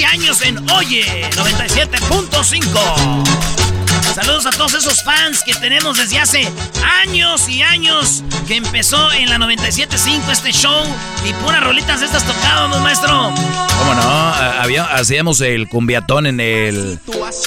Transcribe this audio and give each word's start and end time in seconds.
15 0.00 0.06
años 0.06 0.40
en 0.42 0.70
Oye 0.70 1.28
97.5. 1.32 3.79
Saludos 4.14 4.46
a 4.46 4.50
todos 4.50 4.74
esos 4.74 5.02
fans 5.04 5.42
que 5.44 5.54
tenemos 5.54 5.96
desde 5.96 6.18
hace 6.18 6.48
años 7.02 7.48
y 7.48 7.62
años 7.62 8.24
que 8.48 8.56
empezó 8.56 9.12
en 9.12 9.30
la 9.30 9.38
97.5 9.38 10.30
este 10.30 10.52
show 10.52 10.84
y 11.24 11.32
puras 11.34 11.62
rolitas 11.62 12.00
de 12.00 12.06
estas 12.06 12.24
tocábamos, 12.24 12.80
maestro. 12.80 13.32
¿Cómo 13.78 13.94
no? 13.94 14.02
Ah, 14.02 14.62
Había, 14.62 14.84
hacíamos 14.84 15.40
el 15.40 15.68
cumbiatón 15.68 16.26
en 16.26 16.40
el 16.40 16.98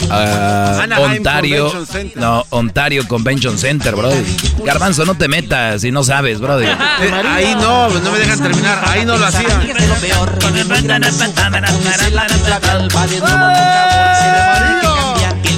ah, 0.09 0.85
Ontario. 1.00 1.66
Convention 1.66 1.85
Center. 1.85 2.22
No, 2.22 2.46
Ontario 2.50 3.07
Convention 3.07 3.57
Center, 3.59 3.96
brody. 3.96 4.23
Garbanzo, 4.63 5.06
no 5.06 5.16
te 5.16 5.28
metas 5.28 5.81
si 5.81 5.91
no 5.91 6.03
sabes, 6.03 6.40
brody. 6.40 6.66
Eh, 7.03 7.12
ahí 7.28 7.56
no, 7.56 7.90
no 7.90 8.12
me 8.12 8.19
dejan 8.19 8.41
terminar. 8.41 8.81
Ahí 8.88 9.03
no 9.03 9.18
lo 9.18 9.25
hacían. 9.25 9.62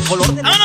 Vámonos 0.07 0.64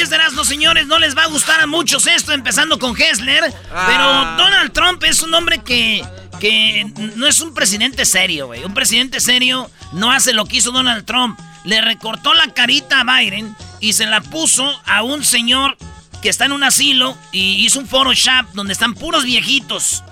con 0.00 0.08
las 0.08 0.08
10 0.08 0.10
de 0.10 0.16
Erasmo, 0.16 0.44
señores. 0.44 0.86
No 0.86 0.98
les 0.98 1.16
va 1.16 1.24
a 1.24 1.26
gustar 1.26 1.60
a 1.60 1.66
muchos 1.66 2.06
esto, 2.06 2.32
empezando 2.32 2.78
con 2.78 2.96
Hessler. 2.96 3.52
Pero 3.86 4.04
Donald 4.36 4.72
Trump 4.72 5.02
es 5.04 5.22
un 5.22 5.34
hombre 5.34 5.62
que, 5.62 6.04
que 6.38 6.90
no 7.16 7.26
es 7.26 7.40
un 7.40 7.52
presidente 7.52 8.04
serio, 8.04 8.46
güey. 8.46 8.64
Un 8.64 8.74
presidente 8.74 9.20
serio 9.20 9.70
no 9.92 10.10
hace 10.10 10.32
lo 10.32 10.46
que 10.46 10.56
hizo 10.58 10.70
Donald 10.72 11.04
Trump. 11.04 11.38
Le 11.64 11.80
recortó 11.80 12.34
la 12.34 12.52
carita 12.54 13.00
a 13.00 13.20
Biden 13.20 13.54
y 13.80 13.92
se 13.92 14.06
la 14.06 14.20
puso 14.20 14.70
a 14.86 15.02
un 15.02 15.24
señor 15.24 15.76
que 16.22 16.28
está 16.28 16.46
en 16.46 16.52
un 16.52 16.64
asilo 16.64 17.16
y 17.32 17.64
hizo 17.64 17.78
un 17.78 17.86
Photoshop 17.86 18.52
donde 18.54 18.72
están 18.72 18.94
puros 18.94 19.24
viejitos. 19.24 20.02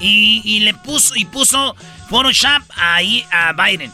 Y, 0.00 0.42
y 0.44 0.60
le 0.60 0.74
puso, 0.74 1.14
y 1.16 1.24
puso 1.24 1.76
Photoshop 2.10 2.62
ahí 2.74 3.24
a 3.30 3.52
Biden. 3.52 3.92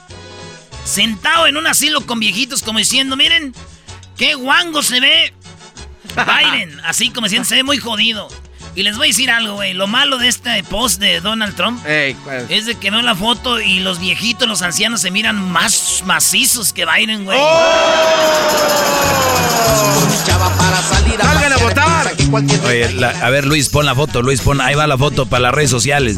Sentado 0.85 1.47
en 1.47 1.57
un 1.57 1.67
asilo 1.67 2.05
con 2.07 2.19
viejitos 2.19 2.63
como 2.63 2.79
diciendo, 2.79 3.17
miren, 3.17 3.55
qué 4.23 4.35
guango 4.37 4.85
se 4.85 5.01
ve 5.01 5.35
Biden. 6.15 6.81
Así 6.85 7.11
como 7.11 7.27
diciendo, 7.27 7.49
se 7.49 7.57
ve 7.57 7.65
muy 7.65 7.79
jodido. 7.79 8.29
Y 8.77 8.85
les 8.85 8.97
voy 8.97 9.09
a 9.09 9.11
decir 9.11 9.33
algo, 9.33 9.55
güey. 9.55 9.73
Lo 9.75 9.89
malo 9.89 10.17
de 10.19 10.29
este 10.29 10.63
post 10.63 11.01
de 11.01 11.21
Donald 11.21 11.57
Trump 11.57 11.85
es 11.85 12.67
de 12.67 12.77
que 12.77 12.93
veo 12.93 13.03
la 13.03 13.17
foto 13.17 13.61
y 13.61 13.81
los 13.81 13.99
viejitos, 13.99 14.47
los 14.47 14.63
ancianos 14.63 15.01
se 15.01 15.11
miran 15.11 15.51
más 15.51 16.05
macizos 16.07 16.73
que 16.73 16.87
Biden, 16.87 17.25
güey. 17.25 17.37
¡Salgan 21.19 21.53
a 21.53 21.57
votar! 21.57 22.22
Oye, 22.33 22.93
la- 22.95 23.11
a 23.11 23.31
ver, 23.31 23.45
Luis, 23.47 23.69
pon 23.69 23.85
la 23.85 23.95
foto, 23.95 24.23
Luis, 24.23 24.41
pon, 24.41 24.61
ahí 24.61 24.75
va 24.75 24.87
la 24.87 24.97
foto 24.97 25.27
para 25.27 25.43
las 25.43 25.55
redes 25.55 25.71
sociales. 25.71 26.17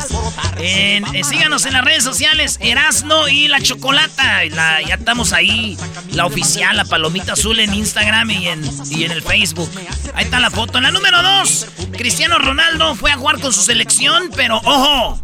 En- 0.58 1.04
eh, 1.14 1.24
síganos 1.24 1.66
en 1.66 1.72
las 1.72 1.84
redes 1.84 2.04
sociales, 2.04 2.58
Erasno 2.60 3.28
y 3.28 3.48
la 3.48 3.60
Chocolata. 3.60 4.44
La- 4.50 4.80
ya 4.82 4.94
estamos 4.94 5.32
ahí, 5.32 5.76
la 6.12 6.26
oficial, 6.26 6.76
la 6.76 6.84
palomita 6.84 7.32
azul 7.32 7.58
en 7.60 7.74
Instagram 7.74 8.30
y 8.30 8.48
en, 8.48 8.64
y 8.90 9.04
en 9.04 9.10
el 9.10 9.22
Facebook. 9.22 9.70
Ahí 10.14 10.24
está 10.24 10.38
la 10.40 10.50
foto. 10.50 10.78
En 10.78 10.84
la 10.84 10.90
número 10.92 11.20
2, 11.22 11.66
Cristiano 11.96 12.38
Ronaldo 12.38 12.94
fue 12.94 13.10
a 13.10 13.16
jugar 13.16 13.40
con 13.40 13.52
su 13.52 13.62
selección, 13.62 14.30
pero 14.36 14.58
ojo, 14.64 15.20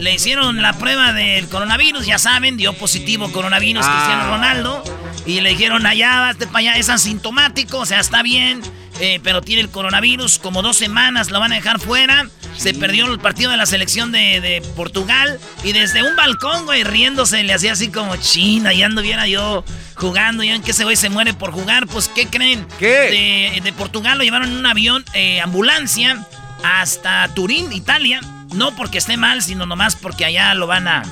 le 0.00 0.14
hicieron 0.14 0.60
la 0.62 0.72
prueba 0.72 1.12
del 1.12 1.48
coronavirus, 1.48 2.06
ya 2.06 2.18
saben, 2.18 2.56
dio 2.56 2.72
positivo 2.72 3.30
coronavirus 3.30 3.84
Cristiano 3.86 4.26
Ronaldo. 4.30 4.82
Y 5.26 5.40
le 5.40 5.50
dijeron, 5.50 5.86
allá, 5.86 6.32
vete 6.32 6.46
para 6.46 6.58
allá, 6.58 6.72
es 6.76 6.88
asintomático, 6.90 7.78
o 7.78 7.86
sea, 7.86 8.00
está 8.00 8.22
bien, 8.22 8.60
eh, 9.00 9.20
pero 9.22 9.40
tiene 9.40 9.62
el 9.62 9.70
coronavirus, 9.70 10.38
como 10.38 10.60
dos 10.60 10.76
semanas 10.76 11.30
lo 11.30 11.40
van 11.40 11.52
a 11.52 11.56
dejar 11.56 11.80
fuera. 11.80 12.28
Se 12.56 12.74
perdió 12.74 13.10
el 13.10 13.18
partido 13.18 13.50
de 13.50 13.56
la 13.56 13.66
selección 13.66 14.12
de, 14.12 14.40
de 14.40 14.62
Portugal 14.76 15.40
y 15.64 15.72
desde 15.72 16.02
un 16.02 16.14
balcón, 16.14 16.66
güey, 16.66 16.84
riéndose, 16.84 17.42
le 17.42 17.52
hacía 17.54 17.72
así 17.72 17.88
como 17.88 18.16
China, 18.16 18.74
y 18.74 18.82
anduviera 18.82 19.26
yo 19.26 19.64
jugando, 19.96 20.44
y 20.44 20.50
en 20.50 20.62
que 20.62 20.72
ese 20.72 20.84
güey 20.84 20.96
se 20.96 21.08
muere 21.08 21.34
por 21.34 21.52
jugar, 21.52 21.86
pues, 21.86 22.08
¿qué 22.08 22.26
creen? 22.26 22.66
¿Qué? 22.78 23.54
De, 23.54 23.60
de 23.60 23.72
Portugal 23.72 24.18
lo 24.18 24.24
llevaron 24.24 24.50
en 24.50 24.56
un 24.56 24.66
avión, 24.66 25.04
eh, 25.14 25.40
ambulancia, 25.40 26.24
hasta 26.62 27.28
Turín, 27.34 27.72
Italia. 27.72 28.20
No 28.54 28.76
porque 28.76 28.98
esté 28.98 29.16
mal, 29.16 29.42
sino 29.42 29.66
nomás 29.66 29.96
porque 29.96 30.24
allá 30.24 30.54
lo 30.54 30.68
van 30.68 30.86
a... 30.86 31.02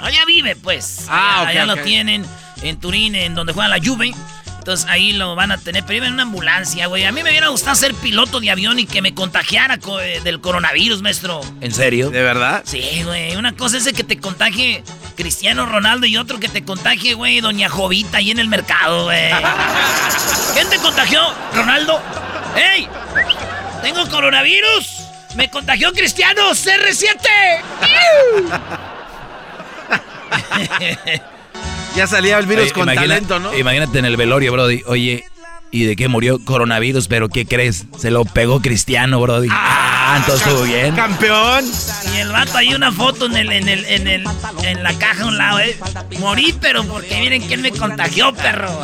Allá 0.00 0.24
vive, 0.26 0.56
pues. 0.56 1.06
Ah, 1.08 1.42
allá 1.42 1.50
allá 1.50 1.66
lo 1.66 1.76
tienen 1.82 2.24
en 2.62 2.78
Turín, 2.78 3.14
en 3.14 3.34
donde 3.34 3.52
juega 3.52 3.68
la 3.68 3.78
Juve. 3.84 4.12
Entonces 4.58 4.86
ahí 4.90 5.12
lo 5.12 5.34
van 5.34 5.50
a 5.50 5.56
tener, 5.56 5.82
pero 5.86 5.96
iba 5.96 6.06
en 6.08 6.12
una 6.14 6.24
ambulancia, 6.24 6.88
güey. 6.88 7.04
A 7.06 7.12
mí 7.12 7.22
me 7.22 7.30
hubiera 7.30 7.48
gustado 7.48 7.74
ser 7.74 7.94
piloto 7.94 8.38
de 8.38 8.50
avión 8.50 8.78
y 8.78 8.84
que 8.86 9.00
me 9.00 9.14
contagiara 9.14 9.78
co- 9.78 9.98
eh, 10.00 10.20
del 10.22 10.42
coronavirus, 10.42 11.00
maestro. 11.00 11.40
¿En 11.62 11.72
serio? 11.72 12.10
¿De 12.10 12.20
verdad? 12.22 12.62
Sí, 12.66 13.02
güey. 13.04 13.34
Una 13.36 13.52
cosa 13.56 13.78
es 13.78 13.84
de 13.84 13.94
que 13.94 14.04
te 14.04 14.18
contagie 14.18 14.82
Cristiano 15.16 15.64
Ronaldo 15.64 16.04
y 16.06 16.18
otro 16.18 16.38
que 16.38 16.48
te 16.50 16.64
contagie, 16.64 17.14
güey, 17.14 17.40
Doña 17.40 17.70
Jovita 17.70 18.18
ahí 18.18 18.30
en 18.30 18.40
el 18.40 18.48
mercado, 18.48 19.04
güey. 19.04 19.30
¿Quién 20.52 20.68
te 20.68 20.76
contagió? 20.78 21.22
¿Ronaldo? 21.54 22.02
¡Ey! 22.56 22.86
¡Tengo 23.82 24.06
coronavirus! 24.10 24.86
¡Me 25.34 25.48
contagió 25.48 25.92
Cristiano! 25.92 26.50
¡CR7! 26.50 27.16
Ya 31.98 32.06
salía 32.06 32.38
el 32.38 32.46
virus 32.46 32.64
Oye, 32.64 32.72
con 32.72 32.82
imagina- 32.84 33.02
talento, 33.14 33.40
¿no? 33.40 33.56
Imagínate 33.58 33.98
en 33.98 34.04
el 34.04 34.16
velorio, 34.16 34.52
brody. 34.52 34.82
Oye, 34.86 35.24
¿y 35.72 35.84
de 35.84 35.96
qué 35.96 36.06
murió 36.08 36.38
coronavirus? 36.44 37.08
¿Pero 37.08 37.28
qué 37.28 37.44
crees? 37.44 37.86
Se 37.98 38.10
lo 38.12 38.24
pegó 38.24 38.60
Cristiano, 38.62 39.20
brody. 39.20 39.48
Ah. 39.50 39.84
Ah, 40.10 40.16
entonces 40.20 40.46
estuvo 40.46 40.62
bien. 40.62 40.94
Campeón. 40.94 41.64
Y 42.14 42.20
el 42.20 42.30
vato 42.32 42.56
hay 42.56 42.72
una 42.72 42.90
foto 42.90 43.26
en 43.26 43.36
el, 43.36 43.52
en 43.52 43.68
el, 43.68 43.84
en 43.84 44.08
el, 44.08 44.24
en 44.62 44.82
la 44.82 44.94
caja 44.94 45.24
a 45.24 45.26
un 45.26 45.36
lado, 45.36 45.60
eh. 45.60 45.76
Morí, 46.18 46.54
pero 46.58 46.82
porque 46.84 47.20
miren 47.20 47.42
quién 47.42 47.60
me 47.60 47.70
contagió, 47.72 48.32
perro. 48.32 48.70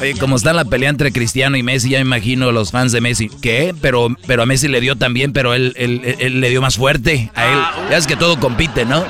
Oye, 0.00 0.14
como 0.18 0.36
está 0.36 0.52
la 0.52 0.64
pelea 0.64 0.90
entre 0.90 1.10
Cristiano 1.10 1.56
y 1.56 1.64
Messi, 1.64 1.88
ya 1.90 1.98
me 1.98 2.02
imagino 2.02 2.52
los 2.52 2.70
fans 2.70 2.92
de 2.92 3.00
Messi. 3.00 3.28
¿Qué? 3.42 3.74
Pero, 3.80 4.14
pero 4.28 4.44
a 4.44 4.46
Messi 4.46 4.68
le 4.68 4.80
dio 4.80 4.94
también, 4.94 5.32
pero 5.32 5.54
él, 5.54 5.72
él, 5.76 6.16
él 6.20 6.40
le 6.40 6.50
dio 6.50 6.62
más 6.62 6.76
fuerte 6.76 7.32
a 7.34 7.46
él. 7.46 7.58
Ya 7.90 7.96
es 7.96 8.06
que 8.06 8.14
todo 8.14 8.38
compite, 8.38 8.84
¿no? 8.84 9.04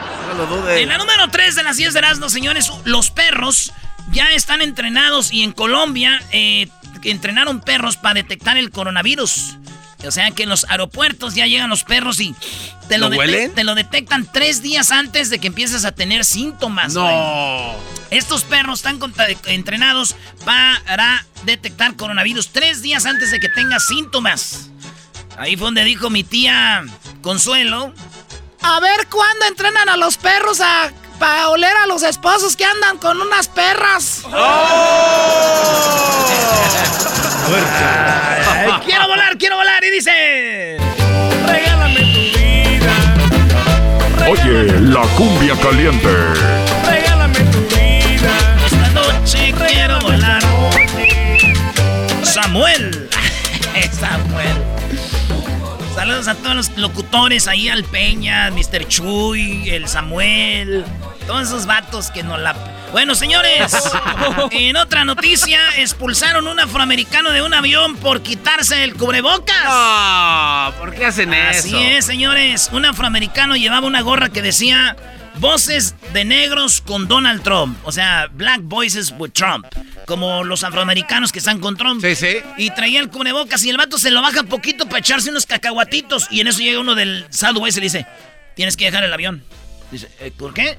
En 0.68 0.88
la 0.88 0.98
número 0.98 1.28
3 1.28 1.54
de 1.54 1.62
las 1.62 1.76
10 1.76 1.92
de 1.92 1.98
Erasmo, 1.98 2.28
señores, 2.28 2.70
los 2.84 3.10
perros 3.10 3.72
ya 4.12 4.30
están 4.32 4.62
entrenados 4.62 5.32
y 5.32 5.42
en 5.42 5.52
Colombia 5.52 6.22
eh, 6.30 6.68
entrenaron 7.02 7.60
perros 7.60 7.96
para 7.96 8.14
detectar 8.14 8.56
el 8.56 8.70
coronavirus. 8.70 9.56
O 10.06 10.10
sea 10.10 10.30
que 10.30 10.44
en 10.44 10.48
los 10.48 10.66
aeropuertos 10.68 11.34
ya 11.34 11.46
llegan 11.46 11.70
los 11.70 11.82
perros 11.82 12.20
y 12.20 12.34
te 12.88 12.98
lo, 12.98 13.10
te 13.10 13.64
lo 13.64 13.74
detectan 13.74 14.28
tres 14.30 14.62
días 14.62 14.92
antes 14.92 15.30
de 15.30 15.38
que 15.38 15.48
empieces 15.48 15.84
a 15.84 15.92
tener 15.92 16.24
síntomas. 16.24 16.94
No. 16.94 17.74
Estos 18.10 18.44
perros 18.44 18.80
están 18.80 19.00
entrenados 19.46 20.14
para 20.44 21.26
detectar 21.44 21.96
coronavirus 21.96 22.50
tres 22.50 22.82
días 22.82 23.06
antes 23.06 23.30
de 23.30 23.40
que 23.40 23.48
tengas 23.48 23.86
síntomas. 23.86 24.70
Ahí 25.38 25.56
fue 25.56 25.66
donde 25.66 25.84
dijo 25.84 26.10
mi 26.10 26.22
tía 26.24 26.84
Consuelo. 27.22 27.92
A 28.62 28.80
ver 28.80 29.06
cuándo 29.08 29.46
entrenan 29.46 29.88
a 29.88 29.96
los 29.96 30.16
perros 30.16 30.60
a 30.60 30.90
para 31.18 31.48
oler 31.48 31.74
a 31.76 31.86
los 31.86 32.02
esposos 32.02 32.56
que 32.56 32.64
andan 32.64 32.98
con 32.98 33.20
unas 33.20 33.48
perras. 33.48 34.22
¡Oh! 34.24 36.26
quiero 38.84 39.06
volar, 39.08 39.38
quiero 39.38 39.56
volar. 39.56 39.82
Y 39.84 39.90
dice: 39.90 40.76
Regálame 41.46 42.00
tu 42.00 42.38
vida. 42.38 42.92
Oye, 44.28 44.80
la 44.80 45.02
cumbia 45.16 45.54
caliente. 45.60 46.08
Regálame 46.84 47.38
tu 47.38 47.60
vida. 47.76 48.32
Esta 48.66 48.88
noche 48.90 49.54
quiero 49.68 49.98
volar. 50.00 50.42
Samuel. 52.22 53.08
Samuel. 53.92 54.25
Saludos 55.96 56.28
a 56.28 56.34
todos 56.34 56.54
los 56.54 56.76
locutores 56.76 57.48
ahí, 57.48 57.70
al 57.70 57.82
Peña, 57.82 58.50
Mr. 58.50 58.86
Chuy, 58.86 59.70
el 59.70 59.88
Samuel, 59.88 60.84
todos 61.26 61.48
esos 61.48 61.64
vatos 61.64 62.10
que 62.10 62.22
no 62.22 62.36
la... 62.36 62.54
Bueno, 62.92 63.14
señores, 63.14 63.74
en 64.50 64.76
otra 64.76 65.06
noticia, 65.06 65.58
expulsaron 65.78 66.48
un 66.48 66.60
afroamericano 66.60 67.30
de 67.30 67.40
un 67.40 67.54
avión 67.54 67.96
por 67.96 68.20
quitarse 68.20 68.84
el 68.84 68.94
cubrebocas. 68.94 69.64
No, 69.64 70.74
¿por 70.78 70.94
qué 70.94 71.06
hacen 71.06 71.32
eso? 71.32 71.60
Así 71.60 71.82
es, 71.82 72.04
señores. 72.04 72.68
Un 72.72 72.84
afroamericano 72.84 73.56
llevaba 73.56 73.86
una 73.86 74.02
gorra 74.02 74.28
que 74.28 74.42
decía 74.42 74.96
voces 75.40 75.94
de 76.12 76.24
negros 76.24 76.80
con 76.80 77.08
Donald 77.08 77.42
Trump. 77.42 77.78
O 77.84 77.92
sea, 77.92 78.28
Black 78.32 78.60
Voices 78.62 79.14
with 79.18 79.32
Trump 79.32 79.66
como 80.06 80.44
los 80.44 80.64
afroamericanos 80.64 81.32
que 81.32 81.40
están 81.40 81.60
con 81.60 81.76
Trump. 81.76 82.00
Sí, 82.00 82.14
sí. 82.14 82.36
Y 82.56 82.70
traía 82.70 83.00
el 83.00 83.10
cubrebocas 83.10 83.62
y 83.64 83.70
el 83.70 83.76
vato 83.76 83.98
se 83.98 84.10
lo 84.10 84.22
baja 84.22 84.40
un 84.40 84.46
poquito 84.46 84.86
para 84.86 85.00
echarse 85.00 85.30
unos 85.30 85.46
cacahuatitos. 85.46 86.28
Y 86.30 86.40
en 86.40 86.46
eso 86.46 86.60
llega 86.60 86.80
uno 86.80 86.94
del 86.94 87.26
Southwest 87.30 87.76
y 87.76 87.80
le 87.80 87.86
dice, 87.86 88.06
tienes 88.54 88.76
que 88.76 88.86
dejar 88.86 89.04
el 89.04 89.12
avión. 89.12 89.42
Dice, 89.90 90.08
eh, 90.20 90.32
¿por 90.36 90.54
qué? 90.54 90.78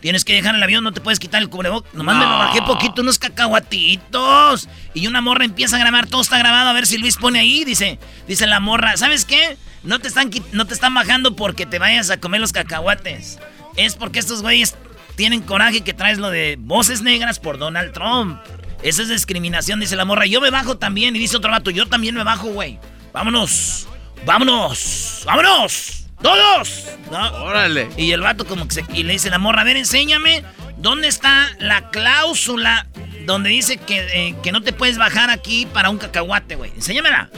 Tienes 0.00 0.24
que 0.24 0.32
dejar 0.32 0.54
el 0.54 0.62
avión, 0.62 0.84
no 0.84 0.92
te 0.92 1.00
puedes 1.00 1.18
quitar 1.18 1.42
el 1.42 1.48
cubrebocas. 1.48 1.92
Nomás 1.92 2.16
me 2.16 2.24
lo 2.24 2.38
bajé 2.38 2.62
poquito, 2.62 3.02
unos 3.02 3.18
cacahuatitos. 3.18 4.68
Y 4.94 5.08
una 5.08 5.20
morra 5.20 5.44
empieza 5.44 5.74
a 5.74 5.80
grabar, 5.80 6.06
todo 6.06 6.22
está 6.22 6.38
grabado, 6.38 6.70
a 6.70 6.72
ver 6.72 6.86
si 6.86 6.98
Luis 6.98 7.16
pone 7.16 7.40
ahí. 7.40 7.64
Dice, 7.64 7.98
dice 8.28 8.46
la 8.46 8.60
morra, 8.60 8.96
¿sabes 8.96 9.24
qué? 9.24 9.56
No 9.82 9.98
te 9.98 10.06
están, 10.06 10.30
no 10.52 10.66
te 10.66 10.74
están 10.74 10.94
bajando 10.94 11.34
porque 11.34 11.66
te 11.66 11.80
vayas 11.80 12.10
a 12.10 12.20
comer 12.20 12.40
los 12.40 12.52
cacahuates. 12.52 13.40
Es 13.78 13.94
porque 13.94 14.18
estos 14.18 14.42
güeyes 14.42 14.74
tienen 15.14 15.40
coraje 15.40 15.80
que 15.80 15.94
traes 15.94 16.18
lo 16.18 16.30
de 16.30 16.56
voces 16.58 17.00
negras 17.00 17.38
por 17.38 17.58
Donald 17.58 17.92
Trump. 17.92 18.40
Esa 18.82 19.02
es 19.02 19.08
discriminación, 19.08 19.80
dice 19.80 19.96
la 19.96 20.04
morra. 20.04 20.26
Yo 20.26 20.40
me 20.40 20.50
bajo 20.50 20.76
también. 20.76 21.14
Y 21.16 21.18
dice 21.20 21.36
otro 21.36 21.50
vato, 21.50 21.70
yo 21.70 21.86
también 21.86 22.14
me 22.14 22.24
bajo, 22.24 22.48
güey. 22.48 22.78
Vámonos. 23.12 23.88
Vámonos. 24.26 25.22
Vámonos. 25.24 26.06
Todos. 26.20 26.86
Órale. 27.10 27.88
Y 27.96 28.10
el 28.10 28.20
vato 28.20 28.44
como 28.46 28.66
que 28.66 28.74
se... 28.74 28.84
Y 28.92 29.04
le 29.04 29.12
dice 29.12 29.30
la 29.30 29.38
morra, 29.38 29.62
a 29.62 29.64
ver, 29.64 29.76
enséñame. 29.76 30.44
¿Dónde 30.76 31.06
está 31.06 31.48
la 31.60 31.90
cláusula 31.90 32.88
donde 33.26 33.50
dice 33.50 33.76
que, 33.76 33.98
eh, 34.12 34.34
que 34.42 34.50
no 34.50 34.62
te 34.62 34.72
puedes 34.72 34.98
bajar 34.98 35.30
aquí 35.30 35.66
para 35.66 35.90
un 35.90 35.98
cacahuate, 35.98 36.56
güey? 36.56 36.72
Enséñamela. 36.74 37.30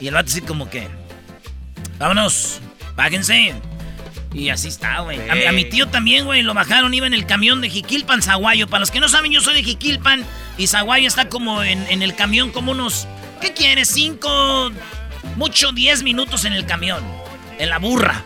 Y 0.00 0.08
el 0.08 0.14
vato 0.14 0.30
así 0.30 0.40
como 0.40 0.68
que... 0.68 0.88
Vámonos. 1.98 2.60
Bájense. 2.96 3.54
Y 4.32 4.50
así 4.50 4.68
está, 4.68 5.00
güey. 5.00 5.18
A, 5.46 5.52
mi 5.52 5.64
tío 5.64 5.88
también, 5.88 6.24
güey, 6.24 6.42
lo 6.42 6.52
bajaron, 6.52 6.92
iba 6.92 7.06
en 7.06 7.14
el 7.14 7.26
camión 7.26 7.60
de 7.60 7.70
Jiquilpan, 7.70 8.22
Zaguayo. 8.22 8.68
Para 8.68 8.80
los 8.80 8.90
que 8.90 9.00
no 9.00 9.08
saben, 9.08 9.32
yo 9.32 9.40
soy 9.40 9.54
de 9.54 9.62
Jiquilpan 9.62 10.24
y 10.58 10.66
Zaguayo 10.66 11.08
está 11.08 11.28
como 11.28 11.62
en, 11.62 12.02
el 12.02 12.14
camión, 12.14 12.50
como 12.50 12.72
unos, 12.72 13.06
¿qué 13.40 13.52
quieres? 13.52 13.88
Cinco, 13.88 14.70
mucho, 15.36 15.72
diez 15.72 16.02
minutos 16.02 16.44
en 16.44 16.52
el 16.52 16.66
camión, 16.66 17.02
en 17.58 17.70
la 17.70 17.78
burra. 17.78 18.24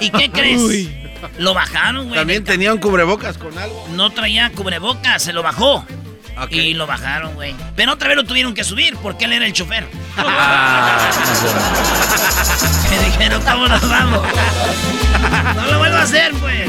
¿Y 0.00 0.10
qué 0.10 0.30
crees? 0.32 0.90
Lo 1.38 1.54
bajaron, 1.54 2.08
güey. 2.08 2.18
¿También 2.18 2.44
tenía 2.44 2.72
un 2.72 2.78
cubrebocas 2.78 3.38
con 3.38 3.56
algo? 3.58 3.88
No 3.92 4.10
traía 4.10 4.50
cubrebocas, 4.52 5.22
se 5.22 5.32
lo 5.32 5.42
bajó. 5.42 5.86
Y 6.50 6.74
lo 6.74 6.86
bajaron, 6.86 7.34
güey. 7.34 7.54
Pero 7.74 7.92
otra 7.92 8.08
vez 8.08 8.16
lo 8.16 8.24
tuvieron 8.24 8.54
que 8.54 8.62
subir 8.64 8.96
porque 8.98 9.24
él 9.24 9.32
era 9.32 9.46
el 9.46 9.52
chofer. 9.52 9.88
Ah, 10.16 11.10
Me 12.90 12.98
dijeron, 13.06 13.42
¿cómo 13.42 13.68
nos 13.68 13.88
vamos? 13.88 14.22
No 15.54 15.66
lo 15.66 15.78
vuelvo 15.78 15.96
a 15.96 16.02
hacer, 16.02 16.32
pues. 16.34 16.68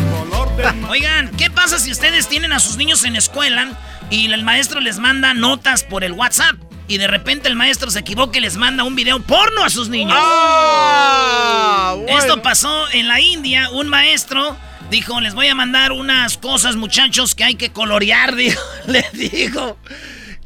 Oigan, 0.89 1.29
¿qué 1.37 1.49
pasa 1.51 1.79
si 1.79 1.91
ustedes 1.91 2.27
tienen 2.27 2.53
a 2.53 2.59
sus 2.59 2.77
niños 2.77 3.03
en 3.03 3.15
escuela 3.15 3.69
y 4.09 4.31
el 4.31 4.43
maestro 4.43 4.79
les 4.79 4.99
manda 4.99 5.33
notas 5.33 5.83
por 5.83 6.03
el 6.03 6.13
WhatsApp? 6.13 6.55
Y 6.87 6.97
de 6.97 7.07
repente 7.07 7.49
el 7.49 7.55
maestro 7.55 7.91
se 7.91 7.99
equivoca 7.99 8.37
y 8.37 8.41
les 8.41 8.55
manda 8.55 8.83
un 8.85 8.95
video 8.95 9.19
porno 9.21 9.63
a 9.65 9.69
sus 9.69 9.89
niños. 9.89 10.17
Ah, 10.19 11.95
Esto 12.07 12.41
pasó 12.41 12.89
en 12.91 13.07
la 13.09 13.19
India. 13.19 13.69
Un 13.71 13.89
maestro 13.89 14.55
Dijo, 14.89 15.19
les 15.19 15.33
voy 15.33 15.47
a 15.47 15.55
mandar 15.55 15.91
unas 15.91 16.37
cosas, 16.37 16.77
muchachos, 16.77 17.35
que 17.35 17.43
hay 17.43 17.55
que 17.55 17.71
colorear, 17.71 18.35
dijo. 18.35 18.61
Les 18.87 19.11
dijo. 19.11 19.77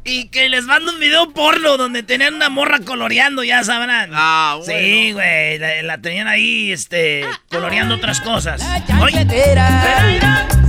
Y 0.04 0.28
que 0.28 0.48
les 0.48 0.64
mando 0.64 0.92
un 0.92 0.98
video 0.98 1.30
porno 1.30 1.76
donde 1.76 2.02
tenían 2.02 2.34
una 2.34 2.48
morra 2.48 2.80
coloreando, 2.80 3.44
ya 3.44 3.62
sabrán. 3.62 4.10
Ah, 4.12 4.58
bueno. 4.58 4.80
Sí, 4.80 5.12
güey. 5.12 5.58
La, 5.82 5.98
tenían 5.98 6.26
ahí, 6.26 6.72
este, 6.72 7.24
coloreando 7.48 7.94
otras 7.94 8.20
cosas. 8.20 8.60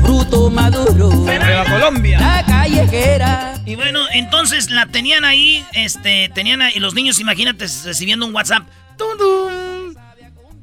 fruto 0.04 0.52
maduro. 0.52 1.10
Nueva 1.10 1.66
Colombia. 1.66 2.20
La 2.20 2.46
callejera. 2.46 3.56
Y 3.66 3.74
bueno, 3.74 4.02
entonces 4.12 4.70
la 4.70 4.86
tenían 4.86 5.26
ahí, 5.26 5.66
este, 5.74 6.30
tenían 6.36 6.62
ahí, 6.62 6.78
los 6.80 6.94
niños, 6.94 7.20
imagínate, 7.20 7.66
recibiendo 7.86 8.28
un 8.28 8.36
WhatsApp. 8.36 8.68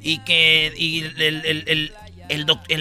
Y 0.01 0.19
que, 0.19 0.73
y 0.77 1.01
el 1.01 1.45
el, 1.67 1.93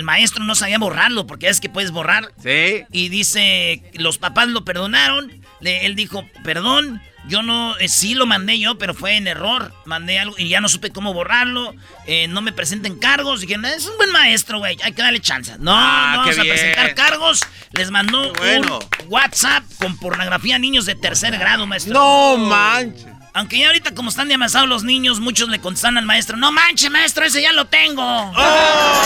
maestro 0.04 0.44
no 0.44 0.56
sabía 0.56 0.78
borrarlo, 0.78 1.28
porque 1.28 1.50
es 1.50 1.60
que 1.60 1.70
puedes 1.70 1.92
borrar. 1.92 2.32
Sí. 2.42 2.84
Y 2.92 3.10
dice, 3.10 3.84
los 3.94 4.18
papás 4.18 4.48
lo 4.48 4.66
perdonaron. 4.66 5.32
él 5.62 5.96
dijo, 5.96 6.26
perdón, 6.44 7.02
yo 7.28 7.44
no, 7.44 7.78
eh, 7.78 7.90
sí 7.90 8.16
lo 8.16 8.26
mandé 8.26 8.60
yo, 8.60 8.78
pero 8.78 8.94
fue 8.94 9.16
en 9.16 9.28
error. 9.28 9.74
Mandé 9.86 10.20
algo 10.20 10.36
y 10.38 10.50
ya 10.50 10.62
no 10.62 10.70
supe 10.70 10.90
cómo 10.92 11.14
borrarlo. 11.14 11.76
Eh, 12.08 12.28
no 12.28 12.42
me 12.42 12.52
presenten 12.52 12.98
cargos. 12.98 13.42
Dije, 13.42 13.56
es 13.76 13.86
un 13.88 13.98
buen 13.98 14.12
maestro, 14.12 14.60
güey, 14.60 14.78
hay 14.84 14.94
que 14.94 15.02
darle 15.02 15.20
chance. 15.20 15.56
No, 15.60 15.72
ah, 15.76 16.14
no 16.16 16.20
vamos 16.22 16.40
a 16.40 16.42
presentar 16.42 16.96
cargos. 16.96 17.42
Les 17.72 17.92
mandó 17.92 18.32
un 18.32 18.80
WhatsApp 19.10 19.64
con 19.78 19.98
pornografía 19.98 20.56
a 20.56 20.60
niños 20.60 20.86
de 20.86 20.96
tercer 20.96 21.38
grado, 21.38 21.68
maestro. 21.68 21.94
No 21.94 22.38
manches. 22.38 23.19
Aunque 23.34 23.60
ya 23.60 23.68
ahorita 23.68 23.94
como 23.94 24.10
están 24.10 24.28
de 24.28 24.34
avanzados 24.34 24.68
los 24.68 24.84
niños, 24.84 25.20
muchos 25.20 25.50
le 25.50 25.60
contestan 25.60 25.98
al 25.98 26.06
maestro, 26.06 26.36
no 26.38 26.52
manches, 26.52 26.90
maestro, 26.90 27.26
ese 27.26 27.42
ya 27.42 27.54
lo 27.54 27.66
tengo. 27.66 28.02
¡Oh! 28.04 29.02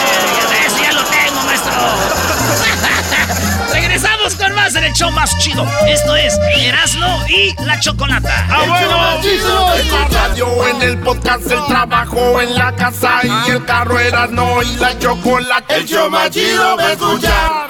Ese 0.66 0.82
ya 0.82 0.94
lo 0.94 1.04
tengo, 1.04 1.42
maestro. 1.44 1.72
Regresamos 3.74 4.36
con 4.36 4.54
más 4.56 4.76
en 4.76 4.86
el 4.86 4.94
show 4.94 5.12
más 5.12 5.38
chido. 5.40 5.68
Esto 5.88 6.16
es 6.16 6.38
Erasmo 6.56 7.24
y 7.28 7.54
la 7.66 7.80
Chocolata. 7.80 8.48
¡Ah, 8.50 8.64
bueno! 8.68 9.74
En 9.76 9.92
la 9.92 10.08
radio, 10.08 10.68
en 10.68 10.82
el 10.82 10.98
podcast, 11.00 11.52
el 11.52 11.66
trabajo, 11.66 12.42
en 12.42 12.56
la 12.56 12.74
casa 12.76 13.20
y 13.24 13.52
el 13.52 13.66
carro 13.66 14.00
Erasmo 14.00 14.62
y 14.64 14.76
la 14.78 14.98
Chocolata. 15.00 15.76
El 15.76 15.86
show 15.86 16.10
más 16.10 16.30
chido 16.30 16.78
va 16.78 16.88
a 16.88 16.92
escuchar. 16.94 17.70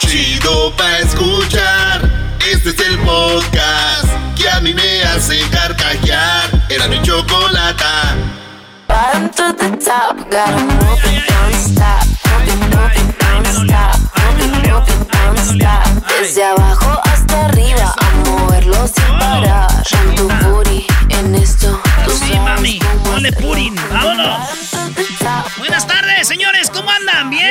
Chido 0.00 0.76
pa' 0.76 0.98
escuchar. 0.98 2.10
Este 2.40 2.70
es 2.70 2.78
el 2.80 2.98
podcast 2.98 4.23
que 4.44 4.50
a 4.50 4.60
mí 4.60 4.74
me 4.74 5.02
hace 5.04 5.40
carcajear. 5.48 6.50
Era 6.68 6.86
mi 6.88 7.00
chocolata. 7.00 8.14
Bottom 8.86 9.30
to 9.30 9.52
the 9.54 9.70
top, 9.78 10.16
gotta 10.30 10.58
move 10.58 11.04
it, 11.06 11.24
don't 11.28 11.54
stop. 11.54 12.04
Move 12.44 12.92
it, 12.94 13.18
don't 13.20 13.46
stop. 13.46 13.96
Don't 15.12 15.38
stop. 15.38 15.86
Desde 16.20 16.44
abajo 16.44 17.03
arriba, 17.36 17.94
a 18.00 18.10
moverlo 18.28 18.86
sin 18.86 19.18
parar. 19.18 19.70
En 19.90 20.14
tu 20.14 20.28
puri, 20.28 20.86
en 21.10 21.34
esto, 21.34 21.80
sí, 22.08 22.38
mami, 22.38 22.78
ponle 23.04 23.32
purin, 23.32 23.74
vámonos. 23.90 24.48
Buenas 25.58 25.86
tardes, 25.86 26.28
señores, 26.28 26.70
¿cómo 26.70 26.90
andan? 26.90 27.30
¿Bien? 27.30 27.42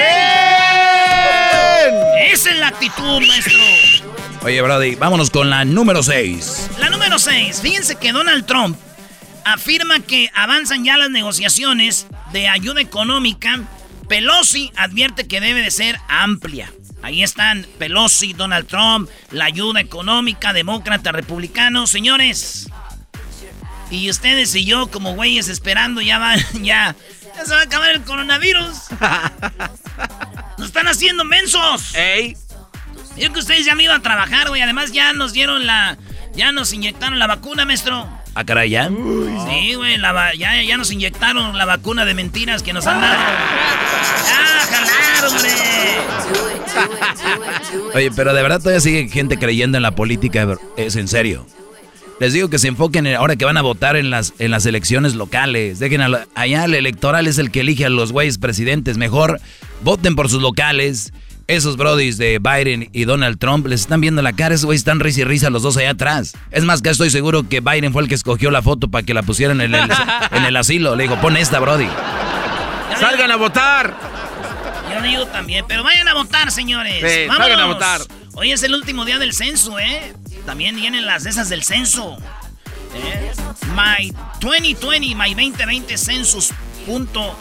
Esa 2.31 2.51
es 2.51 2.57
la 2.59 2.67
actitud, 2.67 3.21
maestro. 3.27 3.59
Oye, 4.43 4.61
Brody, 4.61 4.95
vámonos 4.95 5.29
con 5.29 5.49
la 5.49 5.63
número 5.63 6.03
6. 6.03 6.71
La 6.77 6.89
número 6.89 7.17
6. 7.17 7.61
Fíjense 7.61 7.95
que 7.95 8.11
Donald 8.11 8.45
Trump 8.45 8.77
afirma 9.45 9.99
que 10.01 10.29
avanzan 10.33 10.83
ya 10.83 10.97
las 10.97 11.09
negociaciones 11.09 12.07
de 12.31 12.47
ayuda 12.47 12.81
económica. 12.81 13.61
Pelosi 14.09 14.71
advierte 14.75 15.27
que 15.27 15.39
debe 15.39 15.61
de 15.61 15.71
ser 15.71 15.97
amplia. 16.09 16.71
Ahí 17.03 17.21
están 17.21 17.67
Pelosi, 17.77 18.33
Donald 18.33 18.65
Trump, 18.67 19.09
la 19.29 19.45
ayuda 19.45 19.81
económica, 19.81 20.53
demócrata, 20.53 21.11
republicano. 21.11 21.85
Señores, 21.85 22.69
y 23.91 24.09
ustedes 24.09 24.55
y 24.55 24.65
yo 24.65 24.87
como 24.87 25.13
güeyes 25.13 25.49
esperando 25.49 26.01
ya 26.01 26.17
van, 26.17 26.39
ya, 26.63 26.95
ya 27.35 27.45
se 27.45 27.53
va 27.53 27.59
a 27.59 27.63
acabar 27.63 27.91
el 27.91 28.03
coronavirus. 28.03 28.89
Nos 30.57 30.67
están 30.67 30.87
haciendo 30.87 31.25
mensos. 31.25 31.93
¡Ey! 31.93 32.37
Yo 33.17 33.31
que 33.33 33.39
ustedes 33.39 33.65
ya 33.65 33.75
me 33.75 33.83
iban 33.83 33.99
a 33.99 34.01
trabajar, 34.03 34.47
güey. 34.47 34.61
Además 34.61 34.91
ya 34.91 35.13
nos 35.13 35.33
dieron 35.33 35.67
la, 35.67 35.97
ya 36.33 36.51
nos 36.51 36.73
inyectaron 36.73 37.19
la 37.19 37.27
vacuna, 37.27 37.65
maestro. 37.65 38.09
¿Ah, 38.35 38.43
caray, 38.43 38.69
ya? 38.71 38.87
Sí, 38.89 39.75
güey, 39.75 39.97
ya, 40.37 40.63
ya 40.63 40.77
nos 40.77 40.91
inyectaron 40.91 41.55
la 41.57 41.65
vacuna 41.65 42.03
de 42.05 42.13
mentiras 42.15 42.63
que 42.63 42.73
nos 42.73 42.87
han 42.87 42.99
dado. 43.01 43.15
¡Ah, 43.15 44.65
jalar, 44.69 45.25
hombre! 45.31 45.49
Oye, 47.95 48.11
pero 48.15 48.33
de 48.33 48.41
verdad 48.41 48.59
todavía 48.59 48.79
sigue 48.81 49.07
gente 49.07 49.37
creyendo 49.37 49.77
en 49.77 49.83
la 49.83 49.91
política, 49.91 50.57
es 50.77 50.95
en 50.95 51.07
serio. 51.07 51.45
Les 52.19 52.33
digo 52.33 52.49
que 52.49 52.59
se 52.59 52.67
enfoquen 52.67 53.05
en, 53.07 53.15
ahora 53.15 53.35
que 53.35 53.45
van 53.45 53.57
a 53.57 53.61
votar 53.61 53.95
en 53.95 54.09
las, 54.09 54.33
en 54.39 54.51
las 54.51 54.65
elecciones 54.65 55.13
locales. 55.15 55.79
Dejen 55.79 56.01
a 56.01 56.09
la- 56.09 56.27
allá 56.35 56.65
el 56.65 56.73
electoral 56.75 57.27
es 57.27 57.37
el 57.37 57.51
que 57.51 57.61
elige 57.61 57.85
a 57.85 57.89
los 57.89 58.11
güeyes 58.11 58.37
presidentes. 58.37 58.97
Mejor 58.97 59.39
voten 59.81 60.15
por 60.15 60.29
sus 60.29 60.41
locales. 60.41 61.11
Esos 61.47 61.75
brodis 61.75 62.17
de 62.17 62.39
Biden 62.39 62.89
y 62.93 63.03
Donald 63.03 63.37
Trump 63.37 63.67
les 63.67 63.81
están 63.81 63.99
viendo 63.99 64.21
la 64.21 64.31
cara. 64.31 64.55
Esos 64.55 64.65
güeyes 64.65 64.79
están 64.79 65.01
risa 65.01 65.21
y 65.21 65.23
risa 65.25 65.49
los 65.49 65.61
dos 65.61 65.75
allá 65.75 65.89
atrás. 65.91 66.33
Es 66.51 66.63
más, 66.63 66.81
que 66.81 66.89
estoy 66.89 67.09
seguro 67.09 67.47
que 67.49 67.59
Biden 67.59 67.91
fue 67.91 68.01
el 68.01 68.07
que 68.07 68.15
escogió 68.15 68.49
la 68.49 68.61
foto 68.61 68.87
para 68.89 69.03
que 69.03 69.13
la 69.13 69.23
pusieran 69.23 69.59
en 69.59 69.75
el, 69.75 69.89
en 70.31 70.45
el 70.45 70.55
asilo. 70.55 70.95
Le 70.95 71.03
dijo, 71.03 71.19
pon 71.19 71.35
esta, 71.35 71.59
brody. 71.59 71.89
¡Salgan 72.97 73.31
a 73.31 73.35
votar! 73.35 73.93
Yo 74.93 75.01
digo 75.01 75.25
también, 75.27 75.65
pero 75.67 75.83
vayan 75.83 76.07
a 76.07 76.13
votar, 76.13 76.49
señores. 76.51 76.99
Sí, 76.99 77.27
Vámonos. 77.27 77.37
salgan 77.47 77.59
a 77.59 77.65
votar. 77.65 78.01
Hoy 78.35 78.51
es 78.51 78.63
el 78.63 78.73
último 78.73 79.03
día 79.03 79.19
del 79.19 79.33
censo, 79.33 79.77
¿eh? 79.79 80.13
También 80.45 80.75
vienen 80.75 81.05
las 81.05 81.23
de 81.23 81.31
esas 81.31 81.49
del 81.49 81.63
censo. 81.63 82.17
¿eh? 82.95 83.31
My 83.75 84.13
2020, 84.39 85.15
my 85.15 85.33
2020 85.33 85.97
census.gov. 85.97 87.33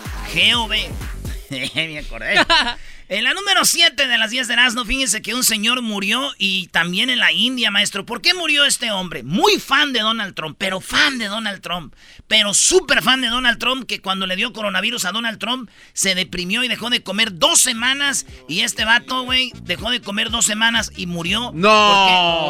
Me 1.74 1.98
acordé. 1.98 2.34
En 3.12 3.24
la 3.24 3.34
número 3.34 3.66
7 3.66 4.08
de 4.08 4.16
las 4.16 4.30
10 4.30 4.48
de 4.48 4.54
Erasmo, 4.54 4.86
fíjense 4.86 5.20
que 5.20 5.34
un 5.34 5.44
señor 5.44 5.82
murió 5.82 6.32
y 6.38 6.68
también 6.68 7.10
en 7.10 7.18
la 7.18 7.30
India, 7.30 7.70
maestro. 7.70 8.06
¿Por 8.06 8.22
qué 8.22 8.32
murió 8.32 8.64
este 8.64 8.90
hombre? 8.90 9.22
Muy 9.22 9.60
fan 9.60 9.92
de 9.92 10.00
Donald 10.00 10.34
Trump, 10.34 10.56
pero 10.58 10.80
fan 10.80 11.18
de 11.18 11.26
Donald 11.26 11.60
Trump, 11.60 11.94
pero 12.26 12.54
súper 12.54 13.02
fan 13.02 13.20
de 13.20 13.28
Donald 13.28 13.58
Trump, 13.58 13.84
que 13.84 14.00
cuando 14.00 14.26
le 14.26 14.34
dio 14.34 14.54
coronavirus 14.54 15.04
a 15.04 15.12
Donald 15.12 15.38
Trump 15.38 15.68
se 15.92 16.14
deprimió 16.14 16.64
y 16.64 16.68
dejó 16.68 16.88
de 16.88 17.02
comer 17.02 17.38
dos 17.38 17.60
semanas. 17.60 18.24
Y 18.48 18.60
este 18.60 18.86
vato, 18.86 19.24
güey, 19.24 19.52
dejó 19.60 19.90
de 19.90 20.00
comer 20.00 20.30
dos 20.30 20.46
semanas 20.46 20.90
y 20.96 21.04
murió. 21.04 21.50
¡No! 21.52 21.68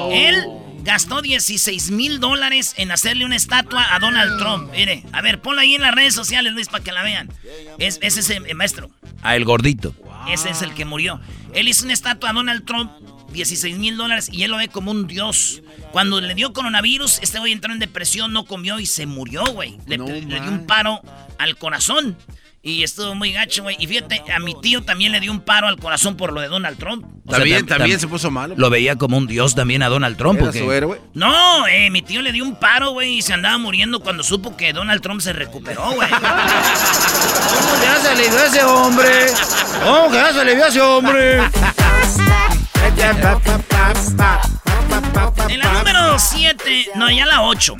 Porque 0.07 0.29
él 0.29 0.47
gastó 0.83 1.23
16 1.23 1.91
mil 1.91 2.21
dólares 2.21 2.75
en 2.77 2.91
hacerle 2.91 3.25
una 3.25 3.37
estatua 3.37 3.95
a 3.95 3.99
Donald 3.99 4.39
Trump. 4.39 4.71
Mire, 4.73 5.05
a 5.13 5.23
ver, 5.23 5.41
ponla 5.41 5.63
ahí 5.63 5.75
en 5.75 5.83
las 5.83 5.95
redes 5.95 6.15
sociales, 6.15 6.53
Luis, 6.53 6.69
para 6.69 6.85
que 6.85 6.93
la 6.93 7.03
vean. 7.03 7.31
Es, 7.79 7.99
es 8.03 8.17
ese 8.17 8.37
eh, 8.37 8.55
maestro. 8.55 8.91
A 9.23 9.37
el 9.37 9.45
gordito. 9.45 9.95
Ese 10.29 10.51
es 10.51 10.63
el 10.63 10.75
que 10.75 10.85
murió. 10.85 11.21
Él 11.55 11.69
hizo 11.69 11.85
una 11.85 11.93
estatua 11.93 12.31
a 12.31 12.33
Donald 12.33 12.65
Trump, 12.65 12.91
16 13.33 13.79
mil 13.79 13.97
dólares, 13.97 14.29
y 14.33 14.43
él 14.45 14.51
lo 14.51 14.57
ve 14.57 14.69
como 14.69 14.91
un 14.91 15.07
dios. 15.07 15.63
Cuando 15.91 16.21
le 16.21 16.35
dio 16.35 16.53
coronavirus, 16.53 17.21
este 17.23 17.39
güey 17.39 17.53
entró 17.53 17.73
en 17.73 17.79
depresión, 17.79 18.33
no 18.33 18.45
comió 18.45 18.79
y 18.79 18.87
se 18.87 19.07
murió, 19.07 19.45
güey. 19.47 19.79
Le, 19.87 19.99
le 19.99 20.41
dio 20.41 20.49
un 20.49 20.67
paro 20.67 21.01
al 21.39 21.57
corazón. 21.57 22.17
Y 22.65 22.85
estuvo 22.85 23.17
muy 23.17 23.33
gacho, 23.33 23.65
güey. 23.65 23.77
Y 23.81 23.89
fíjate, 23.89 24.23
a 24.33 24.39
mi 24.39 24.55
tío 24.61 24.83
también 24.85 25.11
le 25.11 25.19
dio 25.19 25.33
un 25.33 25.41
paro 25.41 25.67
al 25.67 25.79
corazón 25.79 26.17
por 26.17 26.33
lo 26.33 26.41
de 26.41 26.47
Donald 26.47 26.79
Trump. 26.79 27.05
O 27.27 27.31
sea, 27.31 27.41
También, 27.41 27.65
tam- 27.67 27.69
también 27.79 27.97
tam- 27.97 28.01
se 28.03 28.07
puso 28.07 28.31
malo. 28.31 28.55
Lo 28.57 28.71
veía 28.71 28.95
como 28.95 29.17
un 29.17 29.27
dios 29.27 29.57
también 29.57 29.83
a 29.83 29.89
Donald 29.89 30.17
Trump. 30.17 30.39
Era 30.39 30.49
¿o 30.51 30.53
qué? 30.53 30.59
su 30.61 30.71
héroe. 30.71 31.01
No, 31.13 31.67
eh, 31.67 31.91
mi 31.91 32.03
tío 32.03 32.23
le 32.23 32.31
dio 32.31 32.45
un 32.45 32.55
paro, 32.55 32.91
güey, 32.93 33.15
y 33.19 33.23
se 33.23 33.33
andaba 33.33 33.59
muriendo 33.59 33.99
cuando 33.99 34.23
supo 34.23 34.57
que 34.57 34.73
Donald 34.73 35.03
Trump 35.03 35.21
se 35.21 35.33
recuperó, 35.33 35.91
güey. 35.91 36.09
¿Cómo 36.09 36.21
que 37.81 37.85
ya 37.85 37.97
se 38.01 38.09
alivió 38.11 38.39
ese 38.45 38.63
hombre? 38.63 39.27
¿Cómo 39.85 40.09
que 40.13 40.17
ya 40.19 40.33
se 40.33 40.41
alivió 40.41 40.67
ese 40.67 40.81
hombre? 40.81 41.41
En 45.49 45.59
la 45.59 45.73
número 45.73 46.19
7, 46.19 46.87
no, 46.95 47.11
ya 47.11 47.27
la 47.27 47.43
8. 47.43 47.77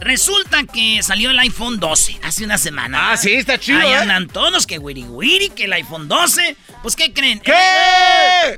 Resulta 0.00 0.64
que 0.64 1.02
salió 1.02 1.30
el 1.30 1.38
iPhone 1.38 1.78
12 1.78 2.20
hace 2.22 2.44
una 2.44 2.56
semana. 2.56 3.12
Ah, 3.12 3.16
sí, 3.16 3.32
está 3.32 3.58
chido, 3.58 3.80
Ahí 3.80 3.90
¿eh? 3.90 3.96
andan 3.96 4.28
todos 4.28 4.66
que 4.66 4.78
wiri 4.78 5.04
wiri, 5.04 5.50
que 5.50 5.64
el 5.64 5.72
iPhone 5.74 6.08
12. 6.08 6.56
Pues, 6.82 6.96
¿qué 6.96 7.12
creen? 7.12 7.40
¿Qué? 7.40 7.52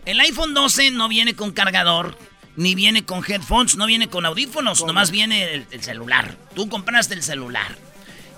El 0.06 0.20
iPhone 0.20 0.54
12 0.54 0.92
no 0.92 1.08
viene 1.08 1.34
con 1.34 1.50
cargador, 1.50 2.16
ni 2.54 2.76
viene 2.76 3.04
con 3.04 3.24
headphones, 3.26 3.76
no 3.76 3.86
viene 3.86 4.08
con 4.08 4.24
audífonos, 4.24 4.84
nomás 4.84 5.10
viene 5.10 5.54
el, 5.54 5.66
el 5.72 5.82
celular. 5.82 6.36
Tú 6.54 6.68
compraste 6.68 7.14
el 7.14 7.22
celular. 7.24 7.76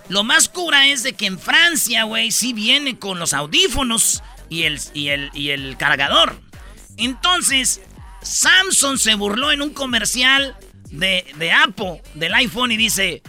Lo 0.08 0.24
más 0.24 0.48
cura 0.48 0.88
es 0.88 1.02
de 1.02 1.12
que 1.14 1.26
en 1.26 1.38
Francia, 1.38 2.04
güey, 2.04 2.30
sí 2.30 2.52
viene 2.52 2.98
con 2.98 3.18
los 3.18 3.34
audífonos 3.34 4.22
y 4.48 4.62
el, 4.62 4.80
y 4.94 5.08
el, 5.08 5.30
y 5.34 5.50
el 5.50 5.76
cargador. 5.76 6.40
Entonces, 6.96 7.80
Samsung 8.22 8.98
se 8.98 9.14
burló 9.14 9.52
en 9.52 9.62
un 9.62 9.70
comercial 9.70 10.56
de, 10.98 11.24
de 11.36 11.52
Apple, 11.52 12.02
del 12.14 12.34
iPhone, 12.34 12.72
y 12.72 12.76
dice, 12.76 13.22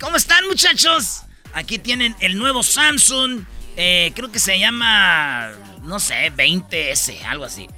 ¿cómo 0.00 0.16
están 0.16 0.46
muchachos? 0.46 1.22
Aquí 1.54 1.78
tienen 1.78 2.16
el 2.20 2.38
nuevo 2.38 2.62
Samsung, 2.62 3.44
eh, 3.76 4.12
creo 4.14 4.30
que 4.32 4.38
se 4.38 4.58
llama, 4.58 5.50
no 5.82 5.98
sé, 6.00 6.32
20S, 6.34 7.24
algo 7.24 7.44
así. 7.44 7.68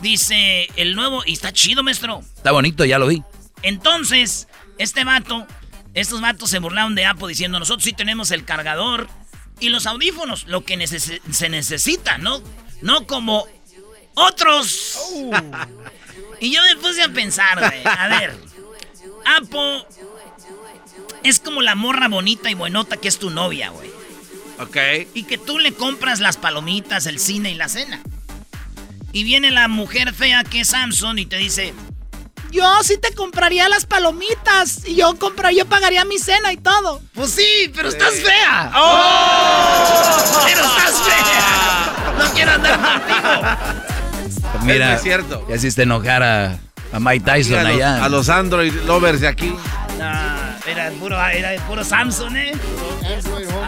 Dice, 0.00 0.68
el 0.76 0.94
nuevo, 0.94 1.22
y 1.26 1.32
está 1.32 1.52
chido, 1.52 1.82
maestro. 1.82 2.20
Está 2.36 2.52
bonito, 2.52 2.84
ya 2.84 2.98
lo 2.98 3.08
vi. 3.08 3.22
Entonces, 3.62 4.46
este 4.78 5.02
vato, 5.04 5.46
estos 5.94 6.20
vatos 6.20 6.50
se 6.50 6.60
burlaron 6.60 6.94
de 6.94 7.04
Apple 7.04 7.28
diciendo, 7.28 7.58
nosotros 7.58 7.82
sí 7.84 7.92
tenemos 7.92 8.30
el 8.30 8.44
cargador 8.44 9.08
y 9.58 9.70
los 9.70 9.86
audífonos, 9.86 10.46
lo 10.46 10.64
que 10.64 10.76
neces- 10.78 11.20
se 11.32 11.48
necesita, 11.48 12.16
¿no? 12.18 12.40
No 12.80 13.06
como 13.08 13.46
otros. 14.14 14.98
y 16.40 16.52
yo 16.54 16.62
me 16.62 16.76
puse 16.76 17.02
a 17.02 17.08
pensar, 17.08 17.58
güey, 17.58 17.82
a 17.84 18.06
ver, 18.08 18.36
Apple 19.36 19.84
es 21.24 21.40
como 21.40 21.62
la 21.62 21.74
morra 21.74 22.08
bonita 22.08 22.50
y 22.50 22.54
buenota 22.54 22.96
que 22.96 23.08
es 23.08 23.18
tu 23.18 23.30
novia, 23.30 23.70
güey. 23.70 23.90
Ok. 24.60 24.76
Y 25.14 25.24
que 25.24 25.38
tú 25.38 25.58
le 25.58 25.72
compras 25.72 26.20
las 26.20 26.36
palomitas, 26.36 27.06
el 27.06 27.18
cine 27.18 27.50
y 27.50 27.54
la 27.54 27.68
cena. 27.68 28.00
Y 29.12 29.24
viene 29.24 29.50
la 29.50 29.68
mujer 29.68 30.12
fea 30.14 30.44
que 30.44 30.60
es 30.60 30.68
Samsung 30.68 31.18
y 31.18 31.26
te 31.26 31.36
dice, 31.36 31.74
Yo 32.50 32.82
sí 32.82 32.96
te 32.98 33.14
compraría 33.14 33.68
las 33.68 33.86
palomitas 33.86 34.86
y 34.86 34.96
yo 34.96 35.18
compra, 35.18 35.50
yo 35.52 35.66
pagaría 35.66 36.04
mi 36.04 36.18
cena 36.18 36.52
y 36.52 36.56
todo. 36.56 37.00
pues 37.14 37.30
sí, 37.30 37.70
pero 37.74 37.88
estás 37.88 38.14
fea. 38.14 38.72
¡Oh! 38.74 40.42
Pero 40.46 40.60
estás 40.64 41.02
fea. 41.02 42.14
No 42.18 42.32
quiero 42.32 42.52
andar 42.52 42.80
contigo. 42.80 44.64
Mira, 44.64 44.94
Es 44.94 45.02
cierto. 45.02 45.46
ya 45.48 45.56
hiciste 45.56 45.82
enojar 45.82 46.22
a, 46.22 46.58
a 46.92 47.00
Mike 47.00 47.24
Tyson 47.24 47.58
a, 47.58 47.62
los, 47.64 47.72
allá. 47.72 48.04
a 48.04 48.08
los 48.08 48.28
Android 48.28 48.72
lovers 48.86 49.20
de 49.20 49.28
aquí. 49.28 49.54
No, 49.98 50.70
era 50.70 50.90
puro, 50.98 51.16
era 51.26 51.60
puro 51.66 51.84
Samsung, 51.84 52.36
¿eh? 52.36 52.52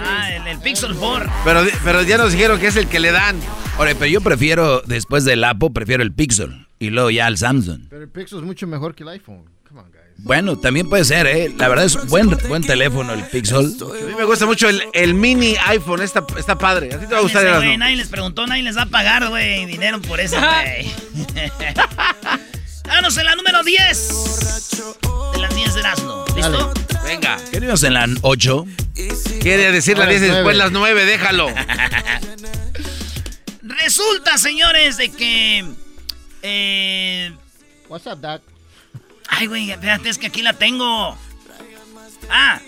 Ah, 0.05 0.33
el, 0.33 0.47
el 0.47 0.59
Pixel 0.59 0.95
4. 0.95 1.31
Pero, 1.45 1.65
pero 1.85 2.03
ya 2.03 2.19
nos 2.19 2.33
dijeron 2.33 2.59
que 2.61 2.69
es 2.69 2.77
el 2.77 2.87
que 2.87 3.00
le 3.00 3.11
dan. 3.12 3.37
Ahora, 3.79 3.93
pero 3.95 4.07
yo 4.07 4.21
prefiero, 4.21 4.83
después 4.83 5.25
del 5.25 5.43
Apple, 5.45 5.71
prefiero 5.73 6.03
el 6.03 6.12
Pixel. 6.12 6.67
Y 6.79 6.91
luego 6.91 7.11
ya 7.11 7.27
el 7.29 7.37
Samsung. 7.37 7.89
Pero 7.89 8.03
el 8.03 8.09
Pixel 8.09 8.39
es 8.39 8.45
mucho 8.45 8.67
mejor 8.67 8.95
que 8.95 9.03
el 9.03 9.11
iPhone. 9.11 9.45
Come 9.69 9.81
on, 9.81 9.91
guys. 9.91 10.00
Bueno, 10.19 10.59
también 10.59 10.89
puede 10.89 11.05
ser, 11.05 11.27
¿eh? 11.27 11.53
La 11.57 11.69
verdad 11.69 11.87
es 11.87 12.07
buen, 12.09 12.31
buen 12.49 12.62
teléfono 12.62 13.12
el 13.12 13.23
Pixel. 13.25 13.57
A 13.57 14.07
mí 14.07 14.15
me 14.17 14.25
gusta 14.25 14.47
mucho 14.47 14.69
el, 14.69 14.83
el 14.93 15.15
mini 15.15 15.57
iPhone. 15.67 16.03
Está, 16.03 16.25
está 16.39 16.57
padre. 16.59 16.95
A 16.95 16.99
ti 16.99 17.07
te 17.07 17.12
va 17.12 17.19
a 17.19 17.23
gustar 17.23 17.47
el 17.47 17.79
nadie 17.79 17.97
les 17.97 18.09
preguntó, 18.09 18.47
nadie 18.47 18.62
les 18.62 18.77
va 18.77 18.83
a 18.83 18.87
pagar, 18.87 19.29
güey, 19.29 19.65
dinero 19.67 20.00
por 20.03 20.21
eso, 20.21 20.37
güey. 20.41 20.91
Vámonos 22.90 23.16
en 23.18 23.25
la 23.25 23.37
número 23.37 23.62
10 23.62 24.09
de 25.32 25.38
las 25.38 25.54
10 25.54 25.75
de 25.75 25.80
Erasmo. 25.80 26.25
¿Listo? 26.35 26.75
Venga. 27.04 27.38
Queridos 27.52 27.85
en 27.85 27.94
la 27.94 28.09
8. 28.23 28.66
Quiere 29.40 29.70
decir 29.70 29.97
la 29.97 30.06
Ahora 30.06 30.18
10 30.18 30.23
y 30.23 30.26
es 30.26 30.35
después 30.35 30.56
las 30.56 30.73
9, 30.73 31.04
déjalo. 31.04 31.49
Resulta, 33.62 34.37
señores, 34.38 34.97
de 34.97 35.12
que. 35.12 35.64
Eh, 36.42 37.32
What's 37.88 38.06
up, 38.06 38.20
Doc? 38.20 38.42
ay, 39.28 39.47
güey, 39.47 39.70
espérate, 39.70 40.09
es 40.09 40.18
que 40.18 40.26
aquí 40.26 40.42
la 40.42 40.54
tengo. 40.54 41.16
Ah, 42.28 42.61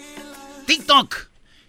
TikTok. 0.66 1.16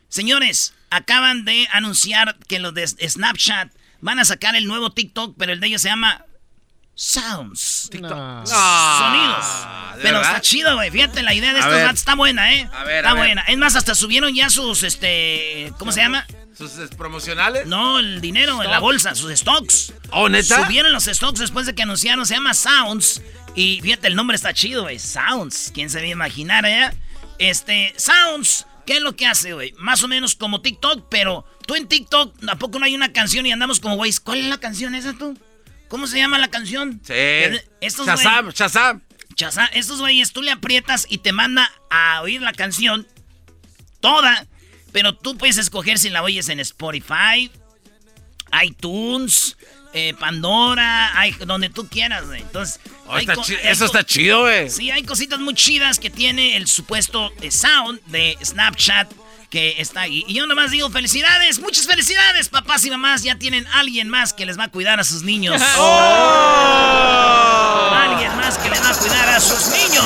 Señores, 0.09 0.75
acaban 0.91 1.43
de 1.43 1.67
anunciar 1.71 2.37
que 2.47 2.59
los 2.59 2.75
de 2.75 2.87
Snapchat 2.87 3.73
van 3.99 4.19
a 4.19 4.25
sacar 4.25 4.55
el 4.55 4.67
nuevo 4.67 4.91
TikTok, 4.91 5.35
pero 5.39 5.53
el 5.53 5.59
de 5.59 5.67
ellos 5.67 5.81
se 5.81 5.89
llama 5.89 6.23
Sounds. 6.95 7.89
TikTok. 7.91 8.45
Sonidos. 8.45 9.45
Pero 10.01 10.21
está 10.21 10.41
chido, 10.41 10.75
güey. 10.75 10.91
Fíjate, 10.91 11.23
la 11.23 11.33
idea 11.33 11.53
de 11.53 11.59
estos 11.59 11.93
está 11.93 12.15
buena, 12.15 12.53
¿eh? 12.53 12.69
A 12.73 12.83
ver, 12.83 12.97
está 12.97 13.11
a 13.11 13.13
ver. 13.13 13.23
buena. 13.23 13.41
Es 13.43 13.57
más, 13.57 13.75
hasta 13.75 13.95
subieron 13.95 14.33
ya 14.33 14.49
sus, 14.49 14.83
este... 14.83 15.73
¿Cómo 15.79 15.91
se 15.91 16.01
llama? 16.01 16.25
¿Sus 16.55 16.71
promocionales? 16.95 17.65
No, 17.65 17.99
el 17.99 18.21
dinero 18.21 18.61
en 18.61 18.69
la 18.69 18.79
bolsa, 18.79 19.15
sus 19.15 19.31
stocks. 19.33 19.93
¿Oh, 20.11 20.29
neta? 20.29 20.65
Subieron 20.65 20.93
los 20.93 21.05
stocks 21.05 21.39
después 21.39 21.65
de 21.65 21.73
que 21.73 21.81
anunciaron, 21.81 22.25
se 22.27 22.35
llama 22.35 22.53
Sounds. 22.53 23.21
Y 23.55 23.81
fíjate, 23.81 24.07
el 24.07 24.15
nombre 24.15 24.35
está 24.35 24.53
chido, 24.53 24.83
güey. 24.83 24.99
Sounds. 24.99 25.71
¿Quién 25.73 25.89
se 25.89 25.99
iba 25.99 26.07
a 26.07 26.11
imaginar, 26.11 26.65
eh? 26.65 26.91
Este, 27.39 27.93
Sounds, 27.97 28.67
¿qué 28.85 28.97
es 28.97 29.01
lo 29.01 29.15
que 29.15 29.25
hace, 29.25 29.53
güey? 29.53 29.73
Más 29.79 30.03
o 30.03 30.07
menos 30.07 30.35
como 30.35 30.61
TikTok, 30.61 31.07
pero 31.09 31.43
tú 31.65 31.75
en 31.75 31.87
TikTok, 31.87 32.35
¿a 32.47 32.55
poco 32.57 32.77
no 32.77 32.85
hay 32.85 32.93
una 32.93 33.11
canción 33.11 33.45
y 33.47 33.51
andamos 33.51 33.79
como, 33.79 33.95
güey, 33.95 34.13
¿cuál 34.23 34.39
es 34.39 34.45
la 34.45 34.59
canción 34.59 34.93
esa 34.93 35.13
tú? 35.13 35.35
¿Cómo 35.93 36.07
se 36.07 36.17
llama 36.17 36.39
la 36.39 36.47
canción? 36.47 36.99
Sí. 37.05 37.13
Estos 37.79 38.07
Shazam, 38.07 38.47
güey- 38.47 38.53
Shazam. 38.55 39.01
Shazam, 39.35 39.69
estos 39.73 39.99
güeyes, 39.99 40.33
tú 40.33 40.41
le 40.41 40.49
aprietas 40.49 41.05
y 41.07 41.19
te 41.19 41.31
manda 41.33 41.71
a 41.91 42.19
oír 42.23 42.41
la 42.41 42.51
canción 42.51 43.07
toda, 43.99 44.47
pero 44.91 45.13
tú 45.15 45.37
puedes 45.37 45.59
escoger 45.59 45.99
si 45.99 46.09
la 46.09 46.23
oyes 46.23 46.49
en 46.49 46.59
Spotify, 46.61 47.51
iTunes, 48.63 49.55
eh, 49.93 50.15
Pandora, 50.19 51.15
hay- 51.19 51.33
donde 51.45 51.69
tú 51.69 51.87
quieras, 51.87 52.25
güey. 52.25 52.41
Entonces, 52.41 52.79
Oh, 53.05 53.15
está 53.19 53.33
eso 53.63 53.85
está 53.85 54.03
chido, 54.03 54.41
güey. 54.41 54.71
Sí, 54.71 54.89
hay 54.89 55.03
cositas 55.03 55.39
muy 55.39 55.53
chidas 55.53 55.99
que 55.99 56.09
tiene 56.09 56.57
el 56.57 56.65
supuesto 56.65 57.31
eh, 57.43 57.51
sound 57.51 58.01
de 58.07 58.35
Snapchat 58.43 59.11
que 59.53 59.79
está 59.79 60.01
ahí. 60.01 60.25
Y 60.27 60.33
yo 60.33 60.47
nomás 60.47 60.71
digo 60.71 60.89
felicidades, 60.89 61.59
muchas 61.59 61.85
felicidades, 61.85 62.49
papás 62.49 62.83
y 62.85 62.89
mamás. 62.89 63.21
Ya 63.21 63.37
tienen 63.37 63.67
alguien 63.67 64.09
más 64.09 64.33
que 64.33 64.47
les 64.47 64.57
va 64.57 64.63
a 64.63 64.67
cuidar 64.69 64.99
a 64.99 65.03
sus 65.03 65.21
niños. 65.21 65.61
Alguien 67.93 68.35
más 68.35 68.57
que 68.57 68.71
les 68.71 68.81
va 68.81 68.89
a 68.89 68.97
cuidar 68.97 69.29
a 69.29 69.39
sus 69.39 69.67
niños. 69.67 70.03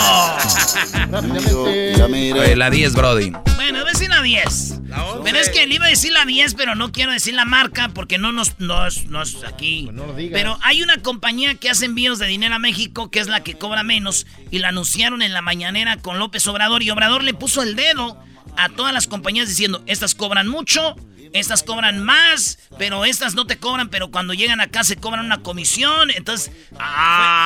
La 2.57 2.69
10, 2.69 2.93
Brody. 2.93 3.31
Bueno, 3.55 3.79
voy 3.79 3.89
a 3.89 3.93
decir 3.93 4.09
la 4.09 4.21
10. 4.21 4.81
Pero 5.23 5.37
es 5.37 5.49
que 5.49 5.65
le 5.65 5.75
iba 5.75 5.85
a 5.85 5.89
decir 5.89 6.11
la 6.11 6.25
10, 6.25 6.53
pero 6.55 6.75
no 6.75 6.91
quiero 6.91 7.13
decir 7.13 7.33
la 7.33 7.45
marca 7.45 7.87
porque 7.93 8.17
no 8.17 8.33
nos 8.33 8.59
no 8.59 8.85
es, 8.85 9.05
no 9.05 9.21
es 9.21 9.45
aquí. 9.45 9.89
Pero 10.33 10.59
hay 10.61 10.83
una 10.83 10.97
compañía 10.97 11.55
que 11.55 11.69
hace 11.69 11.85
envíos 11.85 12.19
de 12.19 12.27
dinero 12.27 12.55
a 12.55 12.59
México 12.59 13.09
que 13.09 13.19
es 13.19 13.27
la 13.27 13.43
que 13.43 13.57
cobra 13.57 13.83
menos 13.83 14.27
y 14.51 14.59
la 14.59 14.67
anunciaron 14.69 15.21
en 15.21 15.31
la 15.31 15.41
mañanera 15.41 15.95
con 15.95 16.19
López 16.19 16.45
Obrador 16.47 16.83
y 16.83 16.89
Obrador 16.89 17.23
le 17.23 17.33
puso 17.33 17.63
el 17.63 17.77
dedo 17.77 18.21
a 18.55 18.69
todas 18.69 18.93
las 18.93 19.07
compañías 19.07 19.47
diciendo, 19.49 19.83
estas 19.85 20.15
cobran 20.15 20.47
mucho, 20.47 20.95
estas 21.33 21.63
cobran 21.63 22.03
más, 22.03 22.57
pero 22.77 23.03
estas 23.05 23.35
no 23.35 23.45
te 23.45 23.57
cobran, 23.57 23.89
pero 23.89 24.09
cuando 24.11 24.33
llegan 24.33 24.61
acá 24.61 24.83
se 24.83 24.95
cobran 24.95 25.25
una 25.25 25.41
comisión. 25.43 26.09
Entonces, 26.11 26.51
fue- 26.69 26.79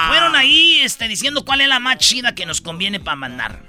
fueron 0.10 0.36
ahí 0.36 0.80
este, 0.82 1.08
diciendo 1.08 1.44
cuál 1.46 1.62
es 1.62 1.68
la 1.68 1.80
más 1.80 1.98
chida 1.98 2.36
que 2.36 2.46
nos 2.46 2.62
conviene 2.62 3.00
para 3.00 3.16
mandar. 3.16 3.64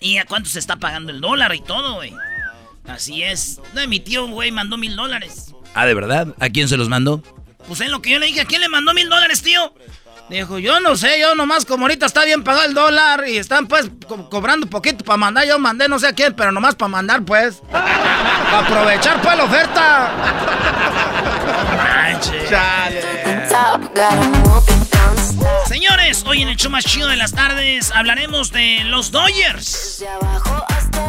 ¿Y 0.00 0.18
a 0.18 0.24
cuánto 0.26 0.48
se 0.48 0.58
está 0.60 0.76
pagando 0.76 1.10
el 1.10 1.20
dólar 1.20 1.54
y 1.54 1.60
todo, 1.60 1.94
güey? 1.96 2.12
Así 2.86 3.22
es. 3.22 3.60
No, 3.74 3.86
mi 3.88 4.00
tío, 4.00 4.26
güey, 4.28 4.52
mandó 4.52 4.78
mil 4.78 4.94
dólares. 4.96 5.52
Ah, 5.74 5.84
¿de 5.86 5.94
verdad? 5.94 6.34
¿A 6.40 6.48
quién 6.48 6.68
se 6.68 6.76
los 6.76 6.88
mandó? 6.88 7.22
Pues 7.66 7.80
es 7.82 7.90
lo 7.90 8.00
que 8.00 8.10
yo 8.12 8.18
le 8.18 8.26
dije, 8.26 8.40
¿a 8.40 8.44
quién 8.46 8.60
le 8.62 8.68
mandó 8.68 8.94
mil 8.94 9.08
dólares, 9.10 9.42
tío? 9.42 9.74
Dijo, 10.28 10.58
yo 10.58 10.78
no 10.80 10.94
sé, 10.94 11.18
yo 11.18 11.34
nomás 11.34 11.64
como 11.64 11.84
ahorita 11.84 12.04
está 12.04 12.24
bien 12.24 12.44
pagado 12.44 12.66
el 12.66 12.74
dólar 12.74 13.24
y 13.26 13.38
están 13.38 13.66
pues 13.66 13.90
co- 14.06 14.28
cobrando 14.28 14.66
poquito 14.66 15.02
para 15.04 15.16
mandar, 15.16 15.46
yo 15.46 15.58
mandé 15.58 15.88
no 15.88 15.98
sé 15.98 16.08
a 16.08 16.12
quién, 16.12 16.34
pero 16.34 16.52
nomás 16.52 16.74
para 16.74 16.88
mandar 16.90 17.22
pues. 17.22 17.62
Para 17.72 18.60
aprovechar 18.66 19.20
pues 19.20 19.36
la 19.36 19.44
oferta. 19.44 20.10
Señores, 25.66 26.24
hoy 26.26 26.42
en 26.42 26.48
el 26.48 26.56
show 26.56 26.70
más 26.70 26.84
chido 26.84 27.08
de 27.08 27.16
las 27.16 27.32
tardes 27.32 27.90
hablaremos 27.94 28.50
de 28.52 28.80
los 28.84 29.10
Dodgers. 29.10 30.04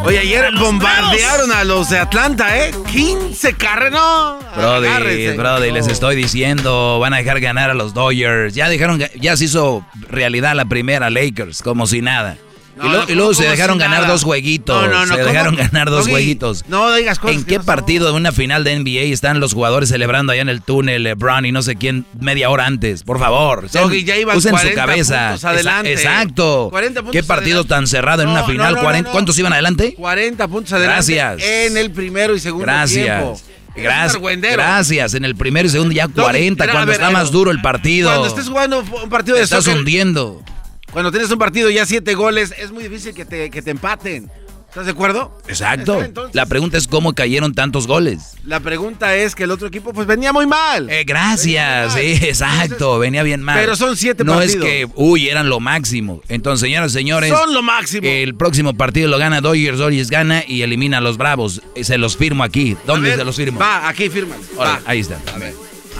Oye, 0.03 0.19
ayer 0.19 0.45
A 0.45 0.59
bombardearon 0.59 1.51
a 1.51 1.63
los 1.63 1.89
de 1.89 1.99
Atlanta, 1.99 2.57
¿eh? 2.57 2.71
15 2.91 3.53
carreras, 3.53 3.91
no. 3.91 4.39
Brody, 4.55 4.87
Agárrense. 4.87 5.37
Brody, 5.37 5.71
les 5.71 5.87
estoy 5.87 6.15
diciendo, 6.15 6.99
van 6.99 7.13
a 7.13 7.17
dejar 7.17 7.39
ganar 7.39 7.69
a 7.69 7.73
los 7.73 7.93
Dodgers. 7.93 8.55
Ya 8.55 8.69
dejaron, 8.69 8.99
ya 9.19 9.37
se 9.37 9.45
hizo 9.45 9.85
realidad 10.09 10.55
la 10.55 10.65
primera 10.65 11.09
Lakers, 11.09 11.61
como 11.61 11.85
si 11.85 12.01
nada. 12.01 12.37
No, 12.79 12.85
y, 12.85 12.89
lo- 12.91 12.99
no, 13.05 13.09
y 13.11 13.15
luego 13.15 13.33
se 13.33 13.47
dejaron 13.47 13.77
ganar 13.77 14.01
nada. 14.01 14.11
dos 14.13 14.23
jueguitos. 14.23 14.81
No, 14.81 14.87
no, 14.87 15.05
no, 15.05 15.13
se 15.15 15.19
¿cómo? 15.21 15.25
dejaron 15.33 15.55
ganar 15.55 15.89
dos 15.89 16.07
jueguitos. 16.07 16.63
no 16.67 16.93
digas 16.95 17.19
cosas 17.19 17.37
¿En 17.37 17.43
qué 17.43 17.59
partido 17.59 18.07
de 18.07 18.13
una 18.13 18.31
final 18.31 18.63
de 18.63 18.79
NBA 18.79 19.13
están 19.13 19.39
los 19.39 19.53
jugadores 19.53 19.89
celebrando 19.89 20.31
allá 20.33 20.41
en 20.41 20.49
el 20.49 20.61
túnel, 20.61 21.03
LeBron 21.03 21.45
y 21.45 21.51
no 21.51 21.61
sé 21.61 21.75
quién, 21.75 22.05
media 22.19 22.49
hora 22.49 22.65
antes? 22.65 23.03
Por 23.03 23.19
favor, 23.19 23.69
Doggy, 23.69 24.03
ya 24.03 24.15
iban 24.17 24.37
usen 24.37 24.51
su 24.51 24.57
40 24.57 24.75
cabeza. 24.85 25.27
puntos 25.29 25.45
adelante. 25.45 25.91
Exacto. 25.93 26.67
40 26.71 27.01
puntos 27.01 27.13
¿Qué 27.21 27.23
partido 27.27 27.57
adelante. 27.59 27.69
tan 27.75 27.87
cerrado 27.87 28.21
en 28.23 28.29
una 28.29 28.43
final? 28.45 28.71
no, 28.73 28.77
no, 28.77 28.83
40 28.83 29.09
no. 29.09 29.11
¿Cuántos 29.13 29.37
iban 29.39 29.53
adelante? 29.53 29.93
40 29.95 30.47
puntos 30.47 30.73
adelante. 30.73 31.13
Gracias. 31.15 31.43
En 31.49 31.77
el 31.77 31.91
primero 31.91 32.35
y 32.35 32.39
segundo. 32.39 32.65
Gracias. 32.65 33.43
Gracias. 33.75 34.21
Gracias. 34.41 35.13
En 35.13 35.25
el 35.25 35.35
primero 35.35 35.67
y 35.67 35.69
segundo 35.71 35.93
ya 35.93 36.07
Doggy, 36.07 36.21
40, 36.21 36.63
mira, 36.63 36.71
a 36.71 36.75
cuando 36.75 36.87
ver, 36.91 36.95
está 36.95 37.07
ver. 37.07 37.17
más 37.17 37.31
duro 37.31 37.51
el 37.51 37.61
partido. 37.61 38.09
Cuando 38.09 38.27
estés 38.27 38.47
jugando 38.49 38.79
un 38.79 39.09
partido 39.09 39.35
Te 39.35 39.39
de 39.39 39.43
estás 39.45 39.63
soccer, 39.63 39.79
hundiendo. 39.79 40.43
Cuando 40.91 41.11
tienes 41.11 41.29
un 41.31 41.37
partido 41.39 41.69
ya 41.69 41.85
siete 41.85 42.15
goles, 42.15 42.53
es 42.57 42.71
muy 42.71 42.83
difícil 42.83 43.13
que 43.13 43.25
te, 43.25 43.49
que 43.49 43.61
te 43.61 43.71
empaten. 43.71 44.29
¿Estás 44.69 44.85
de 44.85 44.91
acuerdo? 44.91 45.35
Exacto. 45.47 45.99
Entonces- 45.99 46.35
La 46.35 46.45
pregunta 46.45 46.77
es 46.77 46.85
cómo 46.87 47.13
cayeron 47.13 47.55
tantos 47.55 47.87
goles. 47.87 48.35
La 48.43 48.59
pregunta 48.59 49.15
es 49.15 49.33
que 49.33 49.45
el 49.45 49.51
otro 49.51 49.67
equipo 49.67 49.93
pues 49.93 50.05
venía 50.05 50.31
muy 50.31 50.45
mal. 50.45 50.87
Eh, 50.91 51.05
gracias, 51.07 51.93
sí, 51.95 52.19
exacto, 52.21 52.99
venía 52.99 53.23
bien 53.23 53.41
mal. 53.41 53.57
Pero 53.59 53.75
son 53.75 53.97
siete 53.97 54.23
no 54.23 54.35
partidos. 54.35 54.63
es 54.67 54.71
que, 54.71 54.87
uy, 54.93 55.27
eran 55.27 55.49
lo 55.49 55.59
máximo. 55.59 56.21
Entonces, 56.29 56.67
señoras 56.67 56.91
y 56.91 56.93
señores, 56.93 57.31
Son 57.31 57.51
lo 57.51 57.63
máximo. 57.63 58.07
el 58.07 58.35
próximo 58.35 58.75
partido 58.75 59.07
lo 59.09 59.17
gana 59.17 59.41
Dodgers, 59.41 59.79
Dodgers 59.79 60.11
gana 60.11 60.43
y 60.47 60.61
elimina 60.61 60.99
a 60.99 61.01
los 61.01 61.17
Bravos. 61.17 61.63
Eh, 61.73 61.83
Se 61.83 61.97
los 61.97 62.15
firmo 62.15 62.43
aquí. 62.43 62.77
¿Dónde 62.85 63.07
A 63.07 63.09
ver, 63.09 63.19
se 63.19 63.25
los 63.25 63.35
firmo? 63.37 63.57
Va, 63.59 63.89
aquí 63.89 64.07
firman. 64.09 64.37
Ahí 64.85 64.99
está. 64.99 65.17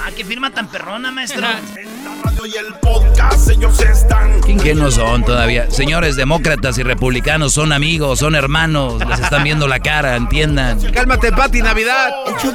Ah, 0.02 0.12
qué 0.16 0.24
firma 0.24 0.54
tan 0.54 0.70
perrona, 0.70 1.12
maestro. 1.12 1.42
Y 2.46 2.58
el 2.58 2.74
podcast 2.76 3.50
ellos 3.50 3.80
están. 3.82 4.42
¿Qué 4.42 4.74
no 4.74 4.90
son 4.90 5.24
todavía? 5.24 5.70
Señores, 5.70 6.16
demócratas 6.16 6.78
y 6.78 6.84
republicanos 6.84 7.54
son 7.54 7.74
amigos, 7.74 8.20
son 8.20 8.34
hermanos. 8.34 9.06
Les 9.06 9.20
están 9.20 9.44
viendo 9.44 9.68
la 9.68 9.80
cara, 9.80 10.16
entiendan. 10.16 10.80
Cálmate, 10.92 11.32
Pati, 11.32 11.62
Navidad. 11.62 12.10
El 12.28 12.36
show 12.38 12.54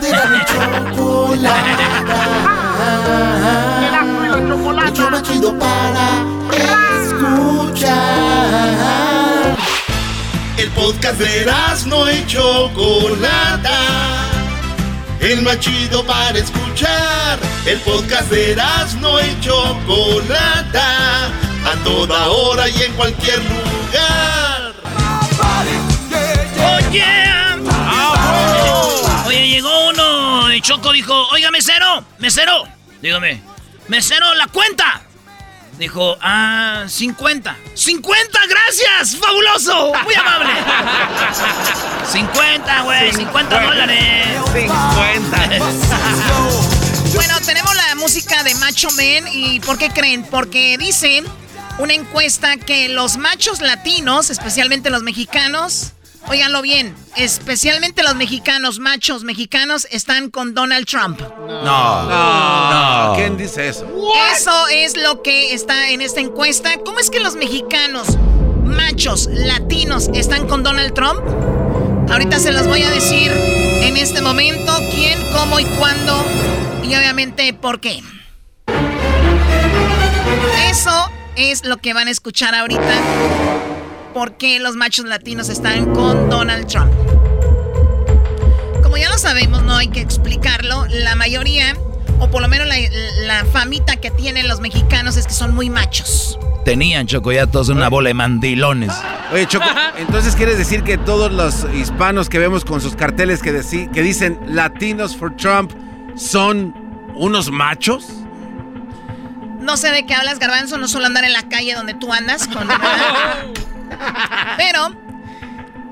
más 5.11 5.23
chido 5.23 5.59
para 5.59 6.25
escuchar. 7.03 7.95
El 10.57 10.71
podcast 10.71 11.19
de 11.19 11.47
no 11.87 12.11
y 12.11 12.27
Chocolata. 12.27 14.24
El 15.25 15.41
más 15.41 15.59
chido 15.59 16.05
para 16.05 16.39
escuchar. 16.39 17.39
El 17.65 17.81
podcast 17.81 18.31
de 18.31 18.55
no 19.01 19.19
y 19.19 19.41
Chocolata. 19.41 21.29
A 21.65 21.83
toda 21.83 22.29
hora 22.29 22.69
y 22.69 22.83
en 22.83 22.93
cualquier 22.93 23.39
lugar. 23.39 24.75
Oye. 26.77 27.25
Oye, 29.27 29.49
llegó 29.49 29.89
uno 29.89 30.53
y 30.53 30.61
Choco 30.61 30.93
dijo, 30.93 31.15
oiga, 31.29 31.51
mesero, 31.51 32.05
mesero. 32.19 32.65
Dígame, 33.01 33.41
mesero, 33.89 34.35
la 34.35 34.47
cuenta. 34.49 35.04
Dijo, 35.79 36.17
ah, 36.21 36.85
50. 36.87 37.57
¡50! 37.75 38.05
¡Gracias! 38.49 39.17
¡Fabuloso! 39.21 39.93
¡Muy 40.05 40.15
amable! 40.15 40.53
50, 42.13 42.83
güey, 42.83 43.13
50 43.13 43.61
dólares. 43.63 44.27
50. 44.53 45.49
Bueno, 47.15 47.35
tenemos 47.47 47.73
la 47.77 47.95
música 47.95 48.43
de 48.43 48.57
Macho 48.57 48.91
Men 48.93 49.29
y 49.33 49.61
¿por 49.61 49.79
qué 49.79 49.89
creen? 49.91 50.25
Porque 50.25 50.77
dice 50.79 51.23
una 51.79 51.95
encuesta 51.95 52.57
que 52.57 52.89
los 52.89 53.19
machos 53.19 53.61
latinos, 53.61 54.31
especialmente 54.31 54.91
los 54.91 55.05
mexicanos, 55.05 55.93
óiganlo 56.29 56.63
bien, 56.63 56.95
especialmente 57.17 58.03
los 58.03 58.15
mexicanos, 58.15 58.79
machos 58.79 59.25
mexicanos, 59.25 59.87
están 59.91 60.31
con 60.31 60.55
Donald 60.55 60.87
Trump. 60.87 61.21
No, 61.21 61.65
No. 62.09 63.09
no. 63.09 63.15
¿Quién 63.17 63.37
dice 63.37 63.69
eso? 63.69 63.87
Eso 64.33 64.69
es 64.69 64.97
lo 64.97 65.23
que 65.23 65.55
está 65.55 65.91
en 65.91 66.01
esta 66.01 66.21
encuesta. 66.21 66.71
¿Cómo 66.85 66.99
es 66.99 67.11
que 67.11 67.21
los 67.21 67.35
mexicanos, 67.37 68.17
machos 68.65 69.29
latinos, 69.31 70.09
están 70.15 70.47
con 70.49 70.63
Donald 70.63 70.95
Trump? 70.95 71.21
Ahorita 72.11 72.39
se 72.39 72.53
los 72.53 72.67
voy 72.67 72.83
a 72.83 72.91
decir 72.91 73.31
en 73.33 73.97
este 73.97 74.21
momento 74.21 74.77
quién, 74.95 75.19
cómo 75.33 75.59
y 75.61 75.65
cuándo 75.65 76.25
y 76.83 76.95
obviamente 76.95 77.53
por 77.55 77.81
qué. 77.81 78.03
Eso 80.69 81.11
es 81.37 81.65
lo 81.65 81.79
que 81.79 81.95
van 81.95 82.09
a 82.09 82.11
escuchar 82.11 82.55
ahorita. 82.55 82.83
¿Por 84.15 84.37
qué 84.37 84.61
los 84.61 84.77
machos 84.77 85.07
latinos 85.07 85.49
están 85.49 85.93
con 85.93 86.31
Donald 86.31 86.67
Trump? 86.69 86.93
Como 88.83 88.97
ya 88.97 89.11
lo 89.11 89.19
sabemos, 89.19 89.63
no 89.63 89.77
hay 89.77 89.89
que 89.89 90.01
explicarlo, 90.01 90.87
la 90.89 91.17
mayoría, 91.17 91.75
o 92.21 92.31
por 92.31 92.41
lo 92.43 92.49
menos 92.49 92.67
la, 92.69 92.77
la 93.27 93.45
famita 93.47 93.97
que 93.97 94.11
tienen 94.13 94.47
los 94.47 94.61
mexicanos 94.61 95.17
es 95.17 95.27
que 95.27 95.33
son 95.35 95.53
muy 95.55 95.69
machos. 95.69 96.39
Tenían, 96.65 97.07
Choco, 97.07 97.33
ya 97.33 97.47
todos 97.47 97.69
una 97.69 97.89
bola 97.91 98.09
de 98.09 98.15
mandilones. 98.15 98.93
Oye, 99.33 99.47
Choco, 99.49 99.67
entonces 99.99 100.35
quieres 100.37 100.57
decir 100.59 100.83
que 100.85 100.97
todos 100.97 101.31
los 101.33 101.67
hispanos 101.75 102.29
que 102.29 102.39
vemos 102.39 102.65
con 102.65 102.81
sus 102.81 102.95
carteles 102.97 103.43
que, 103.43 103.53
deci- 103.53 103.91
que 103.91 104.03
dicen 104.03 104.39
Latinos 104.47 105.17
for 105.17 105.35
Trump 105.37 105.73
son 106.17 106.73
unos 107.17 107.51
machos? 107.51 108.07
No 109.61 109.77
sé 109.77 109.91
de 109.91 110.07
qué 110.07 110.15
hablas, 110.15 110.39
Garbanzo, 110.39 110.79
no 110.79 110.89
solo 110.89 111.07
andar 111.07 111.25
en 111.25 111.33
la 111.33 111.49
calle 111.49 111.75
donde 111.75 111.95
tú 111.95 112.13
andas. 112.13 112.47
Con... 112.49 112.69
Pero 114.57 114.95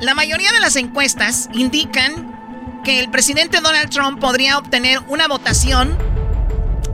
la 0.00 0.14
mayoría 0.14 0.52
de 0.52 0.60
las 0.60 0.76
encuestas 0.76 1.48
indican 1.52 2.32
que 2.84 2.98
el 3.00 3.10
presidente 3.10 3.60
Donald 3.60 3.90
Trump 3.90 4.20
podría 4.20 4.58
obtener 4.58 4.98
una 5.08 5.28
votación 5.28 5.96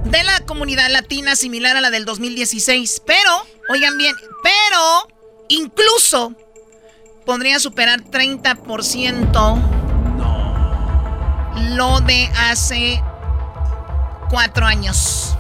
de 0.05 0.23
la 0.23 0.41
comunidad 0.41 0.91
latina 0.91 1.37
similar 1.37 1.77
a 1.77 1.81
la 1.81 1.91
del 1.91 2.05
2016. 2.05 3.03
Pero, 3.07 3.47
oigan 3.71 3.97
bien, 3.97 4.15
pero 4.43 5.09
incluso 5.49 6.35
podría 7.25 7.59
superar 7.59 8.03
30% 8.03 9.79
lo 11.77 12.01
de 12.01 12.31
hace 12.37 13.03
cuatro 14.31 14.67
años. 14.67 15.38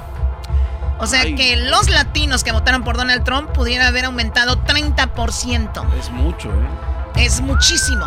O 1.00 1.06
sea 1.06 1.24
que 1.24 1.56
los 1.56 1.88
latinos 1.90 2.42
que 2.42 2.52
votaron 2.52 2.82
por 2.82 2.96
Donald 2.96 3.24
Trump 3.24 3.50
pudiera 3.52 3.86
haber 3.86 4.06
aumentado 4.06 4.62
30%. 4.64 5.84
Es 5.98 6.10
mucho, 6.10 6.48
¿eh? 6.50 6.68
Es 7.16 7.40
muchísimo. 7.40 8.04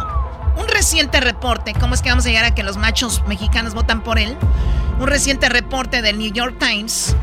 Un 0.58 0.68
reciente 0.68 1.22
reporte, 1.22 1.74
¿cómo 1.74 1.94
es 1.94 2.02
que 2.02 2.10
vamos 2.10 2.26
a 2.26 2.30
llegar 2.30 2.44
a 2.44 2.54
que 2.54 2.64
los 2.64 2.78
machos 2.78 3.24
mexicanos 3.28 3.74
votan 3.74 4.02
por 4.02 4.20
él? 4.20 4.38
Un 5.00 5.08
reciente 5.08 5.48
reporte 5.48 6.02
del 6.02 6.20
New 6.20 6.32
York 6.32 6.58
Times 6.60 7.16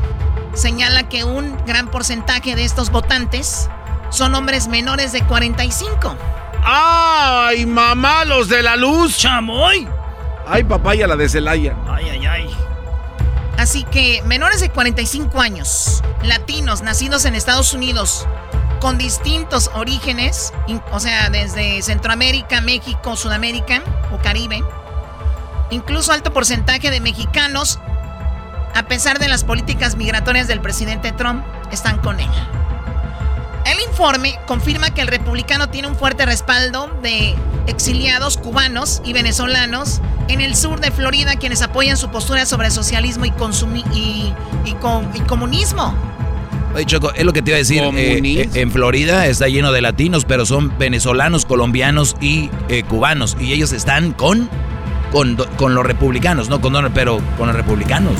señala 0.53 1.07
que 1.07 1.23
un 1.23 1.55
gran 1.65 1.87
porcentaje 1.89 2.55
de 2.55 2.65
estos 2.65 2.89
votantes 2.89 3.69
son 4.09 4.33
hombres 4.33 4.67
menores 4.67 5.11
de 5.11 5.21
45. 5.21 6.17
¡Ay, 6.63 7.65
mamá, 7.65 8.25
los 8.25 8.49
de 8.49 8.63
la 8.63 8.75
luz! 8.75 9.17
¡Chamoy! 9.17 9.87
¡Ay, 10.47 10.63
papaya, 10.63 11.07
la 11.07 11.15
de 11.15 11.29
Celaya! 11.29 11.75
¡Ay, 11.87 12.09
ay, 12.09 12.25
ay! 12.25 12.57
Así 13.59 13.83
que 13.83 14.21
menores 14.23 14.61
de 14.61 14.69
45 14.69 15.41
años, 15.41 16.01
latinos 16.23 16.81
nacidos 16.81 17.25
en 17.25 17.35
Estados 17.35 17.73
Unidos, 17.73 18.25
con 18.79 18.97
distintos 18.97 19.69
orígenes, 19.73 20.53
o 20.93 20.99
sea, 21.01 21.29
desde 21.29 21.81
Centroamérica, 21.81 22.61
México, 22.61 23.17
Sudamérica 23.17 23.83
o 24.13 24.17
Caribe, 24.19 24.63
incluso 25.71 26.13
alto 26.13 26.31
porcentaje 26.31 26.89
de 26.89 27.01
mexicanos, 27.01 27.79
a 28.75 28.83
pesar 28.83 29.19
de 29.19 29.27
las 29.27 29.43
políticas 29.43 29.97
migratorias 29.97 30.47
del 30.47 30.61
presidente 30.61 31.11
Trump, 31.11 31.43
están 31.69 31.97
con 31.97 32.21
él. 32.21 32.29
El 33.65 33.79
informe 33.89 34.35
confirma 34.47 34.89
que 34.91 35.01
el 35.01 35.07
republicano 35.07 35.69
tiene 35.69 35.87
un 35.87 35.95
fuerte 35.95 36.25
respaldo 36.25 36.89
de 37.03 37.35
exiliados 37.67 38.37
cubanos 38.37 39.01
y 39.05 39.13
venezolanos 39.13 40.01
en 40.27 40.41
el 40.41 40.55
sur 40.55 40.79
de 40.79 40.91
Florida 40.91 41.35
quienes 41.35 41.61
apoyan 41.61 41.97
su 41.97 42.09
postura 42.09 42.45
sobre 42.45 42.71
socialismo 42.71 43.25
y, 43.25 43.31
consumi- 43.31 43.85
y, 43.93 44.33
y 44.65 44.73
com- 44.75 45.05
y 45.13 45.19
comunismo. 45.21 45.93
Oye, 46.73 46.85
Choco, 46.85 47.11
es 47.13 47.25
lo 47.25 47.33
que 47.33 47.41
te 47.41 47.51
iba 47.51 47.55
a 47.55 47.59
decir. 47.59 47.81
eh, 47.99 48.13
eh, 48.55 48.61
en 48.61 48.71
Florida 48.71 49.25
está 49.27 49.47
lleno 49.47 49.71
de 49.71 49.81
latinos, 49.81 50.25
pero 50.25 50.45
son 50.45 50.75
venezolanos, 50.77 51.45
colombianos 51.45 52.15
y 52.21 52.49
eh, 52.69 52.83
cubanos. 52.83 53.35
Y 53.39 53.53
ellos 53.53 53.71
están 53.71 54.13
con, 54.13 54.49
con, 55.11 55.35
con 55.57 55.73
los 55.75 55.85
republicanos, 55.85 56.47
no 56.49 56.61
con 56.61 56.73
Donald, 56.73 56.93
pero 56.93 57.19
con 57.37 57.47
los 57.47 57.55
republicanos. 57.55 58.15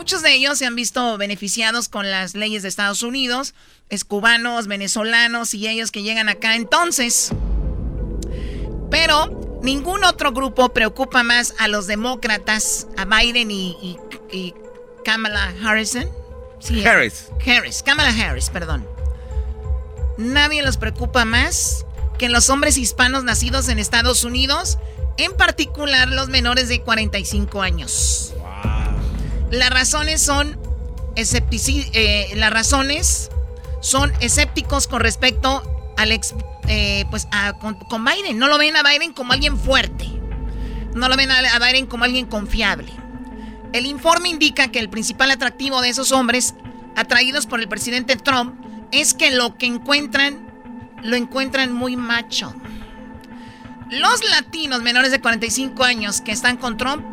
Muchos 0.00 0.22
de 0.22 0.32
ellos 0.32 0.56
se 0.56 0.64
han 0.64 0.74
visto 0.76 1.18
beneficiados 1.18 1.90
con 1.90 2.10
las 2.10 2.34
leyes 2.34 2.62
de 2.62 2.70
Estados 2.70 3.02
Unidos, 3.02 3.52
es 3.90 4.02
cubanos, 4.06 4.66
venezolanos 4.66 5.52
y 5.52 5.68
ellos 5.68 5.90
que 5.90 6.02
llegan 6.02 6.30
acá 6.30 6.56
entonces. 6.56 7.32
Pero 8.90 9.60
ningún 9.62 10.02
otro 10.04 10.32
grupo 10.32 10.70
preocupa 10.70 11.22
más 11.22 11.52
a 11.58 11.68
los 11.68 11.86
demócratas, 11.86 12.86
a 12.96 13.04
Biden 13.04 13.50
y, 13.50 13.76
y- 13.82 13.98
y 14.32 14.54
Kamala 15.04 15.52
Harrison. 15.62 16.08
Sí, 16.60 16.82
Harris. 16.82 17.26
Harris, 17.46 17.82
Kamala 17.82 18.08
Harris, 18.08 18.48
perdón. 18.48 18.88
Nadie 20.16 20.62
los 20.62 20.78
preocupa 20.78 21.26
más 21.26 21.84
que 22.16 22.30
los 22.30 22.48
hombres 22.48 22.78
hispanos 22.78 23.22
nacidos 23.22 23.68
en 23.68 23.78
Estados 23.78 24.24
Unidos, 24.24 24.78
en 25.18 25.36
particular 25.36 26.08
los 26.08 26.30
menores 26.30 26.70
de 26.70 26.80
45 26.80 27.60
años. 27.60 28.32
Las 29.50 29.70
razones 29.70 30.20
son 30.22 30.58
eh, 31.16 32.32
las 32.36 32.50
razones 32.52 33.30
son 33.80 34.12
escépticos 34.20 34.86
con 34.86 35.00
respecto 35.00 35.62
al 35.96 36.12
ex, 36.12 36.34
eh, 36.68 37.04
pues 37.10 37.26
a- 37.32 37.54
con, 37.54 38.04
Biden. 38.04 38.38
No 38.38 38.48
lo 38.48 38.58
ven 38.58 38.76
a 38.76 38.82
Biden 38.82 39.12
como 39.12 39.32
alguien 39.32 39.58
fuerte. 39.58 40.06
No 40.94 41.08
lo 41.08 41.16
ven 41.16 41.30
a 41.30 41.58
Biden 41.58 41.86
como 41.86 42.04
alguien 42.04 42.26
confiable. 42.26 42.92
El 43.72 43.86
informe 43.86 44.28
indica 44.28 44.68
que 44.68 44.78
el 44.80 44.88
principal 44.88 45.30
atractivo 45.30 45.80
de 45.82 45.88
esos 45.90 46.10
hombres 46.12 46.54
atraídos 46.96 47.46
por 47.46 47.60
el 47.60 47.68
presidente 47.68 48.16
Trump 48.16 48.54
es 48.90 49.14
que 49.14 49.30
lo 49.30 49.56
que 49.56 49.66
encuentran 49.66 50.48
lo 51.02 51.16
encuentran 51.16 51.72
muy 51.72 51.96
macho. 51.96 52.52
Los 53.90 54.28
latinos 54.30 54.82
menores 54.82 55.10
de 55.10 55.20
45 55.20 55.82
años 55.84 56.20
que 56.20 56.32
están 56.32 56.56
con 56.56 56.76
Trump 56.76 57.04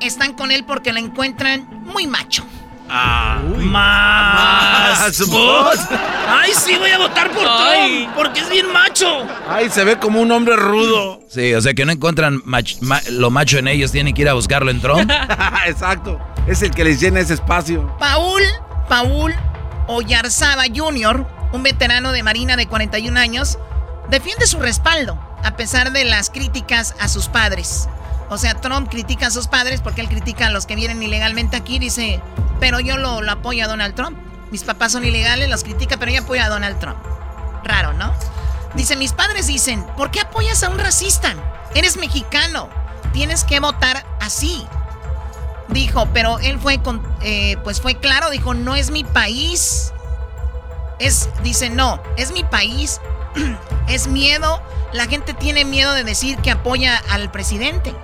están 0.00 0.32
con 0.34 0.50
él 0.52 0.64
porque 0.64 0.92
lo 0.92 0.98
encuentran 0.98 1.68
muy 1.84 2.06
macho. 2.06 2.44
Ah, 2.92 3.38
¡Más! 3.58 5.00
Más 5.00 5.28
voz. 5.28 5.78
¡Ay, 6.28 6.50
sí, 6.54 6.76
voy 6.76 6.90
a 6.90 6.98
votar 6.98 7.30
por 7.30 7.46
Ay. 7.48 8.02
Trump! 8.02 8.16
Porque 8.16 8.40
es 8.40 8.50
bien 8.50 8.72
macho. 8.72 9.26
¡Ay, 9.48 9.70
se 9.70 9.84
ve 9.84 9.96
como 9.98 10.20
un 10.20 10.30
hombre 10.32 10.56
rudo! 10.56 11.20
Sí, 11.28 11.54
o 11.54 11.60
sea 11.60 11.72
que 11.74 11.84
no 11.84 11.92
encuentran 11.92 12.42
mach- 12.42 12.80
ma- 12.80 13.00
lo 13.10 13.30
macho 13.30 13.58
en 13.58 13.68
ellos, 13.68 13.92
tienen 13.92 14.12
que 14.14 14.22
ir 14.22 14.28
a 14.28 14.32
buscarlo 14.32 14.70
en 14.72 14.80
Trump. 14.80 15.08
Exacto. 15.66 16.18
Es 16.48 16.62
el 16.62 16.72
que 16.72 16.82
les 16.84 17.00
llena 17.00 17.20
ese 17.20 17.34
espacio. 17.34 17.94
Paul, 17.98 18.42
Paul 18.88 19.34
Oyarzaba 19.86 20.64
Jr., 20.74 21.26
un 21.52 21.62
veterano 21.62 22.12
de 22.12 22.22
Marina 22.22 22.56
de 22.56 22.66
41 22.66 23.18
años, 23.18 23.58
defiende 24.08 24.46
su 24.46 24.58
respaldo 24.58 25.18
a 25.44 25.56
pesar 25.56 25.92
de 25.92 26.04
las 26.04 26.30
críticas 26.30 26.94
a 27.00 27.08
sus 27.08 27.28
padres. 27.28 27.88
O 28.30 28.38
sea, 28.38 28.54
Trump 28.54 28.88
critica 28.88 29.26
a 29.26 29.30
sus 29.30 29.48
padres 29.48 29.80
porque 29.80 30.00
él 30.00 30.08
critica 30.08 30.46
a 30.46 30.50
los 30.50 30.64
que 30.64 30.76
vienen 30.76 31.02
ilegalmente 31.02 31.56
aquí. 31.56 31.78
Dice, 31.78 32.22
pero 32.60 32.78
yo 32.80 32.96
lo, 32.96 33.20
lo 33.20 33.32
apoyo 33.32 33.64
a 33.64 33.68
Donald 33.68 33.94
Trump. 33.94 34.16
Mis 34.52 34.62
papás 34.62 34.92
son 34.92 35.04
ilegales, 35.04 35.50
los 35.50 35.64
critica, 35.64 35.96
pero 35.96 36.12
yo 36.12 36.22
apoyo 36.22 36.42
a 36.42 36.48
Donald 36.48 36.78
Trump. 36.78 36.98
Raro, 37.64 37.92
¿no? 37.92 38.14
Dice, 38.74 38.96
mis 38.96 39.12
padres 39.12 39.48
dicen, 39.48 39.84
¿por 39.96 40.12
qué 40.12 40.20
apoyas 40.20 40.62
a 40.62 40.68
un 40.68 40.78
racista? 40.78 41.34
Eres 41.74 41.96
mexicano. 41.96 42.68
Tienes 43.12 43.42
que 43.42 43.58
votar 43.58 44.06
así. 44.20 44.64
Dijo, 45.68 46.08
pero 46.12 46.38
él 46.38 46.58
fue 46.58 46.80
con, 46.80 47.02
eh, 47.22 47.56
pues 47.64 47.80
fue 47.80 47.96
claro, 47.96 48.30
dijo, 48.30 48.54
no 48.54 48.76
es 48.76 48.90
mi 48.90 49.02
país. 49.04 49.92
Es, 51.00 51.28
dice, 51.42 51.70
no, 51.70 52.00
es 52.16 52.32
mi 52.32 52.44
país. 52.44 53.00
es 53.88 54.06
miedo. 54.06 54.62
La 54.92 55.06
gente 55.06 55.34
tiene 55.34 55.64
miedo 55.64 55.92
de 55.94 56.04
decir 56.04 56.38
que 56.38 56.50
apoya 56.52 56.96
al 57.10 57.30
presidente. 57.30 57.94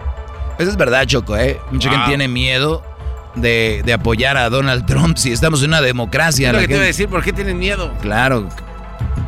Eso 0.58 0.70
es 0.70 0.76
verdad, 0.76 1.04
Choco, 1.06 1.36
¿eh? 1.36 1.60
Mucha 1.70 1.88
Wow. 1.88 1.96
gente 1.98 2.08
tiene 2.10 2.28
miedo 2.28 2.82
de, 3.34 3.82
de 3.84 3.92
apoyar 3.92 4.36
a 4.36 4.48
Donald 4.48 4.86
Trump 4.86 5.16
si 5.18 5.32
estamos 5.32 5.62
en 5.62 5.68
una 5.70 5.80
democracia. 5.82 6.48
Es 6.48 6.54
lo 6.54 6.60
que 6.60 6.68
te 6.68 6.74
iba 6.74 6.82
a 6.82 6.86
decir, 6.86 7.08
¿por 7.08 7.22
qué 7.22 7.32
tienen 7.32 7.58
miedo? 7.58 7.92
Claro, 8.00 8.48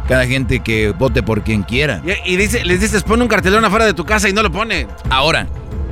cada 0.08 0.26
gente 0.26 0.60
que 0.60 0.90
vote 0.90 1.22
por 1.22 1.42
quien 1.42 1.62
quiera. 1.62 2.00
Y, 2.24 2.32
y 2.34 2.36
dice, 2.36 2.64
les 2.64 2.80
dices, 2.80 3.02
pon 3.02 3.20
un 3.20 3.28
cartelón 3.28 3.64
afuera 3.64 3.84
de 3.84 3.92
tu 3.94 4.04
casa 4.04 4.28
y 4.28 4.32
no 4.32 4.42
lo 4.42 4.50
ponen. 4.50 4.88
Ahora, 5.10 5.46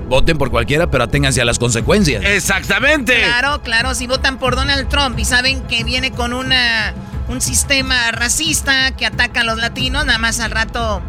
voten 0.08 0.38
por 0.38 0.50
cualquiera, 0.50 0.86
pero 0.90 1.04
aténganse 1.04 1.42
a 1.42 1.44
las 1.44 1.58
consecuencias. 1.58 2.24
Exactamente. 2.24 3.22
Claro, 3.22 3.60
claro, 3.62 3.94
si 3.94 4.06
votan 4.06 4.38
por 4.38 4.56
Donald 4.56 4.88
Trump 4.88 5.18
y 5.18 5.24
saben 5.26 5.62
que 5.62 5.84
viene 5.84 6.10
con 6.12 6.32
una 6.32 6.94
un 7.28 7.40
sistema 7.40 8.12
racista 8.12 8.92
que 8.92 9.04
ataca 9.04 9.40
a 9.40 9.44
los 9.44 9.58
latinos, 9.58 10.06
nada 10.06 10.18
más 10.18 10.38
al 10.38 10.52
rato 10.52 11.02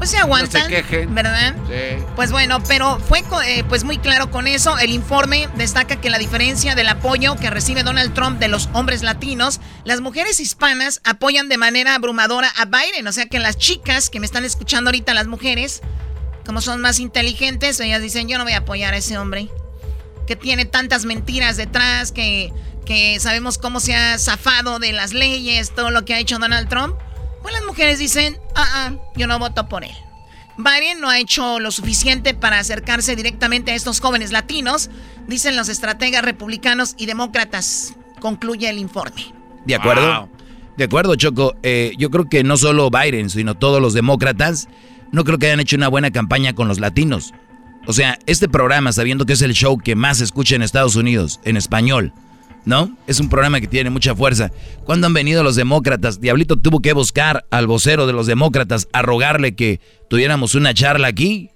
pues 0.00 0.12
se 0.12 0.16
aguantan, 0.16 0.66
quejen. 0.66 1.14
¿verdad? 1.14 1.54
Sí. 1.68 2.02
Pues 2.16 2.32
bueno, 2.32 2.62
pero 2.66 2.98
fue 3.00 3.22
eh, 3.44 3.64
pues 3.68 3.84
muy 3.84 3.98
claro 3.98 4.30
con 4.30 4.46
eso. 4.46 4.78
El 4.78 4.92
informe 4.92 5.50
destaca 5.56 6.00
que 6.00 6.08
la 6.08 6.16
diferencia 6.16 6.74
del 6.74 6.88
apoyo 6.88 7.36
que 7.36 7.50
recibe 7.50 7.82
Donald 7.82 8.14
Trump 8.14 8.38
de 8.38 8.48
los 8.48 8.70
hombres 8.72 9.02
latinos, 9.02 9.60
las 9.84 10.00
mujeres 10.00 10.40
hispanas 10.40 11.02
apoyan 11.04 11.50
de 11.50 11.58
manera 11.58 11.94
abrumadora 11.94 12.50
a 12.56 12.64
Biden. 12.64 13.06
O 13.08 13.12
sea 13.12 13.26
que 13.26 13.38
las 13.40 13.58
chicas 13.58 14.08
que 14.08 14.20
me 14.20 14.24
están 14.24 14.46
escuchando 14.46 14.88
ahorita, 14.88 15.12
las 15.12 15.26
mujeres, 15.26 15.82
como 16.46 16.62
son 16.62 16.80
más 16.80 16.98
inteligentes, 16.98 17.78
ellas 17.78 18.00
dicen, 18.00 18.26
yo 18.26 18.38
no 18.38 18.44
voy 18.44 18.54
a 18.54 18.60
apoyar 18.60 18.94
a 18.94 18.96
ese 18.96 19.18
hombre. 19.18 19.50
Que 20.26 20.34
tiene 20.34 20.64
tantas 20.64 21.04
mentiras 21.04 21.58
detrás, 21.58 22.10
que, 22.10 22.54
que 22.86 23.20
sabemos 23.20 23.58
cómo 23.58 23.80
se 23.80 23.94
ha 23.94 24.18
zafado 24.18 24.78
de 24.78 24.94
las 24.94 25.12
leyes, 25.12 25.74
todo 25.74 25.90
lo 25.90 26.06
que 26.06 26.14
ha 26.14 26.18
hecho 26.20 26.38
Donald 26.38 26.70
Trump. 26.70 26.96
Pues 27.42 27.54
las 27.54 27.64
mujeres 27.64 27.98
dicen, 27.98 28.38
ah, 28.54 28.66
ah, 28.74 28.92
yo 29.16 29.26
no 29.26 29.38
voto 29.38 29.68
por 29.68 29.84
él. 29.84 29.94
Biden 30.56 31.00
no 31.00 31.08
ha 31.08 31.18
hecho 31.18 31.58
lo 31.58 31.70
suficiente 31.70 32.34
para 32.34 32.58
acercarse 32.58 33.16
directamente 33.16 33.72
a 33.72 33.74
estos 33.74 34.00
jóvenes 34.00 34.30
latinos, 34.30 34.90
dicen 35.26 35.56
los 35.56 35.68
estrategas 35.68 36.24
republicanos 36.24 36.94
y 36.98 37.06
demócratas. 37.06 37.94
Concluye 38.20 38.68
el 38.68 38.78
informe. 38.78 39.32
De 39.64 39.74
acuerdo. 39.74 40.28
De 40.76 40.84
acuerdo, 40.84 41.14
Choco. 41.16 41.54
Eh, 41.62 41.92
yo 41.98 42.10
creo 42.10 42.28
que 42.28 42.44
no 42.44 42.56
solo 42.56 42.90
Biden, 42.90 43.30
sino 43.30 43.54
todos 43.54 43.80
los 43.80 43.94
demócratas, 43.94 44.68
no 45.12 45.24
creo 45.24 45.38
que 45.38 45.46
hayan 45.46 45.60
hecho 45.60 45.76
una 45.76 45.88
buena 45.88 46.10
campaña 46.10 46.54
con 46.54 46.68
los 46.68 46.80
latinos. 46.80 47.32
O 47.86 47.92
sea, 47.92 48.18
este 48.26 48.48
programa, 48.48 48.92
sabiendo 48.92 49.26
que 49.26 49.32
es 49.32 49.42
el 49.42 49.54
show 49.54 49.78
que 49.78 49.96
más 49.96 50.18
se 50.18 50.24
escucha 50.24 50.54
en 50.54 50.62
Estados 50.62 50.96
Unidos, 50.96 51.40
en 51.44 51.56
español, 51.56 52.12
¿no? 52.64 52.96
Es 53.06 53.20
un 53.20 53.28
programa 53.28 53.60
que 53.60 53.66
tiene 53.66 53.90
mucha 53.90 54.14
fuerza. 54.14 54.50
¿Cuándo 54.84 55.06
han 55.06 55.14
venido 55.14 55.42
los 55.42 55.56
demócratas? 55.56 56.20
Diablito 56.20 56.56
tuvo 56.56 56.80
que 56.80 56.92
buscar 56.92 57.44
al 57.50 57.66
vocero 57.66 58.06
de 58.06 58.12
los 58.12 58.26
demócratas 58.26 58.88
a 58.92 59.02
rogarle 59.02 59.54
que 59.54 59.80
tuviéramos 60.08 60.54
una 60.54 60.74
charla 60.74 61.08
aquí. 61.08 61.50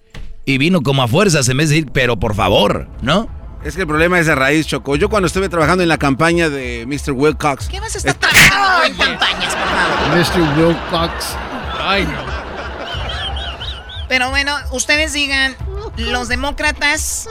Y 0.46 0.58
vino 0.58 0.82
como 0.82 1.02
a 1.02 1.08
fuerzas 1.08 1.48
en 1.48 1.56
vez 1.56 1.70
de 1.70 1.76
decir, 1.76 1.90
pero 1.92 2.18
por 2.18 2.34
favor, 2.34 2.88
¿no? 3.00 3.28
Es 3.64 3.76
que 3.76 3.80
el 3.82 3.86
problema 3.86 4.20
es 4.20 4.26
de 4.26 4.34
raíz, 4.34 4.66
Choco. 4.66 4.94
Yo 4.96 5.08
cuando 5.08 5.26
estuve 5.26 5.48
trabajando 5.48 5.82
en 5.82 5.88
la 5.88 5.96
campaña 5.96 6.50
de 6.50 6.84
Mr. 6.86 7.12
Wilcox... 7.12 7.68
¿Qué 7.68 7.80
vas 7.80 7.94
a 7.94 7.98
estar 7.98 8.14
trabajando 8.14 8.84
en 8.84 8.94
campañas, 8.94 9.54
por 9.54 9.66
favor? 9.66 10.18
Mr. 10.18 10.58
Wilcox. 10.58 11.36
Ay, 11.80 12.04
no. 12.04 12.34
Pero 14.06 14.28
bueno, 14.28 14.54
ustedes 14.72 15.14
digan, 15.14 15.56
los 15.96 16.28
demócratas 16.28 17.26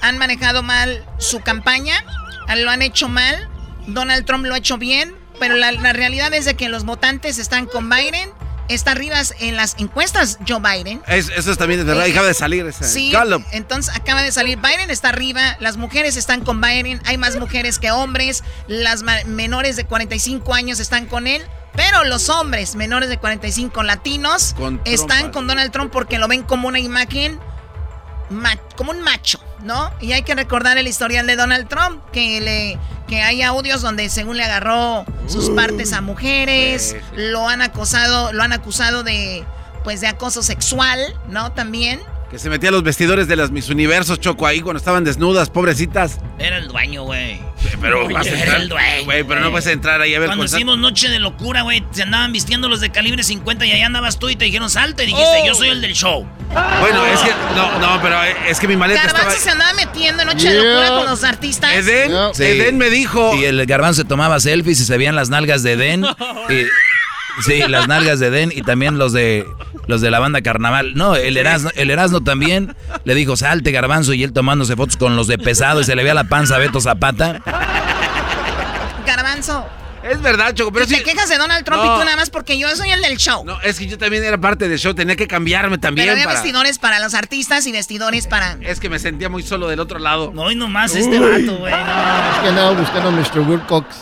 han 0.00 0.18
manejado 0.18 0.64
mal 0.64 1.04
su 1.18 1.40
campaña, 1.40 2.04
lo 2.56 2.70
han 2.70 2.82
hecho 2.82 3.08
mal, 3.08 3.48
Donald 3.86 4.24
Trump 4.26 4.44
lo 4.46 4.54
ha 4.54 4.58
hecho 4.58 4.78
bien, 4.78 5.14
pero 5.40 5.56
la, 5.56 5.72
la 5.72 5.92
realidad 5.92 6.32
es 6.34 6.44
de 6.44 6.54
que 6.54 6.68
los 6.68 6.84
votantes 6.84 7.38
están 7.38 7.66
con 7.66 7.88
Biden, 7.88 8.30
está 8.68 8.90
arriba 8.90 9.16
en 9.40 9.56
las 9.56 9.76
encuestas 9.78 10.38
Joe 10.46 10.60
Biden. 10.60 11.00
Es- 11.06 11.30
eso 11.30 11.50
es 11.52 11.56
también 11.58 11.80
de 11.80 11.84
verdad, 11.86 12.06
Eh, 12.06 12.10
acaba 12.12 12.26
de 12.26 12.34
salir 12.34 12.66
ese 12.66 12.84
Sí, 12.84 13.10
Gallup. 13.10 13.42
entonces 13.52 13.94
acaba 13.96 14.22
de 14.22 14.30
salir, 14.32 14.58
Biden 14.58 14.90
está 14.90 15.08
arriba, 15.08 15.56
las 15.60 15.76
mujeres 15.78 16.16
están 16.16 16.42
con 16.44 16.60
Biden, 16.60 17.00
hay 17.06 17.16
más 17.16 17.36
mujeres 17.36 17.78
que 17.78 17.90
hombres, 17.90 18.44
las 18.66 19.02
menores 19.26 19.76
de 19.76 19.84
45 19.84 20.52
años 20.54 20.80
están 20.80 21.06
con 21.06 21.26
él, 21.26 21.42
pero 21.74 22.04
los 22.04 22.28
hombres 22.28 22.74
menores 22.74 23.08
de 23.08 23.16
45 23.18 23.82
latinos 23.84 24.54
Con 24.58 24.80
están 24.84 25.30
con 25.32 25.46
Donald 25.46 25.70
Trump 25.70 25.90
porque 25.92 26.18
lo 26.18 26.28
ven 26.28 26.42
como 26.42 26.68
una 26.68 26.80
imagen, 26.80 27.38
ma- 28.28 28.56
como 28.76 28.90
un 28.90 29.00
macho, 29.00 29.40
¿no? 29.62 29.90
Y 30.00 30.12
hay 30.12 30.22
que 30.22 30.34
recordar 30.34 30.78
el 30.78 30.86
historial 30.86 31.26
de 31.26 31.36
Donald 31.36 31.68
Trump, 31.68 32.02
que 32.12 32.40
le 32.40 32.78
que 33.08 33.22
hay 33.22 33.40
audios 33.42 33.80
donde 33.80 34.10
según 34.10 34.36
le 34.36 34.44
agarró 34.44 35.06
sus 35.26 35.48
partes 35.50 35.94
a 35.94 36.02
mujeres, 36.02 36.94
lo 37.14 37.48
han 37.48 37.62
acosado, 37.62 38.32
lo 38.34 38.42
han 38.42 38.52
acusado 38.52 39.02
de 39.02 39.44
pues 39.82 40.00
de 40.00 40.08
acoso 40.08 40.42
sexual, 40.42 41.00
¿no? 41.28 41.52
También. 41.52 42.00
Que 42.30 42.38
se 42.38 42.50
metía 42.50 42.68
a 42.68 42.72
los 42.72 42.82
vestidores 42.82 43.26
de 43.26 43.36
las 43.36 43.50
Miss 43.50 43.70
Universos, 43.70 44.20
Choco, 44.20 44.46
ahí 44.46 44.60
cuando 44.60 44.76
estaban 44.76 45.02
desnudas, 45.02 45.48
pobrecitas. 45.48 46.18
Era 46.38 46.58
el 46.58 46.68
dueño, 46.68 47.04
güey. 47.04 47.40
Pero 47.80 48.06
vas 48.10 48.26
a 48.26 48.30
Era 48.30 48.38
entrar, 48.40 48.60
el 48.60 48.68
dueño. 48.68 49.04
güey, 49.06 49.24
pero 49.24 49.40
no 49.40 49.50
vas 49.50 49.66
a 49.66 49.72
entrar 49.72 50.00
ahí 50.02 50.14
a 50.14 50.18
ver 50.20 50.28
Cuando 50.28 50.44
hicimos 50.44 50.76
Noche 50.78 51.08
de 51.08 51.20
Locura, 51.20 51.62
güey, 51.62 51.82
se 51.90 52.02
andaban 52.02 52.30
vistiendo 52.32 52.68
los 52.68 52.80
de 52.80 52.90
calibre 52.90 53.22
50 53.22 53.64
y 53.64 53.72
allá 53.72 53.86
andabas 53.86 54.18
tú 54.18 54.28
y 54.28 54.36
te 54.36 54.44
dijeron 54.44 54.68
salte. 54.68 55.04
Dijiste, 55.06 55.24
Oh. 55.42 55.46
yo 55.46 55.54
soy 55.54 55.70
el 55.70 55.80
del 55.80 55.94
show. 55.94 56.26
Bueno, 56.80 57.06
es 57.06 57.20
que, 57.20 57.30
no, 57.56 57.78
no, 57.78 58.02
pero 58.02 58.18
es 58.46 58.60
que 58.60 58.68
mi 58.68 58.76
maleta 58.76 59.04
Garbanzo 59.04 59.28
estaba... 59.28 59.42
se 59.44 59.50
andaba 59.50 59.72
metiendo 59.72 60.22
en 60.22 60.28
noche 60.28 60.50
de 60.50 60.54
locura 60.62 60.88
con 60.88 61.06
los 61.06 61.24
artistas. 61.24 61.72
Eden, 61.74 62.12
Sí. 62.34 62.42
Eden 62.44 62.76
me 62.76 62.90
dijo... 62.90 63.34
Y 63.36 63.44
el 63.46 63.64
garbanzo 63.64 64.02
se 64.02 64.08
tomaba 64.08 64.38
selfies 64.38 64.80
y 64.80 64.84
se 64.84 64.98
veían 64.98 65.16
las 65.16 65.30
nalgas 65.30 65.62
de 65.62 65.76
Den. 65.78 66.04
y- 66.50 66.66
sí, 67.44 67.62
las 67.68 67.88
nalgas 67.88 68.18
de 68.20 68.30
Den 68.30 68.52
y 68.54 68.62
también 68.62 68.98
los 68.98 69.12
de 69.12 69.46
los 69.86 70.00
de 70.00 70.10
la 70.10 70.18
banda 70.18 70.42
Carnaval. 70.42 70.94
No, 70.94 71.16
el 71.16 71.36
Erasmo, 71.36 71.70
el 71.74 71.90
Erasmo 71.90 72.20
también 72.22 72.74
le 73.04 73.14
dijo, 73.14 73.36
salte 73.36 73.70
garbanzo, 73.72 74.12
y 74.12 74.22
él 74.24 74.32
tomándose 74.32 74.76
fotos 74.76 74.96
con 74.96 75.16
los 75.16 75.26
de 75.26 75.38
pesado 75.38 75.80
y 75.80 75.84
se 75.84 75.94
le 75.96 76.02
veía 76.02 76.14
la 76.14 76.24
panza 76.24 76.56
a 76.56 76.58
Beto 76.58 76.80
Zapata. 76.80 77.40
Garbanzo. 79.06 79.66
Es 80.02 80.22
verdad, 80.22 80.54
Choco, 80.54 80.72
pero 80.72 80.84
y 80.84 80.88
te 80.88 80.94
sí... 80.96 81.02
quejas 81.02 81.28
de 81.28 81.36
Donald 81.36 81.64
Trump 81.64 81.82
No. 81.82 81.96
y 81.96 81.98
tú 81.98 82.04
nada 82.04 82.16
más 82.16 82.30
porque 82.30 82.56
yo 82.56 82.74
soy 82.76 82.90
el 82.92 83.02
del 83.02 83.18
show. 83.18 83.44
No, 83.44 83.60
es 83.62 83.78
que 83.78 83.86
yo 83.88 83.98
también 83.98 84.22
era 84.22 84.38
parte 84.38 84.68
del 84.68 84.78
show, 84.78 84.94
tenía 84.94 85.16
que 85.16 85.26
cambiarme 85.26 85.76
también 85.76 86.04
Pero 86.06 86.12
había 86.12 86.24
para... 86.24 86.38
vestidores 86.40 86.78
para 86.78 87.00
los 87.00 87.14
artistas 87.14 87.66
y 87.66 87.72
vestidores 87.72 88.26
para... 88.28 88.56
Es 88.62 88.78
que 88.78 88.88
me 88.88 88.98
sentía 89.00 89.28
muy 89.28 89.42
solo 89.42 89.66
del 89.68 89.80
otro 89.80 89.98
lado. 89.98 90.30
No, 90.32 90.50
y 90.50 90.54
nomás 90.54 90.94
este 90.94 91.18
vato, 91.18 91.58
güey. 91.58 91.72
Es 91.74 92.38
que 92.42 92.48
andaba 92.48 92.70
buscando 92.72 93.08
a 93.08 93.12
Mr. 93.12 93.40
Wilcox. 93.40 93.96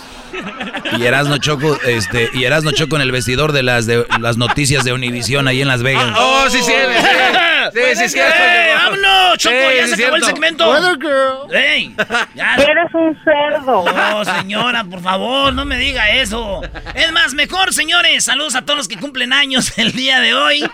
Y 0.98 1.04
Erasmo 1.04 1.38
Choco, 1.38 1.78
este, 1.86 2.30
y 2.32 2.44
Erasmo 2.44 2.70
Choco 2.72 2.96
en 2.96 3.02
el 3.02 3.12
vestidor 3.12 3.52
de 3.52 3.62
las 3.62 3.86
de 3.86 4.06
las 4.20 4.36
noticias 4.36 4.84
de 4.84 4.92
Univisión 4.92 5.48
ahí 5.48 5.60
en 5.60 5.68
Las 5.68 5.82
Vegas. 5.82 6.14
Oh, 6.16 6.44
sí, 6.48 6.58
sí, 6.58 6.72
sí, 6.72 6.72
sí, 7.72 7.80
sí, 7.80 7.96
sí, 7.96 8.08
cierto. 8.08 8.42
¡Ey, 8.42 8.74
vámonos, 8.74 9.38
Choco! 9.38 9.54
Sí, 9.54 9.76
ya 9.76 9.86
sí, 9.86 9.94
se 9.94 10.02
acabó 10.02 10.16
el 10.16 10.24
segmento. 10.24 10.70
Weather 10.70 10.98
girl. 10.98 11.54
¡Ey! 11.54 11.94
Ya. 12.34 12.54
Eres 12.54 12.94
un 12.94 13.18
cerdo. 13.24 13.84
No, 13.84 14.24
señora, 14.24 14.84
por 14.84 15.00
favor, 15.00 15.52
no 15.52 15.64
me 15.64 15.76
diga 15.78 16.10
eso. 16.10 16.62
Es 16.94 17.12
más, 17.12 17.34
mejor, 17.34 17.72
señores. 17.72 18.24
Saludos 18.24 18.54
a 18.54 18.62
todos 18.62 18.78
los 18.78 18.88
que 18.88 18.96
cumplen 18.96 19.32
años 19.32 19.76
el 19.78 19.92
día 19.92 20.20
de 20.20 20.34
hoy. 20.34 20.64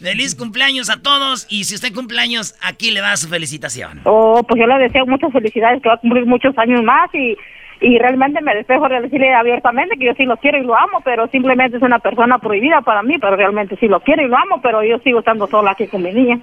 Feliz 0.00 0.34
cumpleaños 0.34 0.90
a 0.90 1.00
todos. 1.00 1.46
Y 1.48 1.64
si 1.64 1.74
usted 1.74 1.92
cumple 1.92 2.20
años, 2.20 2.54
aquí 2.60 2.90
le 2.90 3.00
va 3.00 3.16
su 3.16 3.28
felicitación. 3.28 4.00
Oh, 4.04 4.42
pues 4.46 4.60
yo 4.60 4.66
le 4.66 4.78
deseo 4.84 5.06
muchas 5.06 5.32
felicidades, 5.32 5.82
que 5.82 5.88
va 5.88 5.94
a 5.94 5.98
cumplir 5.98 6.26
muchos 6.26 6.56
años 6.58 6.82
más 6.82 7.08
y, 7.14 7.36
y 7.80 7.98
realmente 7.98 8.40
me 8.40 8.54
despejo 8.54 8.88
de 8.88 9.02
decirle 9.02 9.34
abiertamente 9.34 9.96
que 9.96 10.06
yo 10.06 10.12
sí 10.16 10.24
lo 10.24 10.36
quiero 10.36 10.58
y 10.58 10.64
lo 10.64 10.76
amo, 10.76 11.00
pero 11.04 11.26
simplemente 11.28 11.76
es 11.76 11.82
una 11.82 11.98
persona 11.98 12.38
prohibida 12.38 12.80
para 12.82 13.02
mí, 13.02 13.18
pero 13.18 13.36
realmente 13.36 13.76
sí 13.76 13.88
lo 13.88 14.00
quiero 14.00 14.22
y 14.22 14.28
lo 14.28 14.36
amo, 14.36 14.60
pero 14.62 14.82
yo 14.82 14.98
sigo 15.00 15.18
estando 15.20 15.46
sola 15.46 15.72
aquí 15.72 15.86
con 15.86 16.02
mi 16.02 16.12
niña. 16.12 16.38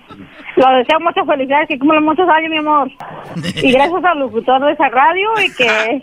Le 0.55 0.77
deseo 0.77 0.99
muchas 0.99 1.25
felicidades, 1.25 1.67
que 1.67 1.79
cumpla 1.79 2.01
muchos 2.01 2.27
años, 2.29 2.51
mi 2.51 2.57
amor. 2.57 2.91
Y 3.55 3.71
gracias 3.71 4.03
al 4.03 4.19
locutor 4.19 4.63
de 4.65 4.73
esa 4.73 4.89
radio 4.89 5.29
y 5.43 5.53
que, 5.55 6.01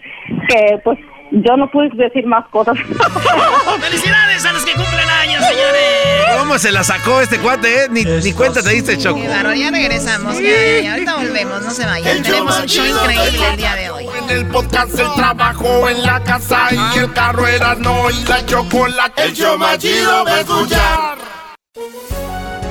que 0.48 0.78
pues 0.82 0.98
yo 1.30 1.56
no 1.56 1.70
pude 1.70 1.90
decir 1.90 2.26
más 2.26 2.46
cosas. 2.48 2.76
¡Felicidades 3.80 4.44
a 4.46 4.52
los 4.52 4.64
que 4.64 4.72
cumplen 4.72 5.08
años, 5.08 5.44
señores! 5.44 6.38
¿Cómo 6.38 6.58
se 6.58 6.72
la 6.72 6.82
sacó 6.82 7.20
este 7.20 7.38
cuate, 7.38 7.84
eh? 7.84 7.88
Ni, 7.90 8.04
ni 8.04 8.32
cuenta 8.32 8.62
te 8.62 8.70
diste, 8.70 8.96
Choco. 8.96 9.20
Ya 9.22 9.70
regresamos. 9.70 10.38
Ya, 10.40 10.50
ya, 10.50 10.80
ya. 10.80 10.92
Ahorita 10.92 11.16
volvemos, 11.16 11.62
no 11.62 11.70
se 11.70 11.84
vayan. 11.84 12.22
Tenemos 12.22 12.60
un 12.60 12.66
show 12.66 12.86
increíble 12.86 13.46
el 13.50 13.56
día 13.56 13.74
de 13.74 13.90
hoy. 13.90 13.97
En 14.28 14.36
el 14.36 14.46
podcast, 14.46 14.98
el 14.98 15.10
trabajo, 15.14 15.88
en 15.88 16.02
la 16.02 16.22
casa 16.22 16.68
y 16.70 16.98
el 16.98 17.12
carro 17.14 17.46
era 17.46 17.74
no 17.76 18.10
y 18.10 18.24
la 18.24 18.44
chocolate. 18.44 19.24
El 19.24 19.32
show 19.32 19.56
más 19.56 19.78
chido 19.78 20.22
va 20.22 20.34
a 20.34 20.40
escuchar. 20.40 21.18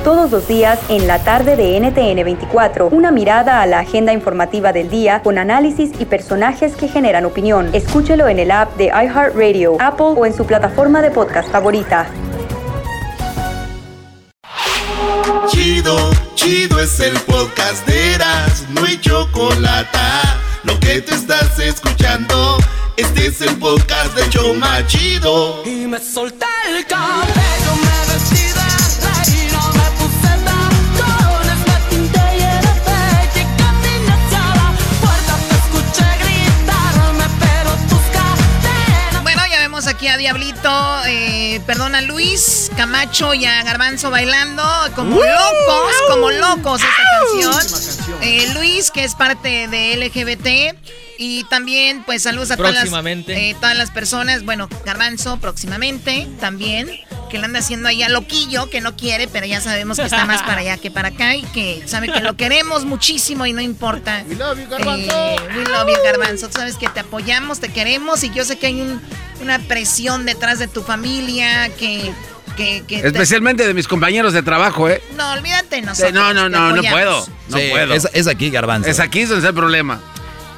Todos 0.03 0.29
los 0.29 0.47
días 0.47 0.79
en 0.89 1.07
la 1.07 1.23
tarde 1.23 1.55
de 1.55 1.79
NTN 1.79 2.23
24, 2.23 2.89
una 2.89 3.09
mirada 3.09 3.61
a 3.61 3.65
la 3.65 3.79
agenda 3.79 4.13
informativa 4.13 4.71
del 4.71 4.91
día 4.91 5.23
con 5.23 5.39
análisis 5.39 5.91
y 5.99 6.05
personajes 6.05 6.75
que 6.75 6.87
generan 6.87 7.25
opinión. 7.25 7.71
Escúchelo 7.73 8.27
en 8.27 8.37
el 8.37 8.51
app 8.51 8.75
de 8.77 8.85
iHeartRadio, 8.85 9.77
Apple 9.79 10.13
o 10.15 10.25
en 10.27 10.35
su 10.35 10.45
plataforma 10.45 11.01
de 11.01 11.09
podcast 11.09 11.49
favorita. 11.51 12.05
Chido, 15.47 15.97
chido 16.35 16.79
es 16.79 16.99
el 16.99 17.17
podcast 17.21 17.87
de 17.87 18.13
Eras, 18.13 18.65
no 18.69 18.83
hay 18.85 18.99
chocolate. 18.99 19.97
Lo 20.67 20.77
que 20.81 21.01
te 21.01 21.15
estás 21.15 21.57
escuchando, 21.59 22.57
este 22.97 23.27
es 23.27 23.39
el 23.39 23.55
podcast 23.57 24.13
de 24.15 24.29
Choma 24.29 24.85
Chido. 24.85 25.63
Y 25.65 25.87
me 25.87 25.97
solté 25.97 26.45
el 26.67 26.85
cabello, 26.85 27.75
me 27.81 28.13
vestí 28.13 28.43
de 28.43 28.67
reina, 29.07 29.61
me 29.71 29.87
puse 29.97 30.31
tacones, 30.43 31.59
me 31.67 31.77
pinté 31.89 32.19
y 32.19 32.41
heredé, 32.41 33.29
que 33.33 33.43
caminé 33.57 34.11
hacia 34.11 34.43
la 34.55 34.73
puerta, 34.99 35.33
te 35.47 35.55
escuché 35.55 36.07
gritarme, 36.19 37.25
pero 37.39 37.71
tus 37.87 38.03
cadenas... 38.11 39.23
Bueno, 39.23 39.41
ya 39.49 39.59
vemos 39.59 39.87
aquí 39.87 40.09
a 40.09 40.17
Diablito, 40.17 41.01
eh, 41.05 41.61
perdón, 41.65 41.95
a 41.95 42.01
Luis 42.01 42.71
Camacho 42.75 43.33
y 43.33 43.45
a 43.45 43.63
Garbanzo 43.63 44.11
bailando 44.11 44.63
como 44.95 45.15
locos, 45.15 45.93
como 46.09 46.29
locos 46.29 46.81
esta 46.81 47.03
canción. 47.21 47.96
Eh, 48.21 48.47
Luis, 48.55 48.91
que 48.91 49.03
es 49.03 49.15
parte 49.15 49.67
de 49.67 49.95
LGBT. 49.97 50.75
Y 51.19 51.43
también, 51.45 52.03
pues, 52.05 52.23
saludos 52.23 52.51
a 52.51 52.57
todas 52.57 52.73
las, 52.75 52.83
eh, 53.37 53.55
todas 53.59 53.75
las 53.77 53.89
personas. 53.91 54.43
Bueno, 54.45 54.69
Garbanzo, 54.85 55.37
próximamente 55.37 56.27
también. 56.39 56.89
Que 57.29 57.39
le 57.39 57.45
anda 57.45 57.59
haciendo 57.59 57.89
ahí 57.89 58.03
a 58.03 58.09
loquillo, 58.09 58.69
que 58.69 58.79
no 58.81 58.95
quiere, 58.95 59.27
pero 59.27 59.45
ya 59.45 59.59
sabemos 59.59 59.97
que 59.97 60.03
está 60.05 60.23
más 60.25 60.43
para 60.43 60.61
allá 60.61 60.77
que 60.77 60.91
para 60.91 61.09
acá. 61.09 61.35
Y 61.35 61.41
que 61.43 61.83
sabe 61.85 62.07
que 62.11 62.21
lo 62.21 62.37
queremos 62.37 62.85
muchísimo 62.85 63.45
y 63.45 63.51
no 63.53 63.61
importa. 63.61 64.23
We 64.29 64.35
love 64.35 64.57
you, 64.59 64.67
Garbanzo. 64.69 65.11
Eh, 65.11 65.35
we 65.57 65.63
love 65.65 65.87
you, 65.89 65.95
Garbanzo. 66.03 66.47
Tú 66.47 66.53
sabes 66.57 66.75
que 66.77 66.87
te 66.87 67.01
apoyamos, 67.01 67.59
te 67.59 67.69
queremos 67.69 68.23
y 68.23 68.29
yo 68.29 68.45
sé 68.45 68.57
que 68.57 68.67
hay 68.67 68.79
un- 68.81 69.01
una 69.41 69.59
presión 69.59 70.25
detrás 70.25 70.59
de 70.59 70.67
tu 70.67 70.81
familia 70.83 71.69
que... 71.77 72.13
que, 72.57 72.83
que 72.85 73.01
te- 73.01 73.07
Especialmente 73.07 73.65
de 73.65 73.73
mis 73.73 73.87
compañeros 73.87 74.33
de 74.33 74.43
trabajo, 74.43 74.89
¿eh? 74.89 75.01
No, 75.15 75.31
olvídate 75.31 75.81
nosotros. 75.81 76.11
no, 76.13 76.33
no, 76.33 76.49
no, 76.49 76.75
no 76.75 76.81
puedo. 76.91 77.25
No 77.47 77.57
Sí, 77.57 77.67
puedo. 77.71 77.93
Es, 77.93 78.09
es 78.11 78.27
aquí, 78.27 78.49
garbanzo. 78.49 78.89
Es 78.89 78.99
aquí 78.99 79.21
donde 79.21 79.37
está 79.37 79.49
el 79.49 79.55
problema. 79.55 80.01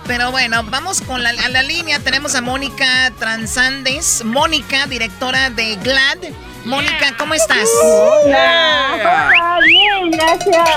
Pero 0.07 0.31
bueno, 0.31 0.63
vamos 0.63 1.01
con 1.01 1.21
la, 1.21 1.29
a 1.29 1.49
la 1.49 1.61
línea. 1.61 1.99
Tenemos 1.99 2.33
a 2.33 2.41
Mónica 2.41 3.11
Transandes. 3.19 4.23
Mónica, 4.25 4.87
directora 4.87 5.51
de 5.51 5.75
GLAD, 5.75 6.17
Mónica, 6.65 7.15
¿cómo 7.17 7.35
estás? 7.35 7.67
Hola, 7.83 8.91
hola, 8.95 9.59
bien, 9.63 10.11
gracias. 10.11 10.69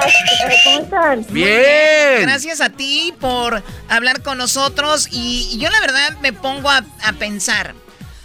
¿Cómo 0.64 0.80
están? 0.80 1.26
Bien. 1.30 2.20
Gracias 2.22 2.60
a 2.60 2.68
ti 2.70 3.14
por 3.20 3.62
hablar 3.88 4.22
con 4.22 4.36
nosotros 4.38 5.08
y 5.10 5.58
yo 5.58 5.70
la 5.70 5.80
verdad 5.80 6.18
me 6.20 6.32
pongo 6.34 6.68
a, 6.68 6.84
a 7.02 7.12
pensar. 7.14 7.74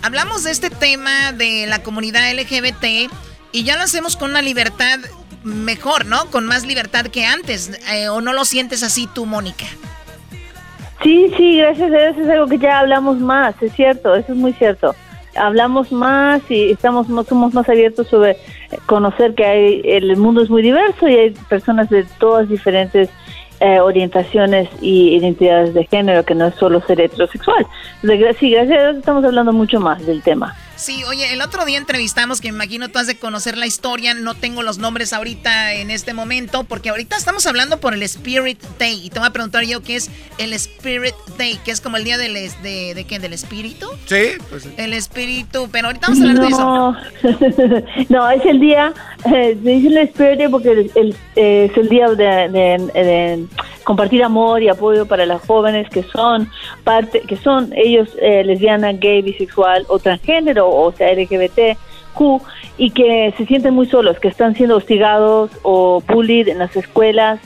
Hablamos 0.01 0.43
de 0.43 0.51
este 0.51 0.69
tema 0.69 1.31
de 1.33 1.65
la 1.67 1.79
comunidad 1.79 2.21
LGBT 2.33 3.11
y 3.51 3.63
ya 3.63 3.75
lo 3.75 3.83
hacemos 3.83 4.15
con 4.15 4.31
una 4.31 4.41
libertad 4.41 4.99
mejor, 5.43 6.05
¿no? 6.05 6.25
Con 6.27 6.45
más 6.45 6.65
libertad 6.65 7.07
que 7.07 7.25
antes. 7.25 7.79
Eh, 7.91 8.09
¿O 8.09 8.21
no 8.21 8.33
lo 8.33 8.45
sientes 8.45 8.83
así 8.83 9.07
tú, 9.13 9.25
Mónica? 9.25 9.65
Sí, 11.03 11.31
sí, 11.37 11.57
gracias 11.57 11.91
a 11.91 11.97
Dios 11.97 12.17
es 12.17 12.29
algo 12.29 12.47
que 12.47 12.57
ya 12.57 12.79
hablamos 12.79 13.19
más, 13.19 13.55
es 13.61 13.71
cierto, 13.73 14.15
eso 14.15 14.33
es 14.33 14.37
muy 14.37 14.53
cierto. 14.53 14.95
Hablamos 15.35 15.91
más 15.91 16.41
y 16.49 16.71
estamos 16.71 17.07
somos 17.27 17.53
más 17.53 17.69
abiertos 17.69 18.07
sobre 18.07 18.37
conocer 18.87 19.35
que 19.35 19.45
hay, 19.45 19.81
el 19.85 20.17
mundo 20.17 20.41
es 20.41 20.49
muy 20.49 20.63
diverso 20.63 21.07
y 21.07 21.15
hay 21.15 21.29
personas 21.49 21.89
de 21.89 22.03
todas 22.19 22.49
diferentes 22.49 23.09
eh, 23.59 23.79
orientaciones 23.79 24.69
y 24.81 25.15
identidades 25.15 25.73
de 25.73 25.85
género, 25.85 26.23
que 26.23 26.35
no 26.35 26.47
es 26.47 26.55
solo 26.55 26.81
ser 26.81 27.01
heterosexual. 27.01 27.65
Sí, 28.01 28.17
gracias 28.17 28.79
a 28.79 28.83
Dios 28.83 28.97
estamos 28.97 29.23
hablando 29.23 29.53
mucho 29.53 29.79
más 29.79 30.05
del 30.05 30.21
tema. 30.21 30.55
Sí, 30.77 31.03
oye, 31.05 31.33
el 31.33 31.41
otro 31.41 31.65
día 31.65 31.77
entrevistamos, 31.79 32.39
que 32.39 32.51
me 32.51 32.55
imagino 32.63 32.87
tú 32.89 32.99
has 32.99 33.07
de 33.07 33.17
conocer 33.17 33.57
la 33.57 33.65
historia, 33.65 34.13
no 34.13 34.35
tengo 34.35 34.61
los 34.61 34.77
nombres 34.77 35.11
ahorita 35.11 35.73
en 35.73 35.89
este 35.89 36.13
momento, 36.13 36.63
porque 36.65 36.89
ahorita 36.89 37.17
estamos 37.17 37.45
hablando 37.47 37.79
por 37.79 37.93
el 37.95 38.03
Spirit 38.03 38.61
Day, 38.77 39.01
y 39.05 39.09
te 39.09 39.17
voy 39.19 39.27
a 39.27 39.31
preguntar 39.31 39.63
yo 39.63 39.81
qué 39.81 39.95
es 39.95 40.11
el 40.37 40.53
Spirit 40.53 41.15
Day, 41.37 41.59
que 41.65 41.71
es 41.71 41.81
como 41.81 41.97
el 41.97 42.03
día 42.03 42.17
del, 42.19 42.33
de, 42.61 42.93
de, 42.93 43.03
qué, 43.05 43.17
del 43.19 43.33
espíritu. 43.33 43.87
Sí, 44.05 44.33
pues 44.49 44.63
sí. 44.63 44.69
El 44.77 44.93
espíritu, 44.93 45.67
pero 45.71 45.87
ahorita 45.87 46.07
vamos 46.09 46.23
a 46.23 46.29
hablar 46.29 46.45
de 46.45 46.47
eso. 46.49 48.05
no, 48.09 48.29
es 48.29 48.45
el 48.45 48.59
día, 48.59 48.93
eh, 49.25 49.57
se 49.61 49.69
dice 49.69 49.87
el 49.87 49.97
Spirit 49.97 50.37
Day 50.39 50.47
porque 50.47 50.71
el- 50.71 50.91
el- 50.95 51.15
eh, 51.35 51.69
es 51.71 51.77
el 51.77 51.89
día 51.89 52.07
de, 52.09 52.15
de- 52.49 52.91
de 52.93 53.45
compartir 53.83 54.21
amor 54.23 54.61
y 54.61 54.69
apoyo 54.69 55.05
para 55.05 55.25
las 55.25 55.41
jóvenes 55.41 55.89
que 55.89 56.03
son 56.03 56.49
parte, 56.83 57.21
que 57.21 57.37
son 57.37 57.71
ellos 57.75 58.09
eh, 58.21 58.43
lesbiana, 58.43 58.91
gay, 58.91 59.21
bisexual 59.21 59.85
o 59.87 59.97
transgénero, 59.97 60.66
o 60.69 60.91
sea, 60.91 61.13
LGBTQ, 61.13 62.41
y 62.77 62.91
que 62.91 63.33
se 63.37 63.45
sienten 63.45 63.73
muy 63.73 63.87
solos, 63.87 64.19
que 64.19 64.27
están 64.27 64.55
siendo 64.55 64.77
hostigados 64.77 65.51
o 65.63 66.01
bullied 66.07 66.47
en 66.47 66.59
las 66.59 66.75
escuelas 66.75 67.39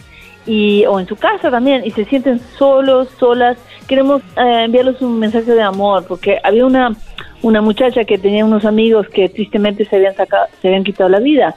y 0.46 0.86
o 0.86 1.00
en 1.00 1.08
su 1.08 1.16
casa 1.16 1.52
también 1.52 1.84
y 1.86 1.92
se 1.92 2.06
sienten 2.06 2.40
solos, 2.58 3.10
solas. 3.20 3.58
Queremos 3.88 4.22
eh, 4.38 4.64
enviarles 4.66 5.02
un 5.02 5.20
mensaje 5.20 5.52
de 5.52 5.62
amor 5.62 6.06
porque 6.08 6.40
había 6.44 6.66
una 6.66 6.96
una 7.44 7.62
muchacha 7.62 8.04
que 8.04 8.18
tenía 8.18 8.46
unos 8.46 8.66
amigos 8.66 9.08
que 9.10 9.28
tristemente 9.30 9.86
se 9.86 9.96
habían 9.96 10.16
sacado, 10.16 10.46
se 10.62 10.68
habían 10.68 10.84
quitado 10.84 11.10
la 11.10 11.20
vida 11.20 11.56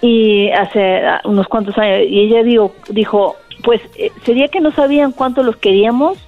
y 0.00 0.50
hace 0.50 0.98
ah, 0.98 1.20
unos 1.24 1.48
cuantos 1.48 1.76
años 1.78 2.02
y 2.08 2.20
ella 2.20 2.42
digo, 2.42 2.74
dijo, 2.90 3.36
pues 3.62 3.80
eh, 3.96 4.10
sería 4.24 4.48
que 4.48 4.60
no 4.60 4.70
sabían 4.70 5.12
cuánto 5.12 5.42
los 5.42 5.56
queríamos. 5.56 6.18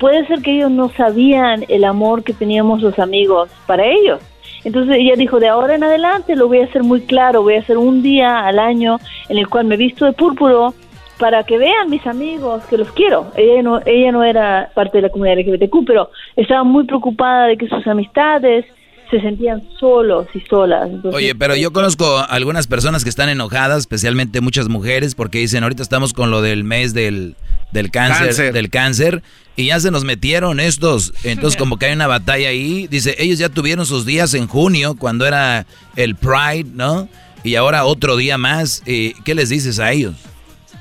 Puede 0.00 0.26
ser 0.26 0.40
que 0.40 0.56
ellos 0.56 0.70
no 0.70 0.88
sabían 0.88 1.64
el 1.68 1.84
amor 1.84 2.24
que 2.24 2.32
teníamos 2.32 2.80
los 2.80 2.98
amigos 2.98 3.50
para 3.66 3.84
ellos. 3.86 4.18
Entonces 4.64 4.96
ella 4.98 5.14
dijo, 5.14 5.38
de 5.38 5.48
ahora 5.48 5.74
en 5.74 5.84
adelante 5.84 6.34
lo 6.36 6.48
voy 6.48 6.60
a 6.60 6.64
hacer 6.64 6.82
muy 6.82 7.02
claro, 7.02 7.42
voy 7.42 7.54
a 7.54 7.60
hacer 7.60 7.76
un 7.76 8.02
día 8.02 8.46
al 8.46 8.58
año 8.58 8.98
en 9.28 9.36
el 9.36 9.46
cual 9.48 9.66
me 9.66 9.76
visto 9.76 10.06
de 10.06 10.12
púrpuro 10.12 10.74
para 11.18 11.44
que 11.44 11.58
vean 11.58 11.90
mis 11.90 12.06
amigos 12.06 12.64
que 12.64 12.78
los 12.78 12.90
quiero. 12.92 13.30
Ella 13.36 13.62
no, 13.62 13.80
ella 13.84 14.10
no 14.10 14.24
era 14.24 14.70
parte 14.74 14.98
de 14.98 15.02
la 15.02 15.08
comunidad 15.10 15.38
LGBTQ, 15.38 15.84
pero 15.86 16.10
estaba 16.34 16.64
muy 16.64 16.84
preocupada 16.84 17.46
de 17.48 17.58
que 17.58 17.68
sus 17.68 17.86
amistades 17.86 18.64
se 19.10 19.20
sentían 19.20 19.62
solos 19.78 20.28
y 20.34 20.40
solas. 20.40 20.88
Oye, 21.12 21.34
pero 21.34 21.56
yo 21.56 21.72
conozco 21.72 22.24
algunas 22.28 22.66
personas 22.66 23.02
que 23.02 23.10
están 23.10 23.28
enojadas, 23.28 23.80
especialmente 23.80 24.40
muchas 24.40 24.68
mujeres, 24.68 25.14
porque 25.14 25.38
dicen, 25.38 25.62
ahorita 25.62 25.82
estamos 25.82 26.14
con 26.14 26.30
lo 26.30 26.40
del 26.40 26.64
mes 26.64 26.94
del, 26.94 27.34
del 27.72 27.90
cáncer, 27.90 28.26
Cáncer. 28.26 28.52
del 28.52 28.70
cáncer, 28.70 29.22
y 29.56 29.66
ya 29.66 29.80
se 29.80 29.90
nos 29.90 30.04
metieron 30.04 30.60
estos. 30.60 31.12
Entonces, 31.24 31.58
como 31.58 31.78
que 31.78 31.86
hay 31.86 31.92
una 31.92 32.06
batalla 32.06 32.48
ahí. 32.48 32.86
Dice, 32.88 33.14
ellos 33.18 33.38
ya 33.38 33.48
tuvieron 33.48 33.84
sus 33.86 34.06
días 34.06 34.32
en 34.34 34.46
junio, 34.46 34.94
cuando 34.98 35.26
era 35.26 35.66
el 35.96 36.14
Pride, 36.16 36.66
¿no? 36.72 37.08
Y 37.44 37.54
ahora 37.56 37.84
otro 37.84 38.16
día 38.16 38.38
más. 38.38 38.82
¿Y 38.86 39.14
¿Qué 39.22 39.34
les 39.34 39.48
dices 39.48 39.78
a 39.78 39.92
ellos? 39.92 40.14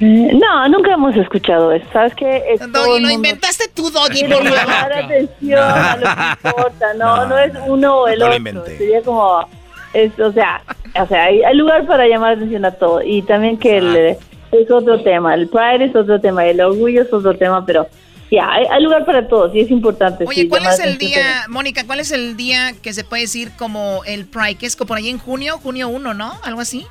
eh, 0.01 0.31
no, 0.33 0.69
nunca 0.69 0.93
hemos 0.93 1.15
escuchado 1.17 1.73
eso. 1.73 1.85
¿Sabes 1.91 2.13
qué? 2.15 2.41
Es 2.53 2.59
Doggy, 2.71 3.01
lo 3.01 3.09
inventaste 3.11 3.65
tú, 3.73 3.89
Doggy. 3.91 4.23
por 4.23 4.43
favor. 4.43 4.53
llamar 4.53 4.93
atención 4.93 5.59
a 5.59 5.97
lo 5.97 6.03
que 6.41 6.47
importa. 6.49 6.85
No, 6.97 7.25
no, 7.27 7.37
es 7.37 7.51
uno 7.67 7.95
o 7.97 8.07
el 8.07 8.19
No 8.19 8.25
lo 8.27 8.31
otro. 8.31 8.37
inventé. 8.37 8.77
Sería 8.77 9.01
como, 9.01 9.45
es, 9.93 10.17
o 10.19 10.31
sea, 10.31 10.61
o 11.01 11.05
sea, 11.07 11.25
hay, 11.25 11.41
hay 11.43 11.55
lugar 11.57 11.85
para 11.85 12.07
llamar 12.07 12.33
atención 12.37 12.63
a 12.63 12.71
todo. 12.71 13.01
Y 13.03 13.21
también 13.23 13.57
que 13.57 13.77
el, 13.77 14.17
es 14.51 14.69
otro 14.71 15.01
tema. 15.01 15.33
El 15.35 15.47
Pride 15.47 15.85
es 15.85 15.95
otro 15.95 16.19
tema. 16.19 16.45
El 16.45 16.61
orgullo 16.61 17.01
es 17.01 17.13
otro 17.13 17.35
tema, 17.37 17.65
pero 17.65 17.87
ya, 18.31 18.51
hay, 18.51 18.65
hay 18.69 18.83
lugar 18.83 19.05
para 19.05 19.27
todos 19.27 19.53
y 19.55 19.61
es 19.61 19.71
importante. 19.71 20.25
Oye, 20.27 20.43
sí, 20.43 20.47
¿cuál 20.47 20.65
es 20.65 20.79
el 20.79 20.97
día, 20.97 21.45
Mónica, 21.49 21.85
cuál 21.85 21.99
es 21.99 22.11
el 22.11 22.37
día 22.37 22.73
que 22.81 22.93
se 22.93 23.03
puede 23.03 23.23
decir 23.23 23.51
como 23.57 24.03
el 24.05 24.25
Pride? 24.25 24.55
Que 24.55 24.65
es 24.65 24.75
como 24.75 24.89
por 24.89 24.97
ahí 24.97 25.09
en 25.09 25.17
junio, 25.17 25.57
junio 25.57 25.89
1, 25.89 26.13
¿no? 26.13 26.33
Algo 26.43 26.61
así. 26.61 26.85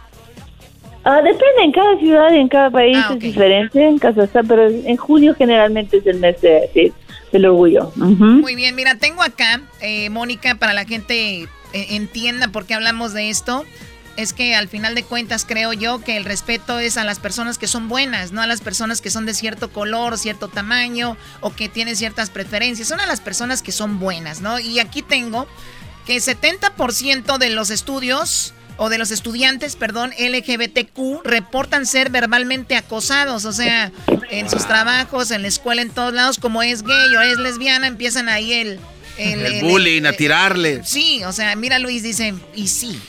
Ah, 1.04 1.22
depende, 1.22 1.62
en 1.62 1.72
cada 1.72 1.98
ciudad 1.98 2.32
y 2.32 2.38
en 2.38 2.48
cada 2.48 2.70
país 2.70 2.98
es 3.10 3.18
diferente, 3.20 3.82
en 3.82 3.98
casa 3.98 4.24
está, 4.24 4.42
pero 4.42 4.68
en 4.68 4.96
junio 4.96 5.34
generalmente 5.34 5.98
es 5.98 6.06
el 6.06 6.18
mes 6.18 6.40
de, 6.40 6.92
del 7.32 7.46
orgullo. 7.46 7.92
Muy 7.94 8.54
bien, 8.56 8.74
mira, 8.74 8.96
tengo 8.96 9.22
acá, 9.22 9.62
eh, 9.80 10.10
Mónica, 10.10 10.56
para 10.56 10.74
la 10.74 10.84
gente 10.84 11.42
eh, 11.42 11.48
entienda 11.72 12.48
por 12.48 12.66
qué 12.66 12.74
hablamos 12.74 13.14
de 13.14 13.30
esto. 13.30 13.64
Es 14.18 14.32
que 14.32 14.56
al 14.56 14.66
final 14.68 14.96
de 14.96 15.04
cuentas 15.04 15.44
creo 15.46 15.72
yo 15.72 16.02
que 16.02 16.16
el 16.16 16.24
respeto 16.24 16.80
es 16.80 16.96
a 16.96 17.04
las 17.04 17.20
personas 17.20 17.56
que 17.56 17.68
son 17.68 17.88
buenas, 17.88 18.32
no 18.32 18.42
a 18.42 18.48
las 18.48 18.60
personas 18.60 19.00
que 19.00 19.10
son 19.10 19.26
de 19.26 19.32
cierto 19.32 19.70
color, 19.72 20.18
cierto 20.18 20.48
tamaño 20.48 21.16
o 21.40 21.54
que 21.54 21.68
tienen 21.68 21.94
ciertas 21.94 22.28
preferencias. 22.28 22.88
Son 22.88 22.98
a 22.98 23.06
las 23.06 23.20
personas 23.20 23.62
que 23.62 23.70
son 23.70 24.00
buenas, 24.00 24.40
¿no? 24.40 24.58
Y 24.58 24.80
aquí 24.80 25.02
tengo 25.02 25.46
que 26.04 26.16
70% 26.16 27.38
de 27.38 27.50
los 27.50 27.70
estudios 27.70 28.54
o 28.76 28.88
de 28.88 28.98
los 28.98 29.10
estudiantes, 29.12 29.76
perdón, 29.76 30.12
LGBTQ 30.18 31.22
reportan 31.24 31.86
ser 31.86 32.10
verbalmente 32.10 32.76
acosados, 32.76 33.44
o 33.44 33.52
sea, 33.52 33.92
en 34.30 34.48
sus 34.50 34.66
trabajos, 34.66 35.30
en 35.30 35.42
la 35.42 35.48
escuela, 35.48 35.82
en 35.82 35.90
todos 35.90 36.12
lados, 36.12 36.38
como 36.38 36.62
es 36.62 36.82
gay 36.82 37.14
o 37.16 37.20
es 37.22 37.38
lesbiana, 37.38 37.86
empiezan 37.86 38.28
ahí 38.28 38.52
el... 38.52 38.80
El, 39.16 39.46
el- 39.46 39.64
bullying, 39.64 40.04
a 40.06 40.12
tirarle. 40.12 40.82
Sí, 40.84 41.22
o 41.24 41.32
sea, 41.32 41.54
mira 41.56 41.78
Luis, 41.80 42.02
dice, 42.04 42.34
y 42.54 42.68
sí. 42.68 43.00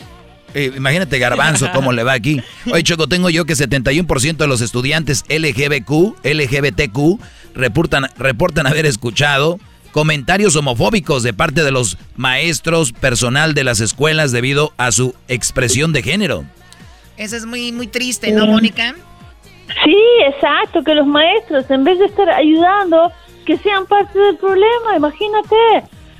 Eh, 0.53 0.71
imagínate 0.75 1.19
Garbanzo, 1.19 1.69
cómo 1.73 1.91
le 1.91 2.03
va 2.03 2.13
aquí. 2.13 2.41
Oye, 2.71 2.83
Choco, 2.83 3.07
tengo 3.07 3.29
yo 3.29 3.45
que 3.45 3.53
71% 3.53 4.37
de 4.37 4.47
los 4.47 4.61
estudiantes 4.61 5.23
LGBTQ, 5.29 6.23
LGBTQ 6.23 7.19
reportan, 7.55 8.07
reportan 8.17 8.67
haber 8.67 8.85
escuchado 8.85 9.59
comentarios 9.91 10.55
homofóbicos 10.55 11.23
de 11.23 11.33
parte 11.33 11.63
de 11.63 11.71
los 11.71 11.97
maestros, 12.15 12.93
personal 12.93 13.53
de 13.53 13.63
las 13.63 13.79
escuelas 13.79 14.31
debido 14.31 14.71
a 14.77 14.91
su 14.91 15.15
expresión 15.27 15.93
de 15.93 16.03
género. 16.03 16.45
Eso 17.17 17.35
es 17.35 17.45
muy, 17.45 17.71
muy 17.71 17.87
triste, 17.87 18.31
¿no, 18.31 18.45
Sí. 18.45 18.49
Mónica? 18.51 18.95
Sí, 19.83 19.97
exacto, 20.27 20.83
que 20.83 20.95
los 20.95 21.05
maestros, 21.05 21.69
en 21.69 21.83
vez 21.83 21.99
de 21.99 22.05
estar 22.05 22.29
ayudando, 22.29 23.11
que 23.45 23.57
sean 23.57 23.85
parte 23.85 24.17
del 24.17 24.37
problema, 24.37 24.95
imagínate. 24.95 25.55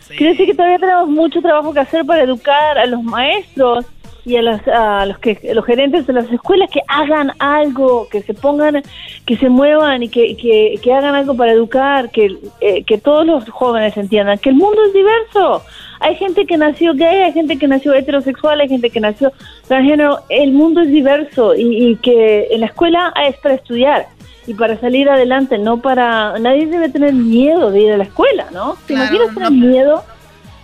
Quiere 0.07 0.31
decir 0.31 0.47
que 0.47 0.53
todavía 0.55 0.79
tenemos 0.79 1.07
mucho 1.09 1.39
trabajo 1.41 1.71
que 1.73 1.79
hacer 1.79 2.03
para 2.05 2.23
educar 2.23 2.77
a 2.77 2.85
los 2.87 3.03
maestros 3.03 3.85
y 4.29 4.37
a, 4.37 4.41
las- 4.41 4.67
a 4.67 5.05
los 5.05 5.17
que 5.19 5.39
los 5.53 5.65
gerentes 5.65 6.05
de 6.07 6.13
las 6.13 6.31
escuelas 6.31 6.69
que 6.71 6.81
hagan 6.87 7.31
algo, 7.39 8.07
que 8.09 8.21
se 8.21 8.33
pongan, 8.33 8.83
que 9.25 9.37
se 9.37 9.49
muevan 9.49 10.03
y 10.03 10.09
que, 10.09 10.37
que, 10.37 10.79
que 10.81 10.93
hagan 10.93 11.15
algo 11.15 11.35
para 11.35 11.51
educar, 11.53 12.09
que, 12.11 12.37
eh, 12.61 12.83
que 12.83 12.97
todos 12.97 13.25
los 13.25 13.49
jóvenes 13.49 13.97
entiendan 13.97 14.37
que 14.37 14.49
el 14.49 14.55
mundo 14.55 14.77
es 14.85 14.93
diverso. 14.93 15.63
Hay 16.01 16.15
gente 16.15 16.45
que 16.45 16.57
nació 16.57 16.93
gay, 16.93 17.23
hay 17.23 17.33
gente 17.33 17.57
que 17.57 17.67
nació 17.67 17.93
heterosexual, 17.93 18.61
hay 18.61 18.69
gente 18.69 18.89
que 18.89 18.99
nació 18.99 19.33
transgénero. 19.67 20.19
El 20.29 20.51
mundo 20.53 20.81
es 20.81 20.89
diverso 20.89 21.55
y, 21.55 21.89
y 21.91 21.95
que 21.97 22.47
en 22.51 22.61
la 22.61 22.67
escuela 22.67 23.11
es 23.27 23.35
para 23.37 23.55
estudiar 23.55 24.07
y 24.47 24.53
para 24.53 24.79
salir 24.79 25.09
adelante, 25.09 25.57
no 25.57 25.81
para... 25.81 26.39
Nadie 26.39 26.65
debe 26.67 26.89
tener 26.89 27.13
miedo 27.13 27.69
de 27.71 27.81
ir 27.81 27.91
a 27.91 27.97
la 27.97 28.03
escuela, 28.05 28.45
¿no? 28.53 28.75
¿Te 28.87 28.93
Claro, 28.93 29.13
imaginas 29.15 29.33
tener 29.35 29.51
no. 29.51 29.67
miedo? 29.67 30.03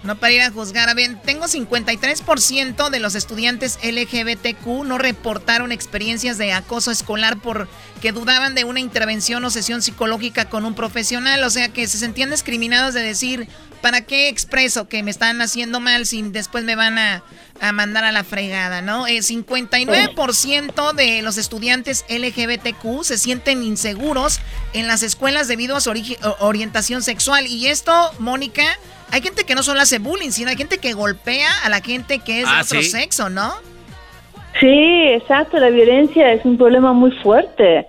No 0.06 0.16
para 0.18 0.34
ir 0.34 0.42
a 0.42 0.52
juzgar. 0.52 0.88
A 0.88 0.94
ver, 0.94 1.20
tengo 1.24 1.46
53% 1.46 2.90
de 2.90 3.00
los 3.00 3.16
estudiantes 3.16 3.80
LGBTQ 3.84 4.86
no 4.86 4.98
reportaron 4.98 5.72
experiencias 5.72 6.38
de 6.38 6.54
acoso 6.54 6.92
escolar 6.92 7.38
porque 7.42 8.12
dudaban 8.12 8.54
de 8.56 8.64
una 8.64 8.80
intervención 8.80 9.44
o 9.44 9.50
sesión 9.50 9.82
psicológica 9.82 10.46
con 10.46 10.66
un 10.66 10.76
profesional. 10.76 11.44
O 11.44 11.50
sea, 11.50 11.70
que 11.70 11.88
se 11.88 11.98
sentían 11.98 12.30
discriminados 12.30 12.94
de 12.94 13.02
decir, 13.02 13.48
¿para 13.82 14.02
qué 14.02 14.30
expreso 14.30 14.88
que 14.88 15.02
me 15.04 15.12
están 15.12 15.42
haciendo 15.42 15.80
mal 15.80 16.06
si 16.06 16.22
después 16.22 16.64
me 16.64 16.76
van 16.76 16.98
a, 16.98 17.24
a 17.60 17.72
mandar 17.72 18.04
a 18.04 18.12
la 18.12 18.24
fregada, 18.24 18.82
¿no? 18.82 19.08
Eh, 19.08 19.20
59% 19.20 20.94
de 20.94 21.22
los 21.22 21.38
estudiantes 21.38 22.06
LGBTQ 22.10 23.04
se 23.04 23.18
sienten 23.18 23.64
inseguros 23.64 24.40
en 24.74 24.88
las 24.88 25.04
escuelas 25.04 25.48
debido 25.48 25.76
a 25.76 25.82
su 25.82 25.92
orientación 26.40 27.02
sexual. 27.02 27.48
Y 27.48 27.68
esto, 27.68 28.12
Mónica, 28.20 28.78
hay 29.12 29.22
gente 29.22 29.44
que 29.46 29.56
no 29.56 29.64
solo 29.64 29.80
hace 29.82 30.00
bullying, 30.00 30.32
sino 30.32 30.50
hay 30.50 30.58
gente 30.58 30.78
que 30.78 30.94
golpea 30.94 31.50
a 31.64 31.70
la 31.70 31.82
gente 31.82 32.20
que 32.20 32.42
es 32.42 32.48
de 32.48 32.56
Ah, 32.56 32.62
otro 32.64 32.82
¿sí? 32.82 32.90
sexo, 32.90 33.30
¿no? 33.30 33.52
Sí, 34.60 34.68
exacto, 35.14 35.58
la 35.60 35.70
violencia 35.70 36.32
es 36.32 36.46
un 36.46 36.58
problema 36.58 36.94
muy 36.94 37.12
fuerte. 37.24 37.88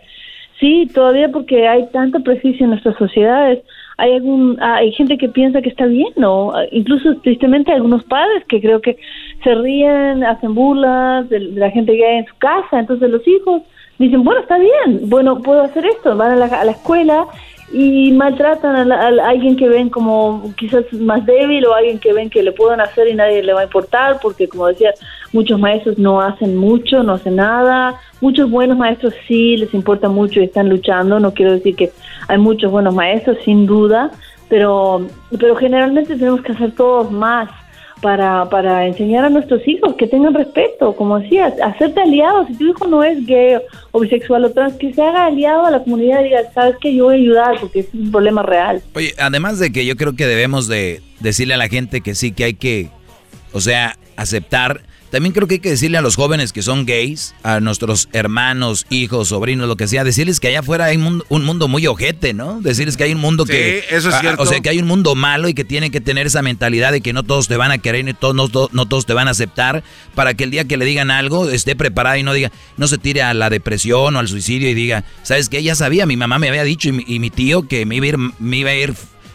Sí, 0.58 0.88
todavía 0.94 1.28
porque 1.28 1.68
hay 1.68 1.86
tanto 1.92 2.20
prejuicio 2.20 2.64
en 2.64 2.70
nuestras 2.70 2.96
sociedades. 2.96 3.62
Hay 3.98 4.12
algún, 4.14 4.60
hay 4.62 4.90
gente 4.92 5.16
que 5.16 5.28
piensa 5.28 5.62
que 5.62 5.68
está 5.68 5.86
bien, 5.86 6.08
¿no? 6.16 6.52
Incluso 6.72 7.16
tristemente 7.18 7.70
hay 7.70 7.76
algunos 7.76 8.04
padres 8.04 8.42
que 8.48 8.60
creo 8.60 8.80
que 8.80 8.96
se 9.44 9.54
ríen, 9.54 10.24
hacen 10.24 10.54
burlas 10.54 11.28
de, 11.28 11.38
de 11.40 11.60
la 11.60 11.70
gente 11.70 11.92
que 11.94 12.04
hay 12.06 12.16
en 12.18 12.26
su 12.26 12.36
casa. 12.38 12.78
Entonces 12.80 13.10
los 13.10 13.26
hijos 13.28 13.62
dicen, 13.98 14.24
bueno, 14.24 14.40
está 14.40 14.58
bien, 14.58 15.08
bueno, 15.08 15.40
puedo 15.42 15.62
hacer 15.62 15.84
esto. 15.86 16.16
Van 16.16 16.32
a 16.32 16.36
la, 16.36 16.46
a 16.46 16.64
la 16.64 16.72
escuela 16.72 17.26
y 17.72 18.12
maltratan 18.12 18.76
a, 18.76 18.84
la- 18.84 19.24
a 19.24 19.28
alguien 19.28 19.56
que 19.56 19.68
ven 19.68 19.90
como 19.90 20.52
quizás 20.56 20.84
más 20.92 21.26
débil 21.26 21.66
o 21.66 21.74
alguien 21.74 21.98
que 21.98 22.12
ven 22.12 22.30
que 22.30 22.42
le 22.42 22.52
pueden 22.52 22.80
hacer 22.80 23.08
y 23.08 23.14
nadie 23.14 23.42
le 23.42 23.52
va 23.52 23.60
a 23.62 23.64
importar 23.64 24.18
porque 24.22 24.48
como 24.48 24.66
decía 24.68 24.94
muchos 25.32 25.58
maestros 25.58 25.98
no 25.98 26.20
hacen 26.20 26.56
mucho 26.56 27.02
no 27.02 27.14
hacen 27.14 27.36
nada. 27.36 27.96
Muchos 28.20 28.50
buenos 28.50 28.78
maestros 28.78 29.12
sí 29.26 29.56
les 29.56 29.74
importa 29.74 30.08
mucho 30.08 30.40
y 30.40 30.44
están 30.44 30.68
luchando. 30.68 31.18
No 31.20 31.34
quiero 31.34 31.52
decir 31.52 31.74
que 31.76 31.90
hay 32.28 32.38
muchos 32.38 32.70
buenos 32.70 32.94
maestros 32.94 33.38
sin 33.44 33.66
duda 33.66 34.10
pero 34.48 35.04
pero 35.40 35.56
generalmente 35.56 36.14
tenemos 36.16 36.40
que 36.42 36.52
hacer 36.52 36.70
todos 36.72 37.10
más 37.10 37.50
para, 38.00 38.48
para 38.50 38.86
enseñar 38.86 39.24
a 39.24 39.30
nuestros 39.30 39.66
hijos 39.66 39.94
que 39.94 40.06
tengan 40.06 40.34
respeto, 40.34 40.94
como 40.94 41.18
decías, 41.18 41.54
hacerte 41.62 42.00
aliado. 42.00 42.46
Si 42.46 42.54
tu 42.54 42.68
hijo 42.68 42.86
no 42.86 43.02
es 43.02 43.24
gay 43.26 43.58
o 43.92 44.00
bisexual 44.00 44.44
o 44.44 44.50
trans, 44.50 44.74
que 44.74 44.92
se 44.92 45.02
haga 45.02 45.26
aliado 45.26 45.66
a 45.66 45.70
la 45.70 45.82
comunidad 45.82 46.20
y 46.20 46.24
diga, 46.24 46.40
sabes 46.52 46.76
que 46.80 46.94
yo 46.94 47.04
voy 47.04 47.14
a 47.14 47.18
ayudar 47.18 47.60
porque 47.60 47.80
es 47.80 47.86
un 47.94 48.10
problema 48.10 48.42
real. 48.42 48.82
Oye, 48.94 49.14
además 49.18 49.58
de 49.58 49.72
que 49.72 49.86
yo 49.86 49.96
creo 49.96 50.14
que 50.14 50.26
debemos 50.26 50.68
de 50.68 51.02
decirle 51.20 51.54
a 51.54 51.58
la 51.58 51.68
gente 51.68 52.00
que 52.00 52.14
sí, 52.14 52.32
que 52.32 52.44
hay 52.44 52.54
que, 52.54 52.90
o 53.52 53.60
sea, 53.60 53.96
aceptar. 54.16 54.82
También 55.10 55.32
creo 55.32 55.46
que 55.46 55.54
hay 55.54 55.60
que 55.60 55.70
decirle 55.70 55.98
a 55.98 56.00
los 56.02 56.16
jóvenes 56.16 56.52
que 56.52 56.62
son 56.62 56.84
gays, 56.84 57.34
a 57.42 57.60
nuestros 57.60 58.08
hermanos, 58.12 58.86
hijos, 58.90 59.28
sobrinos, 59.28 59.68
lo 59.68 59.76
que 59.76 59.86
sea, 59.88 60.02
decirles 60.04 60.40
que 60.40 60.48
allá 60.48 60.60
afuera 60.60 60.86
hay 60.86 60.98
mundo- 60.98 61.24
un 61.28 61.44
mundo 61.44 61.68
muy 61.68 61.86
ojete, 61.86 62.34
¿no? 62.34 62.60
Decirles 62.60 62.96
que 62.96 63.04
hay 63.04 63.12
un 63.12 63.20
mundo 63.20 63.46
Sí, 63.46 63.52
que... 63.52 63.84
eso 63.90 64.08
es 64.10 64.20
cierto. 64.20 64.42
O 64.42 64.46
sea, 64.46 64.60
que 64.60 64.68
hay 64.68 64.78
un 64.78 64.86
mundo 64.86 65.14
malo 65.14 65.48
y 65.48 65.54
que 65.54 65.64
tienen 65.64 65.90
que 65.90 66.00
tener 66.00 66.26
esa 66.26 66.42
mentalidad 66.42 66.92
de 66.92 67.00
que 67.00 67.12
no 67.12 67.22
todos 67.22 67.48
te 67.48 67.56
van 67.56 67.70
a 67.70 67.78
querer 67.78 68.08
y 68.08 68.14
todos, 68.14 68.34
no, 68.34 68.68
no 68.72 68.86
todos 68.86 69.06
te 69.06 69.12
van 69.14 69.28
a 69.28 69.30
aceptar 69.30 69.82
para 70.14 70.34
que 70.34 70.44
el 70.44 70.50
día 70.50 70.64
que 70.64 70.76
le 70.76 70.84
digan 70.84 71.10
algo 71.10 71.48
esté 71.48 71.76
preparada 71.76 72.18
y 72.18 72.22
no 72.22 72.32
diga, 72.32 72.50
no 72.76 72.88
se 72.88 72.98
tire 72.98 73.22
a 73.22 73.32
la 73.34 73.48
depresión 73.48 74.16
o 74.16 74.18
al 74.18 74.28
suicidio 74.28 74.68
y 74.68 74.74
diga, 74.74 75.04
¿sabes 75.22 75.48
qué? 75.48 75.62
Ya 75.62 75.74
sabía, 75.74 76.06
mi 76.06 76.16
mamá 76.16 76.38
me 76.38 76.48
había 76.48 76.64
dicho 76.64 76.88
y 76.88 76.92
mi, 76.92 77.04
y 77.06 77.18
mi 77.20 77.30
tío 77.30 77.68
que 77.68 77.86
me 77.86 77.96
iba 77.96 78.06
a 78.06 78.08
ir, 78.08 78.18
me 78.38 78.56
iba 78.56 78.70
a 78.70 78.74
ir 78.74 78.94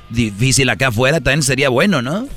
difícil 0.10 0.70
acá 0.70 0.88
afuera, 0.88 1.22
también 1.22 1.44
sería 1.44 1.70
bueno, 1.70 2.02
¿no? 2.02 2.28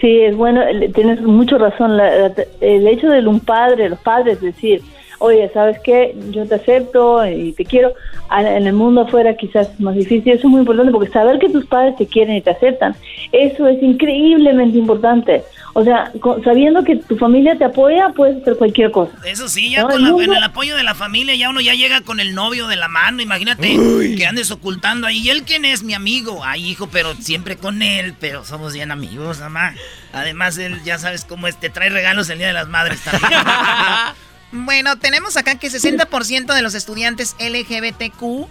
Sí, 0.00 0.20
es 0.22 0.36
bueno, 0.36 0.62
tienes 0.94 1.20
mucho 1.20 1.58
razón. 1.58 1.96
La- 1.96 2.28
la- 2.28 2.34
el 2.60 2.86
hecho 2.88 3.08
de 3.08 3.26
un 3.26 3.40
padre, 3.40 3.88
los 3.88 4.00
padres 4.00 4.40
decir, 4.40 4.82
oye, 5.22 5.50
¿sabes 5.54 5.78
qué? 5.84 6.14
Yo 6.30 6.46
te 6.46 6.56
acepto 6.56 7.24
y 7.26 7.52
te 7.52 7.64
quiero. 7.64 7.94
En 8.34 8.66
el 8.66 8.72
mundo 8.72 9.02
afuera 9.02 9.36
quizás 9.36 9.68
es 9.70 9.80
más 9.80 9.94
difícil. 9.94 10.32
Eso 10.32 10.46
es 10.46 10.50
muy 10.50 10.60
importante 10.60 10.90
porque 10.90 11.10
saber 11.10 11.38
que 11.38 11.50
tus 11.50 11.66
padres 11.66 11.96
te 11.96 12.06
quieren 12.06 12.36
y 12.36 12.40
te 12.40 12.50
aceptan, 12.50 12.94
eso 13.30 13.66
es 13.68 13.82
increíblemente 13.82 14.78
importante. 14.78 15.42
O 15.74 15.82
sea, 15.84 16.10
sabiendo 16.44 16.82
que 16.84 16.96
tu 16.96 17.16
familia 17.16 17.56
te 17.56 17.64
apoya, 17.64 18.10
puedes 18.14 18.40
hacer 18.42 18.56
cualquier 18.56 18.90
cosa. 18.90 19.12
Eso 19.26 19.48
sí, 19.48 19.70
ya 19.70 19.82
No, 19.82 19.88
con 19.88 20.04
el 20.06 20.28
la- 20.28 20.36
el 20.38 20.44
apoyo 20.44 20.76
de 20.76 20.82
la 20.82 20.94
familia, 20.94 21.34
ya 21.34 21.48
uno 21.50 21.60
ya 21.62 21.74
llega 21.74 22.02
con 22.02 22.20
el 22.20 22.34
novio 22.34 22.68
de 22.68 22.76
la 22.76 22.88
mano. 22.88 23.22
Imagínate 23.22 23.68
que 24.16 24.26
andes 24.26 24.50
ocultando 24.50 25.06
ahí. 25.06 25.18
¿Y 25.18 25.30
él 25.30 25.42
quién 25.44 25.64
es? 25.64 25.82
Mi 25.82 25.94
amigo. 25.94 26.40
Ay, 26.44 26.66
hijo, 26.68 26.88
pero 26.92 27.14
siempre 27.14 27.56
con 27.56 27.82
él. 27.82 28.14
Pero 28.20 28.44
somos 28.44 28.72
bien 28.74 28.90
amigos, 28.90 29.40
mamá. 29.40 29.74
Además, 30.12 30.58
él 30.58 30.78
ya 30.84 30.98
sabes 30.98 31.24
cómo 31.24 31.46
es, 31.48 31.56
te 31.58 31.70
trae 31.70 31.88
regalos 31.90 32.28
el 32.30 32.38
Día 32.38 32.48
de 32.48 32.52
las 32.54 32.68
Madres 32.68 33.00
también. 33.02 33.40
Bueno, 34.52 34.98
tenemos 34.98 35.36
acá 35.36 35.56
que 35.58 35.68
60% 35.70 36.54
de 36.54 36.62
los 36.62 36.74
estudiantes 36.74 37.34
LGBTQ 37.38 38.46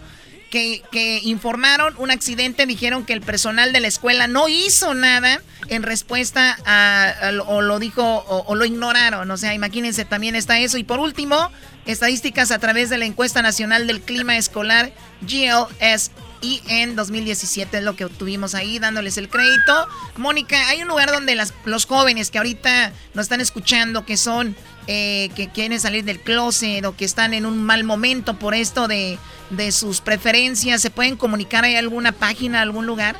que, 0.49 0.81
que 0.91 1.19
informaron 1.23 1.93
un 1.97 2.11
accidente 2.11 2.65
dijeron 2.65 3.05
que 3.05 3.13
el 3.13 3.21
personal 3.21 3.71
de 3.71 3.79
la 3.79 3.87
escuela 3.87 4.27
no 4.27 4.49
hizo 4.49 4.93
nada 4.93 5.41
en 5.69 5.81
respuesta 5.83 6.57
a, 6.65 7.13
o 7.47 7.61
lo 7.61 7.79
dijo 7.79 8.03
o, 8.03 8.43
o 8.47 8.55
lo 8.55 8.65
ignoraron. 8.65 9.31
O 9.31 9.37
sea, 9.37 9.53
imagínense, 9.53 10.03
también 10.03 10.35
está 10.35 10.59
eso. 10.59 10.77
Y 10.77 10.83
por 10.83 10.99
último, 10.99 11.49
estadísticas 11.85 12.51
a 12.51 12.59
través 12.59 12.89
de 12.89 12.97
la 12.97 13.05
encuesta 13.05 13.41
nacional 13.41 13.87
del 13.87 14.01
clima 14.01 14.35
escolar 14.35 14.91
GLS 15.21 16.11
y 16.41 16.61
en 16.67 16.95
2017 16.95 17.77
es 17.77 17.83
lo 17.83 17.95
que 17.95 18.03
obtuvimos 18.05 18.55
ahí, 18.55 18.79
dándoles 18.79 19.17
el 19.17 19.29
crédito. 19.29 19.87
Mónica, 20.17 20.67
hay 20.69 20.81
un 20.81 20.87
lugar 20.87 21.11
donde 21.11 21.35
las- 21.35 21.53
los 21.65 21.85
jóvenes 21.85 22.31
que 22.31 22.39
ahorita 22.39 22.91
nos 23.13 23.25
están 23.25 23.39
escuchando, 23.41 24.05
que 24.05 24.17
son, 24.17 24.55
eh, 24.87 25.29
que 25.35 25.49
quieren 25.49 25.79
salir 25.79 26.03
del 26.03 26.19
closet 26.19 26.83
o 26.85 26.95
que 26.95 27.05
están 27.05 27.33
en 27.33 27.45
un 27.45 27.63
mal 27.63 27.83
momento 27.83 28.35
por 28.35 28.53
esto 28.53 28.87
de, 28.87 29.17
de 29.49 29.71
sus 29.71 30.01
preferencias, 30.01 30.81
¿se 30.81 30.89
pueden 30.89 31.17
comunicar? 31.17 31.63
¿Hay 31.63 31.75
alguna 31.75 32.11
página, 32.11 32.61
algún 32.61 32.85
lugar? 32.85 33.15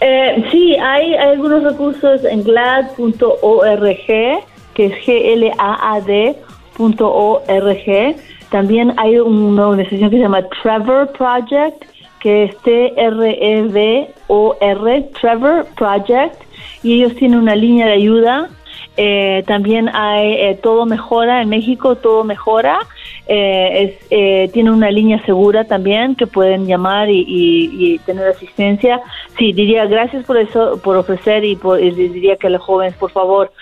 Eh, 0.00 0.44
sí, 0.50 0.76
hay, 0.76 1.14
hay 1.14 1.30
algunos 1.30 1.62
recursos 1.62 2.24
en 2.24 2.42
glad.org, 2.44 4.06
que 4.06 4.86
es 4.86 4.92
G-L-A-A-D.org. 5.06 6.46
También 8.50 8.94
hay 8.96 9.18
una 9.18 9.68
organización 9.68 10.10
que 10.10 10.16
se 10.16 10.22
llama 10.22 10.42
Trevor 10.62 11.12
Project, 11.12 11.84
que 12.20 12.44
es 12.44 12.52
E 12.52 12.56
T-R-E-V-O-R, 12.96 14.10
Trevor 15.20 15.66
Project, 15.76 16.42
y 16.82 16.94
ellos 16.94 17.14
tienen 17.16 17.40
una 17.40 17.54
línea 17.54 17.86
de 17.86 17.92
ayuda. 17.92 18.48
Eh, 19.00 19.44
también 19.46 19.88
hay 19.94 20.32
eh, 20.32 20.58
Todo 20.60 20.84
Mejora 20.84 21.40
en 21.40 21.48
México, 21.48 21.94
Todo 21.94 22.24
Mejora. 22.24 22.80
Eh, 23.28 23.82
es, 24.00 24.06
eh, 24.10 24.50
tiene 24.52 24.72
una 24.72 24.90
línea 24.90 25.24
segura 25.24 25.64
también 25.64 26.16
que 26.16 26.26
pueden 26.26 26.66
llamar 26.66 27.08
y, 27.08 27.24
y- 27.28 27.98
tener 28.00 28.26
asistencia. 28.26 29.00
Sí, 29.38 29.52
diría 29.52 29.86
gracias 29.86 30.24
por 30.24 30.36
eso, 30.38 30.80
por 30.82 30.96
ofrecer 30.96 31.44
y, 31.44 31.54
por, 31.54 31.80
y 31.80 31.90
diría 31.92 32.36
que 32.36 32.50
los 32.50 32.60
jóvenes, 32.62 32.96
por 32.96 33.12
favor, 33.12 33.52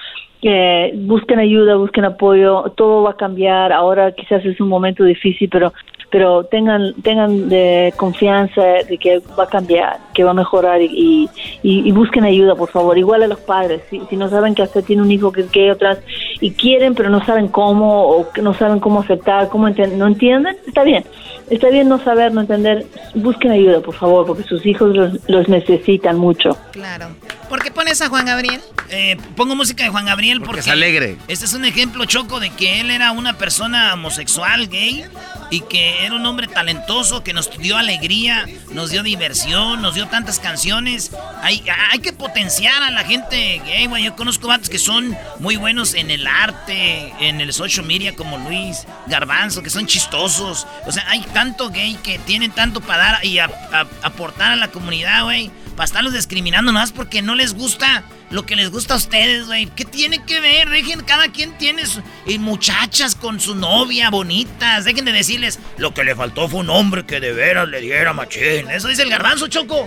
que 0.47 0.93
busquen 0.95 1.41
ayuda, 1.41 1.75
busquen 1.75 2.05
apoyo, 2.05 2.73
todo 2.77 3.03
va 3.03 3.11
a 3.11 3.17
cambiar. 3.17 3.73
Ahora 3.73 4.13
quizás 4.13 4.45
es 4.45 4.61
un 4.61 4.69
momento 4.69 5.03
difícil, 5.03 5.49
pero 5.51 5.73
pero 6.09 6.45
tengan 6.45 6.95
tengan 7.03 7.49
de 7.49 7.93
confianza 7.97 8.63
de 8.89 8.97
que 8.97 9.21
va 9.37 9.43
a 9.43 9.49
cambiar, 9.49 9.97
que 10.15 10.23
va 10.23 10.31
a 10.31 10.35
mejorar 10.35 10.81
y, 10.81 11.29
y, 11.65 11.91
busquen 11.91 12.23
ayuda, 12.23 12.55
por 12.55 12.69
favor. 12.69 12.97
Igual 12.97 13.25
a 13.25 13.27
los 13.27 13.41
padres, 13.41 13.83
si, 13.91 14.01
si 14.09 14.17
no 14.17 14.29
saben 14.29 14.55
que 14.55 14.63
hacer, 14.63 14.85
tiene 14.85 15.03
un 15.03 15.11
hijo 15.11 15.33
que 15.33 15.41
es 15.41 15.51
gay 15.51 15.69
o 15.69 15.77
trans 15.77 15.99
y 16.41 16.53
quieren, 16.53 16.95
pero 16.95 17.11
no 17.11 17.25
saben 17.25 17.49
cómo 17.49 18.07
o 18.07 18.29
no 18.41 18.55
saben 18.55 18.79
cómo 18.79 19.01
aceptar, 19.01 19.49
cómo 19.49 19.69
enten- 19.69 19.97
no 19.97 20.07
entienden, 20.07 20.57
está 20.65 20.85
bien. 20.85 21.03
Está 21.51 21.69
bien 21.71 21.89
no 21.89 22.03
saber, 22.03 22.33
no 22.33 22.41
entender. 22.41 22.87
Busquen 23.15 23.53
ayuda, 23.53 23.81
por 23.81 23.95
favor, 23.95 24.27
porque 24.27 24.43
sus 24.45 24.65
hijos 24.67 24.95
los, 24.95 25.19
los 25.29 25.49
necesitan 25.49 26.19
mucho. 26.19 26.59
Claro. 26.73 27.09
¿Por 27.49 27.63
qué 27.63 27.71
pones 27.71 28.03
a 28.03 28.09
Juan 28.09 28.27
Gabriel? 28.27 28.61
Eh, 28.89 29.17
pongo 29.37 29.55
música 29.55 29.85
de 29.85 29.91
Juan 29.91 30.07
Gabriel 30.07 30.41
porque, 30.41 30.61
es 30.61 30.69
alegre. 30.69 31.17
Este 31.29 31.45
es 31.45 31.55
un 31.55 31.65
ejemplo 31.65 32.05
choco 32.05 32.41
de 32.41 32.51
que 32.51 32.81
él 32.81 32.91
era 32.91 33.13
una 33.13 33.39
persona 33.39 33.95
homosexual, 33.95 34.69
gay, 34.69 35.05
y 35.51 35.61
que 35.61 36.05
era 36.05 36.15
un 36.15 36.27
hombre 36.27 36.49
talentoso 36.49 37.23
que 37.23 37.33
nos 37.33 37.57
dio 37.59 37.77
alegría, 37.77 38.47
nos 38.73 38.91
dio 38.91 39.03
diversión, 39.03 39.81
nos 39.83 39.95
dio 39.95 40.07
tantas 40.09 40.41
canciones. 40.41 41.13
Hay, 41.43 41.65
hay 41.93 41.99
que 42.01 42.13
potenciar 42.13 42.83
a 42.83 42.91
la 42.91 43.05
gente 43.05 43.61
gay, 43.65 43.87
güey. 43.87 44.05
Yo 44.05 44.17
conozco 44.17 44.49
vatos 44.49 44.69
que 44.69 44.79
son 44.79 45.17
muy 45.39 45.57
buenos 45.57 45.95
en 45.95 46.11
el 46.11 46.27
arte, 46.27 47.13
en 47.21 47.41
el 47.41 47.53
social 47.53 47.87
media, 47.87 48.15
como 48.15 48.39
Luis 48.39 48.87
Garbanzo, 49.07 49.63
que 49.63 49.71
son 49.71 49.87
chistosos. 49.87 50.67
O 50.87 50.93
sea, 50.93 51.05
hay 51.09 51.21
tanto 51.37 51.69
gay 51.69 51.99
que 52.03 52.19
tienen 52.21 52.51
tanto 52.51 52.81
para 52.81 53.03
dar 53.13 53.25
y 53.27 53.41
a- 53.41 53.51
a- 53.71 53.87
aportar 54.03 54.53
a 54.53 54.57
la 54.57 54.69
comunidad, 54.69 55.25
güey. 55.25 55.51
Para 55.77 55.85
estarlos 55.85 56.15
discriminando 56.15 56.73
nada 56.73 56.85
más 56.87 56.93
porque 56.93 57.21
no 57.21 57.35
les 57.35 57.53
gusta 57.53 58.05
lo 58.31 58.47
que 58.47 58.57
les 58.57 58.71
gusta 58.71 58.95
a 58.95 58.97
ustedes, 58.97 59.45
güey. 59.47 59.67
¿Qué 59.67 59.85
tiene 59.85 60.25
que 60.25 60.41
ver? 60.41 60.71
Dejen, 60.71 61.03
cada 61.03 61.29
quien 61.29 61.53
tiene 61.59 61.85
su- 61.87 62.01
y 62.27 62.39
muchachas 62.39 63.15
con 63.15 63.39
su 63.39 63.55
novia 63.55 64.09
bonitas. 64.09 64.87
Dejen 64.87 65.05
de 65.05 65.13
decirles, 65.13 65.59
lo 65.77 65.93
que 65.93 66.03
le 66.05 66.17
faltó 66.17 66.49
fue 66.49 66.61
un 66.61 66.71
hombre 66.71 67.05
que 67.05 67.21
de 67.21 67.33
veras 67.35 67.69
le 67.69 67.83
diera 67.83 68.15
machín. 68.15 68.71
Eso 68.71 68.89
dice 68.89 69.03
el 69.03 69.11
garbanzo, 69.11 69.47
Choco. 69.49 69.87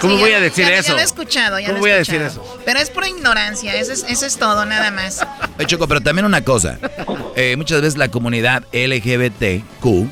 ¿Cómo 0.00 0.14
Sí, 0.16 0.20
voy 0.20 0.30
ya- 0.32 0.38
a 0.38 0.40
decir 0.40 0.64
ya- 0.64 0.72
ya 0.72 0.78
eso? 0.80 0.92
lo 0.94 0.98
he 0.98 1.04
escuchado, 1.04 1.60
ya 1.60 1.66
¿Cómo 1.68 1.78
lo 1.78 1.78
he 1.78 1.80
voy 1.82 1.90
a 1.92 1.96
decir 1.98 2.20
escuchado. 2.20 2.52
eso? 2.56 2.62
Pero 2.66 2.80
es 2.80 2.90
por 2.90 3.06
ignorancia, 3.06 3.76
eso 3.76 3.92
es, 3.92 4.04
eso 4.08 4.26
es 4.26 4.36
todo, 4.36 4.64
nada 4.66 4.90
más. 4.90 5.24
Oye, 5.56 5.66
Choco, 5.68 5.86
pero 5.86 6.00
también 6.00 6.24
una 6.26 6.42
cosa. 6.42 6.76
Eh, 7.36 7.54
muchas 7.56 7.80
veces 7.80 7.96
la 7.96 8.08
comunidad 8.08 8.64
LGBTQ 8.72 10.10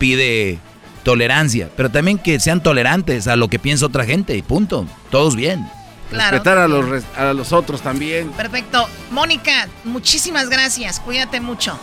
pide 0.00 0.58
tolerancia, 1.04 1.68
pero 1.76 1.90
también 1.90 2.18
que 2.18 2.40
sean 2.40 2.60
tolerantes 2.62 3.28
a 3.28 3.36
lo 3.36 3.46
que 3.48 3.60
piensa 3.60 3.86
otra 3.86 4.04
gente 4.04 4.36
y 4.36 4.42
punto. 4.42 4.86
Todos 5.10 5.36
bien. 5.36 5.64
Claro. 6.10 6.32
Respetar 6.32 6.58
a 6.58 6.66
los, 6.66 6.88
res- 6.88 7.04
a 7.16 7.32
los 7.32 7.52
otros 7.52 7.82
también. 7.82 8.30
Perfecto. 8.32 8.88
Mónica, 9.12 9.68
muchísimas 9.84 10.48
gracias. 10.48 10.98
Cuídate 10.98 11.40
mucho. 11.40 11.78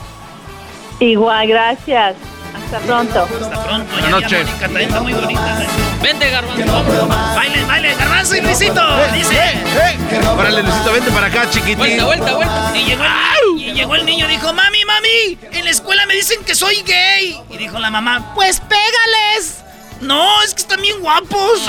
Igual, 0.99 1.47
gracias. 1.47 2.15
Hasta 2.65 2.79
pronto. 2.79 3.27
Hasta 3.41 3.63
pronto. 3.63 3.91
Buenas 3.93 4.09
noches. 4.11 4.47
Mónica, 4.69 4.99
muy 5.01 5.13
bonita. 5.13 5.65
Vente, 6.01 6.29
Garbanzo. 6.29 6.83
Baile, 7.35 7.65
baile, 7.65 7.95
Garbanzo 7.95 8.35
y 8.35 8.41
Luisito. 8.41 8.81
Dice. 9.13 9.53
Órale, 10.37 10.63
Luisito, 10.63 10.91
vente 10.91 11.11
para 11.11 11.27
acá, 11.27 11.49
chiquitín. 11.49 11.77
Vuelta, 11.77 12.05
vuelta, 12.05 12.35
vuelta. 12.35 12.71
Y 12.75 12.85
llegó, 12.85 13.03
el, 13.03 13.61
y 13.61 13.73
llegó 13.73 13.95
el 13.95 14.05
niño, 14.05 14.27
dijo, 14.27 14.53
mami, 14.53 14.85
mami, 14.85 15.37
en 15.51 15.65
la 15.65 15.71
escuela 15.71 16.05
me 16.05 16.15
dicen 16.15 16.43
que 16.43 16.55
soy 16.55 16.81
gay. 16.83 17.41
Y 17.49 17.57
dijo 17.57 17.79
la 17.79 17.89
mamá, 17.89 18.33
pues 18.35 18.59
pégales. 18.59 19.63
No, 20.01 20.43
es 20.43 20.53
que 20.53 20.61
están 20.61 20.81
bien 20.81 20.99
guapos. 21.01 21.65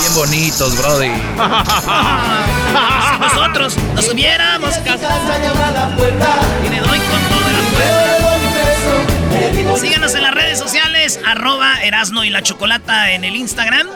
Bien 0.00 0.14
bonitos, 0.14 0.76
brody. 0.76 1.06
si 3.12 3.18
nosotros 3.20 3.76
nos 3.94 4.08
hubiéramos 4.08 4.74
casado. 4.78 5.20
Y 6.64 6.68
le 6.68 6.80
Síganos 9.80 10.14
en 10.14 10.22
las 10.22 10.34
redes 10.34 10.58
sociales, 10.58 11.20
arroba 11.26 11.82
y 12.24 12.30
la 12.30 12.42
Chocolata 12.42 13.12
en 13.12 13.24
el 13.24 13.36
Instagram. 13.36 13.88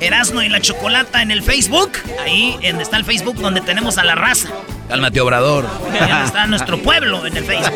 Erasno 0.00 0.42
y 0.42 0.48
la 0.48 0.60
Chocolata 0.60 1.22
en 1.22 1.30
el 1.30 1.42
Facebook. 1.42 1.92
Ahí 2.20 2.58
está 2.62 2.96
el 2.96 3.04
Facebook 3.04 3.36
donde 3.36 3.60
tenemos 3.60 3.96
a 3.98 4.04
la 4.04 4.14
raza. 4.14 4.50
Cálmate, 4.88 5.20
obrador. 5.20 5.66
Ahí 5.92 6.08
donde 6.08 6.24
está 6.24 6.46
nuestro 6.46 6.78
pueblo 6.78 7.26
en 7.26 7.36
el 7.36 7.44
Facebook. 7.44 7.72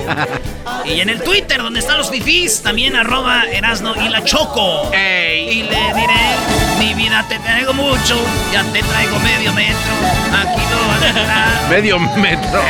Y 0.85 1.01
en 1.01 1.09
el 1.09 1.23
Twitter, 1.23 1.63
donde 1.63 1.81
están 1.81 1.99
los 1.99 2.11
fifís, 2.11 2.63
también 2.63 2.97
arroba 2.97 3.45
Erasno 3.51 3.95
y 3.97 4.09
la 4.09 4.25
Choco. 4.25 4.91
Y 4.93 5.63
le 5.63 5.95
diré, 5.95 6.37
mi 6.79 6.95
vida 6.95 7.25
te 7.29 7.39
traigo 7.39 7.73
mucho, 7.73 8.17
ya 8.53 8.63
te 8.65 8.83
traigo 8.83 9.19
medio 9.21 9.53
metro. 9.53 9.93
Aquí 10.41 10.63
no 10.71 10.89
vas 10.89 11.03
a 11.03 11.09
entrar. 11.09 11.69
Medio 11.69 11.99
metro. 11.99 12.63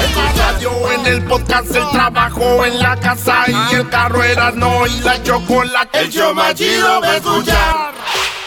En 0.00 0.38
radio, 0.38 0.92
en 0.92 1.06
el 1.06 1.24
podcast, 1.24 1.74
el 1.74 1.88
trabajo, 1.90 2.64
en 2.64 2.78
la 2.80 2.96
casa 2.96 3.44
y 3.48 3.74
el 3.74 3.88
carro 3.88 4.22
Erasno 4.22 4.86
y 4.86 5.00
la 5.00 5.22
chocolate. 5.22 6.00
El 6.00 6.10
show 6.10 6.34
más 6.34 6.54
chido 6.54 7.00
va 7.00 7.08
a 7.08 7.16
escuchar. 7.16 7.97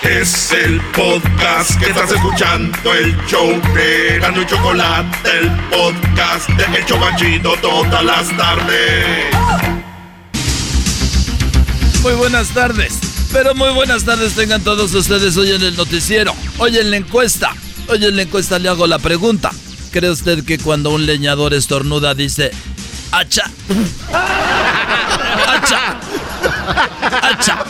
Es 0.03 0.51
el 0.51 0.81
podcast 0.95 1.79
que 1.79 1.91
estás 1.91 2.11
escuchando, 2.11 2.91
el 2.91 3.15
show 3.27 3.49
de 3.75 4.17
y 4.17 4.45
Chocolate, 4.47 5.29
el 5.29 5.51
podcast 5.69 6.49
de 6.49 6.79
El 6.79 6.85
Chobachito 6.85 7.53
todas 7.61 8.03
las 8.03 8.35
tardes. 8.35 9.25
Muy 12.01 12.13
buenas 12.13 12.49
tardes. 12.49 12.99
Pero 13.31 13.53
muy 13.53 13.71
buenas 13.73 14.03
tardes 14.03 14.33
tengan 14.33 14.63
todos 14.63 14.91
ustedes 14.95 15.37
hoy 15.37 15.51
en 15.51 15.61
el 15.61 15.77
noticiero. 15.77 16.33
Hoy 16.57 16.79
en 16.79 16.89
la 16.89 16.97
encuesta. 16.97 17.51
Hoy 17.87 18.03
en 18.03 18.15
la 18.15 18.23
encuesta 18.23 18.57
le 18.57 18.69
hago 18.69 18.87
la 18.87 18.97
pregunta. 18.97 19.51
¿Cree 19.91 20.09
usted 20.09 20.43
que 20.43 20.57
cuando 20.57 20.89
un 20.89 21.05
leñador 21.05 21.53
estornuda 21.53 22.15
dice 22.15 22.49
hacha? 23.11 23.43
¡Hacha! 25.47 25.99
¡Hacha! 27.21 27.65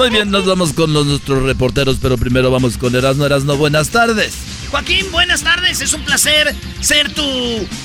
Muy 0.00 0.08
bien, 0.08 0.30
nos 0.30 0.46
vamos 0.46 0.72
con 0.72 0.94
los, 0.94 1.04
nuestros 1.04 1.42
reporteros, 1.42 1.98
pero 2.00 2.16
primero 2.16 2.50
vamos 2.50 2.78
con 2.78 2.96
Erasno. 2.96 3.26
Erasno, 3.26 3.58
buenas 3.58 3.90
tardes. 3.90 4.32
Joaquín, 4.70 5.04
buenas 5.12 5.42
tardes. 5.42 5.82
Es 5.82 5.92
un 5.92 6.02
placer 6.06 6.56
ser 6.80 7.12
tu 7.12 7.22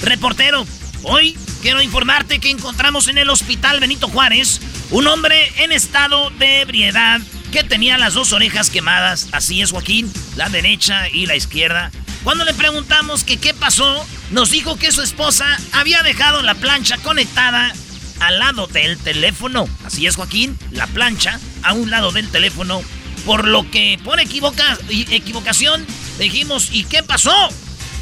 reportero. 0.02 0.66
Hoy 1.04 1.38
quiero 1.62 1.82
informarte 1.82 2.40
que 2.40 2.50
encontramos 2.50 3.10
en 3.10 3.18
el 3.18 3.30
hospital 3.30 3.82
Benito 3.82 4.08
Juárez 4.08 4.62
un 4.92 5.08
hombre 5.08 5.52
en 5.58 5.74
estado 5.74 6.30
de 6.40 6.62
ebriedad 6.62 7.20
que 7.52 7.66
tenía 7.66 7.98
las 7.98 8.14
dos 8.14 8.32
orejas 8.32 8.70
quemadas. 8.70 9.28
Así 9.34 9.62
es, 9.62 9.72
Joaquín, 9.72 10.10
la 10.38 10.48
derecha 10.48 11.10
y 11.10 11.26
la 11.26 11.36
izquierda. 11.36 11.92
Cuando 12.24 12.46
le 12.46 12.54
preguntamos 12.54 13.26
qué 13.26 13.54
pasó, 13.54 14.08
nos 14.32 14.52
dijo 14.52 14.78
que 14.78 14.94
su 14.94 15.02
esposa 15.02 15.46
había 15.74 16.02
dejado 16.02 16.42
la 16.44 16.56
plancha 16.56 16.98
conectada 17.00 17.74
al 18.20 18.40
lado 18.40 18.68
del 18.68 18.98
teléfono. 18.98 19.68
Así 19.86 20.08
es, 20.08 20.16
Joaquín, 20.16 20.58
la 20.72 20.88
plancha 20.88 21.40
a 21.64 21.74
un 21.74 21.90
lado 21.90 22.12
del 22.12 22.30
teléfono. 22.30 22.82
Por 23.26 23.48
lo 23.48 23.70
que 23.72 24.00
por 24.04 24.20
equivoca 24.20 24.78
equivocación 24.90 25.86
dijimos, 26.20 26.70
¿y 26.72 26.84
qué 26.84 27.02
pasó? 27.02 27.34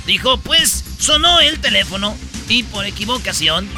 Dijo, 0.05 0.37
pues 0.37 0.83
sonó 0.99 1.39
el 1.39 1.59
teléfono 1.59 2.17
y 2.49 2.63
por 2.63 2.85
equivocación 2.85 3.69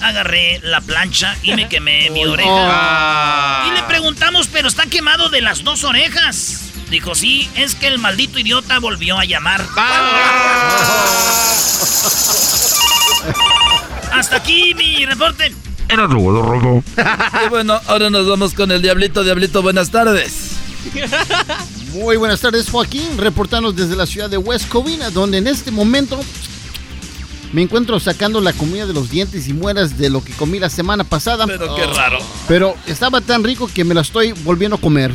agarré 0.00 0.60
la 0.62 0.80
plancha 0.80 1.36
y 1.42 1.54
me 1.54 1.68
quemé 1.68 2.10
mi 2.10 2.24
oreja. 2.24 3.64
Y 3.68 3.70
le 3.72 3.82
preguntamos, 3.84 4.48
pero 4.48 4.68
está 4.68 4.86
quemado 4.86 5.28
de 5.28 5.40
las 5.40 5.64
dos 5.64 5.84
orejas. 5.84 6.62
Dijo, 6.90 7.14
sí, 7.14 7.48
es 7.54 7.74
que 7.74 7.86
el 7.86 7.98
maldito 7.98 8.38
idiota 8.38 8.78
volvió 8.78 9.18
a 9.18 9.24
llamar. 9.24 9.62
Hasta 14.12 14.36
aquí 14.36 14.74
mi 14.74 15.04
reporte. 15.06 15.52
Y 15.90 17.48
bueno, 17.48 17.80
ahora 17.86 18.10
nos 18.10 18.28
vamos 18.28 18.54
con 18.54 18.70
el 18.70 18.82
Diablito. 18.82 19.24
Diablito, 19.24 19.62
buenas 19.62 19.90
tardes. 19.90 20.52
Muy 21.94 22.16
buenas 22.16 22.40
tardes, 22.40 22.68
Joaquín, 22.70 23.16
reportando 23.16 23.72
desde 23.72 23.96
la 23.96 24.06
ciudad 24.06 24.28
de 24.28 24.36
West 24.38 24.68
Covina, 24.68 25.10
donde 25.10 25.38
en 25.38 25.46
este 25.46 25.70
momento 25.70 26.20
me 27.52 27.62
encuentro 27.62 27.98
sacando 27.98 28.42
la 28.42 28.52
comida 28.52 28.84
de 28.86 28.92
los 28.92 29.08
dientes 29.10 29.48
y 29.48 29.54
muelas 29.54 29.96
de 29.96 30.10
lo 30.10 30.22
que 30.22 30.34
comí 30.34 30.58
la 30.58 30.68
semana 30.68 31.04
pasada. 31.04 31.46
Pero 31.46 31.74
qué 31.74 31.86
raro. 31.86 32.18
Pero 32.46 32.74
estaba 32.86 33.22
tan 33.22 33.42
rico 33.42 33.70
que 33.72 33.84
me 33.84 33.94
la 33.94 34.02
estoy 34.02 34.32
volviendo 34.32 34.76
a 34.76 34.80
comer. 34.80 35.12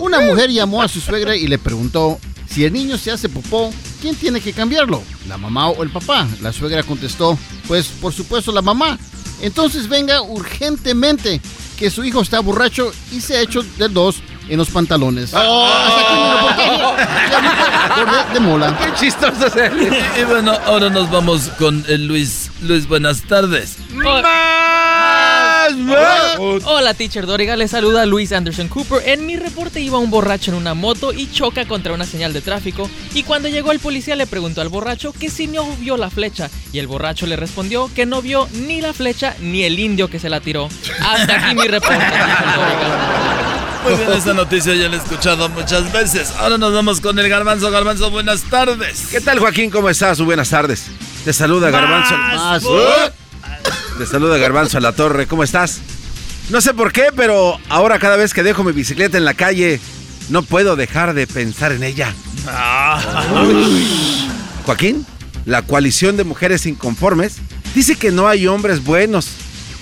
Una 0.00 0.20
mujer 0.20 0.50
llamó 0.50 0.82
a 0.82 0.88
su 0.88 1.00
suegra 1.00 1.36
y 1.36 1.46
le 1.46 1.58
preguntó, 1.58 2.18
si 2.50 2.64
el 2.64 2.72
niño 2.72 2.98
se 2.98 3.12
hace 3.12 3.28
popó, 3.28 3.72
¿quién 4.00 4.14
tiene 4.16 4.40
que 4.40 4.52
cambiarlo? 4.52 5.02
¿La 5.28 5.36
mamá 5.38 5.68
o 5.68 5.82
el 5.82 5.90
papá? 5.90 6.26
La 6.42 6.52
suegra 6.52 6.82
contestó, 6.82 7.38
pues 7.66 7.86
por 7.88 8.12
supuesto 8.12 8.52
la 8.52 8.62
mamá. 8.62 8.98
Entonces 9.40 9.88
venga 9.88 10.20
urgentemente, 10.22 11.40
que 11.78 11.90
su 11.90 12.02
hijo 12.04 12.20
está 12.22 12.40
borracho 12.40 12.90
y 13.12 13.20
se 13.20 13.36
ha 13.36 13.40
hecho 13.40 13.62
de 13.76 13.88
dos 13.88 14.16
en 14.48 14.58
los 14.58 14.68
pantalones. 14.70 15.32
Hasta 15.34 15.98
aquí 15.98 16.14
mi 16.14 16.28
reportaje. 16.34 18.00
Por 18.00 18.10
de- 18.28 18.34
de 18.34 18.40
mola. 18.40 18.78
Qué 18.78 18.92
chistoso. 19.06 19.46
Y 20.18 20.24
bueno, 20.24 20.52
ahora 20.66 20.88
nos 20.90 21.10
vamos 21.10 21.48
con 21.58 21.84
el 21.88 22.06
Luis. 22.06 22.50
Luis, 22.62 22.88
buenas 22.88 23.22
tardes. 23.22 23.76
Hola, 26.64 26.94
teacher 26.94 27.26
Doriga. 27.26 27.56
Le 27.56 27.68
saluda 27.68 28.06
Luis 28.06 28.32
Anderson 28.32 28.68
Cooper. 28.68 29.02
En 29.06 29.26
mi 29.26 29.36
reporte 29.36 29.80
iba 29.80 29.98
un 29.98 30.10
borracho 30.10 30.50
en 30.50 30.56
una 30.56 30.74
moto 30.74 31.12
y 31.12 31.30
choca 31.30 31.66
contra 31.66 31.92
una 31.92 32.06
señal 32.06 32.32
de 32.32 32.40
tráfico. 32.40 32.88
Y 33.14 33.22
cuando 33.22 33.48
llegó 33.48 33.72
el 33.72 33.80
policía 33.80 34.16
le 34.16 34.26
preguntó 34.26 34.60
al 34.60 34.68
borracho 34.68 35.12
que 35.12 35.30
si 35.30 35.46
no 35.46 35.66
vio 35.76 35.96
la 35.96 36.10
flecha. 36.10 36.50
Y 36.72 36.78
el 36.78 36.86
borracho 36.86 37.26
le 37.26 37.36
respondió 37.36 37.90
que 37.94 38.06
no 38.06 38.22
vio 38.22 38.48
ni 38.52 38.80
la 38.80 38.92
flecha 38.92 39.34
ni 39.40 39.64
el 39.64 39.78
indio 39.78 40.08
que 40.08 40.18
se 40.18 40.28
la 40.28 40.40
tiró. 40.40 40.68
Hasta 41.00 41.36
aquí 41.36 41.54
mi 41.54 41.68
reporte, 41.68 41.96
teacher 41.98 42.54
Doriga. 42.56 43.18
Muy 43.84 43.94
bien, 43.94 44.12
esta 44.12 44.34
noticia 44.34 44.74
ya 44.74 44.88
la 44.88 44.96
he 44.96 44.98
escuchado 44.98 45.48
muchas 45.50 45.90
veces. 45.92 46.32
Ahora 46.38 46.58
nos 46.58 46.72
vamos 46.72 47.00
con 47.00 47.18
el 47.18 47.28
Garbanzo. 47.28 47.70
Garbanzo, 47.70 48.10
buenas 48.10 48.42
tardes. 48.42 49.06
¿Qué 49.10 49.20
tal, 49.20 49.38
Joaquín? 49.38 49.70
¿Cómo 49.70 49.88
estás? 49.88 50.20
Buenas 50.20 50.50
tardes. 50.50 50.86
Te 51.24 51.32
saluda 51.32 51.70
Garbanzo. 51.70 52.16
Más. 52.16 52.64
Te 53.98 54.06
saluda 54.06 54.38
Garbanzo 54.38 54.78
a 54.78 54.80
la 54.80 54.92
torre. 54.92 55.26
¿Cómo 55.26 55.42
estás? 55.42 55.80
No 56.50 56.60
sé 56.60 56.72
por 56.72 56.92
qué, 56.92 57.06
pero 57.16 57.58
ahora 57.68 57.98
cada 57.98 58.16
vez 58.16 58.32
que 58.32 58.44
dejo 58.44 58.62
mi 58.62 58.70
bicicleta 58.70 59.18
en 59.18 59.24
la 59.24 59.34
calle, 59.34 59.80
no 60.28 60.42
puedo 60.42 60.76
dejar 60.76 61.14
de 61.14 61.26
pensar 61.26 61.72
en 61.72 61.82
ella. 61.82 62.14
Joaquín, 64.64 65.04
la 65.46 65.62
coalición 65.62 66.16
de 66.16 66.22
mujeres 66.22 66.64
inconformes 66.66 67.38
dice 67.74 67.96
que 67.96 68.12
no 68.12 68.28
hay 68.28 68.46
hombres 68.46 68.84
buenos. 68.84 69.26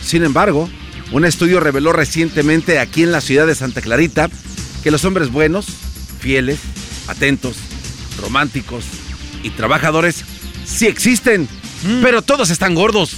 Sin 0.03 0.25
embargo, 0.25 0.71
un 1.13 1.27
estudio 1.27 1.61
reveló 1.61 1.93
recientemente 1.93 2.79
aquí 2.79 3.03
en 3.03 3.13
la 3.13 3.21
ciudad 3.21 3.47
de 3.47 3.55
Santa 3.55 3.83
Clarita 3.83 4.31
que 4.83 4.91
los 4.91 5.05
hombres 5.05 5.31
buenos, 5.31 5.67
fieles, 6.21 6.59
atentos, 7.07 7.57
románticos 8.23 8.87
y 9.43 9.51
trabajadores 9.51 10.25
sí 10.65 10.87
existen, 10.87 11.49
pero 12.03 12.23
todos 12.23 12.51
están 12.51 12.75
gordos. 12.75 13.17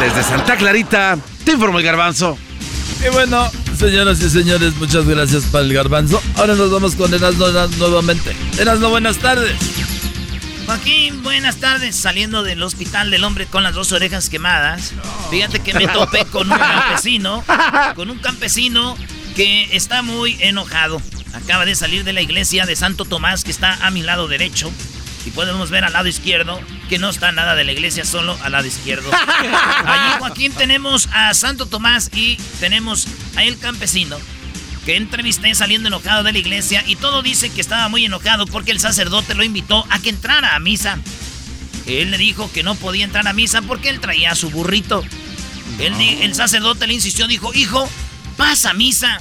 Desde 0.00 0.22
Santa 0.22 0.56
Clarita, 0.56 1.18
te 1.44 1.52
informo 1.52 1.78
el 1.78 1.84
garbanzo. 1.84 2.38
Y 3.04 3.10
bueno, 3.10 3.50
señoras 3.78 4.20
y 4.20 4.28
señores, 4.28 4.74
muchas 4.76 5.06
gracias 5.06 5.44
para 5.44 5.64
el 5.64 5.72
Garbanzo. 5.72 6.20
Ahora 6.36 6.54
nos 6.56 6.70
vamos 6.70 6.96
con 6.96 7.14
Erasno 7.14 7.46
nuevamente. 7.78 8.34
Erasno, 8.58 8.90
buenas 8.90 9.18
tardes. 9.18 9.54
Joaquín, 10.66 11.22
buenas 11.22 11.56
tardes. 11.58 11.94
Saliendo 11.94 12.42
del 12.42 12.62
hospital 12.62 13.10
del 13.10 13.22
hombre 13.22 13.46
con 13.46 13.62
las 13.62 13.74
dos 13.74 13.92
orejas 13.92 14.28
quemadas. 14.28 14.92
Fíjate 15.30 15.60
que 15.60 15.74
me 15.74 15.86
topé 15.86 16.24
con 16.26 16.50
un 16.50 16.58
campesino. 16.58 17.44
Con 17.94 18.10
un 18.10 18.18
campesino 18.18 18.96
que 19.36 19.68
está 19.76 20.02
muy 20.02 20.36
enojado. 20.40 21.00
Acaba 21.32 21.64
de 21.64 21.76
salir 21.76 22.02
de 22.02 22.12
la 22.12 22.20
iglesia 22.20 22.66
de 22.66 22.74
Santo 22.74 23.04
Tomás, 23.04 23.44
que 23.44 23.52
está 23.52 23.86
a 23.86 23.90
mi 23.90 24.02
lado 24.02 24.26
derecho. 24.26 24.72
Y 25.26 25.30
podemos 25.30 25.70
ver 25.70 25.84
al 25.84 25.92
lado 25.92 26.08
izquierdo 26.08 26.60
que 26.88 26.98
no 26.98 27.10
está 27.10 27.32
nada 27.32 27.54
de 27.54 27.64
la 27.64 27.72
iglesia, 27.72 28.04
solo 28.04 28.38
al 28.42 28.52
lado 28.52 28.66
izquierdo. 28.66 29.10
Allí, 29.84 30.18
Joaquín, 30.18 30.52
tenemos 30.52 31.08
a 31.12 31.34
Santo 31.34 31.66
Tomás 31.66 32.10
y 32.14 32.36
tenemos 32.60 33.06
a 33.36 33.44
el 33.44 33.58
campesino 33.58 34.16
que 34.88 34.96
entrevisté 34.96 35.54
saliendo 35.54 35.88
enojado 35.88 36.22
de 36.22 36.32
la 36.32 36.38
iglesia 36.38 36.82
y 36.86 36.96
todo 36.96 37.20
dice 37.20 37.50
que 37.50 37.60
estaba 37.60 37.90
muy 37.90 38.06
enojado 38.06 38.46
porque 38.46 38.70
el 38.70 38.80
sacerdote 38.80 39.34
lo 39.34 39.42
invitó 39.42 39.84
a 39.90 39.98
que 39.98 40.08
entrara 40.08 40.54
a 40.54 40.60
misa. 40.60 40.98
Él 41.86 42.10
le 42.10 42.16
dijo 42.16 42.50
que 42.52 42.62
no 42.62 42.74
podía 42.74 43.04
entrar 43.04 43.28
a 43.28 43.34
misa 43.34 43.60
porque 43.60 43.90
él 43.90 44.00
traía 44.00 44.34
su 44.34 44.48
burrito. 44.48 45.04
Él 45.78 45.92
el 46.00 46.34
sacerdote 46.34 46.86
le 46.86 46.94
insistió, 46.94 47.26
dijo, 47.26 47.52
hijo, 47.52 47.88
pasa 48.38 48.70
a 48.70 48.74
misa. 48.74 49.20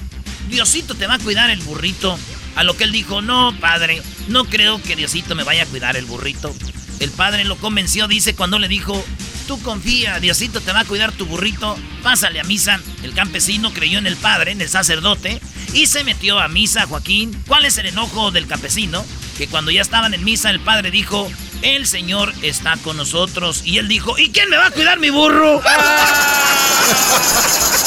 Diosito 0.49 0.95
te 0.95 1.05
va 1.05 1.15
a 1.15 1.19
cuidar 1.19 1.49
el 1.49 1.59
burrito. 1.59 2.17
A 2.58 2.64
lo 2.64 2.76
que 2.76 2.84
él 2.86 2.91
dijo, 2.91 3.22
no, 3.22 3.55
padre, 3.60 4.01
no 4.28 4.45
creo 4.45 4.82
que 4.82 4.95
Diosito 4.95 5.36
me 5.36 5.43
vaya 5.43 5.64
a 5.64 5.68
cuidar 5.68 5.95
el 5.95 6.05
burrito. 6.05 6.53
El 6.99 7.12
padre 7.12 7.43
lo 7.45 7.55
convenció, 7.58 8.08
dice, 8.08 8.36
cuando 8.36 8.58
le 8.58 8.68
dijo, 8.68 9.05
tú 9.47 9.62
confía, 9.62 10.20
Diosito 10.20 10.60
te 10.62 10.72
va 10.72 10.80
a 10.80 10.86
cuidar 10.86 11.12
tu 11.12 11.28
burrito, 11.28 11.78
pásale 12.01 12.39
a 12.39 12.43
misa. 12.43 12.80
El 13.03 13.14
campesino 13.14 13.72
creyó 13.74 13.99
en 13.99 14.08
el 14.08 14.18
padre, 14.18 14.51
en 14.53 14.62
el 14.62 14.70
sacerdote, 14.70 15.39
y 15.74 15.86
se 15.86 16.03
metió 16.03 16.39
a 16.39 16.47
misa, 16.47 16.88
Joaquín. 16.88 17.39
¿Cuál 17.45 17.66
es 17.66 17.78
el 17.78 17.86
enojo 17.86 18.32
del 18.32 18.47
campesino? 18.47 19.05
Que 19.38 19.47
cuando 19.47 19.70
ya 19.70 19.82
estaban 19.82 20.16
en 20.16 20.24
misa, 20.24 20.49
el 20.49 20.60
padre 20.60 20.89
dijo, 20.89 21.32
el 21.62 21.86
Señor 21.86 22.34
está 22.41 22.76
con 22.78 22.97
nosotros. 22.97 23.62
Y 23.66 23.78
él 23.78 23.88
dijo, 23.88 24.18
¿y 24.18 24.32
quién 24.32 24.49
me 24.49 24.58
va 24.58 24.66
a 24.68 24.72
cuidar 24.72 24.99
mi 24.99 25.12
burro? 25.12 25.62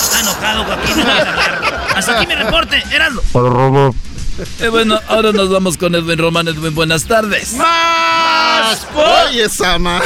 Está 0.00 0.20
enojado, 0.20 0.64
Joaquín. 0.64 0.96
no. 0.98 1.10
Hasta 1.96 2.16
aquí 2.16 2.26
mi 2.26 2.34
reporte, 2.34 2.82
Erasmo. 2.90 3.22
Eh, 4.60 4.68
bueno, 4.68 4.98
ahora 5.08 5.32
nos 5.32 5.50
vamos 5.50 5.76
con 5.76 5.94
Edwin 5.94 6.18
Román. 6.18 6.48
Edwin, 6.48 6.74
buenas 6.74 7.04
tardes. 7.04 7.54
¡Más! 7.54 8.86
Oye, 9.28 9.48
Sama. 9.48 10.00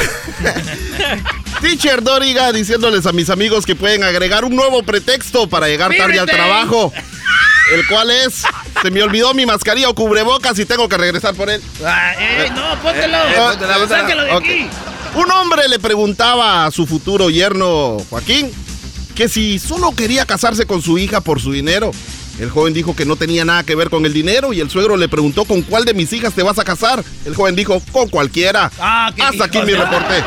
Teacher 1.61 2.03
Doriga 2.03 2.51
diciéndoles 2.51 3.05
a 3.05 3.11
mis 3.11 3.29
amigos 3.29 3.65
que 3.65 3.75
pueden 3.75 4.03
agregar 4.03 4.45
un 4.45 4.55
nuevo 4.55 4.83
pretexto 4.83 5.47
para 5.47 5.67
llegar 5.67 5.95
tarde 5.95 6.19
al 6.19 6.27
trabajo. 6.27 6.91
El 7.73 7.87
cual 7.87 8.11
es, 8.11 8.43
se 8.81 8.91
me 8.91 9.01
olvidó 9.01 9.33
mi 9.33 9.45
mascarilla 9.45 9.89
o 9.89 9.95
cubrebocas 9.95 10.59
y 10.59 10.65
tengo 10.65 10.87
que 10.87 10.97
regresar 10.97 11.33
por 11.33 11.49
él. 11.49 11.61
Ah, 11.83 12.13
eh, 12.19 12.51
no, 12.53 12.79
póntelo. 12.81 13.17
Eh, 13.17 13.33
póntela, 13.35 13.77
póntela. 13.77 14.01
Sácalo 14.01 14.23
de 14.23 14.31
aquí. 14.31 14.69
Un 15.15 15.31
hombre 15.31 15.67
le 15.67 15.79
preguntaba 15.79 16.65
a 16.65 16.71
su 16.71 16.85
futuro 16.85 17.29
yerno, 17.31 17.97
Joaquín, 18.09 18.51
que 19.15 19.29
si 19.29 19.57
solo 19.57 19.95
quería 19.95 20.25
casarse 20.25 20.67
con 20.67 20.81
su 20.81 20.99
hija 20.99 21.21
por 21.21 21.41
su 21.41 21.51
dinero. 21.51 21.91
El 22.39 22.49
joven 22.49 22.73
dijo 22.73 22.95
que 22.95 23.05
no 23.05 23.15
tenía 23.15 23.45
nada 23.45 23.63
que 23.63 23.75
ver 23.75 23.89
con 23.89 24.05
el 24.05 24.13
dinero 24.13 24.51
y 24.51 24.59
el 24.59 24.69
suegro 24.69 24.97
le 24.97 25.07
preguntó 25.07 25.45
con 25.45 25.61
cuál 25.61 25.85
de 25.85 25.93
mis 25.93 26.11
hijas 26.13 26.33
te 26.33 26.43
vas 26.43 26.59
a 26.59 26.63
casar. 26.63 27.03
El 27.25 27.33
joven 27.35 27.55
dijo, 27.55 27.81
con 27.91 28.09
cualquiera. 28.09 28.71
Ah, 28.79 29.11
Hasta 29.17 29.45
aquí 29.45 29.59
mi 29.61 29.73
reporte. 29.73 30.23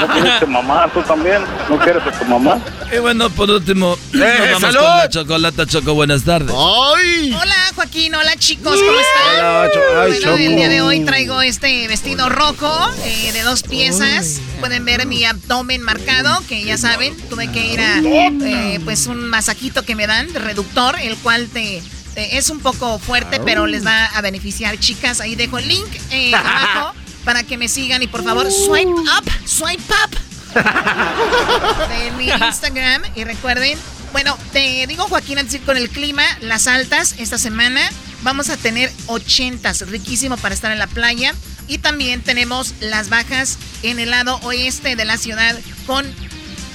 ¿No 0.00 0.08
quieres 0.12 0.40
tu 0.40 0.46
mamá? 0.46 0.88
¿Tú 0.92 1.02
también? 1.02 1.42
¿No 1.68 1.78
quieres 1.78 2.02
a 2.06 2.10
tu 2.18 2.24
mamá? 2.26 2.58
Y 2.94 2.98
bueno, 2.98 3.28
por 3.30 3.50
último, 3.50 3.96
nos 4.12 4.22
vamos 4.22 4.60
salud! 4.60 4.78
con 4.78 4.96
la 4.98 5.08
chocolata 5.08 5.66
Choco. 5.66 5.94
Buenas 5.94 6.22
tardes. 6.24 6.54
¡Ay! 6.54 7.32
Hola 7.40 7.54
Joaquín, 7.74 8.14
hola 8.14 8.36
chicos, 8.36 8.78
¿cómo 8.78 8.98
están? 9.00 9.44
Hola, 9.44 9.70
Cho- 9.72 10.00
ay, 10.00 10.08
bueno, 10.12 10.24
Choco. 10.24 10.36
el 10.36 10.56
día 10.56 10.68
de 10.68 10.80
hoy 10.82 11.00
traigo 11.04 11.42
este 11.42 11.88
vestido 11.88 12.28
rojo 12.28 12.90
eh, 13.04 13.32
de 13.32 13.42
dos 13.42 13.62
piezas. 13.62 14.40
Pueden 14.60 14.84
ver 14.84 15.06
mi 15.06 15.24
abdomen 15.24 15.82
marcado, 15.82 16.42
que 16.48 16.62
ya 16.64 16.76
saben, 16.78 17.16
tuve 17.28 17.50
que 17.50 17.66
ir 17.66 17.80
a 17.80 17.98
eh, 18.00 18.80
pues 18.84 19.06
un 19.06 19.28
masajito 19.28 19.82
que 19.82 19.94
me 19.96 20.06
dan, 20.06 20.32
reductor, 20.34 20.96
el 21.00 21.16
cual 21.16 21.48
te, 21.52 21.82
te- 22.14 22.36
es 22.38 22.50
un 22.50 22.60
poco 22.60 22.98
fuerte, 22.98 23.40
pero 23.44 23.66
les 23.66 23.84
va 23.84 24.04
a 24.06 24.20
beneficiar, 24.20 24.78
chicas. 24.78 25.20
Ahí 25.20 25.34
dejo 25.34 25.58
el 25.58 25.68
link 25.68 25.88
eh, 26.10 26.32
abajo 26.34 26.94
para 27.24 27.42
que 27.42 27.56
me 27.56 27.68
sigan 27.68 28.02
y 28.02 28.06
por 28.06 28.22
favor 28.22 28.50
swipe 28.50 28.90
up, 28.90 29.30
swipe 29.46 29.82
up 30.04 30.18
de 31.88 32.10
mi 32.12 32.28
Instagram. 32.28 33.02
Y 33.14 33.24
recuerden, 33.24 33.78
bueno, 34.12 34.36
te 34.52 34.86
digo 34.86 35.04
Joaquín, 35.04 35.38
antes 35.38 35.60
con 35.62 35.76
el 35.76 35.88
clima, 35.90 36.24
las 36.40 36.66
altas 36.66 37.14
esta 37.18 37.38
semana 37.38 37.80
vamos 38.22 38.48
a 38.50 38.56
tener 38.56 38.90
80, 39.06 39.72
riquísimo 39.86 40.36
para 40.36 40.54
estar 40.54 40.72
en 40.72 40.78
la 40.78 40.86
playa. 40.86 41.34
Y 41.66 41.78
también 41.78 42.20
tenemos 42.20 42.74
las 42.80 43.08
bajas 43.08 43.58
en 43.82 43.98
el 43.98 44.10
lado 44.10 44.38
oeste 44.42 44.96
de 44.96 45.04
la 45.04 45.16
ciudad 45.16 45.58
con 45.86 46.06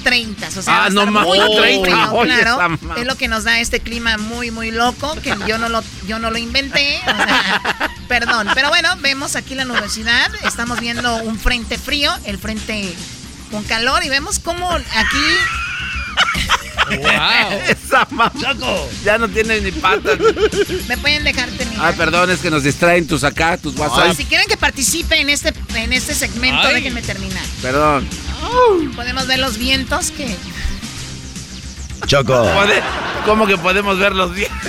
30. 0.03 0.47
O 0.47 0.61
sea, 0.61 0.85
Ah, 0.85 0.89
no 0.89 1.05
más, 1.07 1.25
muy 1.25 1.39
30. 1.39 1.83
frío, 1.83 2.11
Oye, 2.13 2.39
claro. 2.41 2.77
Es 2.97 3.05
lo 3.05 3.15
que 3.15 3.27
nos 3.27 3.43
da 3.43 3.59
este 3.59 3.79
clima 3.79 4.17
muy, 4.17 4.51
muy 4.51 4.71
loco, 4.71 5.15
que 5.21 5.35
yo 5.47 5.57
no 5.57 5.69
lo, 5.69 5.83
yo 6.07 6.19
no 6.19 6.31
lo 6.31 6.37
inventé. 6.37 6.99
o 7.05 7.15
sea, 7.15 7.91
perdón. 8.07 8.47
Pero 8.55 8.69
bueno, 8.69 8.89
vemos 9.01 9.35
aquí 9.35 9.55
la 9.55 9.65
nubosidad. 9.65 10.29
Estamos 10.45 10.79
viendo 10.79 11.15
un 11.17 11.37
frente 11.39 11.77
frío, 11.77 12.11
el 12.25 12.37
frente 12.37 12.93
con 13.51 13.63
calor, 13.63 14.03
y 14.03 14.09
vemos 14.09 14.39
cómo 14.39 14.69
aquí 14.71 15.25
Esa 17.69 18.07
mamá. 18.09 18.31
Ya 19.03 19.17
no 19.17 19.27
tiene 19.29 19.61
ni 19.61 19.71
patas. 19.71 20.17
me 20.87 20.97
pueden 20.97 21.23
dejar 21.23 21.49
terminar. 21.51 21.85
Ah, 21.85 21.93
perdón, 21.95 22.31
es 22.31 22.39
que 22.39 22.49
nos 22.49 22.63
distraen 22.63 23.07
tus 23.07 23.23
acá, 23.23 23.57
tus 23.57 23.75
WhatsApp. 23.75 24.15
Si 24.15 24.25
quieren 24.25 24.47
que 24.47 24.57
participe 24.57 25.19
en 25.19 25.29
este, 25.29 25.53
en 25.75 25.93
este 25.93 26.15
segmento, 26.15 26.67
Ay. 26.67 26.75
déjenme 26.75 27.01
terminar. 27.01 27.43
Perdón. 27.61 28.07
Podemos 28.95 29.27
ver 29.27 29.39
los 29.39 29.57
vientos 29.57 30.11
que. 30.11 30.35
Choco. 32.05 32.47
¿Cómo 33.25 33.45
que 33.45 33.57
podemos 33.57 33.97
ver 33.99 34.15
los 34.15 34.33
días? 34.35 34.51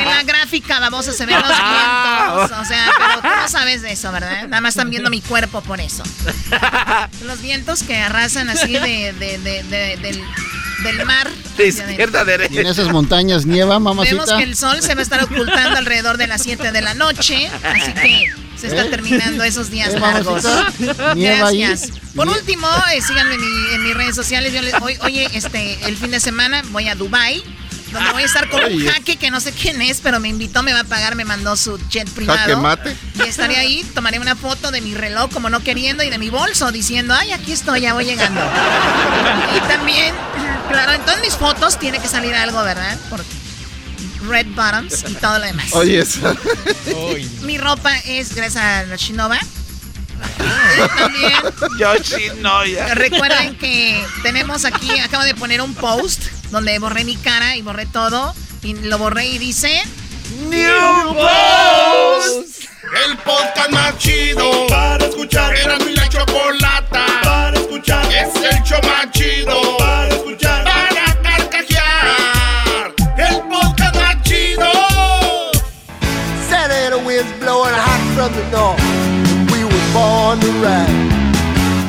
En 0.00 0.06
la 0.08 0.22
gráfica, 0.22 0.80
vamos 0.80 1.06
a 1.08 1.12
se 1.12 1.26
ven 1.26 1.36
los 1.36 1.46
vientos. 1.48 2.58
O 2.58 2.64
sea, 2.64 2.90
pero 2.96 3.20
tú 3.20 3.40
no 3.42 3.48
sabes 3.48 3.82
de 3.82 3.92
eso, 3.92 4.10
¿verdad? 4.12 4.44
Nada 4.48 4.60
más 4.62 4.70
están 4.70 4.88
viendo 4.90 5.10
mi 5.10 5.20
cuerpo 5.20 5.60
por 5.60 5.78
eso. 5.80 6.02
Los 7.24 7.40
vientos 7.42 7.82
que 7.82 7.96
arrasan 7.98 8.48
así 8.48 8.72
de, 8.72 9.12
de- 9.12 9.38
de- 9.38 9.62
de- 9.64 9.96
del, 9.98 10.22
del 10.82 11.06
mar. 11.06 11.28
De 11.58 11.68
izquierda 11.68 12.20
a 12.20 12.22
Y 12.22 12.32
en 12.32 12.38
derecha. 12.50 12.70
esas 12.70 12.88
montañas 12.90 13.44
nieva, 13.44 13.74
Vemos 13.74 13.94
mamacita. 13.96 14.38
que 14.38 14.42
el 14.44 14.56
sol 14.56 14.80
se 14.80 14.94
va 14.94 15.00
a 15.00 15.02
estar 15.02 15.22
ocultando 15.22 15.76
alrededor 15.78 16.16
de 16.16 16.26
las 16.28 16.42
7 16.42 16.72
de 16.72 16.80
la 16.80 16.94
noche. 16.94 17.50
Así 17.62 17.92
que 17.92 18.32
se 18.60 18.66
está 18.68 18.82
¿Eh? 18.84 18.90
terminando 18.90 19.42
esos 19.44 19.70
días 19.70 19.94
¿Eh, 19.94 19.98
largos. 20.00 20.44
Gracias. 21.16 21.88
Por 22.14 22.28
último, 22.28 22.66
eh, 22.94 23.00
síganme 23.02 23.34
en, 23.34 23.40
mi- 23.40 23.74
en 23.74 23.84
mis 23.84 23.94
redes 23.94 24.14
sociales. 24.16 24.52
Yo 24.52 24.62
les- 24.62 24.74
hoy, 24.80 24.96
oye, 25.02 25.28
este, 25.32 25.78
el 25.86 25.96
fin 25.96 26.10
de 26.10 26.20
semana 26.20 26.62
voy 26.70 26.88
a 26.88 26.94
Dubai 26.94 27.42
donde 27.92 28.12
voy 28.12 28.22
a 28.22 28.26
estar 28.26 28.48
con 28.48 28.62
un 28.62 28.86
jaque 28.86 29.16
que 29.16 29.32
no 29.32 29.40
sé 29.40 29.50
quién 29.50 29.82
es, 29.82 30.00
pero 30.00 30.20
me 30.20 30.28
invitó, 30.28 30.62
me 30.62 30.72
va 30.72 30.80
a 30.80 30.84
pagar, 30.84 31.16
me 31.16 31.24
mandó 31.24 31.56
su 31.56 31.76
jet 31.88 32.08
privado. 32.08 32.38
¿Jaque 32.38 32.54
mate? 32.54 32.96
Y 33.16 33.22
estaré 33.22 33.56
ahí, 33.56 33.82
tomaré 33.96 34.20
una 34.20 34.36
foto 34.36 34.70
de 34.70 34.80
mi 34.80 34.94
reloj 34.94 35.28
como 35.32 35.50
no 35.50 35.58
queriendo 35.64 36.04
y 36.04 36.08
de 36.10 36.16
mi 36.16 36.30
bolso 36.30 36.70
diciendo, 36.70 37.14
ay, 37.18 37.32
aquí 37.32 37.50
estoy, 37.50 37.80
ya 37.80 37.92
voy 37.94 38.04
llegando. 38.04 38.40
y 39.56 39.60
también, 39.68 40.14
claro, 40.68 40.92
en 40.92 41.00
todas 41.00 41.20
mis 41.20 41.34
fotos 41.34 41.80
tiene 41.80 41.98
que 41.98 42.06
salir 42.06 42.32
algo, 42.32 42.62
¿verdad? 42.62 42.96
Por 43.08 43.24
red 44.30 44.46
bottoms 44.54 45.04
y 45.08 45.14
todo 45.14 45.38
lo 45.38 45.44
demás. 45.44 45.72
Oye, 45.72 45.98
esa. 45.98 46.34
Mi 47.42 47.58
ropa 47.58 47.94
es 48.06 48.34
gracias 48.34 48.64
a 48.64 48.84
la 48.84 48.96
Shinova. 48.96 49.38
Y 50.38 50.88
también 50.96 51.34
recuerden 52.94 53.56
que 53.58 54.04
tenemos 54.22 54.64
aquí, 54.64 54.98
acabo 55.00 55.24
de 55.24 55.34
poner 55.34 55.60
un 55.60 55.74
post 55.74 56.22
donde 56.50 56.78
borré 56.78 57.04
mi 57.04 57.16
cara 57.16 57.56
y 57.56 57.62
borré 57.62 57.86
todo. 57.86 58.34
Y 58.62 58.74
lo 58.74 58.98
borré 58.98 59.26
y 59.26 59.38
dice... 59.38 59.82
New 60.48 61.14
Post. 61.14 62.68
El 63.06 63.16
podcast 63.18 63.70
más 63.70 63.98
chido 63.98 64.66
para 64.68 65.06
escuchar. 65.06 65.54
Era 65.56 65.78
mi 65.78 65.92
la 65.94 66.08
chocolata 66.08 67.06
para 67.22 67.58
escuchar. 67.58 68.06
Es 68.12 68.34
el 68.36 68.62
show 68.62 68.80
más 68.82 69.10
chido 69.12 69.76
para 69.78 70.09
from 78.20 78.32
the 78.34 78.44
north. 78.50 78.78
We 79.50 79.64
were 79.64 79.86
born 79.94 80.40
to 80.40 80.50
ride. 80.60 81.10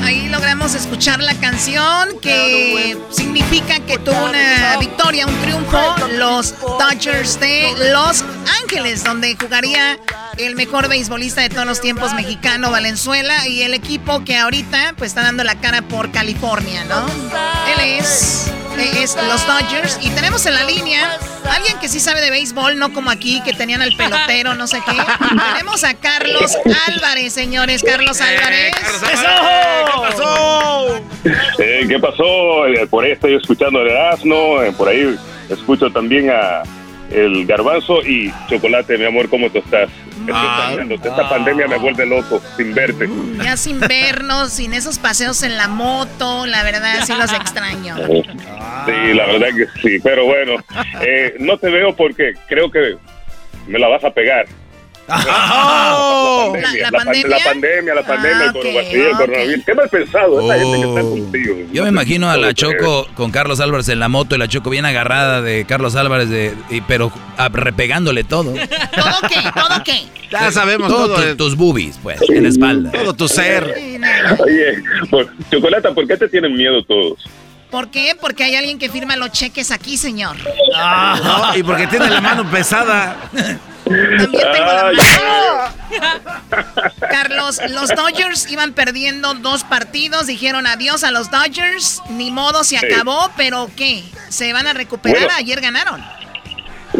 Ahí 0.02 0.30
logramos 0.30 0.74
escuchar 0.76 1.20
la 1.20 1.34
canción 1.36 2.18
que 2.22 2.98
significa 3.10 3.82
que 3.82 3.98
tuvo 4.00 4.30
una 4.30 4.78
victoria, 4.80 5.26
un 5.28 5.36
triunfo, 5.42 5.78
los 6.18 6.56
Dodgers 6.80 7.38
de 7.38 7.74
Los 7.92 8.24
Ángeles, 8.61 8.61
donde 9.04 9.36
jugaría 9.36 10.00
el 10.38 10.56
mejor 10.56 10.88
beisbolista 10.88 11.42
de 11.42 11.50
todos 11.50 11.66
los 11.66 11.82
tiempos 11.82 12.14
mexicano, 12.14 12.72
Valenzuela, 12.72 13.46
y 13.46 13.64
el 13.64 13.74
equipo 13.74 14.24
que 14.24 14.38
ahorita 14.38 14.94
pues 14.98 15.12
está 15.12 15.24
dando 15.24 15.44
la 15.44 15.56
cara 15.56 15.82
por 15.82 16.10
California, 16.12 16.86
¿no? 16.86 17.06
Él 17.68 18.00
es, 18.00 18.50
eh, 18.78 19.04
es 19.04 19.18
los 19.28 19.46
Dodgers 19.46 20.00
y 20.02 20.10
tenemos 20.12 20.46
en 20.46 20.54
la 20.54 20.64
línea 20.64 21.18
a 21.50 21.56
alguien 21.56 21.78
que 21.80 21.90
sí 21.90 22.00
sabe 22.00 22.22
de 22.22 22.30
béisbol, 22.30 22.80
no 22.80 22.94
como 22.94 23.10
aquí 23.10 23.42
que 23.44 23.52
tenían 23.52 23.82
al 23.82 23.94
pelotero, 23.98 24.56
no 24.56 24.68
sé 24.68 24.82
qué. 24.86 24.98
tenemos 25.54 25.84
a 25.84 25.94
Carlos 25.96 26.58
Álvarez, 26.88 27.34
señores, 27.34 27.84
Carlos 27.84 28.22
Álvarez. 28.22 28.74
¿Qué 29.02 30.02
pasó? 30.02 30.96
Eh, 31.60 31.86
¿Qué 31.90 32.00
pasó? 32.00 32.68
Eh, 32.68 32.88
por 32.88 33.04
ahí 33.04 33.12
estoy 33.12 33.36
escuchando 33.36 33.82
el 33.82 33.90
eh, 33.90 34.72
por 34.78 34.88
ahí 34.88 35.14
escucho 35.50 35.92
también 35.92 36.30
a 36.30 36.64
el 37.12 37.46
garbanzo 37.46 38.02
y 38.02 38.34
chocolate, 38.48 38.98
mi 38.98 39.06
amor, 39.06 39.30
¿cómo 39.30 39.50
tú 39.50 39.60
estás? 39.60 39.90
Estoy 40.10 40.36
extrañándote. 40.36 41.10
Esta 41.10 41.30
pandemia 41.30 41.68
me 41.68 41.78
vuelve 41.78 42.06
loco 42.06 42.42
sin 42.56 42.74
verte. 42.74 43.10
Ya 43.44 43.58
sin 43.58 43.80
vernos, 43.80 44.54
sin 44.54 44.74
esos 44.74 45.00
paseos 45.00 45.44
en 45.44 45.58
la 45.58 45.68
moto, 45.68 46.46
la 46.46 46.64
verdad 46.64 47.04
sí 47.06 47.14
los 47.18 47.34
extraño. 47.34 47.96
Sí, 48.86 49.14
la 49.14 49.28
verdad 49.28 49.50
que 49.56 49.68
sí, 49.80 50.00
pero 50.04 50.26
bueno, 50.26 50.54
eh, 51.02 51.36
no 51.40 51.58
te 51.60 51.70
veo 51.70 51.96
porque 51.96 52.34
creo 52.48 52.72
que 52.72 52.96
me 53.68 53.78
la 53.78 53.88
vas 53.88 54.04
a 54.04 54.10
pegar. 54.10 54.48
Oh. 55.14 56.54
La, 56.56 56.62
¿La- 56.62 56.74
la 56.80 56.92
pan- 56.92 57.06
pandemia? 57.06 57.38
la 57.38 57.44
pandemia, 57.44 57.96
la 57.96 58.04
pandemia, 58.04 58.44
el, 58.44 58.50
Ah, 58.50 58.54
coronavirus, 58.54 58.94
el 58.94 59.12
ok. 59.12 59.18
coronavirus. 59.18 59.66
¿Qué 59.66 59.76
me 59.76 59.84
has 59.84 59.90
pensado? 59.90 60.42
Esta 60.42 60.60
gente 60.60 60.78
que 60.82 60.88
está 60.88 61.02
Oh. 61.02 61.10
contigo. 61.12 61.56
Yo 61.74 61.84
me 61.84 61.90
imagino 61.90 62.30
a 62.30 62.38
la 62.38 62.54
Choco 62.54 63.08
con 63.16 63.32
Carlos 63.32 63.60
Álvarez 63.60 63.90
en 63.90 64.00
la 64.00 64.10
moto 64.10 64.36
y 64.36 64.38
la 64.38 64.48
Choco 64.48 64.70
bien 64.70 64.86
agarrada 64.86 65.42
de 65.42 65.66
Carlos 65.66 65.96
Álvarez, 65.96 66.30
de, 66.30 66.54
y- 66.70 66.82
pero 66.82 67.12
ah, 67.38 67.50
repegándole 67.52 68.24
todo. 68.24 68.54
¿Todo 68.54 68.60
qué? 69.30 69.40
¿Todo 69.54 69.84
qué? 69.84 70.02
Ya 70.32 70.52
sabemos 70.52 70.88
Todo 70.88 71.08
todo. 71.16 71.24
tu- 71.32 71.36
tus 71.36 71.56
boobies, 71.58 72.00
pues, 72.02 72.20
en 72.30 72.44
la 72.44 72.50
espalda. 72.50 72.92
Todo 72.92 73.14
tu 73.14 73.28
ser. 73.28 73.64
Oye, 74.40 74.84
pues, 75.10 75.28
Chocolata, 75.52 75.92
¿por 75.94 76.08
qué 76.08 76.16
te 76.18 76.30
tienen 76.30 76.56
miedo 76.56 76.84
todos? 76.84 77.20
¿Por 77.70 77.90
qué? 77.90 78.16
Porque 78.20 78.44
hay 78.44 78.56
alguien 78.56 78.78
que 78.80 78.90
firma 78.90 79.16
los 79.16 79.32
cheques 79.32 79.72
aquí, 79.72 79.96
señor. 79.98 80.36
No, 81.24 81.56
y 81.58 81.64
porque 81.64 81.88
tiene 81.88 82.10
la 82.10 82.20
mano 82.22 82.50
pesada. 82.50 83.16
Ay, 83.92 84.98
Carlos, 87.10 87.62
los 87.70 87.90
Dodgers 87.90 88.50
iban 88.52 88.74
perdiendo 88.74 89.34
dos 89.36 89.64
partidos, 89.64 90.28
dijeron 90.28 90.68
adiós 90.68 91.04
a 91.04 91.12
los 91.12 91.30
Dodgers, 91.32 92.02
ni 92.10 92.32
modo 92.32 92.64
se 92.64 92.78
Sí. 92.78 92.86
acabó, 92.86 93.30
pero 93.38 93.70
¿qué? 93.76 94.04
¿Se 94.30 94.54
van 94.54 94.68
a 94.68 94.74
recuperar? 94.74 95.20
Bueno. 95.24 95.34
Ayer 95.38 95.62
ganaron. 95.62 96.02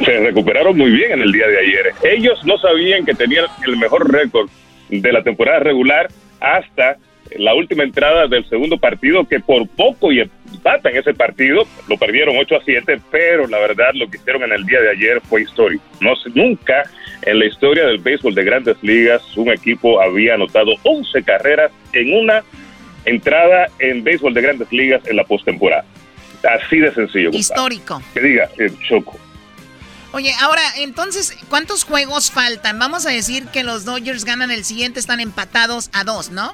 se 0.06 0.20
recuperaron 0.20 0.78
muy 0.78 0.90
bien 0.90 1.12
en 1.12 1.22
el 1.22 1.32
día 1.34 1.48
de 1.48 1.60
ayer. 1.60 1.94
Ellos 2.04 2.40
no 2.46 2.58
sabían 2.58 3.06
que 3.06 3.14
tenían 3.14 3.46
el 3.66 3.76
mejor 3.78 4.10
récord 4.12 4.50
de 4.90 5.12
la 5.12 5.22
temporada 5.22 5.60
regular 5.60 6.08
hasta 6.40 6.96
la 7.38 7.54
última 7.54 7.84
entrada 7.84 8.28
del 8.28 8.48
segundo 8.50 8.78
partido, 8.78 9.26
que 9.28 9.40
por 9.42 9.68
poco 9.68 10.12
y 10.12 10.22
empatan 10.52 10.96
ese 10.96 11.14
partido, 11.14 11.66
lo 11.88 11.98
perdieron 11.98 12.36
8 12.38 12.56
a 12.56 12.64
7, 12.64 13.02
pero 13.10 13.48
la 13.48 13.60
verdad 13.60 13.92
lo 13.94 14.10
que 14.10 14.18
hicieron 14.18 14.44
en 14.44 14.54
el 14.54 14.66
día 14.66 14.82
de 14.82 14.92
ayer 14.92 15.22
fue 15.22 15.44
histórico. 15.44 15.84
No 16.00 16.14
nunca 16.34 16.84
en 17.24 17.40
la 17.40 17.46
historia 17.46 17.86
del 17.86 18.00
béisbol 18.00 18.34
de 18.34 18.44
grandes 18.44 18.78
ligas 18.82 19.22
un 19.38 19.52
equipo 19.52 20.02
había 20.02 20.36
anotado 20.36 20.74
11 20.84 21.24
carreras 21.24 21.72
en 21.94 22.14
una 22.14 22.44
entrada 23.06 23.68
en 23.80 24.04
béisbol 24.04 24.34
de 24.34 24.42
grandes 24.42 24.72
ligas 24.72 25.02
en 25.08 25.18
la 25.18 25.24
postemporada. 25.24 25.86
Así 26.44 26.80
de 26.80 26.92
sencillo. 26.94 27.30
Histórico. 27.32 28.02
Que 28.14 28.22
diga, 28.22 28.50
eh, 28.58 28.72
Choco. 28.88 29.18
Oye, 30.14 30.34
ahora, 30.42 30.62
entonces, 30.78 31.38
¿cuántos 31.50 31.86
juegos 31.86 32.32
faltan? 32.32 32.78
Vamos 32.80 33.06
a 33.06 33.12
decir 33.12 33.46
que 33.48 33.64
los 33.64 33.86
Dodgers 33.86 34.26
ganan 34.26 34.52
el 34.52 34.66
siguiente, 34.66 35.00
están 35.00 35.22
empatados 35.22 35.90
a 35.94 36.04
dos, 36.04 36.32
¿no? 36.32 36.54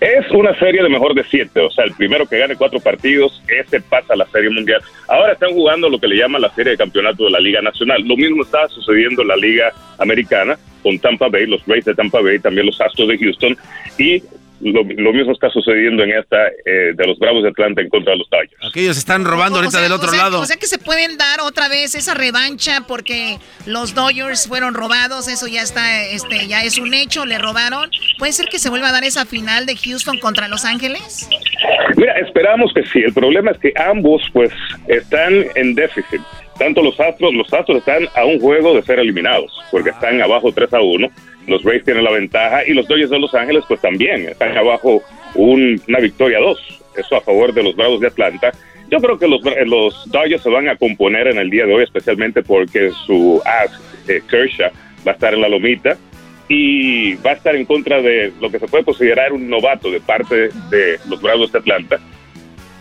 Es 0.00 0.30
una 0.30 0.58
serie 0.58 0.82
de 0.82 0.88
mejor 0.88 1.14
de 1.14 1.22
siete, 1.30 1.60
o 1.60 1.70
sea, 1.70 1.84
el 1.84 1.92
primero 1.92 2.26
que 2.26 2.38
gane 2.38 2.56
cuatro 2.56 2.80
partidos, 2.80 3.42
ese 3.46 3.80
pasa 3.82 4.14
a 4.14 4.16
la 4.16 4.26
Serie 4.30 4.48
Mundial. 4.48 4.80
Ahora 5.06 5.34
están 5.34 5.50
jugando 5.50 5.90
lo 5.90 6.00
que 6.00 6.08
le 6.08 6.16
llaman 6.16 6.40
la 6.40 6.54
Serie 6.54 6.72
de 6.72 6.78
Campeonato 6.78 7.24
de 7.24 7.30
la 7.30 7.40
Liga 7.40 7.60
Nacional. 7.60 8.02
Lo 8.02 8.16
mismo 8.16 8.42
está 8.42 8.66
sucediendo 8.68 9.20
en 9.20 9.28
la 9.28 9.36
Liga 9.36 9.72
Americana 9.98 10.58
con 10.82 10.98
Tampa 10.98 11.28
Bay, 11.28 11.46
los 11.46 11.62
Rays 11.66 11.84
de 11.84 11.94
Tampa 11.94 12.22
Bay, 12.22 12.38
también 12.38 12.66
los 12.66 12.80
Astros 12.80 13.08
de 13.08 13.18
Houston, 13.18 13.56
y 13.98 14.22
lo, 14.60 14.82
lo 14.84 15.12
mismo 15.12 15.32
está 15.32 15.48
sucediendo 15.50 16.02
en 16.04 16.12
esta 16.12 16.48
eh, 16.48 16.92
de 16.94 17.06
los 17.06 17.18
Bravos 17.18 17.42
de 17.42 17.48
Atlanta 17.50 17.80
en 17.80 17.88
contra 17.88 18.12
de 18.12 18.18
los 18.18 18.28
Dodgers. 18.30 18.52
Aquellos 18.68 18.96
están 18.98 19.24
robando 19.24 19.56
O 19.56 19.58
ahorita 19.60 19.72
sea- 19.78 19.82
del 19.82 19.92
otro 19.92 20.08
o 20.08 20.12
sea- 20.12 20.22
lado. 20.24 20.40
O 20.40 20.46
sea 20.46 20.56
que 20.56 20.66
se 20.66 20.78
pueden 20.78 21.16
dar 21.18 21.40
otra 21.40 21.68
vez 21.68 21.94
esa 21.94 22.14
revancha 22.14 22.84
porque 22.86 23.38
los 23.66 23.94
Dodgers 23.94 24.46
fueron 24.48 24.74
robados, 24.74 25.28
eso 25.28 25.46
ya 25.46 25.62
está, 25.62 26.02
este, 26.04 26.46
ya 26.46 26.62
es 26.62 26.78
un 26.78 26.92
hecho, 26.94 27.24
le 27.26 27.38
robaron. 27.38 27.90
¿Puede 28.18 28.32
ser 28.32 28.46
que 28.46 28.58
se 28.58 28.68
vuelva 28.70 28.88
a 28.88 28.92
dar 28.92 29.04
esa 29.04 29.24
final 29.26 29.66
de 29.66 29.76
Houston 29.76 30.18
contra 30.18 30.48
Los 30.48 30.64
Ángeles? 30.64 31.28
Mira, 31.96 32.12
esperamos 32.18 32.72
que 32.74 32.84
sí. 32.84 33.00
El 33.00 33.12
problema 33.12 33.50
es 33.52 33.58
que 33.58 33.72
ambos, 33.76 34.22
pues, 34.32 34.50
están 34.88 35.46
en 35.54 35.74
déficit. 35.74 36.20
Tanto 36.60 36.82
los 36.82 37.00
Astros, 37.00 37.32
los 37.32 37.50
Astros 37.52 37.78
están 37.78 38.06
a 38.14 38.26
un 38.26 38.38
juego 38.38 38.74
de 38.74 38.82
ser 38.82 38.98
eliminados, 39.00 39.50
porque 39.70 39.88
están 39.90 40.20
abajo 40.20 40.52
3 40.52 40.72
a 40.74 40.80
1. 40.82 41.08
Los 41.46 41.64
Rays 41.64 41.82
tienen 41.84 42.04
la 42.04 42.10
ventaja 42.10 42.66
y 42.68 42.74
los 42.74 42.86
Dodgers 42.86 43.08
de 43.08 43.18
Los 43.18 43.34
Ángeles, 43.34 43.64
pues 43.66 43.80
también 43.80 44.28
están 44.28 44.56
abajo 44.58 45.02
un- 45.34 45.80
una 45.88 45.98
victoria 46.00 46.36
a 46.36 46.42
2. 46.42 46.82
Eso 46.96 47.16
a 47.16 47.22
favor 47.22 47.54
de 47.54 47.62
los 47.62 47.74
Bravos 47.74 47.98
de 48.00 48.08
Atlanta. 48.08 48.52
Yo 48.90 48.98
creo 48.98 49.18
que 49.18 49.26
los, 49.26 49.40
eh, 49.46 49.64
los 49.64 50.10
Dodgers 50.10 50.42
se 50.42 50.50
van 50.50 50.68
a 50.68 50.76
componer 50.76 51.28
en 51.28 51.38
el 51.38 51.48
día 51.48 51.64
de 51.64 51.72
hoy, 51.74 51.84
especialmente 51.84 52.42
porque 52.42 52.90
su 53.06 53.40
as, 53.46 53.70
eh, 54.06 54.20
Kershaw, 54.28 54.70
va 55.06 55.12
a 55.12 55.14
estar 55.14 55.32
en 55.32 55.40
la 55.40 55.48
lomita 55.48 55.96
y 56.46 57.14
va 57.14 57.30
a 57.30 57.34
estar 57.34 57.56
en 57.56 57.64
contra 57.64 58.02
de 58.02 58.32
lo 58.38 58.50
que 58.50 58.58
se 58.58 58.66
puede 58.66 58.84
considerar 58.84 59.32
un 59.32 59.48
novato 59.48 59.90
de 59.90 60.00
parte 60.00 60.50
de 60.68 60.98
los 61.08 61.22
Bravos 61.22 61.50
de 61.52 61.58
Atlanta. 61.58 61.98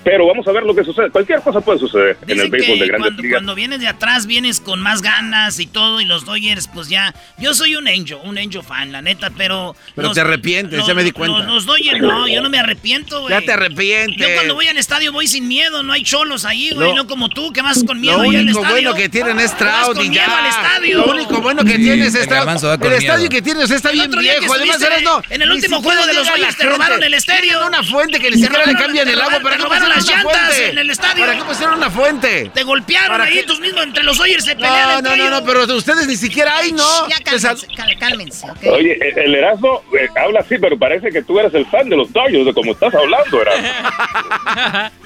Pero 0.03 0.25
vamos 0.27 0.47
a 0.47 0.51
ver 0.53 0.63
lo 0.63 0.73
que 0.73 0.83
sucede. 0.83 1.09
Cualquier 1.09 1.41
cosa 1.41 1.59
puede 1.59 1.77
suceder 1.77 2.17
en 2.25 2.39
el 2.39 2.49
béisbol 2.49 2.75
que 2.77 2.81
de 2.83 2.87
grandes 2.87 2.99
cuando, 3.09 3.21
ligas. 3.21 3.37
cuando 3.37 3.55
vienes 3.55 3.79
de 3.81 3.87
atrás 3.87 4.25
vienes 4.27 4.59
con 4.61 4.79
más 4.81 5.01
ganas 5.01 5.59
y 5.59 5.67
todo 5.67 5.99
y 5.99 6.05
los 6.05 6.25
Dodgers 6.25 6.69
pues 6.73 6.87
ya 6.87 7.13
yo 7.37 7.53
soy 7.53 7.75
un 7.75 7.87
Angel, 7.87 8.17
un 8.23 8.37
Angel 8.37 8.63
fan 8.63 8.91
la 8.93 9.01
neta, 9.01 9.29
pero 9.37 9.75
Pero 9.95 10.07
los- 10.07 10.15
te 10.15 10.21
arrepientes, 10.21 10.85
ya 10.87 10.93
me 10.93 11.03
di 11.03 11.11
cuenta. 11.11 11.39
Los, 11.39 11.47
los 11.47 11.65
Dodgers 11.65 11.99
no, 12.01 12.27
yo 12.27 12.41
no 12.41 12.49
me 12.49 12.57
arrepiento, 12.59 13.21
güey. 13.21 13.33
Ya 13.33 13.41
te 13.45 13.51
arrepientes. 13.51 14.17
Yo 14.17 14.33
cuando 14.35 14.55
voy 14.55 14.67
al 14.67 14.77
estadio 14.77 15.11
voy 15.11 15.27
sin 15.27 15.47
miedo, 15.49 15.83
no 15.83 15.91
hay 15.93 16.03
cholos 16.03 16.45
ahí, 16.45 16.71
güey, 16.71 16.93
no 16.93 17.05
como 17.05 17.27
tú 17.29 17.51
que 17.51 17.61
vas 17.61 17.83
con 17.83 17.99
miedo 17.99 18.17
Lo 18.17 18.23
ahí 18.23 18.37
al 18.37 18.43
único 18.43 18.59
estadio. 18.61 18.75
bueno 18.75 18.93
que 18.95 19.09
tienen 19.09 19.39
es 19.39 19.55
Trout 19.57 20.01
y 20.01 20.09
ya. 20.11 20.25
al 20.39 20.45
estadio. 20.47 20.97
Lo 21.05 21.11
único 21.11 21.41
bueno 21.41 21.63
que 21.65 21.75
tienes 21.77 22.15
es 22.15 22.27
Trout. 22.27 22.47
El 22.83 22.93
estadio 22.93 23.29
que 23.29 23.41
tienes 23.41 23.69
está 23.69 23.89
El 23.91 23.95
bien 23.97 24.11
viejo. 24.11 24.53
Además, 24.53 24.81
eres 24.81 25.03
no. 25.03 25.21
en 25.29 25.41
el 25.41 25.51
último 25.51 25.81
juego 25.81 26.05
de 26.05 26.13
los 26.13 26.25
Dodgers 26.27 26.55
te 26.57 26.65
robaron 26.69 27.03
el 27.03 27.13
estadio. 27.13 27.39
Tienen 27.41 27.67
una 27.67 27.83
fuente 27.83 28.19
que 28.19 28.31
siquiera 28.31 28.65
le 28.65 28.73
cambian 28.75 29.07
el 29.07 29.19
agua. 29.21 29.39
robaron- 29.39 29.69
¿Para 29.69 29.88
las 29.89 30.05
llantas 30.07 30.37
fuente? 30.53 30.69
en 30.69 30.77
el 30.77 30.89
estadio. 30.89 31.25
¿Para 31.25 31.37
qué 31.37 31.43
pusieron 31.43 31.77
una 31.77 31.89
fuente? 31.89 32.51
Te 32.53 32.63
golpearon 32.63 33.09
¿Para 33.09 33.23
ahí, 33.25 33.33
qué? 33.35 33.43
tus 33.43 33.59
mismos 33.59 33.83
entre 33.83 34.03
los 34.03 34.17
Dodgers 34.17 34.45
se 34.45 34.55
pelean 34.55 35.03
No, 35.03 35.15
no, 35.15 35.15
no, 35.17 35.29
no, 35.29 35.43
pero 35.45 35.63
ustedes 35.75 36.07
ni 36.07 36.15
siquiera 36.15 36.55
ahí, 36.57 36.71
no. 36.71 37.07
Ya 37.09 37.17
cálmense, 37.23 37.67
cal- 37.75 37.97
cálmense, 37.99 38.49
¿ok? 38.49 38.57
Oye, 38.73 38.97
el- 39.01 39.17
el 39.19 39.35
Erasmo 39.35 39.83
eh, 39.99 40.07
habla 40.23 40.39
así, 40.41 40.57
pero 40.57 40.77
parece 40.77 41.09
que 41.11 41.21
tú 41.23 41.39
eres 41.39 41.53
el 41.53 41.65
fan 41.67 41.89
de 41.89 41.97
los 41.97 42.11
Dodgers, 42.13 42.45
de 42.45 42.53
cómo 42.53 42.71
estás 42.73 42.93
hablando, 42.93 43.41
Erasmo. 43.41 43.69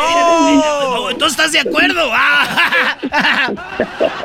Oh, 0.00 1.08
entonces 1.10 1.38
estás 1.38 1.52
de 1.52 1.60
acuerdo. 1.60 2.10
Ah. 2.12 2.96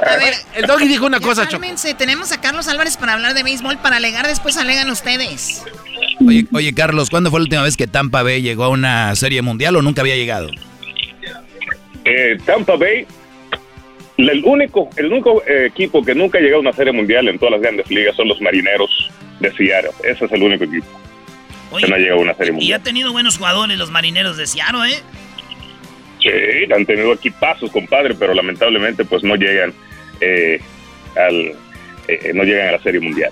A 0.05 0.15
ver, 0.17 0.33
El 0.55 0.65
doggy 0.67 0.87
dijo 0.87 1.05
una 1.05 1.19
cosa, 1.19 1.43
Choco. 1.43 1.51
cálmense, 1.61 1.93
tenemos 1.93 2.31
a 2.31 2.41
Carlos 2.41 2.67
Álvarez 2.67 2.97
para 2.97 3.13
hablar 3.13 3.33
de 3.33 3.43
béisbol, 3.43 3.77
para 3.77 3.97
alegar, 3.97 4.27
después 4.27 4.57
alegan 4.57 4.89
ustedes. 4.89 5.63
Oye, 6.25 6.45
oye, 6.53 6.73
Carlos, 6.73 7.09
¿cuándo 7.09 7.29
fue 7.29 7.39
la 7.39 7.43
última 7.43 7.63
vez 7.63 7.77
que 7.77 7.82
Tampa 7.87 8.23
Bay 8.23 8.41
llegó 8.41 8.63
a 8.65 8.69
una 8.69 9.15
serie 9.15 9.41
mundial 9.41 9.75
o 9.75 9.81
nunca 9.81 10.01
había 10.01 10.15
llegado? 10.15 10.49
Eh, 12.05 12.37
Tampa 12.45 12.75
Bay, 12.75 13.05
el 14.17 14.43
único, 14.45 14.89
el 14.97 15.07
único 15.11 15.41
eh, 15.47 15.67
equipo 15.67 16.03
que 16.03 16.13
nunca 16.13 16.37
ha 16.37 16.41
llegado 16.41 16.57
a 16.57 16.61
una 16.61 16.73
serie 16.73 16.91
mundial 16.93 17.27
en 17.27 17.39
todas 17.39 17.53
las 17.53 17.61
grandes 17.61 17.89
ligas 17.89 18.15
son 18.15 18.27
los 18.27 18.39
marineros 18.41 19.09
de 19.39 19.51
Seattle. 19.53 19.91
Ese 20.03 20.25
es 20.25 20.31
el 20.31 20.43
único 20.43 20.65
equipo 20.65 20.85
Oye, 21.71 21.85
que 21.85 21.89
no 21.89 21.95
ha 21.95 21.99
llegado 21.99 22.19
a 22.19 22.23
una 22.23 22.33
serie 22.33 22.51
y 22.51 22.51
ha 22.51 22.57
mundial. 22.57 22.83
tenido 22.83 23.11
buenos 23.11 23.37
jugadores 23.37 23.77
los 23.77 23.89
marineros 23.91 24.37
de 24.37 24.47
Seattle, 24.47 24.91
¿eh? 24.91 24.99
Sí, 26.21 26.29
han 26.73 26.85
tenido 26.85 27.13
equipazos, 27.13 27.69
compadre, 27.71 28.13
pero 28.15 28.33
lamentablemente 28.33 29.03
pues 29.03 29.23
no 29.23 29.35
llegan 29.35 29.73
eh, 30.21 30.59
al, 31.17 31.53
eh, 32.07 32.31
no 32.33 32.43
llegan 32.43 32.69
a 32.69 32.71
la 32.73 32.79
serie 32.81 33.01
mundial. 33.01 33.31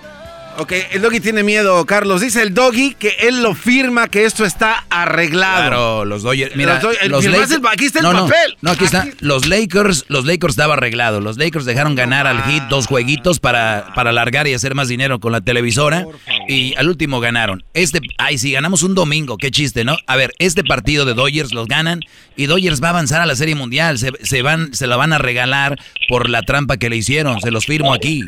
Ok, 0.58 0.72
el 0.92 1.00
doggy 1.00 1.18
tiene 1.18 1.42
miedo, 1.42 1.84
Carlos. 1.86 2.20
Dice 2.20 2.42
el 2.42 2.52
doggy 2.52 2.94
que 2.94 3.16
él 3.20 3.42
lo 3.42 3.54
firma, 3.54 4.06
que 4.08 4.26
esto 4.26 4.44
está 4.44 4.84
arreglado. 4.90 5.56
Claro, 5.68 6.04
los 6.04 6.22
Dodgers. 6.22 6.54
Mira, 6.56 6.78
Los 6.80 6.96
el- 7.00 7.10
los 7.10 7.24
firmaste 7.24 7.54
Lakers- 7.56 7.58
el- 7.60 7.66
aquí 7.72 7.84
está 7.86 7.98
el 8.00 8.04
no, 8.04 8.12
papel. 8.26 8.56
No, 8.60 8.70
aquí 8.72 8.84
está. 8.84 9.06
Los 9.20 9.46
Lakers, 9.46 10.04
los 10.08 10.26
Lakers 10.26 10.52
estaba 10.52 10.74
arreglado. 10.74 11.20
Los 11.20 11.38
Lakers 11.38 11.64
dejaron 11.64 11.94
ganar 11.94 12.26
al 12.26 12.42
Heat 12.42 12.68
dos 12.68 12.86
jueguitos 12.86 13.40
para, 13.40 13.92
para 13.94 14.10
alargar 14.10 14.46
y 14.46 14.52
hacer 14.54 14.74
más 14.74 14.88
dinero 14.88 15.20
con 15.20 15.32
la 15.32 15.40
televisora. 15.40 16.04
Y 16.48 16.74
al 16.76 16.88
último 16.88 17.18
ganaron. 17.20 17.64
Este, 17.72 18.00
ay, 18.18 18.36
si 18.36 18.52
ganamos 18.52 18.82
un 18.82 18.94
domingo, 18.94 19.38
qué 19.38 19.50
chiste, 19.50 19.84
¿no? 19.84 19.96
A 20.06 20.16
ver, 20.16 20.32
este 20.38 20.62
partido 20.64 21.06
de 21.06 21.14
Dodgers 21.14 21.54
los 21.54 21.66
ganan 21.66 22.00
y 22.36 22.44
Dodgers 22.46 22.82
va 22.82 22.88
a 22.88 22.90
avanzar 22.90 23.22
a 23.22 23.26
la 23.26 23.36
Serie 23.36 23.54
Mundial. 23.54 23.98
Se, 23.98 24.12
se 24.22 24.42
van, 24.42 24.74
se 24.74 24.86
la 24.86 24.96
van 24.96 25.14
a 25.14 25.18
regalar 25.18 25.78
por 26.08 26.28
la 26.28 26.42
trampa 26.42 26.76
que 26.76 26.90
le 26.90 26.96
hicieron. 26.96 27.40
Se 27.40 27.50
los 27.50 27.64
firmo 27.64 27.94
aquí. 27.94 28.22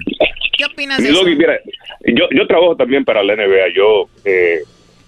¿Qué 0.56 0.64
opinas 0.64 0.98
de 1.02 1.08
eso? 1.10 1.24
Mira, 1.24 1.58
yo, 2.06 2.28
yo 2.30 2.46
trabajo 2.46 2.76
también 2.76 3.04
para 3.04 3.22
la 3.22 3.34
NBA. 3.36 3.68
Yo 3.74 4.08
eh, 4.24 4.60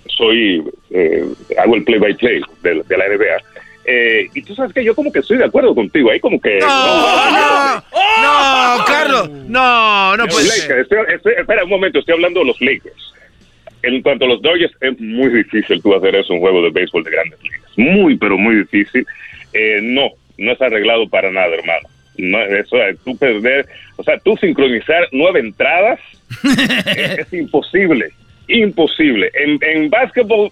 soy, 0.07 0.62
eh, 0.90 1.24
hago 1.59 1.76
el 1.76 1.84
play-by-play 1.84 2.40
de, 2.62 2.82
de 2.86 2.97
la 2.97 3.09
NBA. 3.09 3.36
Eh, 3.88 4.26
y 4.34 4.42
tú 4.42 4.55
sabes 4.55 4.72
que 4.72 4.82
yo 4.84 4.94
como 4.97 5.12
que 5.12 5.20
estoy 5.20 5.38
de 5.38 5.44
acuerdo 5.44 5.74
contigo. 5.74 6.11
Ahí 6.11 6.18
como 6.20 6.40
que... 6.40 6.59
No, 6.59 7.76
no, 7.78 8.84
Carlos. 8.86 9.30
No, 9.30 10.16
no 10.16 10.26
puede 10.26 10.47
ser. 10.47 10.78
estoy- 10.80 11.14
estoy- 11.14 11.34
espera 11.38 11.64
un 11.64 11.70
momento, 11.70 11.99
estoy 12.01 12.14
hablando 12.14 12.40
de 12.40 12.47
los 12.47 12.61
Lakers. 12.61 13.12
En 13.82 14.03
cuanto 14.03 14.24
a 14.24 14.28
los 14.28 14.42
Dodgers, 14.42 14.72
es 14.80 14.99
muy 15.01 15.28
difícil 15.28 15.80
tú 15.80 15.94
hacer 15.94 16.16
eso, 16.16 16.32
un 16.32 16.40
juego 16.40 16.62
de 16.62 16.70
béisbol 16.70 17.05
de 17.05 17.11
grandes 17.11 17.40
ligas. 17.42 17.61
Muy, 17.76 18.16
pero 18.16 18.36
muy 18.36 18.57
difícil. 18.57 19.07
Eh, 19.53 19.78
no, 19.82 20.09
no 20.38 20.53
es 20.53 20.61
arreglado 20.61 21.09
para 21.09 21.30
nada, 21.30 21.55
hermano. 21.55 21.88
No, 22.18 22.42
eso, 22.42 22.76
tú 23.04 23.16
perder, 23.16 23.66
o 23.96 24.02
sea, 24.02 24.18
tú 24.18 24.36
sincronizar 24.36 25.08
nueve 25.12 25.40
entradas 25.40 26.00
es, 26.96 27.18
es 27.18 27.32
imposible, 27.32 28.10
imposible. 28.48 29.30
En, 29.34 29.58
en 29.62 29.90
básquetbol 29.90 30.50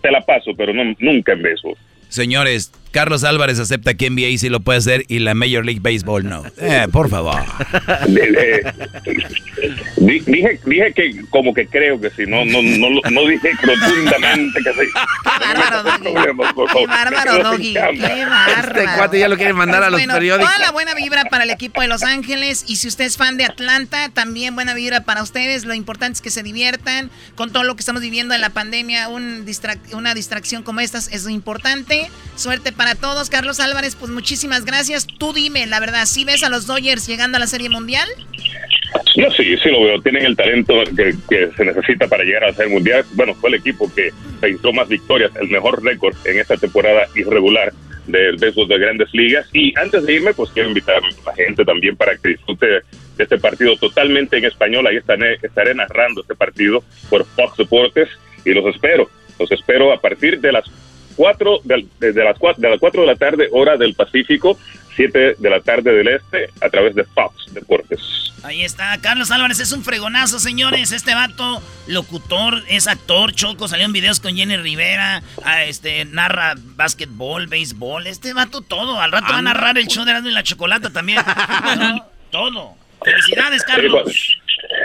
te 0.00 0.10
la 0.10 0.20
paso, 0.20 0.52
pero 0.56 0.72
no, 0.72 0.94
nunca 0.98 1.32
en 1.32 1.42
béisbol. 1.42 1.76
Señores, 2.08 2.72
Carlos 2.90 3.24
Álvarez 3.24 3.58
acepta 3.58 3.94
que 3.94 4.10
NBA 4.10 4.38
sí 4.38 4.48
lo 4.48 4.60
puede 4.60 4.78
hacer 4.78 5.04
y 5.08 5.18
la 5.20 5.34
Major 5.34 5.64
League 5.64 5.80
Baseball 5.80 6.24
no. 6.28 6.44
Eh, 6.58 6.86
por 6.90 7.08
favor. 7.10 7.42
De- 8.08 8.20
de- 8.32 8.72
di- 9.98 10.20
dije, 10.20 10.60
dije 10.64 10.92
que 10.94 11.20
como 11.30 11.52
que 11.54 11.66
creo 11.66 12.00
que 12.00 12.10
sí, 12.10 12.22
no, 12.26 12.44
no, 12.44 12.62
no, 12.62 12.88
no 13.10 13.26
dije 13.28 13.50
rotundamente 13.62 14.60
que 14.62 14.72
sí. 14.72 14.90
bárbaro, 15.24 15.98
Qué 16.02 16.86
bárbaro, 16.86 17.42
Doggy. 17.42 17.72
Qué 17.74 18.24
bárbaro. 18.24 18.78
Este 18.80 18.84
cuate 18.96 19.18
ya 19.18 19.28
lo 19.28 19.36
quiere 19.36 19.52
mandar 19.52 19.82
a 19.82 19.90
los 19.90 20.00
Bueno, 20.00 20.14
periódicos. 20.14 20.50
Toda 20.52 20.64
la 20.66 20.72
buena 20.72 20.94
vibra 20.94 21.24
para 21.26 21.44
el 21.44 21.50
equipo 21.50 21.80
de 21.80 21.88
Los 21.88 22.02
Ángeles. 22.02 22.64
Y 22.66 22.76
si 22.76 22.88
usted 22.88 23.04
es 23.04 23.16
fan 23.16 23.36
de 23.36 23.44
Atlanta, 23.44 24.08
también 24.10 24.54
buena 24.54 24.74
vibra 24.74 25.02
para 25.04 25.22
ustedes. 25.22 25.64
Lo 25.64 25.74
importante 25.74 26.14
es 26.16 26.20
que 26.20 26.30
se 26.30 26.42
diviertan 26.42 27.10
con 27.34 27.52
todo 27.52 27.64
lo 27.64 27.74
que 27.76 27.80
estamos 27.80 28.02
viviendo 28.02 28.34
en 28.34 28.40
la 28.40 28.50
pandemia. 28.50 29.08
Un 29.08 29.44
distrac- 29.46 29.92
una 29.94 30.14
distracción 30.14 30.62
como 30.62 30.80
esta 30.80 30.98
es 30.98 31.28
importante. 31.28 32.08
Suerte 32.36 32.72
para 32.78 32.94
todos. 32.94 33.28
Carlos 33.28 33.60
Álvarez, 33.60 33.96
pues 33.96 34.10
muchísimas 34.10 34.64
gracias. 34.64 35.06
Tú 35.06 35.34
dime, 35.34 35.66
la 35.66 35.80
verdad, 35.80 36.06
¿sí 36.06 36.24
ves 36.24 36.42
a 36.42 36.48
los 36.48 36.66
Dodgers 36.66 37.06
llegando 37.06 37.36
a 37.36 37.40
la 37.40 37.46
Serie 37.46 37.68
Mundial? 37.68 38.08
No, 39.16 39.30
sí, 39.32 39.56
sí 39.62 39.68
lo 39.68 39.82
veo. 39.82 40.00
Tienen 40.00 40.24
el 40.24 40.36
talento 40.36 40.74
que, 40.96 41.50
se 41.54 41.64
necesita 41.64 42.06
para 42.06 42.24
llegar 42.24 42.44
a 42.44 42.54
ser 42.54 42.68
mundial. 42.68 43.04
Bueno, 43.14 43.34
fue 43.34 43.50
el 43.50 43.56
equipo 43.56 43.92
que 43.94 44.10
registró 44.40 44.72
más 44.72 44.88
victorias, 44.88 45.32
el 45.36 45.48
mejor 45.48 45.84
récord 45.84 46.16
en 46.24 46.38
esta 46.38 46.56
temporada 46.56 47.06
irregular 47.14 47.72
del 48.06 48.36
béisbol 48.36 48.68
de 48.68 48.78
grandes 48.78 49.08
ligas. 49.12 49.46
Y 49.52 49.76
antes 49.78 50.06
de 50.06 50.14
irme, 50.14 50.32
pues 50.32 50.50
quiero 50.50 50.68
invitar 50.68 51.02
a 51.02 51.28
la 51.30 51.34
gente 51.34 51.64
también 51.64 51.96
para 51.96 52.16
que 52.16 52.30
disfrute 52.30 52.66
de 52.66 52.82
este 53.18 53.38
partido 53.38 53.76
totalmente 53.76 54.38
en 54.38 54.44
español. 54.44 54.86
Ahí 54.86 54.96
estaré, 54.96 55.34
estaré 55.42 55.74
narrando 55.74 56.22
este 56.22 56.34
partido 56.34 56.82
por 57.10 57.26
Fox 57.26 57.56
Deportes 57.58 58.08
y 58.44 58.50
los 58.50 58.64
espero. 58.74 59.10
Los 59.38 59.50
espero 59.52 59.92
a 59.92 60.00
partir 60.00 60.40
de 60.40 60.52
las 60.52 60.64
4 61.18 61.60
de, 61.64 61.84
de- 61.98 62.12
de 62.12 62.24
las 62.24 62.38
4 62.38 62.62
de 62.62 62.70
las 62.70 62.78
4 62.78 63.00
de 63.00 63.06
la 63.08 63.16
tarde, 63.16 63.48
hora 63.52 63.76
del 63.76 63.94
Pacífico, 63.94 64.56
7 64.94 65.34
de 65.36 65.50
la 65.50 65.60
tarde 65.60 65.92
del 65.92 66.06
Este, 66.08 66.48
a 66.62 66.68
través 66.70 66.94
de 66.94 67.02
Fox 67.04 67.52
Deportes. 67.52 68.00
Ahí 68.44 68.62
está, 68.62 68.96
Carlos 69.00 69.32
Álvarez 69.32 69.58
es 69.58 69.72
un 69.72 69.82
fregonazo, 69.82 70.38
señores. 70.38 70.92
Este 70.92 71.12
vato, 71.12 71.60
locutor, 71.88 72.62
es 72.68 72.86
actor, 72.86 73.32
choco, 73.34 73.66
salió 73.66 73.84
en 73.84 73.92
videos 73.92 74.20
con 74.20 74.36
Jenny 74.36 74.56
Rivera, 74.56 75.22
ah, 75.44 75.64
este, 75.64 76.04
narra 76.04 76.54
básquetbol, 76.56 77.48
béisbol. 77.48 78.06
Este 78.06 78.32
vato 78.34 78.60
todo. 78.60 79.00
Al 79.00 79.10
rato 79.10 79.32
va 79.32 79.38
a 79.38 79.42
narrar 79.42 79.76
el 79.76 79.88
show 79.88 80.04
de 80.04 80.12
Erasmo 80.12 80.28
y 80.28 80.32
la 80.32 80.44
Chocolata 80.44 80.90
también. 80.90 81.18
No, 81.78 82.06
todo. 82.30 82.74
Felicidades, 83.04 83.64
Carlos. 83.64 84.38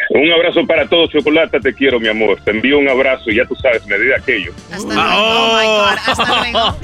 Un 0.09 0.31
abrazo 0.31 0.65
para 0.65 0.87
todos, 0.87 1.09
Chocolata, 1.09 1.59
te 1.59 1.73
quiero, 1.73 1.99
mi 1.99 2.07
amor. 2.07 2.39
Te 2.43 2.51
envío 2.51 2.77
un 2.79 2.87
abrazo 2.89 3.29
y 3.29 3.35
ya 3.35 3.45
tú 3.45 3.55
sabes, 3.55 3.85
me 3.85 3.97
di 3.97 4.13
aquello. 4.13 4.53
Hasta 4.71 4.93
luego. 4.93 5.01
Oh 5.15 5.57
my 5.59 5.65
God. 5.65 5.97
Hasta 6.07 6.41
luego. 6.51 6.77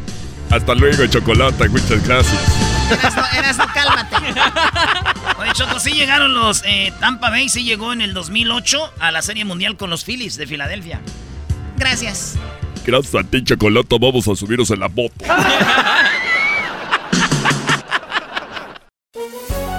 Hasta 0.50 0.74
luego, 0.74 1.06
Chocolata. 1.06 1.64
Muchas 1.68 2.06
gracias. 2.06 2.56
Erasno, 2.90 3.22
Erasno, 3.38 3.64
cálmate. 3.72 4.16
Oye, 5.38 5.52
Choco, 5.52 5.78
sí 5.78 5.92
llegaron 5.92 6.34
los 6.34 6.64
eh, 6.66 6.92
Tampa 6.98 7.30
Bay, 7.30 7.48
sí 7.48 7.62
llegó 7.62 7.92
en 7.92 8.00
el 8.00 8.12
2008 8.14 8.94
a 8.98 9.12
la 9.12 9.22
Serie 9.22 9.44
Mundial 9.44 9.76
con 9.76 9.90
los 9.90 10.04
Phillies 10.04 10.36
de 10.36 10.46
Filadelfia. 10.48 11.00
Gracias. 11.76 12.36
Gracias 12.84 13.14
a 13.14 13.22
ti, 13.22 13.44
Chocolata. 13.44 13.96
Vamos 14.00 14.26
a 14.26 14.34
subirnos 14.34 14.70
en 14.72 14.80
la 14.80 14.88
moto. 14.88 15.14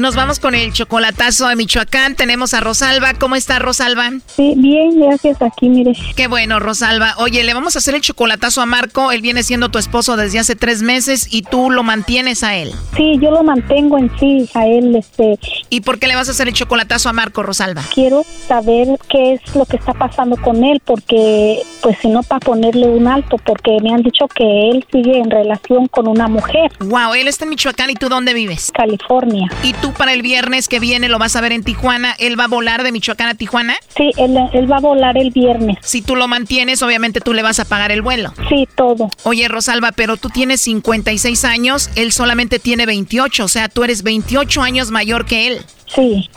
Nos 0.00 0.16
vamos 0.16 0.40
con 0.40 0.54
el 0.54 0.72
chocolatazo 0.72 1.46
de 1.48 1.56
Michoacán. 1.56 2.14
Tenemos 2.14 2.54
a 2.54 2.60
Rosalba. 2.60 3.12
¿Cómo 3.12 3.36
está 3.36 3.58
Rosalba? 3.58 4.08
Sí, 4.34 4.54
bien, 4.56 4.98
gracias. 4.98 5.42
Aquí, 5.42 5.68
mire. 5.68 5.92
Qué 6.16 6.26
bueno, 6.26 6.58
Rosalba. 6.58 7.16
Oye, 7.18 7.44
le 7.44 7.52
vamos 7.52 7.76
a 7.76 7.80
hacer 7.80 7.94
el 7.94 8.00
chocolatazo 8.00 8.62
a 8.62 8.66
Marco. 8.66 9.12
Él 9.12 9.20
viene 9.20 9.42
siendo 9.42 9.68
tu 9.68 9.78
esposo 9.78 10.16
desde 10.16 10.38
hace 10.38 10.56
tres 10.56 10.80
meses 10.80 11.28
y 11.30 11.42
tú 11.42 11.70
lo 11.70 11.82
mantienes 11.82 12.42
a 12.44 12.56
él. 12.56 12.72
Sí, 12.96 13.18
yo 13.20 13.30
lo 13.30 13.42
mantengo 13.42 13.98
en 13.98 14.10
sí, 14.18 14.48
a 14.54 14.66
él, 14.66 14.96
este. 14.96 15.38
¿Y 15.68 15.82
por 15.82 15.98
qué 15.98 16.06
le 16.06 16.16
vas 16.16 16.28
a 16.28 16.30
hacer 16.30 16.48
el 16.48 16.54
chocolatazo 16.54 17.10
a 17.10 17.12
Marco, 17.12 17.42
Rosalba? 17.42 17.82
Quiero 17.92 18.24
saber 18.48 18.88
qué 19.10 19.34
es 19.34 19.54
lo 19.54 19.66
que 19.66 19.76
está 19.76 19.92
pasando 19.92 20.38
con 20.38 20.64
él, 20.64 20.80
porque, 20.82 21.60
pues, 21.82 21.98
si 22.00 22.08
no, 22.08 22.22
para 22.22 22.40
ponerle 22.40 22.88
un 22.88 23.06
alto, 23.06 23.36
porque 23.44 23.76
me 23.82 23.92
han 23.92 24.02
dicho 24.02 24.26
que 24.34 24.70
él 24.70 24.82
sigue 24.90 25.18
en 25.18 25.30
relación 25.30 25.88
con 25.88 26.08
una 26.08 26.26
mujer. 26.26 26.72
Wow, 26.80 27.12
él 27.12 27.28
está 27.28 27.44
en 27.44 27.50
Michoacán 27.50 27.90
y 27.90 27.96
tú 27.96 28.08
dónde 28.08 28.32
vives? 28.32 28.72
California. 28.74 29.50
¿Y 29.62 29.74
tú 29.74 29.89
para 29.92 30.12
el 30.12 30.22
viernes 30.22 30.68
que 30.68 30.80
viene 30.80 31.08
lo 31.08 31.18
vas 31.18 31.36
a 31.36 31.40
ver 31.40 31.52
en 31.52 31.62
Tijuana? 31.62 32.14
¿Él 32.18 32.38
va 32.38 32.44
a 32.44 32.48
volar 32.48 32.82
de 32.82 32.92
Michoacán 32.92 33.28
a 33.28 33.34
Tijuana? 33.34 33.74
Sí, 33.96 34.12
él, 34.16 34.36
él 34.52 34.70
va 34.70 34.76
a 34.76 34.80
volar 34.80 35.16
el 35.16 35.30
viernes. 35.30 35.78
Si 35.82 36.02
tú 36.02 36.16
lo 36.16 36.28
mantienes, 36.28 36.82
obviamente 36.82 37.20
tú 37.20 37.32
le 37.32 37.42
vas 37.42 37.60
a 37.60 37.64
pagar 37.64 37.92
el 37.92 38.02
vuelo. 38.02 38.32
Sí, 38.48 38.68
todo. 38.74 39.10
Oye, 39.24 39.48
Rosalba, 39.48 39.92
pero 39.92 40.16
tú 40.16 40.28
tienes 40.28 40.60
56 40.62 41.44
años, 41.44 41.90
él 41.96 42.12
solamente 42.12 42.58
tiene 42.58 42.86
28, 42.86 43.44
o 43.44 43.48
sea, 43.48 43.68
tú 43.68 43.84
eres 43.84 44.02
28 44.02 44.62
años 44.62 44.90
mayor 44.90 45.26
que 45.26 45.46
él. 45.46 45.60
Sí. 45.94 46.30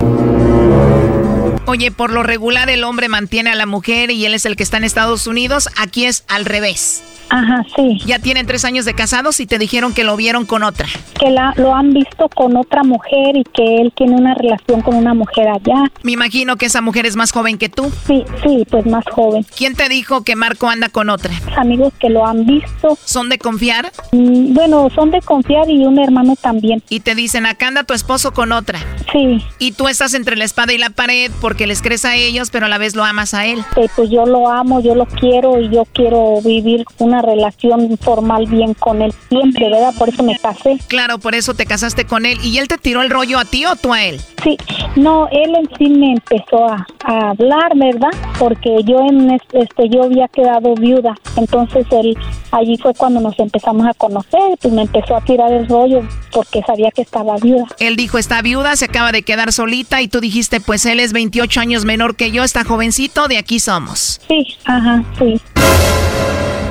Oye, 1.73 1.89
por 1.89 2.13
lo 2.13 2.21
regular 2.21 2.69
el 2.69 2.83
hombre 2.83 3.09
mantiene 3.09 3.49
a 3.49 3.55
la 3.55 3.65
mujer 3.65 4.11
y 4.11 4.27
él 4.27 4.35
es 4.35 4.45
el 4.45 4.55
que 4.55 4.61
está 4.61 4.77
en 4.77 4.83
Estados 4.83 5.25
Unidos, 5.25 5.69
aquí 5.75 6.05
es 6.05 6.23
al 6.27 6.45
revés. 6.45 7.03
Ajá, 7.29 7.65
sí. 7.75 7.97
Ya 8.05 8.19
tienen 8.19 8.45
tres 8.45 8.63
años 8.63 8.85
de 8.85 8.93
casados 8.93 9.39
y 9.39 9.47
te 9.47 9.57
dijeron 9.57 9.93
que 9.93 10.03
lo 10.03 10.15
vieron 10.15 10.45
con 10.45 10.61
otra. 10.61 10.87
Que 11.19 11.31
la, 11.31 11.51
lo 11.57 11.73
han 11.73 11.91
visto 11.91 12.29
con 12.29 12.55
otra 12.55 12.83
mujer 12.83 13.35
y 13.35 13.43
que 13.43 13.77
él 13.81 13.91
tiene 13.95 14.15
una 14.15 14.35
relación 14.35 14.81
con 14.81 14.95
una 14.95 15.15
mujer 15.15 15.47
allá. 15.47 15.91
Me 16.03 16.11
imagino 16.11 16.57
que 16.57 16.67
esa 16.67 16.81
mujer 16.81 17.07
es 17.07 17.15
más 17.15 17.31
joven 17.31 17.57
que 17.57 17.69
tú. 17.69 17.91
Sí, 18.05 18.23
sí, 18.43 18.67
pues 18.69 18.85
más 18.85 19.03
joven. 19.09 19.43
¿Quién 19.57 19.75
te 19.75 19.89
dijo 19.89 20.23
que 20.23 20.35
Marco 20.35 20.69
anda 20.69 20.89
con 20.89 21.09
otra? 21.09 21.33
Amigos 21.57 21.91
que 21.99 22.09
lo 22.09 22.25
han 22.27 22.45
visto. 22.45 22.99
¿Son 23.03 23.29
de 23.29 23.39
confiar? 23.39 23.91
Mm, 24.11 24.53
bueno, 24.53 24.89
son 24.93 25.09
de 25.09 25.21
confiar 25.21 25.67
y 25.69 25.85
un 25.85 25.97
hermano 25.97 26.35
también. 26.35 26.83
Y 26.89 26.99
te 26.99 27.15
dicen, 27.15 27.47
acá 27.47 27.67
anda 27.67 27.83
tu 27.83 27.95
esposo 27.95 28.33
con 28.33 28.51
otra. 28.51 28.79
Sí. 29.11 29.43
Y 29.57 29.71
tú 29.71 29.87
estás 29.87 30.13
entre 30.13 30.35
la 30.35 30.43
espada 30.43 30.73
y 30.73 30.77
la 30.77 30.91
pared 30.91 31.31
porque 31.41 31.62
les 31.67 31.81
crees 31.81 32.05
a 32.05 32.15
ellos, 32.15 32.49
pero 32.51 32.65
a 32.65 32.69
la 32.69 32.77
vez 32.77 32.95
lo 32.95 33.03
amas 33.03 33.33
a 33.33 33.45
él. 33.45 33.59
Eh, 33.75 33.87
pues 33.95 34.09
yo 34.09 34.25
lo 34.25 34.49
amo, 34.49 34.81
yo 34.81 34.95
lo 34.95 35.05
quiero 35.05 35.59
y 35.59 35.69
yo 35.69 35.85
quiero 35.93 36.41
vivir 36.41 36.85
una 36.99 37.21
relación 37.21 37.97
formal 37.99 38.45
bien 38.47 38.73
con 38.73 39.01
él 39.01 39.13
siempre, 39.29 39.69
¿verdad? 39.69 39.93
Por 39.97 40.09
eso 40.09 40.23
me 40.23 40.37
casé. 40.37 40.77
Claro, 40.87 41.19
por 41.19 41.35
eso 41.35 41.53
te 41.53 41.65
casaste 41.65 42.05
con 42.05 42.25
él. 42.25 42.37
¿Y 42.43 42.57
él 42.57 42.67
te 42.67 42.77
tiró 42.77 43.01
el 43.01 43.09
rollo 43.09 43.39
a 43.39 43.45
ti 43.45 43.65
o 43.65 43.75
tú 43.75 43.93
a 43.93 44.03
él? 44.03 44.19
Sí, 44.43 44.57
no, 44.95 45.27
él 45.31 45.55
en 45.55 45.69
sí 45.77 45.89
me 45.89 46.13
empezó 46.13 46.65
a, 46.65 46.85
a 47.05 47.29
hablar, 47.29 47.71
¿verdad? 47.75 48.09
Porque 48.39 48.77
yo 48.85 48.99
en 49.07 49.31
es- 49.31 49.41
este 49.53 49.89
yo 49.89 50.03
había 50.03 50.27
quedado 50.27 50.73
viuda, 50.75 51.15
entonces 51.37 51.85
él 51.91 52.17
allí 52.51 52.77
fue 52.77 52.93
cuando 52.93 53.19
nos 53.19 53.37
empezamos 53.39 53.87
a 53.87 53.93
conocer, 53.93 54.41
pues 54.61 54.73
me 54.73 54.81
empezó 54.83 55.15
a 55.15 55.21
tirar 55.21 55.51
el 55.51 55.67
rollo 55.67 56.01
porque 56.31 56.61
sabía 56.67 56.91
que 56.91 57.01
estaba 57.03 57.37
viuda. 57.37 57.65
Él 57.79 57.95
dijo, 57.95 58.17
está 58.17 58.41
viuda, 58.41 58.75
se 58.75 58.85
acaba 58.85 59.11
de 59.11 59.21
quedar 59.23 59.51
solita 59.53 60.01
y 60.01 60.07
tú 60.07 60.19
dijiste, 60.19 60.59
pues 60.59 60.85
él 60.85 60.99
es 60.99 61.13
28 61.13 61.42
años 61.57 61.85
menor 61.85 62.15
que 62.15 62.31
yo, 62.31 62.43
está 62.43 62.63
jovencito, 62.63 63.27
de 63.27 63.37
aquí 63.37 63.59
somos. 63.59 64.19
Sí, 64.27 64.55
ajá, 64.65 65.03
sí. 65.19 65.41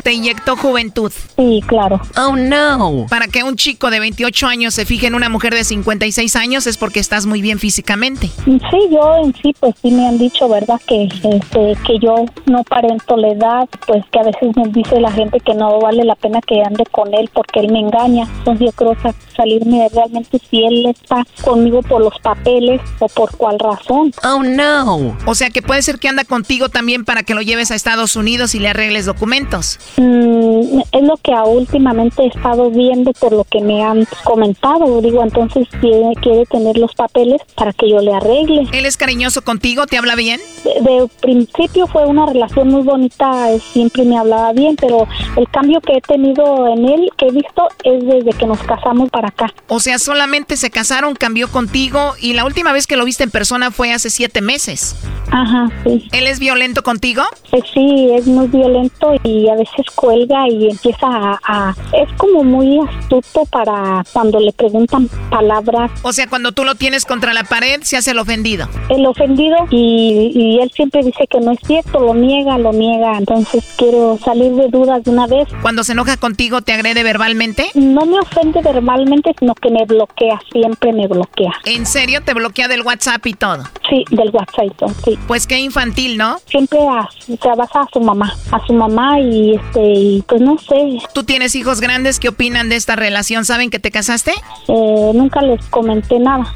Te 0.02 0.12
inyectó 0.12 0.56
juventud. 0.56 1.12
Sí, 1.36 1.62
claro. 1.66 2.00
Oh, 2.16 2.36
no. 2.36 3.06
Para 3.08 3.28
que 3.28 3.44
un 3.44 3.56
chico 3.56 3.90
de 3.90 4.00
28 4.00 4.46
años 4.46 4.74
se 4.74 4.84
fije 4.84 5.06
en 5.06 5.14
una 5.14 5.28
mujer 5.28 5.54
de 5.54 5.64
56 5.64 6.36
años 6.36 6.66
es 6.66 6.76
porque 6.76 7.00
estás 7.00 7.26
muy 7.26 7.40
bien 7.40 7.58
físicamente. 7.58 8.30
Sí, 8.44 8.78
yo 8.90 9.16
en 9.24 9.34
sí, 9.42 9.54
pues 9.58 9.74
sí 9.80 9.90
me 9.90 10.06
han 10.06 10.18
dicho, 10.18 10.48
¿verdad? 10.48 10.80
Que, 10.86 11.04
este, 11.04 11.76
que 11.86 11.98
yo 12.00 12.24
no 12.46 12.64
parento 12.64 13.16
la 13.16 13.28
edad, 13.28 13.68
pues 13.86 14.04
que 14.10 14.18
a 14.18 14.24
veces 14.24 14.56
me 14.56 14.68
dice 14.68 15.00
la 15.00 15.12
gente 15.12 15.40
que 15.40 15.54
no 15.54 15.78
vale 15.80 16.04
la 16.04 16.14
pena 16.16 16.40
que 16.40 16.62
ande 16.62 16.84
con 16.90 17.14
él 17.14 17.30
porque 17.32 17.60
él 17.60 17.70
me 17.72 17.80
engaña. 17.80 18.24
Entonces 18.38 18.66
yo 18.66 18.72
creo 18.72 18.94
que 18.94 19.14
salirme 19.36 19.88
realmente 19.94 20.40
si 20.50 20.64
él 20.64 20.86
está 20.86 21.24
conmigo 21.42 21.82
por 21.82 22.02
los 22.02 22.18
papeles 22.20 22.80
o 22.98 23.08
por 23.08 23.36
cuál 23.36 23.58
razón. 23.58 24.12
Oh, 24.24 24.42
no. 24.42 25.16
O 25.26 25.34
sea 25.34 25.50
que 25.50 25.62
puede 25.62 25.82
ser 25.82 25.98
que 25.98 26.08
anda 26.08 26.24
contigo 26.24 26.68
también 26.68 27.04
para 27.04 27.22
que 27.22 27.34
lo 27.34 27.42
lleves 27.42 27.70
a 27.70 27.74
Estados 27.74 28.16
Unidos 28.16 28.54
y 28.54 28.58
le 28.58 28.68
arregles 28.68 29.06
documentos. 29.06 29.78
Mm, 29.96 30.80
es 30.92 31.02
lo 31.02 31.16
que 31.18 31.32
últimamente 31.32 32.22
he 32.22 32.26
estado 32.26 32.70
viendo 32.70 33.12
por 33.12 33.32
lo 33.32 33.44
que 33.44 33.60
me 33.60 33.82
han 33.82 34.06
comentado. 34.24 35.00
Digo, 35.00 35.22
entonces 35.22 35.68
quiere, 35.80 36.14
quiere 36.20 36.46
tener 36.46 36.78
los 36.78 36.94
papeles 36.94 37.40
para 37.54 37.72
que 37.72 37.90
yo 37.90 38.00
le 38.00 38.14
arregle. 38.14 38.66
¿Él 38.72 38.86
es 38.86 38.96
cariñoso 38.96 39.42
contigo? 39.42 39.86
¿Te 39.86 39.98
habla 39.98 40.14
bien? 40.14 40.40
De, 40.64 40.70
de 40.82 41.08
principio 41.20 41.86
fue 41.86 42.06
una 42.06 42.26
relación 42.26 42.68
muy 42.68 42.82
bonita, 42.82 43.50
eh, 43.50 43.60
siempre 43.72 44.04
me 44.04 44.18
hablaba 44.18 44.52
bien, 44.52 44.76
pero 44.76 45.06
el 45.36 45.48
cambio 45.48 45.80
que 45.80 45.94
he 45.96 46.00
tenido 46.00 46.66
en 46.68 46.86
él, 46.86 47.10
que 47.16 47.26
he 47.26 47.32
visto, 47.32 47.68
es 47.84 48.04
desde 48.04 48.32
que 48.32 48.46
nos 48.46 48.58
casamos 48.62 49.10
para 49.10 49.28
acá. 49.28 49.52
O 49.68 49.80
sea, 49.80 49.98
solamente 49.98 50.56
se 50.56 50.70
casaron, 50.70 51.14
cambió 51.14 51.50
contigo 51.50 52.14
y 52.20 52.32
la 52.32 52.44
última 52.44 52.72
vez 52.72 52.86
que 52.86 52.96
lo 52.96 53.04
viste 53.04 53.24
en 53.24 53.30
persona 53.30 53.70
fue 53.70 53.92
hace 53.92 54.10
siete 54.10 54.40
meses. 54.40 54.96
Ajá, 55.30 55.70
sí. 55.84 56.08
¿Él 56.12 56.26
es 56.26 56.38
violento 56.38 56.82
contigo? 56.82 57.22
Eh, 57.52 57.62
sí, 57.72 58.10
es 58.12 58.26
muy 58.26 58.46
violento 58.48 59.14
y 59.24 59.48
a 59.48 59.54
veces 59.54 59.81
cuelga 59.94 60.48
y 60.48 60.68
empieza 60.70 61.06
a, 61.06 61.38
a- 61.44 61.74
Es 61.92 62.10
como 62.16 62.42
muy 62.44 62.78
astuto 62.80 63.44
para 63.46 64.04
cuando 64.12 64.38
le 64.40 64.52
preguntan 64.52 65.08
palabras. 65.30 65.90
O 66.02 66.12
sea, 66.12 66.26
cuando 66.28 66.52
tú 66.52 66.64
lo 66.64 66.74
tienes 66.74 67.04
contra 67.04 67.32
la 67.32 67.44
pared, 67.44 67.80
se 67.82 67.96
hace 67.96 68.12
el 68.12 68.18
ofendido. 68.18 68.68
El 68.88 69.06
ofendido 69.06 69.56
y, 69.70 70.32
y 70.34 70.58
él 70.60 70.70
siempre 70.74 71.02
dice 71.02 71.26
que 71.28 71.40
no 71.40 71.52
es 71.52 71.58
cierto, 71.66 72.00
lo 72.00 72.14
niega, 72.14 72.58
lo 72.58 72.72
niega. 72.72 73.18
Entonces 73.18 73.64
quiero 73.76 74.18
salir 74.24 74.52
de 74.54 74.68
dudas 74.68 75.02
de 75.04 75.10
una 75.10 75.26
vez. 75.26 75.48
Cuando 75.62 75.84
se 75.84 75.92
enoja 75.92 76.16
contigo, 76.16 76.62
¿te 76.62 76.72
agrede 76.72 77.02
verbalmente? 77.02 77.66
No 77.74 78.04
me 78.06 78.18
ofende 78.20 78.60
verbalmente, 78.62 79.32
sino 79.38 79.54
que 79.54 79.70
me 79.70 79.84
bloquea, 79.84 80.40
siempre 80.52 80.92
me 80.92 81.06
bloquea. 81.06 81.52
¿En 81.64 81.86
serio? 81.86 82.20
¿Te 82.24 82.34
bloquea 82.34 82.68
del 82.68 82.82
WhatsApp 82.82 83.26
y 83.26 83.34
todo? 83.34 83.64
Sí, 83.88 84.04
del 84.10 84.30
WhatsApp, 84.30 84.64
y 84.66 84.70
todo, 84.70 84.90
sí. 85.04 85.18
Pues 85.26 85.46
qué 85.46 85.58
infantil, 85.58 86.16
¿no? 86.16 86.38
Siempre 86.46 86.78
a, 86.80 87.08
se 87.18 87.48
basa 87.56 87.80
a 87.82 87.88
su 87.92 88.00
mamá, 88.00 88.32
a 88.50 88.66
su 88.66 88.72
mamá 88.72 89.20
y 89.20 89.58
este, 89.72 89.92
y 89.92 90.22
pues 90.28 90.40
no 90.40 90.58
sé, 90.58 90.98
¿Tú 91.14 91.24
tienes 91.24 91.54
hijos 91.54 91.80
grandes? 91.80 92.18
¿Qué 92.18 92.28
opinan 92.28 92.68
de 92.68 92.76
esta 92.76 92.96
relación? 92.96 93.44
¿Saben 93.44 93.70
que 93.70 93.78
te 93.78 93.90
casaste? 93.90 94.32
eh, 94.68 95.10
nunca 95.14 95.40
les 95.42 95.64
comenté 95.66 96.18
nada. 96.18 96.54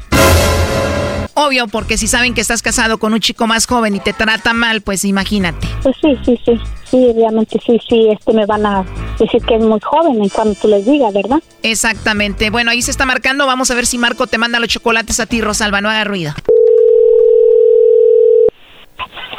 Obvio, 1.33 1.67
porque 1.67 1.97
si 1.99 2.07
saben 2.07 2.33
que 2.33 2.41
estás 2.41 2.63
casado 2.63 2.97
con 2.97 3.13
un 3.13 3.19
chico 3.19 3.45
más 3.45 3.67
joven 3.67 3.95
y 3.95 3.99
te 3.99 4.11
trata 4.11 4.53
mal, 4.53 4.81
pues 4.81 5.05
imagínate. 5.05 5.67
Pues 5.83 5.95
sí, 6.01 6.17
sí, 6.25 6.39
sí, 6.43 6.59
sí, 6.89 7.13
realmente 7.15 7.59
sí, 7.63 7.79
sí, 7.87 8.07
este 8.09 8.33
me 8.33 8.47
van 8.47 8.65
a 8.65 8.83
decir 9.19 9.43
que 9.43 9.55
es 9.55 9.61
muy 9.61 9.79
joven 9.79 10.23
en 10.23 10.29
cuanto 10.29 10.59
tú 10.61 10.67
les 10.67 10.83
digas, 10.85 11.13
¿verdad? 11.13 11.37
Exactamente. 11.61 12.49
Bueno, 12.49 12.71
ahí 12.71 12.81
se 12.81 12.89
está 12.89 13.05
marcando. 13.05 13.45
Vamos 13.45 13.69
a 13.69 13.75
ver 13.75 13.85
si 13.85 13.99
Marco 13.99 14.25
te 14.25 14.39
manda 14.39 14.59
los 14.59 14.69
chocolates 14.69 15.19
a 15.19 15.27
ti, 15.27 15.39
Rosalba. 15.41 15.79
No 15.79 15.89
haga 15.91 16.05
ruido. 16.05 16.33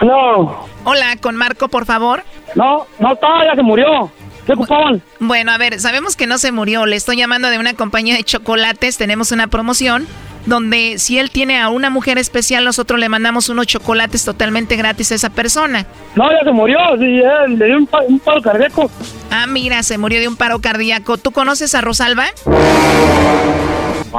No. 0.01 0.67
Hola, 0.85 1.17
con 1.21 1.37
Marco, 1.37 1.69
por 1.69 1.85
favor. 1.87 2.23
No, 2.55 2.87
no 2.99 3.13
está, 3.13 3.45
ya 3.45 3.55
se 3.55 3.63
murió. 3.63 4.11
¿Qué 4.47 4.53
ocupaban? 4.55 5.03
Bueno, 5.21 5.53
a 5.53 5.59
ver, 5.59 5.79
sabemos 5.81 6.17
que 6.17 6.27
no 6.27 6.39
se 6.39 6.53
murió. 6.53 6.87
Le 6.87 6.97
estoy 6.97 7.17
llamando 7.19 7.51
de 7.51 7.59
una 7.59 7.75
compañía 7.75 8.15
de 8.17 8.25
chocolates. 8.25 8.97
Tenemos 8.97 9.31
una 9.33 9.49
promoción 9.49 10.07
donde 10.47 10.99
si 10.99 11.19
él 11.19 11.31
tiene 11.31 11.61
a 11.61 11.69
una 11.69 11.91
mujer 11.91 12.17
especial, 12.17 12.65
nosotros 12.65 12.99
le 12.99 13.11
mandamos 13.11 13.51
unos 13.51 13.67
chocolates 13.67 14.25
totalmente 14.25 14.77
gratis 14.77 15.13
a 15.13 15.17
esa 15.17 15.29
persona. 15.29 15.85
No, 16.15 16.31
ya 16.31 16.43
se 16.45 16.53
murió. 16.53 16.79
Sí, 16.99 17.19
ya, 17.21 17.47
le 17.47 17.67
dio 17.67 17.77
un, 17.77 17.87
pa- 17.87 18.01
un 18.09 18.19
paro 18.21 18.41
cardíaco. 18.41 18.91
Ah, 19.31 19.47
mira, 19.47 19.83
se 19.83 19.99
murió 19.99 20.19
de 20.21 20.29
un 20.29 20.37
paro 20.37 20.61
cardíaco. 20.61 21.19
¿Tú 21.19 21.33
conoces 21.33 21.75
a 21.75 21.83
Rosalba? 21.83 22.25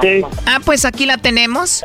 Sí. 0.01 0.21
Ah, 0.45 0.59
pues 0.63 0.85
aquí 0.85 1.07
la 1.07 1.17
tenemos. 1.17 1.83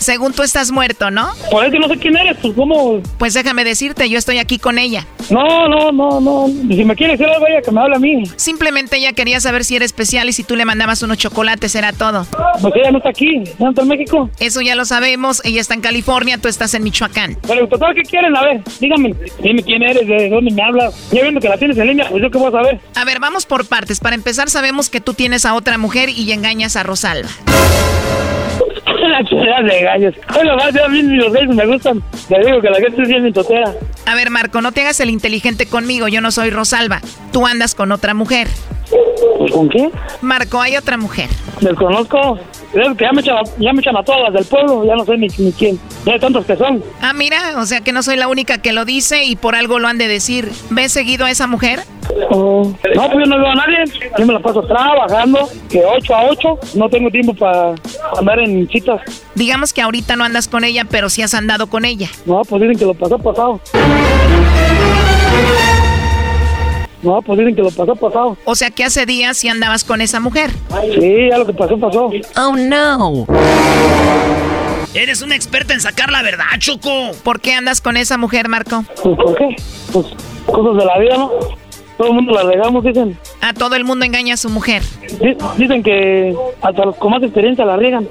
Según 0.00 0.32
tú 0.32 0.42
estás 0.42 0.72
muerto, 0.72 1.10
¿no? 1.10 1.30
Pues 1.50 1.66
es 1.66 1.72
que 1.72 1.78
no 1.78 1.86
sé 1.88 1.98
quién 1.98 2.16
eres, 2.16 2.38
pues 2.40 2.54
cómo. 2.54 3.02
Pues 3.18 3.34
déjame 3.34 3.64
decirte, 3.64 4.08
yo 4.08 4.16
estoy 4.18 4.38
aquí 4.38 4.58
con 4.58 4.78
ella. 4.78 5.06
No, 5.28 5.68
no, 5.68 5.92
no, 5.92 6.20
no. 6.20 6.46
Si 6.48 6.84
me 6.84 6.96
quiere 6.96 7.12
decir 7.12 7.26
algo, 7.26 7.46
ella 7.46 7.60
que 7.60 7.70
me 7.70 7.82
hable 7.82 7.96
a 7.96 7.98
mí. 7.98 8.22
Simplemente 8.36 8.96
ella 8.96 9.12
quería 9.12 9.40
saber 9.40 9.62
si 9.62 9.76
era 9.76 9.84
especial 9.84 10.30
y 10.30 10.32
si 10.32 10.42
tú 10.42 10.56
le 10.56 10.64
mandabas 10.64 11.02
unos 11.02 11.18
chocolates, 11.18 11.74
era 11.74 11.92
todo. 11.92 12.26
Pues 12.62 12.74
ella 12.76 12.90
no 12.92 12.98
está 12.98 13.10
aquí, 13.10 13.42
no 13.58 13.68
está 13.68 13.82
en 13.82 13.88
México. 13.88 14.30
Eso 14.40 14.62
ya 14.62 14.74
lo 14.74 14.86
sabemos, 14.86 15.42
ella 15.44 15.60
está 15.60 15.74
en 15.74 15.82
California, 15.82 16.38
tú 16.38 16.48
estás 16.48 16.72
en 16.72 16.82
Michoacán. 16.82 17.36
Pero, 17.46 17.68
total, 17.68 17.94
¿qué 17.94 18.02
quieren? 18.02 18.34
A 18.34 18.42
ver, 18.42 18.62
dígame. 18.80 19.14
Dime 19.42 19.62
quién 19.62 19.82
eres, 19.82 20.08
de 20.08 20.30
dónde 20.30 20.50
me 20.50 20.62
hablas. 20.62 21.10
Ya 21.12 21.20
viendo 21.20 21.40
que 21.40 21.48
la 21.50 21.58
tienes 21.58 21.76
en 21.76 21.88
línea, 21.88 22.08
pues 22.08 22.22
yo 22.22 22.30
qué 22.30 22.38
voy 22.38 22.48
a 22.48 22.52
saber. 22.52 22.80
A 22.94 23.04
ver, 23.04 23.20
vamos 23.20 23.44
por 23.44 23.66
partes. 23.68 24.00
Para 24.00 24.14
empezar, 24.14 24.48
sabemos 24.48 24.88
que 24.88 25.02
tú 25.02 25.12
tienes 25.12 25.44
a 25.44 25.52
otra 25.52 25.76
mujer 25.76 26.08
y 26.08 26.32
engañas 26.32 26.76
a 26.76 26.84
Rosalba. 26.84 27.28
La 28.86 29.24
chulada 29.24 29.62
de 29.62 29.82
gallos. 29.82 30.14
Lo 30.44 30.56
más, 30.56 30.76
a 30.76 30.88
mí 30.88 31.02
los 31.02 31.32
gallos 31.32 31.54
me 31.54 31.66
gustan. 31.66 32.02
Le 32.28 32.44
digo 32.44 32.60
que 32.60 32.70
la 32.70 32.78
gente 32.78 33.02
es 33.02 33.08
bien 33.08 33.22
mintotera. 33.24 33.72
A 34.06 34.14
ver, 34.14 34.30
Marco, 34.30 34.60
no 34.60 34.72
te 34.72 34.82
hagas 34.82 35.00
el 35.00 35.10
inteligente 35.10 35.66
conmigo, 35.66 36.08
yo 36.08 36.20
no 36.20 36.30
soy 36.30 36.50
Rosalba. 36.50 37.00
Tú 37.32 37.46
andas 37.46 37.74
con 37.74 37.92
otra 37.92 38.14
mujer. 38.14 38.48
¿Con 39.52 39.68
qué? 39.68 39.90
Marco, 40.20 40.60
hay 40.60 40.76
otra 40.76 40.96
mujer. 40.96 41.28
Desconozco. 41.60 42.38
Es 42.72 42.96
que 42.96 43.04
ya 43.04 43.12
me, 43.12 43.20
echan 43.20 43.36
a, 43.36 43.42
ya 43.58 43.72
me 43.72 43.80
echan 43.80 43.96
a 43.96 44.02
todas 44.02 44.22
las 44.22 44.32
del 44.32 44.44
pueblo, 44.44 44.84
ya 44.84 44.94
no 44.94 45.04
sé 45.04 45.16
ni, 45.16 45.26
ni 45.38 45.52
quién. 45.52 45.78
Ya 46.04 46.12
hay 46.12 46.20
tantos 46.20 46.46
que 46.46 46.56
son. 46.56 46.82
Ah, 47.00 47.12
mira, 47.12 47.54
o 47.56 47.66
sea 47.66 47.80
que 47.80 47.92
no 47.92 48.02
soy 48.02 48.16
la 48.16 48.28
única 48.28 48.58
que 48.58 48.72
lo 48.72 48.84
dice 48.84 49.24
y 49.24 49.34
por 49.36 49.56
algo 49.56 49.78
lo 49.78 49.88
han 49.88 49.98
de 49.98 50.06
decir. 50.06 50.50
¿Ves 50.70 50.92
seguido 50.92 51.26
a 51.26 51.30
esa 51.30 51.46
mujer? 51.48 51.80
Oh. 52.30 52.72
No, 52.94 53.10
pues 53.10 53.24
yo 53.24 53.26
no 53.26 53.38
veo 53.38 53.50
a 53.50 53.54
nadie. 53.54 53.84
Yo 54.18 54.26
me 54.26 54.32
la 54.32 54.40
paso 54.40 54.62
trabajando, 54.62 55.48
que 55.68 55.82
8 55.84 56.14
a 56.14 56.24
8. 56.26 56.58
No 56.74 56.88
tengo 56.88 57.10
tiempo 57.10 57.34
para 57.34 57.74
andar 58.16 58.38
en 58.38 58.68
citas. 58.68 59.00
Digamos 59.34 59.72
que 59.72 59.82
ahorita 59.82 60.16
no 60.16 60.24
andas 60.24 60.48
con 60.48 60.64
ella, 60.64 60.84
pero 60.88 61.08
sí 61.10 61.22
has 61.22 61.34
andado 61.34 61.68
con 61.68 61.84
ella. 61.84 62.08
No, 62.26 62.42
pues 62.42 62.62
dicen 62.62 62.78
que 62.78 62.84
lo 62.84 62.94
pasó 62.94 63.18
pasado. 63.18 63.60
No, 67.02 67.22
pues 67.22 67.38
dicen 67.38 67.54
que 67.56 67.62
lo 67.62 67.70
pasó 67.70 67.96
pasado. 67.96 68.36
O 68.44 68.54
sea 68.54 68.70
que 68.70 68.84
hace 68.84 69.06
días 69.06 69.36
sí 69.36 69.48
andabas 69.48 69.84
con 69.84 70.00
esa 70.00 70.20
mujer. 70.20 70.50
Sí, 70.98 71.28
ya 71.30 71.38
lo 71.38 71.46
que 71.46 71.52
pasó, 71.54 71.78
pasó. 71.78 72.10
Oh, 72.36 72.56
no. 72.56 73.26
Eres 74.92 75.22
una 75.22 75.36
experta 75.36 75.72
en 75.72 75.80
sacar 75.80 76.10
la 76.10 76.22
verdad, 76.22 76.44
Choco. 76.58 77.12
¿Por 77.22 77.40
qué 77.40 77.54
andas 77.54 77.80
con 77.80 77.96
esa 77.96 78.18
mujer, 78.18 78.48
Marco? 78.48 78.84
Pues, 79.02 79.16
¿por 79.16 79.34
qué? 79.36 79.56
Pues 79.92 80.06
cosas 80.46 80.76
de 80.76 80.84
la 80.84 80.98
vida, 80.98 81.16
¿no? 81.16 81.30
Todo 81.96 82.08
el 82.08 82.14
mundo 82.14 82.32
la 82.32 82.42
regamos, 82.42 82.82
dicen. 82.84 83.16
A 83.40 83.52
todo 83.54 83.76
el 83.76 83.84
mundo 83.84 84.04
engaña 84.04 84.34
a 84.34 84.36
su 84.36 84.48
mujer. 84.48 84.82
Di- 85.20 85.36
Dicen 85.58 85.82
que 85.82 86.34
hasta 86.60 86.84
los 86.86 86.96
con 86.96 87.12
más 87.12 87.22
experiencia 87.22 87.64
la 87.64 87.76
riegan. 87.76 88.08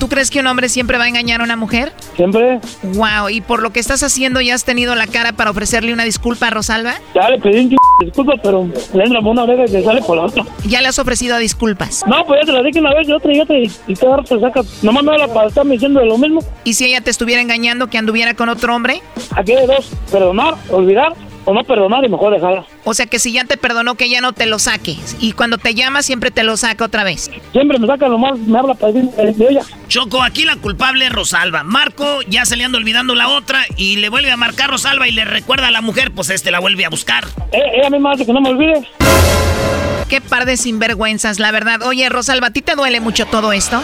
¿Tú 0.00 0.08
crees 0.08 0.30
que 0.30 0.40
un 0.40 0.46
hombre 0.46 0.70
siempre 0.70 0.96
va 0.96 1.04
a 1.04 1.08
engañar 1.08 1.42
a 1.42 1.44
una 1.44 1.56
mujer? 1.56 1.92
Siempre. 2.16 2.58
Wow, 2.94 3.28
y 3.28 3.42
por 3.42 3.60
lo 3.60 3.70
que 3.70 3.80
estás 3.80 4.02
haciendo 4.02 4.40
ya 4.40 4.54
has 4.54 4.64
tenido 4.64 4.94
la 4.94 5.06
cara 5.06 5.32
para 5.34 5.50
ofrecerle 5.50 5.92
una 5.92 6.04
disculpa 6.04 6.46
a 6.46 6.50
Rosalba? 6.50 6.94
Ya 7.14 7.28
le 7.28 7.38
pedí 7.38 7.58
un 7.66 7.76
disculpa, 8.02 8.32
pero 8.42 8.66
le 8.94 9.04
entra 9.04 9.20
por 9.20 9.32
una 9.32 9.42
oreja 9.42 9.66
y 9.66 9.72
le 9.72 9.84
sale 9.84 10.00
por 10.00 10.16
la 10.16 10.22
otra. 10.24 10.44
Ya 10.66 10.80
le 10.80 10.88
has 10.88 10.98
ofrecido 10.98 11.36
disculpas. 11.36 12.02
No, 12.06 12.24
pues 12.24 12.40
ya 12.40 12.46
te 12.46 12.52
la 12.52 12.62
dije 12.62 12.80
una 12.80 12.94
vez 12.94 13.06
y 13.08 13.12
otra 13.12 13.34
y 13.34 13.40
otra 13.40 13.58
y, 13.58 13.70
y 13.88 13.94
cada 13.94 14.16
rato 14.16 14.40
saca. 14.40 14.62
Nomás 14.80 15.04
me 15.04 15.12
habla 15.12 15.28
para 15.28 15.48
estarme 15.48 15.74
diciendo 15.74 16.00
de 16.00 16.06
lo 16.06 16.16
mismo. 16.16 16.42
¿Y 16.64 16.72
si 16.72 16.86
ella 16.86 17.02
te 17.02 17.10
estuviera 17.10 17.42
engañando 17.42 17.88
que 17.88 17.98
anduviera 17.98 18.32
con 18.32 18.48
otro 18.48 18.74
hombre? 18.74 19.02
Aquí 19.36 19.52
hay 19.52 19.66
dos, 19.66 19.90
perdonar, 20.10 20.54
olvidar 20.70 21.12
o 21.44 21.54
no 21.54 21.64
perdonar 21.64 22.04
y 22.04 22.08
mejor 22.08 22.32
dejarla. 22.32 22.64
O 22.84 22.94
sea 22.94 23.06
que 23.06 23.18
si 23.18 23.32
ya 23.32 23.44
te 23.44 23.56
perdonó 23.56 23.94
que 23.94 24.08
ya 24.08 24.20
no 24.20 24.32
te 24.32 24.46
lo 24.46 24.58
saque. 24.58 24.96
Y 25.20 25.32
cuando 25.32 25.58
te 25.58 25.74
llama 25.74 26.02
siempre 26.02 26.30
te 26.30 26.42
lo 26.42 26.56
saca 26.56 26.84
otra 26.84 27.04
vez. 27.04 27.30
Siempre 27.52 27.78
me 27.78 27.86
saca 27.86 28.08
nomás, 28.08 28.38
me 28.38 28.58
habla 28.58 28.74
para 28.74 28.92
decir 28.92 29.10
de, 29.10 29.32
de 29.32 29.50
ella. 29.50 29.62
Choco, 29.88 30.22
aquí 30.22 30.44
la 30.44 30.56
culpable 30.56 31.06
es 31.06 31.12
Rosalba. 31.12 31.62
Marco 31.62 32.22
ya 32.28 32.44
se 32.44 32.56
le 32.56 32.64
anda 32.64 32.78
olvidando 32.78 33.14
la 33.14 33.28
otra 33.28 33.60
y 33.76 33.96
le 33.96 34.08
vuelve 34.08 34.30
a 34.30 34.36
marcar 34.36 34.70
Rosalba 34.70 35.08
y 35.08 35.12
le 35.12 35.24
recuerda 35.24 35.68
a 35.68 35.70
la 35.70 35.80
mujer, 35.80 36.12
pues 36.12 36.30
este 36.30 36.50
la 36.50 36.60
vuelve 36.60 36.84
a 36.84 36.90
buscar. 36.90 37.24
Eh, 37.52 37.58
ella 37.76 37.90
misma 37.90 38.12
hace 38.12 38.26
que 38.26 38.32
no 38.32 38.40
me 38.40 38.50
olvide. 38.50 38.86
Qué 40.08 40.20
par 40.20 40.44
de 40.44 40.56
sinvergüenzas, 40.56 41.38
la 41.38 41.52
verdad. 41.52 41.82
Oye, 41.82 42.08
Rosalba, 42.08 42.48
¿a 42.48 42.50
ti 42.50 42.62
te 42.62 42.74
duele 42.74 43.00
mucho 43.00 43.26
todo 43.26 43.52
esto? 43.52 43.80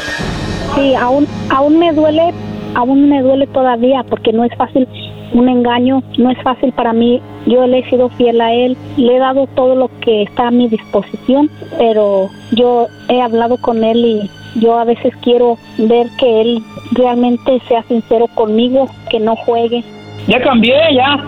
Sí, 0.74 0.94
aún, 0.94 1.28
aún 1.50 1.78
me 1.78 1.92
duele, 1.92 2.32
aún 2.74 3.08
me 3.08 3.22
duele 3.22 3.46
todavía 3.46 4.02
porque 4.08 4.32
no 4.32 4.44
es 4.44 4.50
fácil 4.58 4.88
un 5.32 5.48
engaño, 5.48 6.02
no 6.18 6.30
es 6.30 6.42
fácil 6.42 6.72
para 6.72 6.92
mí. 6.92 7.20
Yo 7.46 7.66
le 7.66 7.80
he 7.80 7.90
sido 7.90 8.08
fiel 8.10 8.40
a 8.40 8.52
él, 8.52 8.76
le 8.96 9.16
he 9.16 9.18
dado 9.18 9.46
todo 9.48 9.74
lo 9.74 9.90
que 10.00 10.22
está 10.22 10.48
a 10.48 10.50
mi 10.50 10.68
disposición, 10.68 11.50
pero 11.78 12.28
yo 12.52 12.86
he 13.08 13.20
hablado 13.20 13.56
con 13.58 13.84
él 13.84 14.04
y 14.04 14.30
yo 14.60 14.78
a 14.78 14.84
veces 14.84 15.14
quiero 15.22 15.58
ver 15.78 16.08
que 16.18 16.40
él 16.40 16.62
realmente 16.92 17.60
sea 17.68 17.82
sincero 17.84 18.26
conmigo, 18.34 18.88
que 19.10 19.20
no 19.20 19.36
juegue. 19.36 19.84
Ya 20.26 20.40
cambié, 20.40 20.94
ya. 20.94 21.18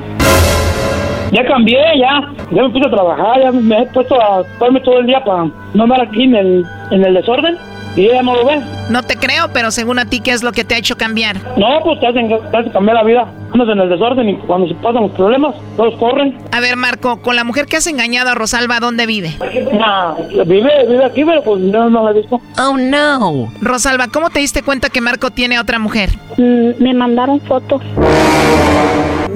Ya 1.32 1.44
cambié, 1.44 1.78
ya. 1.98 2.20
Ya 2.50 2.62
me 2.62 2.70
puse 2.70 2.86
a 2.86 2.90
trabajar, 2.90 3.40
ya 3.40 3.52
me 3.52 3.82
he 3.82 3.86
puesto 3.86 4.20
a 4.20 4.42
ponerme 4.58 4.80
todo 4.80 5.00
el 5.00 5.06
día 5.06 5.22
para 5.22 5.50
no 5.74 5.82
andar 5.82 6.00
aquí 6.02 6.24
en 6.24 6.34
el, 6.34 6.66
en 6.90 7.04
el 7.04 7.14
desorden. 7.14 7.56
Y 7.98 8.06
ella 8.06 8.22
no 8.22 8.36
lo 8.36 8.46
ve. 8.46 8.60
No 8.90 9.02
te 9.02 9.16
creo, 9.16 9.48
pero 9.52 9.72
según 9.72 9.98
a 9.98 10.04
ti, 10.04 10.20
¿qué 10.20 10.30
es 10.30 10.44
lo 10.44 10.52
que 10.52 10.62
te 10.62 10.76
ha 10.76 10.78
hecho 10.78 10.96
cambiar? 10.96 11.36
No, 11.58 11.80
pues 11.82 11.98
te 11.98 12.06
hacen, 12.06 12.28
te 12.28 12.56
hacen 12.56 12.70
cambiar 12.70 12.98
la 12.98 13.02
vida. 13.02 13.26
Andas 13.52 13.68
en 13.70 13.80
el 13.80 13.88
desorden 13.88 14.28
y 14.28 14.36
cuando 14.36 14.68
se 14.68 14.74
pasan 14.76 15.02
los 15.02 15.10
problemas, 15.12 15.56
todos 15.76 15.98
corren. 15.98 16.38
A 16.52 16.60
ver, 16.60 16.76
Marco, 16.76 17.20
con 17.20 17.34
la 17.34 17.42
mujer 17.42 17.66
que 17.66 17.76
has 17.76 17.88
engañado 17.88 18.30
a 18.30 18.36
Rosalba, 18.36 18.78
¿dónde 18.78 19.04
vive? 19.06 19.32
Nah, 19.72 20.14
vive, 20.46 20.86
vive 20.88 21.04
aquí, 21.04 21.24
pero 21.24 21.42
pues 21.42 21.60
no, 21.60 21.90
no 21.90 22.04
la 22.04 22.12
he 22.12 22.20
visto. 22.20 22.40
Oh, 22.60 22.76
no. 22.78 23.48
Rosalba, 23.60 24.06
¿cómo 24.06 24.30
te 24.30 24.38
diste 24.38 24.62
cuenta 24.62 24.90
que 24.90 25.00
Marco 25.00 25.32
tiene 25.32 25.56
a 25.56 25.60
otra 25.60 25.80
mujer? 25.80 26.10
Mm, 26.36 26.80
me 26.80 26.94
mandaron 26.94 27.40
fotos. 27.40 27.82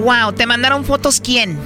Wow, 0.05 0.33
¿te 0.37 0.47
mandaron 0.47 0.85
fotos 0.85 1.21
quién? 1.21 1.59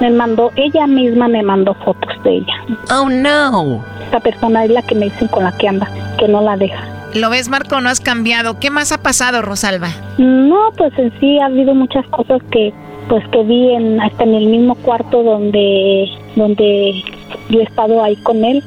Me 0.00 0.10
mandó, 0.10 0.50
ella 0.56 0.86
misma 0.86 1.28
me 1.28 1.42
mandó 1.42 1.74
fotos 1.84 2.10
de 2.24 2.36
ella. 2.38 2.54
Oh, 2.90 3.08
no. 3.08 3.84
Esta 4.04 4.20
persona 4.20 4.64
es 4.64 4.70
la 4.70 4.82
que 4.82 4.94
me 4.94 5.06
dicen 5.06 5.28
con 5.28 5.44
la 5.44 5.52
que 5.56 5.68
anda, 5.68 5.88
que 6.16 6.28
no 6.28 6.42
la 6.42 6.56
deja. 6.56 6.84
¿Lo 7.14 7.30
ves, 7.30 7.48
Marco? 7.48 7.80
No 7.80 7.88
has 7.88 8.00
cambiado. 8.00 8.58
¿Qué 8.58 8.70
más 8.70 8.90
ha 8.90 8.98
pasado, 8.98 9.40
Rosalba? 9.40 9.88
No, 10.18 10.70
pues 10.76 10.92
en 10.98 11.12
sí 11.20 11.38
ha 11.38 11.46
habido 11.46 11.74
muchas 11.74 12.04
cosas 12.08 12.42
que, 12.50 12.74
pues 13.08 13.24
que 13.28 13.42
vi 13.44 13.70
en, 13.70 14.00
hasta 14.00 14.24
en 14.24 14.34
el 14.34 14.46
mismo 14.46 14.74
cuarto 14.74 15.22
donde, 15.22 16.10
donde 16.34 17.04
yo 17.50 17.60
he 17.60 17.62
estado 17.62 18.02
ahí 18.02 18.16
con 18.16 18.44
él. 18.44 18.64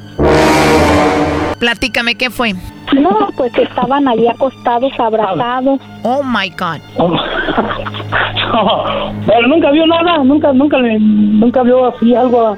Platícame, 1.59 2.15
¿qué 2.15 2.29
fue? 2.29 2.53
No, 2.93 3.29
pues 3.35 3.51
estaban 3.57 4.07
allí 4.07 4.27
acostados, 4.27 4.93
abrazados. 4.97 5.81
Oh 6.03 6.23
my 6.23 6.49
God. 6.51 6.79
pero 9.25 9.47
nunca 9.47 9.71
vio 9.71 9.85
nada, 9.87 10.23
nunca, 10.23 10.53
nunca, 10.53 10.77
le, 10.77 10.97
nunca 10.99 11.63
vio 11.63 11.87
así 11.87 12.15
algo 12.15 12.55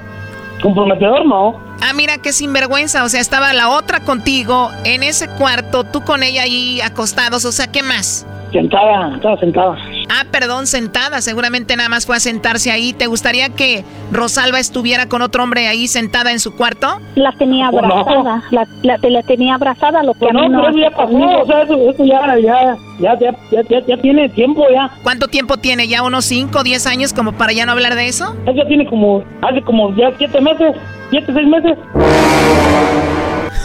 comprometedor, 0.62 1.26
¿no? 1.26 1.60
Ah, 1.82 1.94
mira 1.94 2.18
qué 2.18 2.34
sinvergüenza. 2.34 3.04
O 3.04 3.10
sea, 3.10 3.22
estaba 3.22 3.54
la 3.54 3.70
otra 3.70 4.02
contigo 4.02 4.72
en 4.84 5.04
ese 5.04 5.28
cuarto, 5.28 5.84
tú 5.84 6.02
con 6.04 6.24
ella 6.24 6.44
ahí 6.44 6.82
acostados. 6.82 7.46
O 7.46 7.52
sea, 7.52 7.68
¿qué 7.68 7.84
más? 7.84 8.26
Sentada, 8.52 9.16
estaba 9.16 9.38
sentada. 9.38 9.78
Ah, 10.10 10.26
perdón, 10.32 10.66
sentada. 10.66 11.22
Seguramente 11.22 11.76
nada 11.76 11.90
más 11.90 12.06
fue 12.06 12.16
a 12.16 12.20
sentarse 12.20 12.72
ahí. 12.72 12.94
¿Te 12.94 13.06
gustaría 13.08 13.50
que 13.50 13.84
Rosalba 14.12 14.60
estuviera 14.60 15.08
con 15.08 15.22
otro 15.22 15.44
hombre 15.44 15.68
ahí 15.68 15.88
sentada 15.88 16.32
en 16.32 16.40
su 16.40 16.56
cuarto? 16.56 17.00
La 17.16 17.32
tenía 17.34 17.68
abrazada, 17.68 18.44
la, 18.52 18.68
la, 18.82 18.98
la 19.02 19.24
tenía 19.24 19.56
abrazada, 19.56 20.02
lo 20.04 20.14
que 20.14 20.20
Pues 20.20 20.32
a 20.32 20.40
mí 20.40 20.50
no, 20.50 20.70
no 20.72 20.78
ya 20.78 20.90
pasó, 20.90 21.42
o 21.42 21.46
sea, 21.46 21.62
eso, 21.62 21.90
eso 21.90 22.06
ya, 22.06 22.22
ya, 22.38 22.78
ya, 23.00 23.20
ya, 23.20 23.34
ya, 23.52 23.62
ya, 23.70 23.86
ya 23.86 23.98
tiene 23.98 24.30
tiempo 24.30 24.66
ya. 24.72 24.90
¿Cuánto 25.04 25.28
tiempo 25.28 25.58
tiene? 25.58 25.88
¿Ya 25.88 26.02
unos 26.02 26.26
5, 26.26 26.64
10 26.64 26.88
años 26.88 27.14
como 27.14 27.34
para 27.34 27.54
ya 27.54 27.66
no 27.66 27.74
hablar 27.74 27.96
de 27.96 28.08
eso? 28.08 28.36
Ya 28.46 28.68
tiene 28.68 28.88
como, 28.88 29.24
hace 29.42 29.62
como 29.62 29.96
ya 29.96 30.12
siete 30.18 30.42
meses, 30.42 30.76
siete, 31.12 31.32
seis 31.34 31.48
meses. 31.48 31.78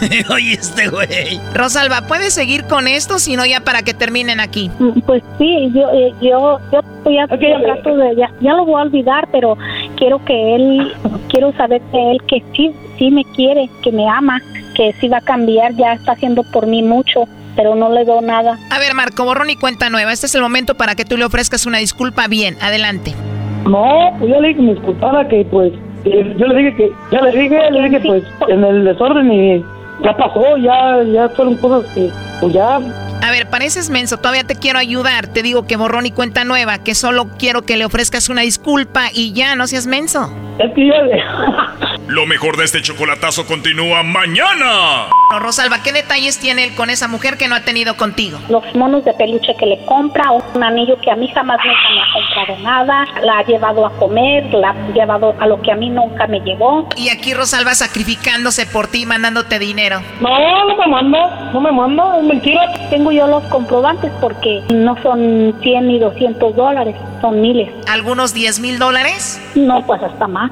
Oye, 0.33 0.53
este 0.53 0.87
güey. 0.89 1.39
Rosalba, 1.53 2.07
¿puedes 2.07 2.33
seguir 2.33 2.65
con 2.65 2.87
esto? 2.87 3.19
Si 3.19 3.35
no, 3.35 3.45
ya 3.45 3.61
para 3.61 3.81
que 3.83 3.93
terminen 3.93 4.39
aquí. 4.39 4.69
Mm, 4.79 4.99
Pues 5.05 5.23
sí, 5.37 5.71
yo, 5.73 5.89
eh, 5.91 6.13
yo, 6.21 6.59
yo, 6.71 6.81
ya, 7.11 7.27
yo 7.27 7.61
trato 7.63 7.97
de, 7.97 8.15
ya, 8.15 8.31
ya 8.41 8.53
lo 8.53 8.65
voy 8.65 8.79
a 8.79 8.83
olvidar, 8.83 9.27
pero 9.31 9.57
quiero 9.97 10.23
que 10.25 10.55
él, 10.55 10.93
quiero 11.29 11.53
saber 11.53 11.81
de 11.91 12.11
él 12.11 12.17
que 12.27 12.43
sí, 12.55 12.71
sí 12.97 13.11
me 13.11 13.23
quiere, 13.35 13.69
que 13.83 13.91
me 13.91 14.07
ama, 14.09 14.41
que 14.75 14.93
sí 14.99 15.07
va 15.07 15.17
a 15.17 15.21
cambiar, 15.21 15.73
ya 15.75 15.93
está 15.93 16.13
haciendo 16.13 16.43
por 16.43 16.67
mí 16.67 16.83
mucho, 16.83 17.25
pero 17.55 17.75
no 17.75 17.89
le 17.91 18.03
doy 18.03 18.23
nada. 18.23 18.57
A 18.69 18.79
ver, 18.79 18.93
Marco, 18.93 19.23
borrón 19.23 19.49
y 19.49 19.55
cuenta 19.55 19.89
nueva. 19.89 20.11
Este 20.11 20.25
es 20.25 20.35
el 20.35 20.41
momento 20.41 20.75
para 20.75 20.95
que 20.95 21.05
tú 21.05 21.17
le 21.17 21.25
ofrezcas 21.25 21.65
una 21.65 21.77
disculpa 21.77 22.27
bien. 22.27 22.57
Adelante. 22.61 23.13
No, 23.65 24.13
pues 24.19 24.29
yo 24.31 24.41
le 24.41 24.49
dije 24.49 24.59
que 24.59 24.65
me 24.65 24.73
disculpara, 24.73 25.27
que 25.27 25.45
pues, 25.49 25.71
yo 26.03 26.47
le 26.47 26.55
dije 26.55 26.75
que, 26.75 26.91
ya 27.11 27.21
le 27.21 27.31
dije, 27.31 27.71
le 27.71 27.81
dije 27.83 27.99
pues, 28.01 28.23
en 28.49 28.63
el 28.63 28.83
desorden 28.85 29.31
y 29.31 29.63
ya 29.99 30.15
pasó, 30.15 30.57
ya, 30.57 31.03
ya 31.03 31.29
fueron 31.29 31.55
cosas 31.57 31.91
que, 31.93 32.11
pues 32.39 32.53
ya, 32.53 32.79
A 33.25 33.31
ver, 33.31 33.49
pareces 33.49 33.89
menso, 33.89 34.17
todavía 34.17 34.43
te 34.43 34.55
quiero 34.55 34.77
ayudar. 34.77 35.25
Te 35.25 35.41
digo 35.41 35.65
que 35.65 35.77
borrón 35.77 36.05
y 36.05 36.11
cuenta 36.11 36.43
nueva, 36.43 36.83
que 36.83 36.93
solo 36.93 37.27
quiero 37.39 37.63
que 37.63 37.75
le 37.75 37.83
ofrezcas 37.83 38.29
una 38.29 38.41
disculpa 38.41 39.07
y 39.11 39.33
ya, 39.33 39.55
no 39.55 39.65
seas 39.65 39.87
menso. 39.87 40.31
es 40.59 40.71
que 40.75 40.85
yo, 40.85 40.93
Lo 42.07 42.27
mejor 42.27 42.55
de 42.55 42.65
este 42.65 42.83
chocolatazo 42.83 43.47
continúa 43.47 44.03
mañana. 44.03 45.07
Rosalba, 45.39 45.81
¿qué 45.81 45.91
detalles 45.91 46.37
tiene 46.37 46.63
él 46.63 46.75
con 46.75 46.91
esa 46.91 47.07
mujer 47.07 47.35
que 47.35 47.47
no 47.47 47.55
ha 47.55 47.61
tenido 47.61 47.97
contigo? 47.97 48.37
Los 48.47 48.63
monos 48.75 49.03
de 49.05 49.13
peluche 49.13 49.55
que 49.57 49.65
le 49.65 49.83
compra, 49.85 50.31
un 50.31 50.63
anillo 50.63 50.99
que 51.01 51.09
a 51.09 51.15
mí 51.15 51.27
jamás 51.33 51.57
nunca 51.65 51.79
me 51.89 52.01
ha 52.01 52.13
comprado 52.13 52.63
nada, 52.63 53.05
la 53.23 53.39
ha 53.39 53.45
llevado 53.45 53.87
a 53.87 53.91
comer, 53.97 54.45
la 54.53 54.69
ha 54.69 54.93
llevado 54.93 55.35
a 55.39 55.47
lo 55.47 55.59
que 55.63 55.71
a 55.71 55.75
mí 55.75 55.89
nunca 55.89 56.27
me 56.27 56.39
llevó. 56.41 56.87
Y 56.95 57.09
aquí 57.09 57.33
Rosalba 57.33 57.73
sacrificándose 57.73 58.67
por 58.67 58.87
ti, 58.87 59.07
mandándote 59.07 59.57
dinero. 59.57 60.01
no, 60.21 60.65
no 60.67 60.77
me 60.77 60.87
manda, 60.87 61.51
no 61.53 61.59
me 61.59 61.71
manda, 61.71 62.17
es 62.19 62.23
mentira. 62.23 62.71
Tengo 62.91 63.11
yo 63.15 63.27
los 63.27 63.43
comprobantes 63.45 64.11
porque 64.19 64.63
no 64.73 64.95
son 65.01 65.55
100 65.61 65.87
ni 65.87 65.99
200 65.99 66.55
dólares, 66.55 66.95
son 67.21 67.41
miles. 67.41 67.71
¿Algunos 67.87 68.33
10 68.33 68.59
mil 68.59 68.79
dólares? 68.79 69.41
No, 69.55 69.85
pues 69.85 70.03
hasta 70.03 70.27
más. 70.27 70.51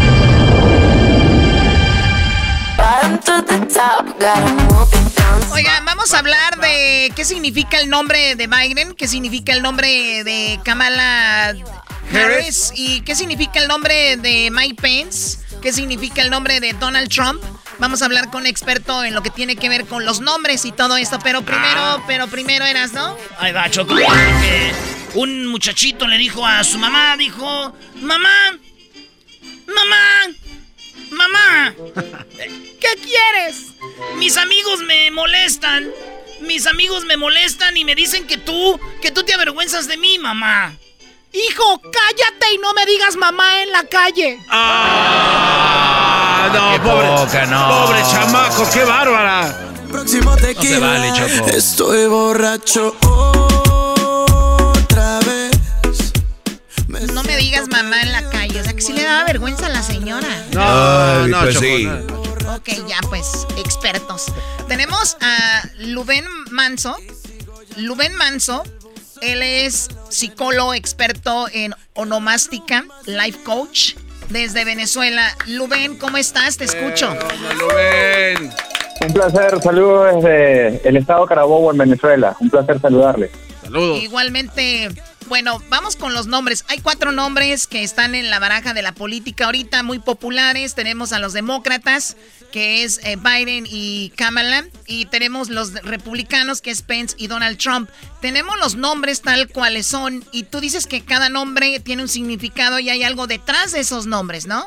Oigan, 5.51 5.85
vamos 5.85 6.13
a 6.13 6.19
hablar 6.19 6.59
de 6.59 7.11
qué 7.15 7.25
significa 7.25 7.77
el 7.79 7.89
nombre 7.89 8.35
de 8.35 8.47
Biden, 8.47 8.93
qué 8.93 9.07
significa 9.07 9.53
el 9.53 9.61
nombre 9.61 10.23
de 10.23 10.59
Kamala 10.63 11.53
Harris 12.13 12.71
y 12.75 13.01
qué 13.01 13.15
significa 13.15 13.59
el 13.59 13.67
nombre 13.67 14.17
de 14.17 14.49
Mike 14.51 14.81
Pence, 14.81 15.39
qué 15.61 15.71
significa 15.71 16.21
el 16.21 16.29
nombre 16.29 16.59
de 16.59 16.73
Donald 16.73 17.09
Trump. 17.09 17.41
Vamos 17.79 18.01
a 18.01 18.05
hablar 18.05 18.29
con 18.29 18.41
un 18.41 18.47
experto 18.47 19.03
en 19.03 19.13
lo 19.13 19.23
que 19.23 19.29
tiene 19.29 19.55
que 19.55 19.67
ver 19.69 19.85
con 19.85 20.05
los 20.05 20.21
nombres 20.21 20.65
y 20.65 20.71
todo 20.71 20.97
esto, 20.97 21.17
pero 21.23 21.41
primero, 21.41 22.03
pero 22.05 22.27
primero 22.27 22.65
eras, 22.65 22.93
¿no? 22.93 23.17
Ahí 23.39 23.51
va, 23.51 23.69
Choco. 23.69 23.95
porque 23.95 24.71
un 25.15 25.47
muchachito 25.47 26.07
le 26.07 26.17
dijo 26.17 26.45
a 26.45 26.63
su 26.63 26.77
mamá, 26.77 27.15
dijo, 27.17 27.73
mamá, 28.01 28.29
mamá, 29.67 30.35
mamá, 31.11 31.73
¿qué 32.79 32.89
quieres? 33.01 33.57
Mis 34.17 34.37
amigos 34.37 34.79
me 34.81 35.09
molestan, 35.11 35.89
mis 36.41 36.67
amigos 36.67 37.05
me 37.05 37.17
molestan 37.17 37.75
y 37.77 37.85
me 37.85 37.95
dicen 37.95 38.27
que 38.27 38.37
tú, 38.37 38.79
que 39.01 39.11
tú 39.11 39.23
te 39.23 39.33
avergüenzas 39.33 39.87
de 39.87 39.97
mí, 39.97 40.19
mamá. 40.19 40.75
Hijo, 41.33 41.81
cállate 41.81 42.53
y 42.53 42.57
no 42.57 42.73
me 42.73 42.85
digas 42.85 43.15
mamá 43.15 43.63
en 43.63 43.71
la 43.71 43.85
calle. 43.85 44.37
Ah, 44.49 46.49
no, 46.53 46.71
Qué 46.73 46.79
pobre, 46.79 47.07
poca, 47.07 47.45
no. 47.45 47.85
pobre 47.85 48.01
chamaco, 48.11 48.69
qué 48.73 48.83
bárbara. 48.83 49.57
Próximo 49.89 50.35
tequila. 50.35 50.75
se 50.75 50.79
vale, 50.79 51.13
Choco. 51.13 51.47
Estoy 51.51 52.05
borracho 52.07 52.97
otra 54.73 55.19
vez. 55.19 55.51
No 57.13 57.23
me 57.23 57.37
digas 57.37 57.69
mamá 57.69 58.01
en 58.01 58.11
la 58.11 58.29
daba 59.11 59.25
vergüenza 59.25 59.65
a 59.67 59.69
la 59.69 59.83
señora. 59.83 60.27
No, 60.53 60.61
Ay, 60.63 61.29
no, 61.29 61.39
pues 61.41 61.57
sí. 61.59 61.85
no. 61.85 62.55
Ok, 62.55 62.69
ya 62.87 62.99
pues, 63.09 63.45
expertos. 63.57 64.25
Tenemos 64.67 65.17
a 65.21 65.61
Luben 65.79 66.25
Manso. 66.51 66.97
Luben 67.77 68.13
Manso, 68.15 68.63
él 69.21 69.41
es 69.41 69.87
psicólogo 70.09 70.73
experto 70.73 71.47
en 71.53 71.73
onomástica, 71.93 72.83
life 73.05 73.39
coach 73.43 73.93
desde 74.29 74.65
Venezuela. 74.65 75.35
Luben, 75.47 75.97
¿cómo 75.97 76.17
estás? 76.17 76.57
Te 76.57 76.65
escucho. 76.65 77.13
Un 79.01 79.13
placer, 79.13 79.61
saludos 79.61 80.15
desde 80.15 80.87
el 80.87 80.97
estado 80.97 81.25
Carabobo 81.25 81.71
en 81.71 81.77
Venezuela. 81.77 82.35
Un 82.39 82.49
placer 82.49 82.79
saludarles. 82.81 83.31
Saludos. 83.63 84.03
Igualmente, 84.03 84.89
bueno, 85.31 85.59
vamos 85.69 85.95
con 85.95 86.13
los 86.13 86.27
nombres. 86.27 86.65
Hay 86.67 86.79
cuatro 86.79 87.13
nombres 87.13 87.65
que 87.65 87.83
están 87.83 88.15
en 88.15 88.29
la 88.29 88.39
baraja 88.39 88.73
de 88.73 88.81
la 88.81 88.91
política 88.91 89.45
ahorita 89.45 89.81
muy 89.81 89.97
populares. 89.97 90.75
Tenemos 90.75 91.13
a 91.13 91.19
los 91.19 91.31
demócratas, 91.31 92.17
que 92.51 92.83
es 92.83 92.99
eh, 93.05 93.15
Biden 93.15 93.63
y 93.65 94.09
Kamala. 94.17 94.65
Y 94.87 95.05
tenemos 95.05 95.49
los 95.49 95.71
republicanos, 95.83 96.59
que 96.59 96.69
es 96.69 96.81
Pence 96.81 97.15
y 97.17 97.27
Donald 97.27 97.57
Trump. 97.57 97.89
Tenemos 98.19 98.59
los 98.59 98.75
nombres 98.75 99.21
tal 99.21 99.47
cuales 99.47 99.87
son. 99.87 100.21
Y 100.33 100.43
tú 100.43 100.59
dices 100.59 100.85
que 100.85 100.99
cada 100.99 101.29
nombre 101.29 101.79
tiene 101.79 102.01
un 102.01 102.09
significado 102.09 102.79
y 102.79 102.89
hay 102.89 103.03
algo 103.03 103.25
detrás 103.25 103.71
de 103.71 103.79
esos 103.79 104.07
nombres, 104.07 104.47
¿no? 104.47 104.65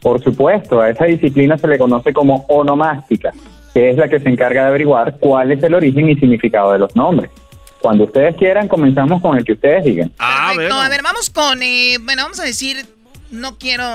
Por 0.00 0.22
supuesto, 0.22 0.80
a 0.80 0.90
esa 0.90 1.06
disciplina 1.06 1.58
se 1.58 1.66
le 1.66 1.76
conoce 1.76 2.12
como 2.12 2.46
onomástica, 2.48 3.32
que 3.32 3.80
que 3.80 3.90
es 3.90 3.96
la 3.96 4.06
que 4.06 4.20
se 4.20 4.28
encarga 4.28 4.62
de 4.62 4.68
averiguar 4.68 5.18
cuál 5.18 5.50
es 5.50 5.60
el 5.64 5.74
origen 5.74 6.08
y 6.08 6.14
significado 6.14 6.70
de 6.70 6.78
los 6.78 6.94
nombres. 6.94 7.32
Cuando 7.80 8.04
ustedes 8.04 8.36
quieran, 8.36 8.68
comenzamos 8.68 9.20
con 9.22 9.36
el 9.38 9.44
que 9.44 9.52
ustedes 9.52 9.84
digan. 9.84 10.10
Perfecto. 10.10 10.74
A 10.74 10.88
ver, 10.88 11.02
vamos 11.02 11.30
con, 11.30 11.62
eh, 11.62 11.98
bueno, 12.00 12.22
vamos 12.24 12.40
a 12.40 12.44
decir, 12.44 12.86
no 13.30 13.58
quiero, 13.58 13.94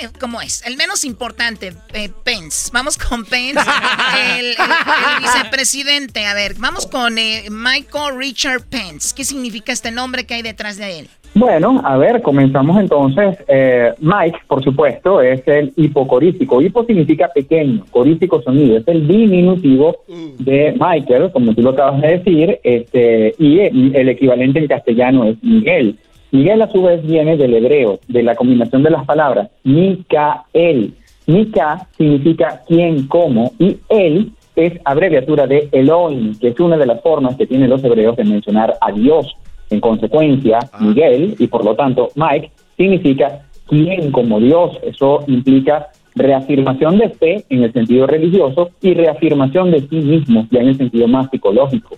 eh, 0.00 0.08
¿cómo 0.18 0.40
es? 0.40 0.62
El 0.66 0.76
menos 0.76 1.04
importante, 1.04 1.74
eh, 1.92 2.10
Pence. 2.24 2.70
Vamos 2.72 2.96
con 2.98 3.24
Pence, 3.24 3.60
el, 4.38 4.46
el- 4.46 4.56
el 4.56 5.20
vicepresidente. 5.22 6.26
A 6.26 6.34
ver, 6.34 6.54
vamos 6.54 6.86
con 6.86 7.18
eh, 7.18 7.44
Michael 7.50 8.16
Richard 8.16 8.62
Pence. 8.64 9.12
¿Qué 9.14 9.24
significa 9.24 9.72
este 9.72 9.90
nombre 9.90 10.24
que 10.26 10.34
hay 10.34 10.42
detrás 10.42 10.76
de 10.76 11.00
él? 11.00 11.10
Bueno, 11.34 11.80
a 11.82 11.96
ver, 11.96 12.20
comenzamos 12.20 12.78
entonces. 12.78 13.38
Eh, 13.48 13.92
Mike, 14.00 14.38
por 14.46 14.62
supuesto, 14.62 15.22
es 15.22 15.46
el 15.48 15.72
hipocorístico. 15.76 16.60
Hipo 16.60 16.84
significa 16.84 17.28
pequeño, 17.28 17.84
corístico 17.90 18.42
sonido. 18.42 18.76
Es 18.76 18.86
el 18.86 19.08
diminutivo 19.08 19.96
de 20.38 20.74
Michael, 20.78 21.30
como 21.32 21.54
tú 21.54 21.62
lo 21.62 21.70
acabas 21.70 22.02
de 22.02 22.18
decir, 22.18 22.60
este, 22.62 23.34
y 23.38 23.60
el, 23.60 24.08
equivalente 24.10 24.58
en 24.58 24.66
castellano 24.66 25.24
es 25.24 25.42
Miguel. 25.42 25.96
Miguel 26.32 26.62
a 26.62 26.70
su 26.70 26.82
vez 26.82 27.06
viene 27.06 27.36
del 27.36 27.54
hebreo, 27.54 27.98
de 28.08 28.22
la 28.22 28.34
combinación 28.34 28.82
de 28.82 28.90
las 28.90 29.04
palabras 29.06 29.50
Mikael. 29.64 30.94
Mika 31.26 31.86
significa 31.96 32.62
quién, 32.66 33.06
cómo, 33.06 33.52
y 33.58 33.78
él 33.88 34.32
es 34.56 34.72
abreviatura 34.84 35.46
de 35.46 35.68
Elohim, 35.72 36.34
que 36.38 36.48
es 36.48 36.60
una 36.60 36.76
de 36.76 36.86
las 36.86 37.00
formas 37.00 37.36
que 37.36 37.46
tienen 37.46 37.70
los 37.70 37.82
hebreos 37.84 38.16
de 38.16 38.24
mencionar 38.24 38.76
a 38.80 38.92
Dios. 38.92 39.34
En 39.72 39.80
consecuencia, 39.80 40.58
Miguel, 40.80 41.34
y 41.38 41.46
por 41.46 41.64
lo 41.64 41.74
tanto 41.74 42.10
Mike, 42.14 42.50
significa 42.76 43.40
quién 43.66 44.12
como 44.12 44.38
Dios. 44.38 44.78
Eso 44.82 45.24
implica 45.26 45.88
reafirmación 46.14 46.98
de 46.98 47.08
fe 47.08 47.44
en 47.48 47.62
el 47.62 47.72
sentido 47.72 48.06
religioso 48.06 48.70
y 48.82 48.92
reafirmación 48.92 49.70
de 49.70 49.80
sí 49.80 49.96
mismo, 49.96 50.46
ya 50.50 50.60
en 50.60 50.68
el 50.68 50.76
sentido 50.76 51.08
más 51.08 51.30
psicológico. 51.30 51.96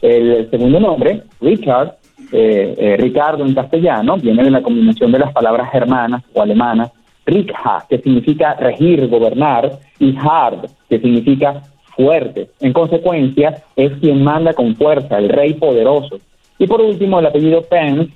El 0.00 0.48
segundo 0.48 0.78
nombre, 0.78 1.22
Richard, 1.40 1.96
eh, 2.30 2.74
eh, 2.78 2.96
Ricardo 2.96 3.44
en 3.44 3.54
castellano, 3.54 4.16
viene 4.16 4.44
de 4.44 4.50
la 4.50 4.62
combinación 4.62 5.10
de 5.10 5.18
las 5.18 5.32
palabras 5.32 5.72
germanas 5.72 6.22
o 6.34 6.40
alemanas, 6.40 6.92
Rikha, 7.26 7.84
que 7.88 7.98
significa 7.98 8.54
regir, 8.54 9.08
gobernar, 9.08 9.72
y 9.98 10.16
Hard, 10.16 10.68
que 10.88 11.00
significa 11.00 11.62
fuerte. 11.96 12.50
En 12.60 12.72
consecuencia, 12.72 13.64
es 13.74 13.92
quien 14.00 14.22
manda 14.22 14.54
con 14.54 14.76
fuerza, 14.76 15.18
el 15.18 15.28
rey 15.28 15.54
poderoso. 15.54 16.20
Y 16.58 16.66
por 16.66 16.80
último, 16.80 17.20
el 17.20 17.26
apellido 17.26 17.62
Pence 17.62 18.12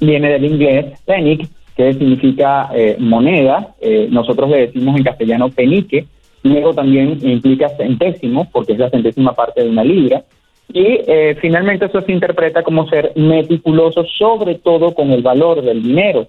viene 0.00 0.30
del 0.30 0.44
inglés 0.44 1.00
penick, 1.04 1.48
que 1.76 1.92
significa 1.94 2.70
eh, 2.74 2.96
moneda. 2.98 3.74
Eh, 3.80 4.06
nosotros 4.10 4.48
le 4.50 4.66
decimos 4.66 4.96
en 4.96 5.04
castellano 5.04 5.48
penique. 5.48 6.06
Luego 6.42 6.74
también 6.74 7.18
implica 7.22 7.68
centésimo, 7.70 8.48
porque 8.52 8.74
es 8.74 8.78
la 8.78 8.90
centésima 8.90 9.32
parte 9.32 9.62
de 9.62 9.70
una 9.70 9.82
libra. 9.82 10.24
Y 10.72 11.00
eh, 11.06 11.36
finalmente 11.40 11.86
eso 11.86 12.00
se 12.00 12.12
interpreta 12.12 12.62
como 12.62 12.88
ser 12.88 13.12
meticuloso, 13.16 14.04
sobre 14.18 14.56
todo 14.56 14.94
con 14.94 15.10
el 15.10 15.22
valor 15.22 15.62
del 15.62 15.82
dinero. 15.82 16.28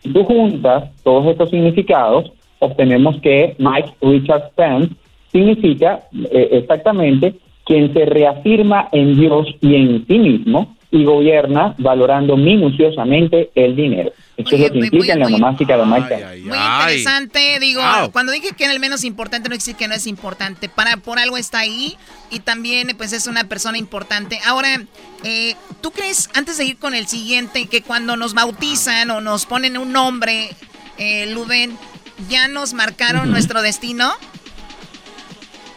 Si 0.00 0.12
tú 0.12 0.24
juntas 0.24 0.90
todos 1.02 1.26
estos 1.26 1.50
significados, 1.50 2.32
obtenemos 2.58 3.20
que 3.20 3.54
Mike 3.58 3.92
Richard 4.00 4.50
Pence 4.54 4.94
significa 5.30 6.00
exactamente 6.32 7.34
quien 7.64 7.92
se 7.92 8.06
reafirma 8.06 8.88
en 8.92 9.18
Dios 9.18 9.48
y 9.60 9.74
en 9.74 10.06
sí 10.06 10.18
mismo 10.18 10.75
y 10.90 11.04
gobierna 11.04 11.74
valorando 11.78 12.36
minuciosamente 12.36 13.50
el 13.54 13.74
dinero. 13.74 14.12
Esto 14.36 14.54
es 14.54 14.60
lo 14.60 14.72
que 14.72 14.78
implica 14.78 15.14
en 15.14 15.20
la 15.20 15.28
monástica 15.28 15.76
de 15.76 15.86
Mike 15.86 16.08
Pence. 16.08 16.40
Muy 16.42 16.58
interesante, 16.58 17.58
digo, 17.58 17.80
cuando 18.12 18.32
dije 18.32 18.52
que 18.56 18.64
era 18.64 18.72
el 18.72 18.80
menos 18.80 19.04
importante, 19.04 19.48
no 19.48 19.54
existe 19.54 19.78
que 19.78 19.88
no 19.88 19.94
es 19.94 20.06
importante. 20.06 20.68
Para, 20.68 20.98
por 20.98 21.18
algo 21.18 21.36
está 21.36 21.60
ahí 21.60 21.96
y 22.30 22.40
también 22.40 22.88
pues 22.96 23.12
es 23.12 23.26
una 23.26 23.44
persona 23.44 23.78
importante. 23.78 24.38
Ahora, 24.46 24.68
eh, 25.24 25.54
¿tú 25.80 25.90
crees, 25.90 26.28
antes 26.34 26.58
de 26.58 26.66
ir 26.66 26.76
con 26.76 26.94
el 26.94 27.06
siguiente, 27.06 27.66
que 27.66 27.82
cuando 27.82 28.16
nos 28.16 28.34
bautizan 28.34 29.10
o 29.10 29.20
nos 29.20 29.46
ponen 29.46 29.78
un 29.78 29.92
nombre, 29.92 30.50
eh, 30.98 31.26
Luden, 31.32 31.76
ya 32.28 32.48
nos 32.48 32.74
marcaron 32.74 33.30
nuestro 33.30 33.62
destino? 33.62 34.12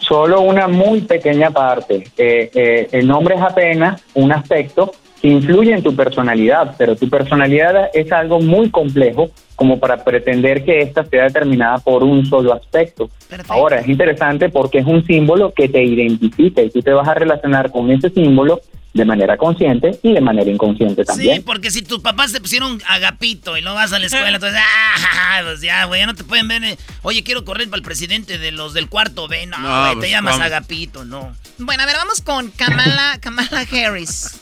Solo 0.10 0.42
una 0.42 0.68
muy 0.68 1.02
pequeña 1.02 1.52
parte. 1.52 2.04
Eh, 2.18 2.50
eh, 2.56 2.88
el 2.94 3.08
nombre 3.08 3.36
es 3.36 3.42
apenas 3.42 4.04
un 4.16 4.32
aspecto 4.32 4.92
que 5.22 5.28
influye 5.28 5.72
en 5.72 5.84
tu 5.84 5.96
personalidad, 5.96 6.74
pero 6.80 6.96
tu 6.96 7.08
personalidad 7.08 7.92
es 7.94 8.12
algo 8.12 8.40
muy 8.40 8.72
complejo 8.72 9.30
como 9.56 9.80
para 9.80 10.04
pretender 10.04 10.66
que 10.66 10.80
ésta 10.80 11.06
sea 11.06 11.26
determinada 11.26 11.78
por 11.78 12.02
un 12.02 12.26
solo 12.26 12.54
aspecto. 12.54 13.12
Ahora, 13.50 13.82
es 13.82 13.88
interesante 13.88 14.50
porque 14.50 14.80
es 14.80 14.86
un 14.88 15.06
símbolo 15.06 15.54
que 15.54 15.70
te 15.70 15.84
identifica 15.84 16.64
y 16.64 16.72
tú 16.72 16.82
te 16.82 16.92
vas 16.92 17.08
a 17.08 17.14
relacionar 17.14 17.70
con 17.70 17.92
ese 17.92 18.10
símbolo 18.10 18.62
de 18.94 19.06
manera 19.06 19.38
consciente 19.38 20.00
y 20.02 20.14
de 20.14 20.20
manera 20.22 20.50
inconsciente 20.50 21.06
también. 21.06 21.36
Sí, 21.38 21.42
porque 21.42 21.70
si 21.70 21.84
tus 21.84 22.00
papás 22.00 22.32
te 22.34 22.42
pusieron 22.42 22.82
agapito 22.88 23.56
y 23.56 23.62
no 23.62 23.76
vas 23.76 23.94
a 23.94 24.00
la 24.00 24.08
escuela, 24.08 24.32
entonces, 24.36 24.60
ah, 24.62 25.42
pues 25.44 25.62
ya, 25.62 25.86
güey, 25.86 26.02
ya 26.02 26.08
no 26.08 26.16
te 26.16 26.24
pueden 26.24 26.48
ver. 26.48 26.64
eh, 26.64 26.78
Oye, 27.04 27.24
quiero 27.24 27.46
correr 27.46 27.68
para 27.70 27.78
el 27.78 27.84
presidente 27.84 28.38
de 28.40 28.52
los 28.52 28.74
del 28.74 28.90
cuarto 28.90 29.28
B. 29.28 29.46
No, 29.46 29.60
No, 29.60 29.80
güey, 29.82 29.92
te 29.94 29.98
pues, 30.00 30.12
llamas 30.12 30.34
vamos. 30.34 30.46
agapito, 30.48 31.06
no. 31.06 31.36
Bueno, 31.60 31.84
a 31.84 31.86
ver, 31.86 31.96
vamos 31.98 32.22
con 32.22 32.50
Kamala, 32.52 33.20
Kamala 33.22 33.66
Harris. 33.72 34.40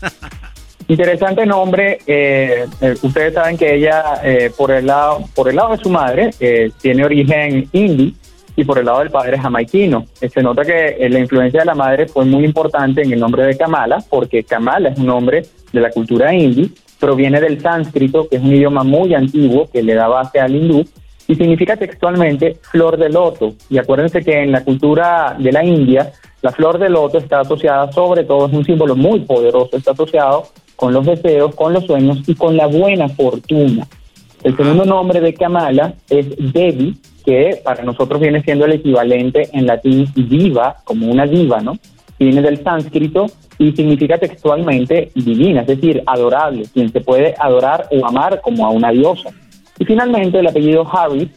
Interesante 0.88 1.44
nombre. 1.44 1.98
eh, 2.06 2.66
eh, 2.80 2.94
ustedes 3.02 3.34
saben 3.34 3.58
que 3.58 3.74
ella, 3.74 4.20
eh, 4.24 4.50
por 4.56 4.70
el 4.70 4.86
lado, 4.86 5.28
por 5.34 5.48
el 5.50 5.56
lado 5.56 5.76
de 5.76 5.82
su 5.82 5.90
madre, 5.90 6.30
eh, 6.40 6.70
tiene 6.80 7.04
origen 7.04 7.68
hindi 7.72 8.14
y 8.58 8.64
por 8.64 8.76
el 8.76 8.86
lado 8.86 8.98
del 8.98 9.10
padre 9.10 9.38
jamaiquino. 9.38 10.04
Se 10.14 10.42
nota 10.42 10.64
que 10.64 10.96
eh, 10.98 11.08
la 11.08 11.20
influencia 11.20 11.60
de 11.60 11.66
la 11.66 11.76
madre 11.76 12.08
fue 12.08 12.24
muy 12.24 12.44
importante 12.44 13.02
en 13.02 13.12
el 13.12 13.20
nombre 13.20 13.44
de 13.44 13.56
Kamala, 13.56 13.98
porque 14.10 14.42
Kamala 14.42 14.88
es 14.88 14.98
un 14.98 15.06
nombre 15.06 15.44
de 15.72 15.80
la 15.80 15.90
cultura 15.90 16.34
hindi, 16.34 16.74
proviene 16.98 17.40
del 17.40 17.60
sánscrito, 17.60 18.28
que 18.28 18.34
es 18.34 18.42
un 18.42 18.52
idioma 18.52 18.82
muy 18.82 19.14
antiguo 19.14 19.70
que 19.70 19.80
le 19.80 19.94
da 19.94 20.08
base 20.08 20.40
al 20.40 20.56
hindú 20.56 20.84
y 21.28 21.36
significa 21.36 21.76
textualmente 21.76 22.56
flor 22.60 22.96
de 22.96 23.10
loto. 23.10 23.54
Y 23.70 23.78
acuérdense 23.78 24.24
que 24.24 24.42
en 24.42 24.50
la 24.50 24.64
cultura 24.64 25.36
de 25.38 25.52
la 25.52 25.64
India, 25.64 26.10
la 26.42 26.50
flor 26.50 26.80
de 26.80 26.88
loto 26.88 27.18
está 27.18 27.42
asociada 27.42 27.92
sobre 27.92 28.24
todo, 28.24 28.48
es 28.48 28.52
un 28.52 28.64
símbolo 28.64 28.96
muy 28.96 29.20
poderoso, 29.20 29.76
está 29.76 29.92
asociado 29.92 30.48
con 30.74 30.92
los 30.92 31.06
deseos, 31.06 31.54
con 31.54 31.72
los 31.72 31.86
sueños 31.86 32.22
y 32.26 32.34
con 32.34 32.56
la 32.56 32.66
buena 32.66 33.08
fortuna. 33.08 33.86
El 34.42 34.56
segundo 34.56 34.84
nombre 34.84 35.20
de 35.20 35.34
Kamala 35.34 35.94
es 36.10 36.26
Devi, 36.52 36.96
que 37.28 37.60
para 37.62 37.82
nosotros 37.82 38.22
viene 38.22 38.40
siendo 38.40 38.64
el 38.64 38.72
equivalente 38.72 39.50
en 39.52 39.66
latín 39.66 40.10
diva, 40.14 40.76
como 40.84 41.08
una 41.08 41.26
diva, 41.26 41.60
¿no? 41.60 41.74
Viene 42.18 42.40
del 42.40 42.64
sánscrito 42.64 43.26
y 43.58 43.72
significa 43.72 44.16
textualmente 44.16 45.10
divina, 45.14 45.60
es 45.60 45.66
decir, 45.66 46.02
adorable, 46.06 46.62
quien 46.72 46.90
se 46.90 47.02
puede 47.02 47.34
adorar 47.38 47.86
o 47.90 48.06
amar 48.06 48.40
como 48.40 48.64
a 48.64 48.70
una 48.70 48.90
diosa. 48.92 49.28
Y 49.78 49.84
finalmente 49.84 50.38
el 50.38 50.46
apellido 50.46 50.88
Harris, 50.90 51.28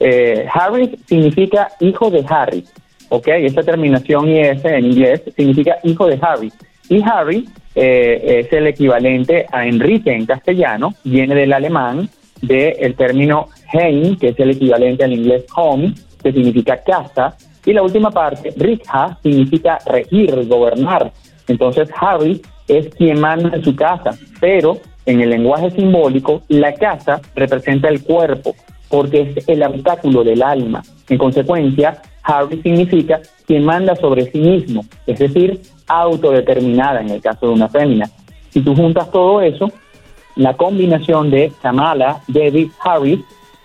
eh, 0.00 0.46
Harris 0.52 0.90
significa 1.06 1.68
hijo 1.80 2.10
de 2.10 2.22
Harry, 2.28 2.62
¿ok? 3.08 3.28
Esta 3.28 3.62
terminación 3.62 4.28
IS 4.28 4.62
en 4.66 4.84
inglés 4.84 5.22
significa 5.34 5.78
hijo 5.82 6.06
de 6.08 6.18
Harry. 6.20 6.52
Y 6.90 7.02
Harry 7.02 7.48
eh, 7.74 8.40
es 8.44 8.52
el 8.52 8.66
equivalente 8.66 9.46
a 9.50 9.64
Enrique 9.64 10.12
en 10.12 10.26
castellano, 10.26 10.92
viene 11.04 11.34
del 11.34 11.54
alemán, 11.54 12.10
del 12.42 12.94
término 12.94 13.48
Heim, 13.72 14.16
que 14.16 14.28
es 14.28 14.40
el 14.40 14.50
equivalente 14.50 15.04
al 15.04 15.12
inglés 15.12 15.44
home, 15.54 15.94
que 16.22 16.32
significa 16.32 16.82
casa, 16.82 17.36
y 17.64 17.72
la 17.72 17.82
última 17.82 18.10
parte, 18.10 18.52
Rikha, 18.56 19.18
significa 19.22 19.78
regir, 19.86 20.46
gobernar. 20.46 21.12
Entonces 21.46 21.88
Harry 22.00 22.40
es 22.66 22.88
quien 22.94 23.20
manda 23.20 23.56
en 23.56 23.64
su 23.64 23.74
casa, 23.74 24.10
pero 24.40 24.78
en 25.06 25.20
el 25.20 25.30
lenguaje 25.30 25.70
simbólico, 25.70 26.42
la 26.48 26.74
casa 26.74 27.20
representa 27.34 27.88
el 27.88 28.02
cuerpo, 28.02 28.54
porque 28.88 29.34
es 29.36 29.48
el 29.48 29.62
habitáculo 29.62 30.24
del 30.24 30.42
alma. 30.42 30.82
En 31.08 31.18
consecuencia, 31.18 32.00
Harry 32.22 32.60
significa 32.62 33.20
quien 33.46 33.64
manda 33.64 33.96
sobre 33.96 34.30
sí 34.30 34.38
mismo, 34.38 34.84
es 35.06 35.18
decir, 35.18 35.60
autodeterminada 35.86 37.00
en 37.00 37.10
el 37.10 37.20
caso 37.22 37.46
de 37.46 37.52
una 37.52 37.68
fémina. 37.68 38.06
Si 38.50 38.60
tú 38.60 38.74
juntas 38.74 39.10
todo 39.10 39.40
eso, 39.40 39.70
la 40.38 40.56
combinación 40.56 41.30
de 41.30 41.52
Kamala, 41.60 42.22
David, 42.28 42.70
Harris 42.78 43.20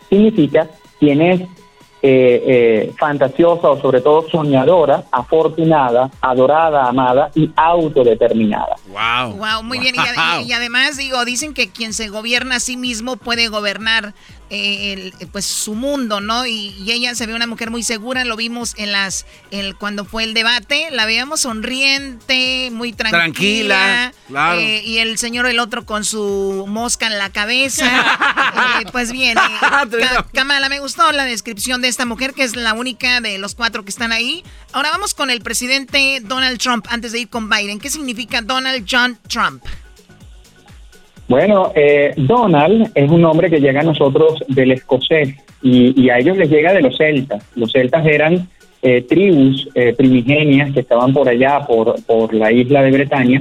significa 0.09 0.67
quien 0.99 1.21
es 1.21 1.41
eh, 1.41 1.47
eh, 2.01 2.93
fantasiosa 2.99 3.69
o 3.69 3.79
sobre 3.79 4.01
todo 4.01 4.27
soñadora, 4.27 5.05
afortunada, 5.11 6.09
adorada, 6.19 6.89
amada 6.89 7.29
y 7.35 7.49
autodeterminada. 7.55 8.75
Wow. 8.87 9.37
Wow, 9.37 9.63
muy 9.63 9.79
bien. 9.79 9.95
Y, 9.95 10.49
y 10.49 10.51
además, 10.51 10.97
digo, 10.97 11.23
dicen 11.23 11.53
que 11.53 11.69
quien 11.69 11.93
se 11.93 12.09
gobierna 12.09 12.55
a 12.55 12.59
sí 12.59 12.75
mismo 12.75 13.15
puede 13.17 13.47
gobernar 13.47 14.13
eh, 14.53 15.11
el- 15.19 15.27
pues 15.29 15.45
su 15.45 15.73
mundo, 15.75 16.21
¿no? 16.21 16.45
Y, 16.45 16.75
y 16.85 16.91
ella 16.91 17.15
se 17.15 17.25
ve 17.25 17.33
una 17.33 17.47
mujer 17.47 17.71
muy 17.71 17.83
segura, 17.83 18.23
lo 18.23 18.35
vimos 18.35 18.73
en 18.77 18.91
las, 18.91 19.25
el, 19.51 19.75
cuando 19.75 20.05
fue 20.05 20.23
el 20.23 20.33
debate, 20.33 20.89
la 20.91 21.05
veíamos 21.05 21.41
sonriente, 21.41 22.69
muy 22.71 22.93
tranquila. 22.93 23.19
Tranquila, 23.23 24.13
claro. 24.27 24.59
eh, 24.59 24.83
y 24.85 24.97
el 24.99 25.17
señor 25.17 25.45
el 25.47 25.59
otro 25.59 25.85
con 25.85 26.05
su 26.05 26.65
mosca 26.67 27.07
en 27.07 27.17
la 27.17 27.29
cabeza. 27.29 27.85
Eh, 28.53 28.85
pues 28.91 29.11
bien, 29.11 29.37
eh, 29.37 29.41
Ka- 29.59 30.27
Kamala, 30.33 30.69
me 30.69 30.79
gustó 30.79 31.11
la 31.11 31.25
descripción 31.25 31.81
de 31.81 31.87
esta 31.87 32.05
mujer, 32.05 32.33
que 32.33 32.43
es 32.43 32.55
la 32.55 32.73
única 32.73 33.19
de 33.19 33.37
los 33.39 33.55
cuatro 33.55 33.83
que 33.83 33.89
están 33.89 34.11
ahí. 34.11 34.43
Ahora 34.73 34.91
vamos 34.91 35.13
con 35.13 35.29
el 35.31 35.41
presidente 35.41 36.19
Donald 36.23 36.59
Trump, 36.59 36.85
antes 36.89 37.11
de 37.11 37.19
ir 37.21 37.29
con 37.29 37.49
Biden. 37.49 37.79
¿Qué 37.79 37.89
significa 37.89 38.41
Donald 38.41 38.85
John 38.89 39.17
Trump? 39.27 39.63
Bueno, 41.27 41.71
eh, 41.73 42.13
Donald 42.17 42.91
es 42.93 43.09
un 43.09 43.21
nombre 43.21 43.49
que 43.49 43.59
llega 43.59 43.79
a 43.81 43.83
nosotros 43.83 44.43
del 44.47 44.71
escocés 44.71 45.35
y, 45.61 46.09
a 46.09 46.19
ellos 46.19 46.37
les 46.37 46.49
llega 46.49 46.73
de 46.73 46.81
los 46.81 46.97
celtas. 46.97 47.43
Los 47.55 47.71
celtas 47.71 48.05
eran 48.05 48.47
eh, 48.81 49.01
tribus 49.01 49.69
eh, 49.73 49.93
primigenias 49.97 50.73
que 50.73 50.81
estaban 50.81 51.13
por 51.13 51.29
allá, 51.29 51.61
por, 51.65 51.95
por 52.03 52.33
la 52.33 52.51
isla 52.51 52.81
de 52.81 52.91
Bretaña, 52.91 53.39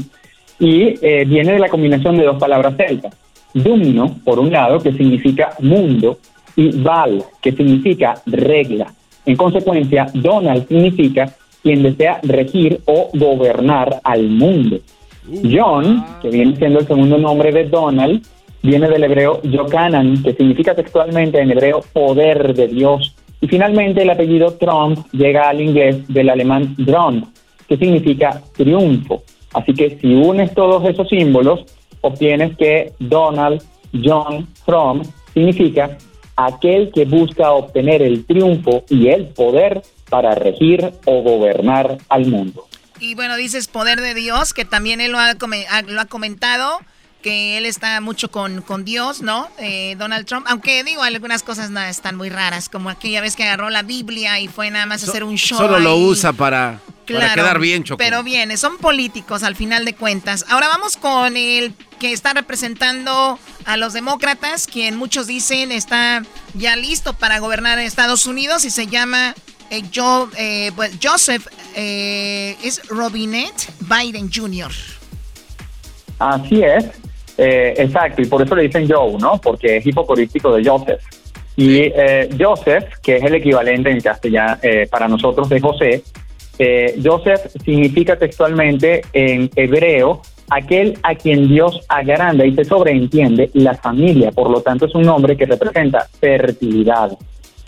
y 0.60 0.94
eh, 1.02 1.24
viene 1.26 1.54
de 1.54 1.58
la 1.58 1.68
combinación 1.68 2.16
de 2.16 2.24
dos 2.24 2.38
palabras 2.38 2.76
celtas. 2.76 3.12
Dumno, 3.52 4.18
por 4.24 4.38
un 4.38 4.52
lado, 4.52 4.78
que 4.78 4.92
significa 4.92 5.50
mundo, 5.58 6.18
y 6.54 6.70
Val, 6.80 7.24
que 7.40 7.50
significa 7.50 8.14
regla. 8.26 8.92
En 9.26 9.36
consecuencia, 9.36 10.06
Donald 10.14 10.68
significa 10.68 11.34
quien 11.62 11.82
desea 11.82 12.20
regir 12.22 12.80
o 12.84 13.10
gobernar 13.12 14.00
al 14.04 14.28
mundo. 14.28 14.78
John, 15.26 16.04
que 16.20 16.30
viene 16.30 16.56
siendo 16.56 16.80
el 16.80 16.86
segundo 16.86 17.18
nombre 17.18 17.52
de 17.52 17.64
Donald, 17.64 18.22
viene 18.62 18.88
del 18.88 19.04
hebreo 19.04 19.40
Yokanan, 19.42 20.22
que 20.22 20.34
significa 20.34 20.74
textualmente 20.74 21.40
en 21.40 21.50
hebreo 21.50 21.80
poder 21.92 22.54
de 22.54 22.68
Dios. 22.68 23.14
Y 23.40 23.48
finalmente 23.48 24.02
el 24.02 24.10
apellido 24.10 24.52
Trump 24.54 24.98
llega 25.12 25.48
al 25.48 25.60
inglés 25.60 26.06
del 26.08 26.30
alemán 26.30 26.76
Trump, 26.86 27.26
que 27.68 27.76
significa 27.76 28.40
triunfo. 28.56 29.22
Así 29.52 29.74
que 29.74 29.98
si 29.98 30.14
unes 30.14 30.54
todos 30.54 30.88
esos 30.88 31.08
símbolos, 31.08 31.64
obtienes 32.00 32.56
que 32.56 32.92
Donald 32.98 33.62
John 33.92 34.48
Trump 34.64 35.04
significa 35.34 35.96
aquel 36.36 36.90
que 36.92 37.04
busca 37.04 37.52
obtener 37.52 38.02
el 38.02 38.24
triunfo 38.24 38.84
y 38.88 39.08
el 39.08 39.26
poder 39.26 39.82
para 40.08 40.34
regir 40.34 40.90
o 41.06 41.22
gobernar 41.22 41.98
al 42.08 42.26
mundo. 42.26 42.64
Y 43.02 43.16
bueno, 43.16 43.34
dices 43.34 43.66
poder 43.66 44.00
de 44.00 44.14
Dios, 44.14 44.54
que 44.54 44.64
también 44.64 45.00
él 45.00 45.10
lo 45.10 45.18
ha, 45.18 45.34
lo 45.34 46.08
comentado, 46.08 46.78
que 47.20 47.58
él 47.58 47.66
está 47.66 48.00
mucho 48.00 48.30
con, 48.30 48.62
con 48.62 48.84
Dios, 48.84 49.22
¿no? 49.22 49.48
Eh, 49.58 49.96
Donald 49.98 50.24
Trump, 50.24 50.46
aunque 50.48 50.84
digo, 50.84 51.02
algunas 51.02 51.42
cosas 51.42 51.70
no, 51.70 51.80
están 51.80 52.14
muy 52.14 52.28
raras, 52.28 52.68
como 52.68 52.90
aquella 52.90 53.20
vez 53.20 53.34
que 53.34 53.42
agarró 53.42 53.70
la 53.70 53.82
Biblia 53.82 54.38
y 54.38 54.46
fue 54.46 54.70
nada 54.70 54.86
más 54.86 55.02
a 55.02 55.10
hacer 55.10 55.24
un 55.24 55.34
show. 55.34 55.58
Solo 55.58 55.80
lo 55.80 55.96
usa 55.96 56.32
para, 56.32 56.78
para 57.12 57.34
quedar 57.34 57.58
bien, 57.58 57.82
Choco. 57.82 57.98
Pero 57.98 58.22
bien, 58.22 58.56
son 58.56 58.78
políticos 58.78 59.42
al 59.42 59.56
final 59.56 59.84
de 59.84 59.96
cuentas. 59.96 60.44
Ahora 60.48 60.68
vamos 60.68 60.96
con 60.96 61.36
el 61.36 61.74
que 61.98 62.12
está 62.12 62.34
representando 62.34 63.36
a 63.64 63.76
los 63.76 63.94
demócratas, 63.94 64.68
quien 64.68 64.94
muchos 64.94 65.26
dicen 65.26 65.72
está 65.72 66.22
ya 66.54 66.76
listo 66.76 67.14
para 67.14 67.40
gobernar 67.40 67.80
Estados 67.80 68.26
Unidos 68.26 68.64
y 68.64 68.70
se 68.70 68.86
llama 68.86 69.34
eh, 69.72 69.82
Jo- 69.94 70.28
eh, 70.38 70.70
pues, 70.76 70.98
Joseph, 71.02 71.46
eh, 71.74 72.54
es 72.62 72.86
Robinette 72.88 73.68
Biden 73.80 74.30
Jr. 74.32 74.70
Así 76.18 76.62
es, 76.62 76.84
eh, 77.38 77.74
exacto, 77.78 78.22
y 78.22 78.26
por 78.26 78.42
eso 78.42 78.54
le 78.54 78.64
dicen 78.64 78.86
Joe, 78.88 79.16
¿no? 79.18 79.40
Porque 79.40 79.78
es 79.78 79.86
hipocorístico 79.86 80.52
de 80.54 80.64
Joseph. 80.68 81.00
Y 81.56 81.78
eh, 81.80 82.28
Joseph, 82.38 82.84
que 83.02 83.16
es 83.16 83.22
el 83.24 83.34
equivalente 83.34 83.90
en 83.90 84.00
castellano 84.00 84.56
eh, 84.62 84.86
para 84.90 85.08
nosotros 85.08 85.48
de 85.48 85.60
José, 85.60 86.02
eh, 86.58 87.00
Joseph 87.02 87.40
significa 87.64 88.16
textualmente 88.16 89.02
en 89.12 89.50
hebreo 89.56 90.22
aquel 90.50 90.98
a 91.02 91.14
quien 91.14 91.48
Dios 91.48 91.80
agranda 91.88 92.44
y 92.44 92.54
se 92.54 92.64
sobreentiende 92.64 93.50
la 93.54 93.74
familia, 93.74 94.30
por 94.32 94.50
lo 94.50 94.60
tanto 94.60 94.84
es 94.86 94.94
un 94.94 95.02
nombre 95.02 95.36
que 95.36 95.46
representa 95.46 96.06
fertilidad. 96.20 97.16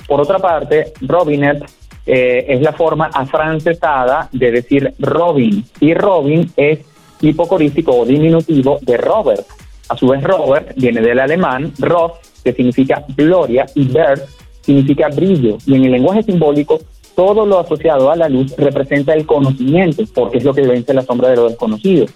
Por 0.06 0.20
otra 0.20 0.38
parte, 0.38 0.92
Robinette 1.00 1.64
eh, 2.06 2.44
es 2.48 2.60
la 2.60 2.72
forma 2.72 3.10
afrancesada 3.12 4.28
de 4.32 4.50
decir 4.50 4.94
Robin, 4.98 5.64
y 5.80 5.94
Robin 5.94 6.50
es 6.56 6.80
hipocorístico 7.20 7.92
o 7.92 8.04
diminutivo 8.04 8.78
de 8.82 8.96
Robert. 8.96 9.46
A 9.88 9.96
su 9.96 10.08
vez, 10.08 10.22
Robert 10.22 10.72
viene 10.76 11.00
del 11.00 11.18
alemán 11.18 11.72
Roth, 11.78 12.16
que 12.42 12.52
significa 12.52 13.04
gloria, 13.16 13.66
y 13.74 13.86
Bert 13.88 14.22
significa 14.60 15.08
brillo. 15.08 15.58
Y 15.66 15.74
en 15.74 15.84
el 15.84 15.92
lenguaje 15.92 16.22
simbólico, 16.22 16.80
todo 17.14 17.46
lo 17.46 17.58
asociado 17.58 18.10
a 18.10 18.16
la 18.16 18.28
luz 18.28 18.54
representa 18.56 19.14
el 19.14 19.26
conocimiento, 19.26 20.02
porque 20.14 20.38
es 20.38 20.44
lo 20.44 20.54
que 20.54 20.62
vence 20.62 20.92
la 20.94 21.02
sombra 21.02 21.28
de 21.30 21.36
lo 21.36 21.48
desconocido. 21.48 22.06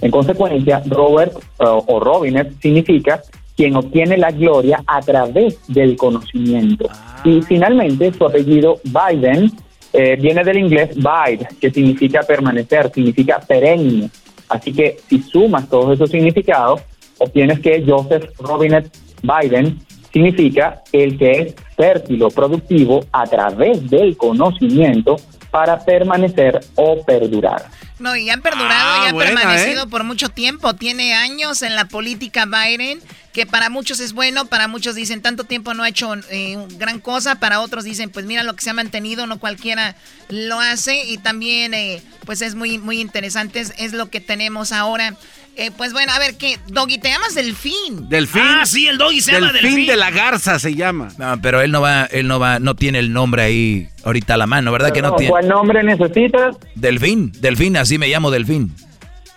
En 0.00 0.10
consecuencia, 0.10 0.82
Robert 0.86 1.34
eh, 1.36 1.64
o 1.66 2.00
Robinet 2.00 2.60
significa 2.60 3.22
quien 3.56 3.74
obtiene 3.74 4.16
la 4.18 4.30
gloria 4.30 4.82
a 4.86 5.00
través 5.00 5.58
del 5.66 5.96
conocimiento. 5.96 6.88
Y 7.24 7.42
finalmente, 7.42 8.12
su 8.12 8.24
apellido 8.24 8.78
Biden 8.84 9.50
eh, 9.92 10.16
viene 10.16 10.44
del 10.44 10.58
inglés 10.58 10.90
bide, 10.94 11.48
que 11.60 11.70
significa 11.70 12.20
permanecer, 12.22 12.92
significa 12.92 13.40
perenne. 13.40 14.10
Así 14.48 14.72
que 14.72 14.98
si 15.08 15.22
sumas 15.22 15.68
todos 15.68 15.94
esos 15.94 16.10
significados, 16.10 16.82
obtienes 17.18 17.60
que 17.60 17.82
Joseph 17.86 18.30
Robinet 18.38 18.90
Biden 19.22 19.78
significa 20.12 20.82
el 20.92 21.18
que 21.18 21.30
es 21.32 21.54
fértil 21.76 22.22
o 22.22 22.28
productivo 22.28 23.04
a 23.12 23.24
través 23.24 23.88
del 23.88 24.16
conocimiento 24.16 25.16
para 25.50 25.78
permanecer 25.78 26.60
o 26.74 27.02
perdurar. 27.04 27.62
No, 27.98 28.14
y 28.14 28.28
han 28.28 28.42
perdurado 28.42 28.70
Ah, 28.72 29.04
y 29.04 29.08
ha 29.08 29.12
buena, 29.12 29.40
permanecido 29.40 29.84
¿eh? 29.84 29.86
por 29.88 30.04
mucho 30.04 30.28
tiempo. 30.28 30.74
Tiene 30.74 31.14
años 31.14 31.62
en 31.62 31.74
la 31.74 31.86
política 31.86 32.44
Biden, 32.44 33.00
que 33.32 33.46
para 33.46 33.70
muchos 33.70 34.00
es 34.00 34.12
bueno, 34.12 34.46
para 34.46 34.68
muchos 34.68 34.94
dicen 34.94 35.22
tanto 35.22 35.44
tiempo 35.44 35.72
no 35.72 35.82
ha 35.82 35.88
hecho 35.88 36.14
eh, 36.30 36.58
gran 36.72 37.00
cosa, 37.00 37.36
para 37.36 37.60
otros 37.60 37.84
dicen 37.84 38.10
pues 38.10 38.26
mira 38.26 38.42
lo 38.42 38.54
que 38.54 38.62
se 38.62 38.70
ha 38.70 38.74
mantenido, 38.74 39.26
no 39.26 39.38
cualquiera 39.38 39.96
lo 40.28 40.60
hace 40.60 41.04
y 41.04 41.18
también 41.18 41.72
eh, 41.72 42.02
pues 42.26 42.42
es 42.42 42.54
muy 42.54 42.78
muy 42.78 43.00
interesante, 43.00 43.60
es, 43.60 43.72
es 43.78 43.92
lo 43.92 44.10
que 44.10 44.20
tenemos 44.20 44.72
ahora. 44.72 45.16
Eh, 45.58 45.70
pues 45.74 45.94
bueno, 45.94 46.12
a 46.12 46.18
ver 46.18 46.36
qué, 46.36 46.58
Doggy, 46.68 46.98
te 46.98 47.08
llamas 47.08 47.34
Delfín. 47.34 48.10
Delfín. 48.10 48.42
Ah, 48.44 48.66
sí, 48.66 48.86
el 48.86 48.98
Doggy 48.98 49.22
se 49.22 49.32
llama 49.32 49.52
Delfín. 49.52 49.86
de 49.86 49.96
la 49.96 50.10
garza 50.10 50.58
se 50.58 50.74
llama. 50.74 51.08
No, 51.16 51.40
pero 51.40 51.62
él 51.62 51.72
no 51.72 51.80
va, 51.80 52.04
él 52.04 52.28
no 52.28 52.38
va, 52.38 52.58
no 52.58 52.74
tiene 52.74 52.98
el 52.98 53.10
nombre 53.10 53.42
ahí 53.42 53.88
ahorita 54.04 54.34
a 54.34 54.36
la 54.36 54.46
mano, 54.46 54.70
¿verdad 54.70 54.92
que 54.92 55.00
no 55.00 55.14
tiene? 55.14 55.30
¿Cuál 55.30 55.48
nombre 55.48 55.82
necesitas? 55.82 56.56
Delfín, 56.74 57.32
Delfín, 57.40 57.78
así 57.78 57.96
me 57.96 58.08
llamo 58.08 58.30
Delfín. 58.30 58.70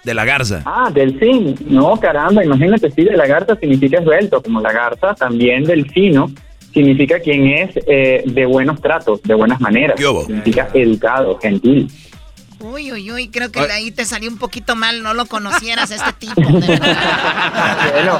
De 0.03 0.13
la 0.13 0.23
garza. 0.23 0.61
Ah, 0.65 0.89
delfín. 0.93 1.55
No, 1.67 1.97
caramba, 1.99 2.43
imagínate, 2.43 2.89
sí, 2.89 3.03
de 3.03 3.17
la 3.17 3.27
garza 3.27 3.55
significa 3.57 3.99
esbelto, 3.99 4.41
como 4.41 4.61
la 4.61 4.71
garza, 4.71 5.13
también 5.13 5.65
delfino 5.65 6.31
significa 6.73 7.19
quien 7.19 7.47
es 7.47 7.71
eh, 7.87 8.23
de 8.25 8.45
buenos 8.45 8.81
tratos, 8.81 9.21
de 9.23 9.33
buenas 9.33 9.59
maneras. 9.59 9.99
Significa 9.99 10.69
educado, 10.73 11.37
gentil. 11.41 11.89
Uy, 12.61 12.91
uy, 12.91 13.11
uy, 13.11 13.30
creo 13.30 13.52
que 13.52 13.61
de 13.61 13.72
ahí 13.72 13.91
te 13.91 14.03
salió 14.06 14.30
un 14.30 14.38
poquito 14.38 14.76
mal, 14.76 15.02
no 15.02 15.14
lo 15.14 15.26
conocieras 15.26 15.91
este 15.91 16.14
tipo. 16.19 16.41
Bueno, 16.41 18.19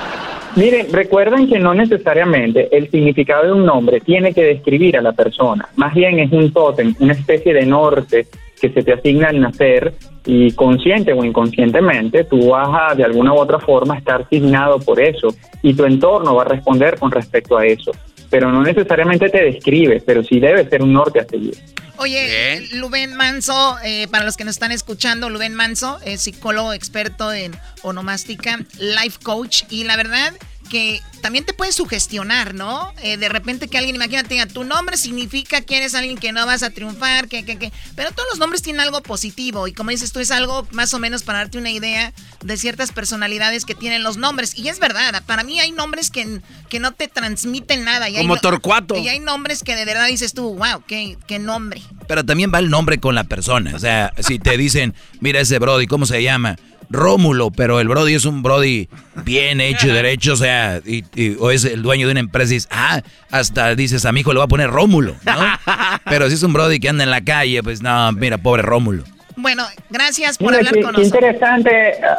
miren, 0.56 0.91
recuerden 0.94 1.49
que 1.49 1.60
no 1.60 1.74
necesariamente 1.74 2.76
el 2.76 2.90
significado 2.90 3.45
de 3.45 3.52
un 3.52 3.66
nombre 3.66 3.99
tiene 3.99 4.34
que 4.34 4.44
describir 4.44 4.98
a 4.98 5.02
la 5.02 5.11
persona. 5.11 5.68
Más 5.76 5.94
bien 5.94 6.20
es 6.20 6.32
un 6.32 6.52
tótem, 6.53 6.95
una 6.99 7.14
especie 7.14 7.53
de 7.53 7.66
norte 7.66 8.28
que 8.60 8.70
se 8.70 8.84
te 8.84 8.94
asigna 8.94 9.30
al 9.30 9.40
nacer 9.40 9.94
y 10.26 10.52
consciente 10.52 11.14
o 11.14 11.24
inconscientemente 11.24 12.26
tú 12.26 12.49
vas 12.49 12.91
a 12.91 12.95
de 12.95 13.03
alguna 13.03 13.34
u 13.34 13.38
otra 13.38 13.60
forma 13.60 13.98
estar 13.98 14.22
asignado 14.22 14.80
por 14.80 14.99
eso 15.02 15.34
y 15.61 15.74
tu 15.74 15.86
entorno 15.86 16.36
va 16.36 16.44
a 16.44 16.45
responder 16.45 16.99
con 16.99 17.11
respecto 17.11 17.57
a 17.57 17.66
eso. 17.66 17.91
Pero 18.30 18.51
no 18.51 18.64
necesariamente 18.64 19.30
te 19.30 19.43
describe, 19.43 20.01
pero 20.06 20.23
sí 20.23 20.39
debe 20.39 20.68
ser 20.69 20.81
un 20.81 20.93
norte 20.93 21.19
a 21.19 21.26
seguir. 21.26 21.57
Oye, 21.97 22.61
Luben 22.73 23.14
Manso, 23.15 23.76
eh, 23.84 24.07
para 24.07 24.23
los 24.23 24.38
que 24.38 24.45
nos 24.45 24.56
están 24.56 24.72
escuchando, 24.72 25.30
Luben 25.30 25.53
Manso 25.53 25.99
es 26.06 26.22
psicólogo 26.22 26.72
experto 26.72 27.34
en 27.34 27.51
onomástica, 27.81 28.60
life 28.77 29.19
coach, 29.22 29.64
y 29.69 29.84
la 29.84 29.97
verdad 29.97 30.34
que 30.70 31.02
también 31.22 31.44
te 31.46 31.54
puede 31.54 31.72
sugestionar, 31.74 32.54
¿no? 32.54 32.94
Eh, 33.02 33.18
de 33.18 33.28
repente 33.28 33.68
que 33.68 33.78
alguien, 33.78 33.96
imagínate, 33.96 34.46
tu 34.48 34.64
nombre 34.64 34.96
significa 34.96 35.62
que 35.62 35.78
eres 35.78 35.96
alguien 35.96 36.18
que 36.18 36.32
no 36.32 36.46
vas 36.46 36.64
a 36.64 36.70
triunfar, 36.70 37.28
que, 37.28 37.44
que, 37.44 37.58
que... 37.58 37.74
Pero 37.96 38.12
todos 38.12 38.28
los 38.30 38.40
nombres 38.40 38.62
tienen 38.62 38.80
algo 38.80 39.02
positivo, 39.02 39.68
y 39.68 39.74
como 39.74 39.90
dices 39.90 40.14
tú, 40.14 40.20
es 40.20 40.32
algo 40.32 40.66
más 40.72 40.94
o 40.94 41.00
menos 41.00 41.24
para 41.24 41.40
darte 41.40 41.58
una 41.58 41.72
idea 41.72 42.14
de 42.44 42.58
ciertas 42.58 42.91
personalidades 42.94 43.66
que 43.66 43.76
tienen 43.76 44.04
los 44.04 44.16
nombres. 44.18 44.58
Y 44.58 44.70
es 44.70 44.80
verdad, 44.80 45.22
para 45.26 45.44
mí 45.44 45.60
hay 45.60 45.72
nombres 45.72 46.10
que, 46.10 46.40
que 46.70 46.80
no 46.80 46.94
te 46.94 47.08
transmiten 47.10 47.84
nada. 47.84 48.08
Y 48.10 48.16
hay 48.16 48.22
Como 48.24 48.36
no- 48.36 48.41
Torcuato. 48.41 48.96
Y 48.96 49.10
hay 49.10 49.20
nombres 49.20 49.64
que 49.64 49.76
de 49.76 49.84
verdad 49.86 50.08
dices 50.08 50.34
tú, 50.34 50.56
wow, 50.56 50.84
qué, 50.88 51.18
qué 51.28 51.40
nombre. 51.40 51.82
Pero 52.08 52.24
también 52.24 52.52
va 52.54 52.60
el 52.60 52.70
nombre 52.70 53.00
con 53.00 53.16
la 53.16 53.26
persona. 53.26 53.76
O 53.76 53.80
sea, 53.80 54.14
si 54.20 54.40
te 54.40 54.56
dicen, 54.58 54.94
mira 55.20 55.41
ese 55.41 55.60
Brody, 55.60 55.88
¿cómo 55.88 56.06
se 56.06 56.24
llama? 56.24 56.56
Rómulo, 56.90 57.52
pero 57.52 57.80
el 57.80 57.88
Brody 57.88 58.16
es 58.16 58.26
un 58.26 58.41
Brody 58.41 58.90
bien 59.24 59.61
hecho 59.61 59.88
y 59.88 59.91
derecho, 59.91 60.34
o 60.34 60.36
sea, 60.38 60.82
y, 60.86 61.03
y- 61.16 61.36
o 61.40 61.52
es 61.52 61.66
el 61.66 61.82
dueño 61.84 62.07
de 62.07 62.11
una 62.11 62.20
empresa 62.20 62.52
y 62.52 62.56
dices, 62.56 62.70
ah, 62.72 63.02
hasta 63.32 63.76
dices, 63.76 64.06
a 64.06 64.11
mi 64.11 64.22
hijo 64.22 64.34
le 64.34 64.40
voy 64.40 64.45
a 64.45 64.48
poner 64.48 64.70
Rómulo, 64.72 65.16
¿no? 65.26 65.34
Pero 66.10 66.28
si 66.30 66.36
es 66.36 66.44
un 66.44 66.53
Brody 66.53 66.80
que 66.80 66.90
anda 66.90 67.03
en 67.03 67.11
la 67.11 67.22
calle, 67.24 67.61
pues 67.64 67.82
no, 67.82 68.11
mira, 68.14 68.38
pobre 68.38 68.61
Rómulo. 68.64 69.03
Bueno, 69.36 69.64
gracias 69.90 70.38
por 70.38 70.48
Mira, 70.48 70.57
hablar 70.57 70.74
qué, 70.74 70.82
con 70.82 70.95
qué 70.95 71.02
nosotros. 71.02 71.24
interesante. 71.24 71.72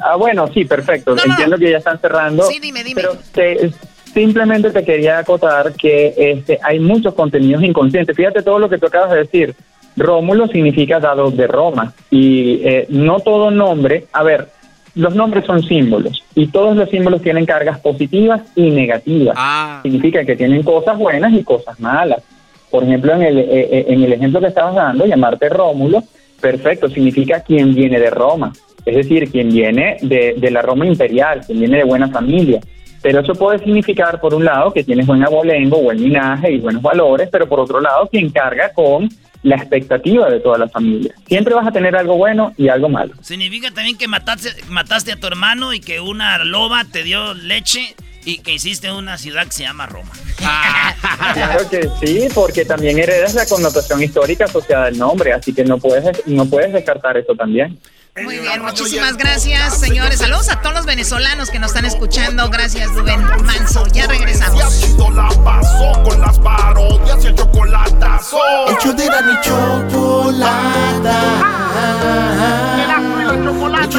Ah, 0.04 0.16
bueno, 0.16 0.48
sí, 0.54 0.64
perfecto. 0.64 1.14
Entiendo 1.22 1.58
que 1.58 1.70
ya 1.70 1.76
están 1.78 2.00
cerrando. 2.00 2.44
Sí, 2.44 2.58
dime, 2.60 2.82
dime. 2.82 3.02
Pero 3.02 3.18
te- 3.32 3.70
simplemente 4.14 4.70
te 4.70 4.82
quería 4.84 5.18
acotar 5.18 5.74
que 5.74 6.14
este, 6.16 6.58
hay 6.62 6.78
muchos 6.78 7.12
contenidos 7.14 7.62
inconscientes. 7.62 8.16
Fíjate 8.16 8.42
todo 8.42 8.58
lo 8.58 8.70
que 8.70 8.78
tú 8.78 8.86
acabas 8.86 9.10
de 9.10 9.18
decir. 9.18 9.54
Rómulo 9.98 10.46
significa 10.46 10.98
dado 10.98 11.30
de 11.30 11.46
Roma. 11.46 11.92
Y 12.10 12.62
eh, 12.66 12.86
no 12.88 13.20
todo 13.20 13.50
nombre. 13.50 14.06
A 14.14 14.22
ver, 14.22 14.48
los 14.94 15.14
nombres 15.14 15.44
son 15.44 15.62
símbolos. 15.62 16.22
Y 16.34 16.48
todos 16.48 16.76
los 16.76 16.88
símbolos 16.90 17.22
tienen 17.22 17.46
cargas 17.46 17.80
positivas 17.80 18.42
y 18.56 18.70
negativas. 18.70 19.36
Significa 19.82 20.24
que 20.24 20.36
tienen 20.36 20.62
cosas 20.62 20.98
buenas 20.98 21.32
y 21.32 21.42
cosas 21.42 21.78
malas. 21.80 22.22
Por 22.70 22.84
ejemplo, 22.84 23.14
en 23.14 23.22
el, 23.22 23.38
eh, 23.38 23.46
eh, 23.50 23.84
en 23.88 24.02
el 24.02 24.12
ejemplo 24.12 24.40
que 24.40 24.46
estabas 24.46 24.74
dando, 24.74 25.06
llamarte 25.06 25.48
Rómulo, 25.48 26.04
perfecto, 26.40 26.88
significa 26.88 27.40
quien 27.40 27.74
viene 27.74 27.98
de 27.98 28.10
Roma, 28.10 28.52
es 28.86 28.96
decir, 28.96 29.30
quien 29.30 29.50
viene 29.50 29.96
de, 30.02 30.34
de 30.38 30.50
la 30.50 30.62
Roma 30.62 30.86
imperial, 30.86 31.40
quien 31.44 31.58
viene 31.58 31.78
de 31.78 31.84
buena 31.84 32.08
familia. 32.08 32.60
Pero 33.02 33.20
eso 33.20 33.34
puede 33.34 33.58
significar, 33.58 34.20
por 34.20 34.34
un 34.34 34.44
lado, 34.44 34.72
que 34.72 34.84
tienes 34.84 35.06
buen 35.06 35.24
abolengo, 35.24 35.82
buen 35.82 36.00
linaje 36.00 36.52
y 36.52 36.58
buenos 36.58 36.82
valores, 36.82 37.28
pero 37.32 37.48
por 37.48 37.60
otro 37.60 37.80
lado, 37.80 38.08
quien 38.08 38.30
carga 38.30 38.72
con 38.72 39.08
la 39.42 39.56
expectativa 39.56 40.28
de 40.28 40.40
toda 40.40 40.58
la 40.58 40.68
familia. 40.68 41.14
Siempre 41.26 41.54
vas 41.54 41.66
a 41.66 41.72
tener 41.72 41.96
algo 41.96 42.16
bueno 42.16 42.52
y 42.56 42.68
algo 42.68 42.88
malo. 42.88 43.14
Significa 43.22 43.70
también 43.70 43.96
que 43.96 44.08
mataste, 44.08 44.50
mataste 44.68 45.12
a 45.12 45.16
tu 45.16 45.26
hermano 45.26 45.72
y 45.72 45.80
que 45.80 46.00
una 46.00 46.44
loba 46.44 46.84
te 46.84 47.02
dio 47.02 47.34
leche 47.34 47.94
y 48.24 48.38
que 48.38 48.52
hiciste 48.52 48.92
una 48.92 49.16
ciudad 49.16 49.46
que 49.46 49.52
se 49.52 49.62
llama 49.62 49.86
Roma. 49.86 50.10
Claro 51.34 51.68
que 51.70 51.88
sí, 52.02 52.28
porque 52.34 52.64
también 52.64 52.98
heredas 52.98 53.34
la 53.34 53.46
connotación 53.46 54.02
histórica 54.02 54.44
asociada 54.44 54.86
al 54.86 54.98
nombre, 54.98 55.32
así 55.32 55.54
que 55.54 55.64
no 55.64 55.78
puedes, 55.78 56.26
no 56.26 56.46
puedes 56.46 56.72
descartar 56.72 57.16
eso 57.16 57.34
también. 57.34 57.78
Muy 58.16 58.38
bien, 58.38 58.62
muchísimas 58.62 59.16
gracias, 59.16 59.78
señores. 59.78 60.18
Saludos 60.18 60.48
a 60.48 60.60
todos 60.60 60.74
los 60.74 60.84
venezolanos 60.84 61.50
que 61.50 61.60
nos 61.60 61.70
están 61.70 61.84
escuchando. 61.84 62.50
Gracias, 62.50 62.92
Rubén 62.94 63.22
Manso. 63.44 63.86
Ya 63.92 64.06
regresamos. 64.08 64.98
la 65.14 65.28
pasó 65.44 66.02
con 66.02 66.20
las 66.20 66.38
parodias 66.40 67.24
y 67.24 67.28
el 67.28 67.34
chocolatazo. 67.36 68.38
El 68.68 68.76
show 68.78 68.92
de 68.94 69.06
la 69.06 69.40
chocolata. 69.40 71.20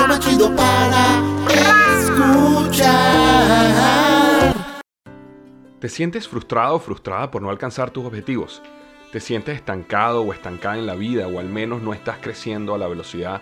Más 0.07 0.19
chido 0.19 0.53
para 0.55 1.21
escuchar. 1.99 2.91
¿Te 5.79 5.89
sientes 5.89 6.27
frustrado 6.27 6.75
o 6.75 6.79
frustrada 6.79 7.31
por 7.31 7.41
no 7.41 7.49
alcanzar 7.49 7.91
tus 7.91 8.05
objetivos? 8.05 8.61
¿Te 9.11 9.19
sientes 9.19 9.55
estancado 9.55 10.21
o 10.21 10.33
estancada 10.33 10.77
en 10.77 10.85
la 10.85 10.95
vida 10.95 11.27
o 11.27 11.39
al 11.39 11.47
menos 11.49 11.81
no 11.81 11.93
estás 11.93 12.17
creciendo 12.21 12.75
a 12.75 12.77
la 12.77 12.88
velocidad 12.88 13.41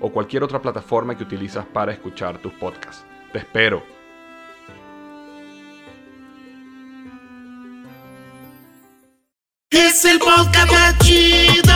o 0.00 0.10
cualquier 0.10 0.42
otra 0.42 0.60
plataforma 0.60 1.16
que 1.16 1.22
utilizas 1.22 1.64
para 1.66 1.92
escuchar 1.92 2.38
tus 2.38 2.52
podcasts. 2.54 3.04
Te 3.32 3.38
espero. 3.38 3.82
Es 9.70 10.04
el 10.04 10.18
podcast 10.18 10.70
más 10.70 10.98
chido. 10.98 11.74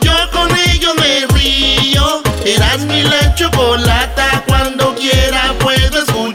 Yo 0.00 0.12
con 0.32 0.50
ello 0.70 0.94
me 0.96 1.26
río. 1.38 2.22
Eras 2.44 2.80
mi 2.84 3.02
la 3.02 3.34
chocolata. 3.34 4.44
Cuando 4.46 4.94
quiera 4.94 5.54
puedo 5.58 5.98
escuchar. 5.98 6.27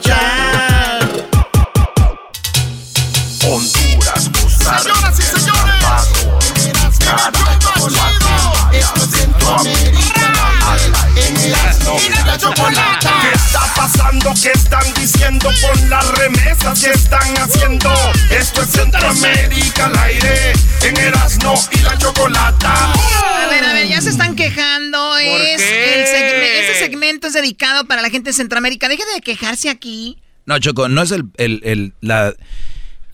La 12.34 12.38
chocolata. 12.40 13.12
¿Qué 13.22 13.36
está 13.36 13.60
pasando? 13.76 14.34
¿Qué 14.42 14.52
están 14.52 14.94
diciendo 14.96 15.50
con 15.62 15.90
las 15.90 16.08
remesas 16.18 16.84
que 16.84 16.90
están 16.92 17.38
haciendo? 17.38 17.94
Esto 18.32 18.64
es 18.64 18.70
Centroamérica 18.70 19.86
al 19.86 19.98
aire 20.00 20.54
en 20.82 20.98
Erasmo 20.98 21.54
y 21.72 21.78
la 21.80 21.96
Chocolata. 21.98 22.92
A 22.94 23.48
ver, 23.50 23.64
a 23.64 23.74
ver, 23.74 23.88
ya 23.88 24.02
se 24.02 24.10
están 24.10 24.36
quejando. 24.36 25.16
Es 25.18 25.62
qué? 25.62 26.02
el 26.02 26.08
segme- 26.08 26.60
ese 26.72 26.80
segmento 26.80 27.28
es 27.28 27.34
dedicado 27.34 27.86
para 27.86 28.02
la 28.02 28.10
gente 28.10 28.32
de 28.32 28.34
Centroamérica. 28.34 28.90
Deje 28.90 29.04
de 29.14 29.22
quejarse 29.22 29.70
aquí. 29.70 30.18
No, 30.46 30.58
Choco, 30.60 30.90
no 30.90 31.04
es 31.04 31.12
el, 31.12 31.26
el, 31.38 31.62
el- 31.64 31.94
la, 32.02 32.34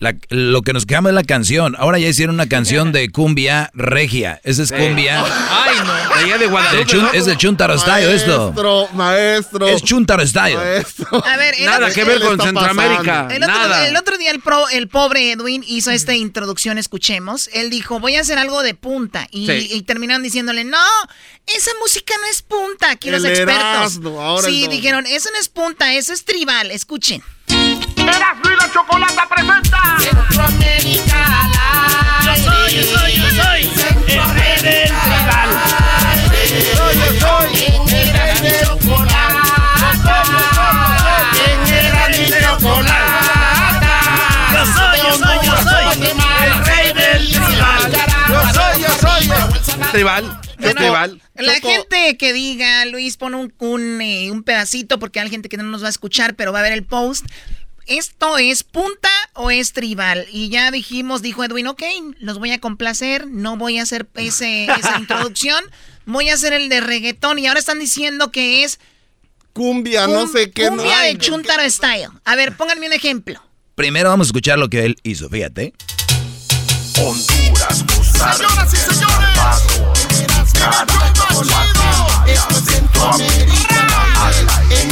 la- 0.00 0.14
lo 0.30 0.62
que 0.62 0.72
nos 0.72 0.84
quejamos 0.86 1.10
es 1.10 1.14
la 1.14 1.22
canción. 1.24 1.76
Ahora 1.78 1.98
ya 1.98 2.08
hicieron 2.08 2.34
una 2.34 2.48
canción 2.48 2.90
de 2.92 3.08
cumbia 3.10 3.70
regia. 3.74 4.40
Esa 4.44 4.62
es 4.64 4.72
cumbia. 4.72 5.22
Ay, 5.24 5.76
no. 5.86 5.94
De 5.94 6.24
allá 6.24 6.38
de 6.38 6.46
Guadalupe. 6.46 7.16
Es 7.16 7.26
del 7.26 7.36
Chuntaro 7.36 7.78
Style 7.78 8.12
esto. 8.12 8.46
Maestro, 8.52 8.88
maestro. 8.94 9.68
Es 9.68 9.82
Chuntaro 9.82 10.26
Style. 10.26 10.56
A 10.56 11.36
ver, 11.36 11.54
el 11.58 11.66
Nada 11.66 11.86
otro- 11.86 11.94
que 11.94 12.04
ver 12.04 12.20
con 12.20 12.40
Centroamérica. 12.40 13.28
El 13.30 13.42
otro, 13.42 13.54
Nada. 13.54 13.86
el 13.88 13.96
otro 13.96 14.18
día 14.18 14.30
el, 14.30 14.40
pro- 14.40 14.68
el 14.70 14.88
pobre 14.88 15.32
Edwin 15.32 15.64
hizo 15.66 15.90
esta 15.90 16.14
introducción, 16.14 16.76
escuchemos. 16.78 17.48
Él 17.52 17.70
dijo, 17.70 18.00
voy 18.00 18.16
a 18.16 18.20
hacer 18.22 18.38
algo 18.38 18.62
de 18.62 18.74
punta. 18.74 19.28
Y, 19.30 19.46
Sí. 19.46 19.68
y 19.72 19.82
terminaron 19.82 20.22
diciéndole, 20.22 20.64
no, 20.64 20.78
esa 21.46 21.70
música 21.80 22.14
no 22.20 22.26
es 22.30 22.42
punta. 22.42 22.90
Aquí 22.90 23.10
los 23.10 23.24
expertos. 23.24 23.56
Erasmo, 23.64 24.20
ahora 24.20 24.48
sí, 24.48 24.66
dijeron, 24.68 25.06
eso 25.06 25.28
no 25.32 25.38
es 25.38 25.48
punta, 25.48 25.92
eso 25.94 26.12
es 26.12 26.24
tribal. 26.24 26.70
Escuchen. 26.70 27.22
La 28.60 28.70
chocolata 28.72 29.26
presenta. 29.28 29.96
Centroamérica 29.98 31.42
al 31.42 31.52
aire. 32.26 32.42
Yo 32.42 32.42
soy, 32.44 32.74
yo 32.74 32.82
soy, 32.82 33.12
yo 33.14 33.28
soy 33.42 33.60
el 34.08 34.24
rey 34.34 34.56
del 34.62 34.92
tribal. 35.00 35.50
Soy, 36.76 36.94
yo 36.98 37.08
soy 37.20 37.50
el 37.74 38.08
rey 38.14 38.40
del 38.42 38.64
chocolate. 38.64 39.00
Yo 44.52 44.60
soy, 44.66 44.96
yo 44.98 45.12
soy, 45.18 45.38
yo 45.46 45.54
soy 45.62 45.86
el 46.46 46.54
rey 46.64 46.86
del 46.92 47.22
tribal. 47.30 47.80
Yo 48.28 48.40
soy, 48.52 48.74
yo 48.82 48.90
soy, 49.00 49.20
yo 49.26 49.34
Tribal. 49.92 50.24
Bueno, 50.58 50.80
Tribal. 50.80 51.20
La 51.36 51.54
Choco. 51.54 51.68
gente 51.68 52.16
que 52.18 52.32
diga, 52.34 52.84
Luis, 52.84 53.16
pon 53.16 53.34
un, 53.34 53.52
un, 53.58 54.00
eh, 54.02 54.30
un 54.30 54.42
pedacito 54.42 54.98
porque 54.98 55.18
hay 55.20 55.30
gente 55.30 55.48
que 55.48 55.56
no 55.56 55.62
nos 55.62 55.82
va 55.82 55.86
a 55.86 55.90
escuchar, 55.90 56.34
pero 56.34 56.52
va 56.52 56.58
a 56.58 56.62
ver 56.62 56.72
el 56.72 56.84
post. 56.84 57.24
¿Esto 57.86 58.38
es 58.38 58.62
punta 58.62 59.10
o 59.34 59.50
es 59.50 59.72
tribal? 59.72 60.26
Y 60.30 60.48
ya 60.48 60.70
dijimos, 60.70 61.22
dijo 61.22 61.44
Edwin, 61.44 61.66
ok, 61.66 61.82
los 62.18 62.38
voy 62.38 62.52
a 62.52 62.60
complacer, 62.60 63.26
no 63.26 63.56
voy 63.56 63.78
a 63.78 63.82
hacer 63.82 64.06
ese, 64.14 64.64
esa 64.64 64.98
introducción, 64.98 65.64
voy 66.06 66.28
a 66.28 66.34
hacer 66.34 66.52
el 66.52 66.68
de 66.68 66.80
reggaetón 66.80 67.38
y 67.38 67.46
ahora 67.46 67.60
están 67.60 67.78
diciendo 67.78 68.30
que 68.30 68.64
es 68.64 68.78
Cumbia, 69.52 70.06
no 70.06 70.28
sé 70.28 70.50
qué. 70.52 70.68
cumbia 70.68 70.96
no. 70.96 71.02
de 71.02 71.18
Chuntaro 71.18 71.68
Style. 71.68 72.08
A 72.24 72.36
ver, 72.36 72.56
pónganme 72.56 72.86
un 72.86 72.92
ejemplo. 72.92 73.42
Primero 73.74 74.08
vamos 74.10 74.26
a 74.26 74.28
escuchar 74.28 74.58
lo 74.58 74.68
que 74.68 74.84
él 74.84 74.96
hizo, 75.02 75.28
fíjate. 75.28 75.72
Honduras, 76.98 77.84
Señoras 78.12 78.74
y 78.74 78.76
señores. 78.76 79.28
Esto 82.26 82.58
es 82.58 82.64
Centroamérica. 82.64 83.79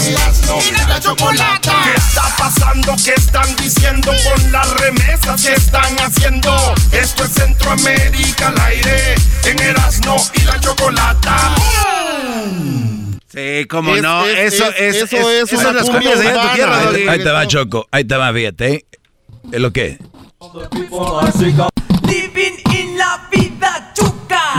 En 0.08 0.14
Erasmo 0.14 0.58
y 0.66 0.88
la 0.88 1.00
chocolata. 1.00 1.72
¿Qué 1.84 1.94
está 1.98 2.22
pasando? 2.38 2.96
¿Qué 3.04 3.12
están 3.14 3.56
diciendo 3.56 4.10
con 4.24 4.52
las 4.52 4.70
remesas 4.80 5.44
que 5.44 5.52
están 5.52 5.96
haciendo? 6.00 6.56
Esto 6.92 7.24
es 7.24 7.30
Centroamérica 7.34 8.48
al 8.48 8.58
aire 8.58 9.14
en 9.44 9.58
Erasmo 9.60 10.16
y 10.34 10.40
la 10.44 10.58
Chocolata. 10.60 11.54
Sí, 13.30 13.66
cómo 13.68 13.96
Es- 13.96 14.02
no. 14.02 14.24
es- 14.24 14.54
eso, 14.54 14.70
es- 14.70 14.96
es, 14.96 15.12
eso 15.12 15.16
es- 15.16 15.26
es 15.26 15.52
esas 15.52 15.52
una 15.52 15.62
son 15.64 15.76
las 15.76 15.84
cumbia 15.90 16.10
cumbias 16.12 16.18
de 16.20 16.28
allá 16.30 16.42
en 16.42 16.48
tu 16.48 16.54
tierra, 16.54 16.78
Ahí- 16.78 16.84
Doggy. 16.86 17.08
Ahí 17.08 17.18
te 17.18 17.30
va, 17.30 17.46
Choco. 17.46 17.86
Ahí 17.92 18.04
te 18.04 18.16
va, 18.16 18.32
fíjate. 18.32 18.86
¿Es 19.52 19.60
lo 19.60 19.72
que? 19.74 19.98
Living 22.04 22.56
in 22.74 22.96
la 22.96 23.28
vida. 23.30 23.37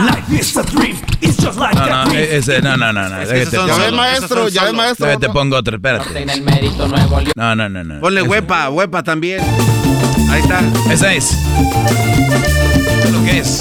Life 0.06 0.40
is 0.40 0.56
a 0.56 0.62
dream, 0.62 0.96
it's 1.20 1.38
No, 1.42 2.04
no, 2.04 2.12
e- 2.14 2.36
ese, 2.38 2.62
no, 2.62 2.76
no, 2.76 2.92
no, 2.92 3.08
no. 3.08 3.20
Es 3.20 3.28
que 3.28 3.34
déjate 3.34 3.56
esos 3.56 3.60
son 3.60 3.68
pongo- 3.68 3.76
solos, 3.84 3.96
maestro, 3.96 4.48
ya 4.48 4.64
ves, 4.64 4.72
maestro. 4.74 5.06
Déjate 5.06 5.28
pongo 5.30 5.56
otro, 5.56 5.76
espérate. 5.76 6.26
No, 7.34 7.54
no, 7.54 7.68
no, 7.68 7.84
no. 7.84 8.00
Ponle 8.00 8.22
huepa, 8.22 8.70
huepa 8.70 9.02
también. 9.02 9.40
Ahí 10.30 10.40
está. 10.40 10.60
Esa 10.90 11.12
es. 11.12 11.32
Lo 13.12 13.24
que 13.24 13.38
es. 13.38 13.60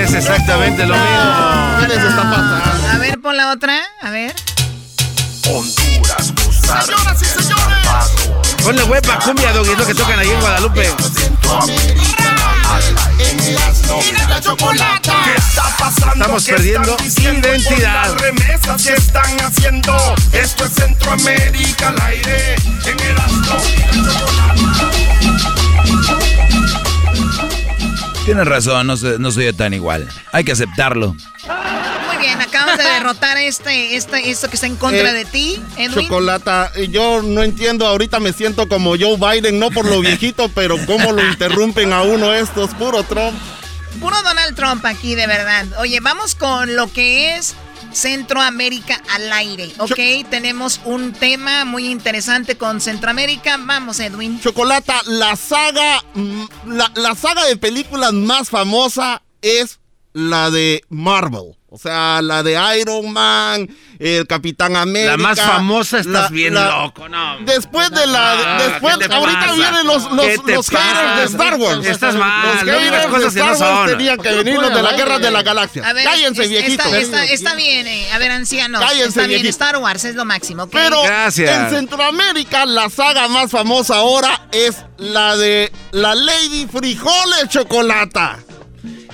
Es 0.00 0.14
exactamente 0.14 0.86
lo 0.86 0.94
mismo. 0.94 1.80
¿Qué 1.80 1.88
les 1.88 1.98
está 2.04 2.22
pasando? 2.22 2.88
A 2.92 2.98
ver, 2.98 3.20
pon 3.20 3.36
la 3.36 3.50
otra. 3.52 3.80
A 4.02 4.10
ver. 4.10 4.34
Honduras, 5.46 6.32
Señoras 6.50 7.22
y 7.22 7.24
señores. 7.24 8.62
Ponle 8.62 8.82
huepa, 8.84 9.18
cumbia, 9.18 9.52
doggy, 9.52 9.74
lo 9.76 9.86
que 9.86 9.94
tocan 9.94 10.18
ahí 10.18 10.28
en 10.30 10.40
Guadalupe. 10.40 10.88
La 14.28 14.40
chocolata. 14.40 15.14
¿Qué 15.24 15.34
está 15.36 15.62
pasando? 15.78 16.14
Estamos 16.14 16.44
¿Qué 16.44 16.52
perdiendo 16.52 16.96
identidad. 17.02 18.10
Las 18.10 18.20
remesas 18.20 18.84
que 18.84 18.92
están 18.94 19.40
haciendo. 19.40 19.96
Esto 20.32 20.64
es 20.64 20.72
Centroamérica 20.72 21.88
al 21.88 22.00
aire. 22.02 22.54
En 22.84 23.00
el 23.00 23.18
Tienes 28.24 28.46
razón, 28.46 28.86
no, 28.86 28.94
no 28.94 29.30
soy 29.30 29.52
tan 29.54 29.72
igual. 29.72 30.06
Hay 30.32 30.44
que 30.44 30.52
aceptarlo. 30.52 31.16
Acabas 32.68 32.86
de 32.86 32.92
derrotar 32.92 33.36
este, 33.38 33.96
este, 33.96 34.30
esto 34.30 34.48
que 34.48 34.54
está 34.56 34.66
en 34.66 34.76
contra 34.76 35.10
Eh, 35.10 35.14
de 35.14 35.24
ti, 35.24 35.62
Edwin. 35.76 36.06
Chocolata, 36.06 36.72
yo 36.90 37.22
no 37.22 37.42
entiendo, 37.42 37.86
ahorita 37.86 38.20
me 38.20 38.32
siento 38.32 38.68
como 38.68 38.90
Joe 38.98 39.16
Biden, 39.16 39.58
no 39.58 39.70
por 39.70 39.86
lo 39.86 40.00
viejito, 40.02 40.48
pero 40.54 40.76
cómo 40.86 41.12
lo 41.12 41.26
interrumpen 41.26 41.92
a 41.92 42.02
uno 42.02 42.32
estos, 42.34 42.70
puro 42.74 43.02
Trump. 43.04 43.38
Puro 44.00 44.20
Donald 44.22 44.54
Trump 44.54 44.84
aquí, 44.86 45.14
de 45.14 45.26
verdad. 45.26 45.66
Oye, 45.78 46.00
vamos 46.00 46.34
con 46.34 46.76
lo 46.76 46.92
que 46.92 47.34
es 47.36 47.54
Centroamérica 47.92 49.02
al 49.10 49.32
aire, 49.32 49.72
¿ok? 49.78 50.28
Tenemos 50.30 50.80
un 50.84 51.12
tema 51.12 51.64
muy 51.64 51.88
interesante 51.88 52.56
con 52.56 52.80
Centroamérica. 52.80 53.56
Vamos, 53.58 53.98
Edwin. 53.98 54.40
Chocolata, 54.40 55.00
la 55.06 55.34
saga, 55.36 56.02
mm, 56.14 56.44
la, 56.66 56.92
la 56.94 57.14
saga 57.14 57.44
de 57.46 57.56
películas 57.56 58.12
más 58.12 58.50
famosa 58.50 59.22
es 59.42 59.80
la 60.12 60.50
de 60.50 60.82
Marvel. 60.88 61.57
O 61.70 61.76
sea, 61.76 62.22
la 62.22 62.42
de 62.42 62.58
Iron 62.80 63.12
Man, 63.12 63.68
el 63.98 64.26
Capitán 64.26 64.74
América. 64.74 65.10
La 65.12 65.16
más 65.18 65.38
famosa 65.38 65.98
estás 65.98 66.12
la- 66.22 66.28
bien 66.30 66.54
la- 66.54 66.84
loco, 66.84 67.10
no. 67.10 67.40
Después 67.40 67.90
de 67.90 68.06
la. 68.06 68.56
Ah, 68.56 68.62
después, 68.66 68.96
¿qué 68.96 69.06
te 69.08 69.14
ahorita 69.14 69.40
pasa? 69.40 69.52
vienen 69.54 69.86
los, 69.86 70.10
los, 70.12 70.24
¿Qué 70.26 70.38
te 70.46 70.54
los 70.54 70.66
haters 70.70 71.16
de? 71.18 71.24
Star 71.24 71.54
Wars. 71.56 71.84
Estás 71.86 72.14
mal, 72.14 72.46
Los 72.56 72.64
no 72.64 72.80
haters 72.80 73.06
cosas 73.08 73.34
de 73.34 73.40
Star 73.40 73.56
Wars 73.74 73.90
tenían 73.90 74.18
que 74.18 74.30
venir 74.32 74.54
los 74.54 74.72
de 74.72 74.82
la 74.82 74.92
guerra 74.94 75.18
de 75.18 75.30
la 75.30 75.42
galaxia. 75.42 75.86
A 75.86 75.92
ver, 75.92 76.04
Cállense, 76.04 76.42
es- 76.44 76.48
viejitos. 76.48 76.86
Está, 76.86 76.98
está- 77.00 77.24
está 77.26 77.54
bien, 77.54 77.86
eh. 77.86 78.12
a 78.12 78.18
ver, 78.18 78.30
ancianos. 78.30 78.80
Cállense, 78.80 79.08
está 79.08 79.20
bien, 79.26 79.42
viejito. 79.42 79.50
Star 79.50 79.76
Wars 79.76 80.04
es 80.04 80.14
lo 80.14 80.24
máximo. 80.24 80.68
Pero 80.70 81.02
en 81.04 81.70
Centroamérica 81.70 82.64
la 82.64 82.88
saga 82.88 83.28
más 83.28 83.50
famosa 83.50 83.96
ahora 83.96 84.40
es 84.52 84.76
la 84.96 85.36
de 85.36 85.70
la 85.92 86.14
Lady 86.14 86.66
Frijoles 86.66 87.48
Chocolata. 87.50 88.38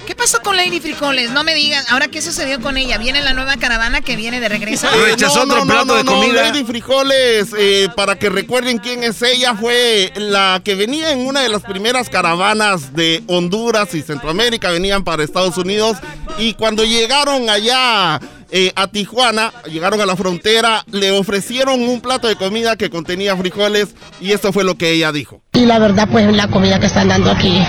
¿Qué 0.07 0.15
pasó 0.15 0.41
con 0.43 0.57
Lady 0.57 0.81
Frijoles? 0.81 1.31
No 1.31 1.45
me 1.45 1.55
digas. 1.55 1.91
Ahora, 1.91 2.09
¿qué 2.09 2.21
sucedió 2.21 2.61
con 2.61 2.77
ella? 2.77 2.99
¿Viene 2.99 3.23
la 3.23 3.33
nueva 3.33 3.57
caravana 3.57 4.03
que 4.03 4.17
viene 4.17 4.41
de 4.41 4.49
regreso? 4.49 4.87
Eh, 4.89 5.17
no, 5.19 5.47
no, 5.47 5.65
no, 5.65 5.85
no, 5.85 6.03
no, 6.03 6.33
Lady 6.33 6.65
Frijoles, 6.65 7.55
eh, 7.57 7.89
para 7.97 8.19
que 8.19 8.29
recuerden 8.29 8.79
quién 8.79 9.03
es 9.03 9.23
ella, 9.23 9.55
fue 9.55 10.13
la 10.17 10.61
que 10.65 10.75
venía 10.75 11.11
en 11.13 11.27
una 11.27 11.41
de 11.41 11.49
las 11.49 11.63
primeras 11.63 12.11
caravanas 12.11 12.95
de 12.95 13.23
Honduras 13.29 13.95
y 13.95 14.03
Centroamérica, 14.03 14.71
venían 14.71 15.05
para 15.05 15.25
Estados 15.25 15.57
Unidos 15.57 15.97
y 16.39 16.55
cuando 16.55 16.85
llegaron 16.85 17.49
allá 17.49 18.21
eh, 18.51 18.73
a 18.77 18.89
Tijuana, 18.89 19.53
llegaron 19.71 20.01
a 20.01 20.07
la 20.07 20.17
frontera, 20.17 20.85
le 20.91 21.11
ofrecieron 21.13 21.81
un 21.83 22.01
plato 22.01 22.29
de 22.29 22.37
comida 22.37 22.77
que 22.77 22.91
contenía 22.91 23.37
frijoles 23.37 23.95
y 24.21 24.33
esto 24.33 24.53
fue 24.53 24.65
lo 24.65 24.77
que 24.77 24.91
ella 24.91 25.13
dijo. 25.13 25.44
Y 25.55 25.67
la 25.67 25.79
verdad, 25.79 26.09
pues 26.11 26.31
la 26.35 26.49
comida 26.49 26.81
que 26.81 26.87
están 26.87 27.09
dando 27.09 27.31
aquí, 27.31 27.63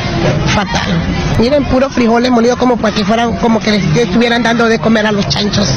fatal. 0.47 0.91
Miren, 1.39 1.63
puro 1.65 1.89
frijoles 1.89 2.31
molidos 2.31 2.57
como 2.57 2.77
pues 2.77 2.93
que 2.95 3.05
fueran, 3.05 3.37
como 3.37 3.59
que 3.59 3.71
les 3.71 3.83
estuvieran 3.97 4.41
dando 4.41 4.65
de 4.65 4.79
comer 4.79 5.05
a 5.05 5.11
los 5.11 5.27
chanchos. 5.29 5.67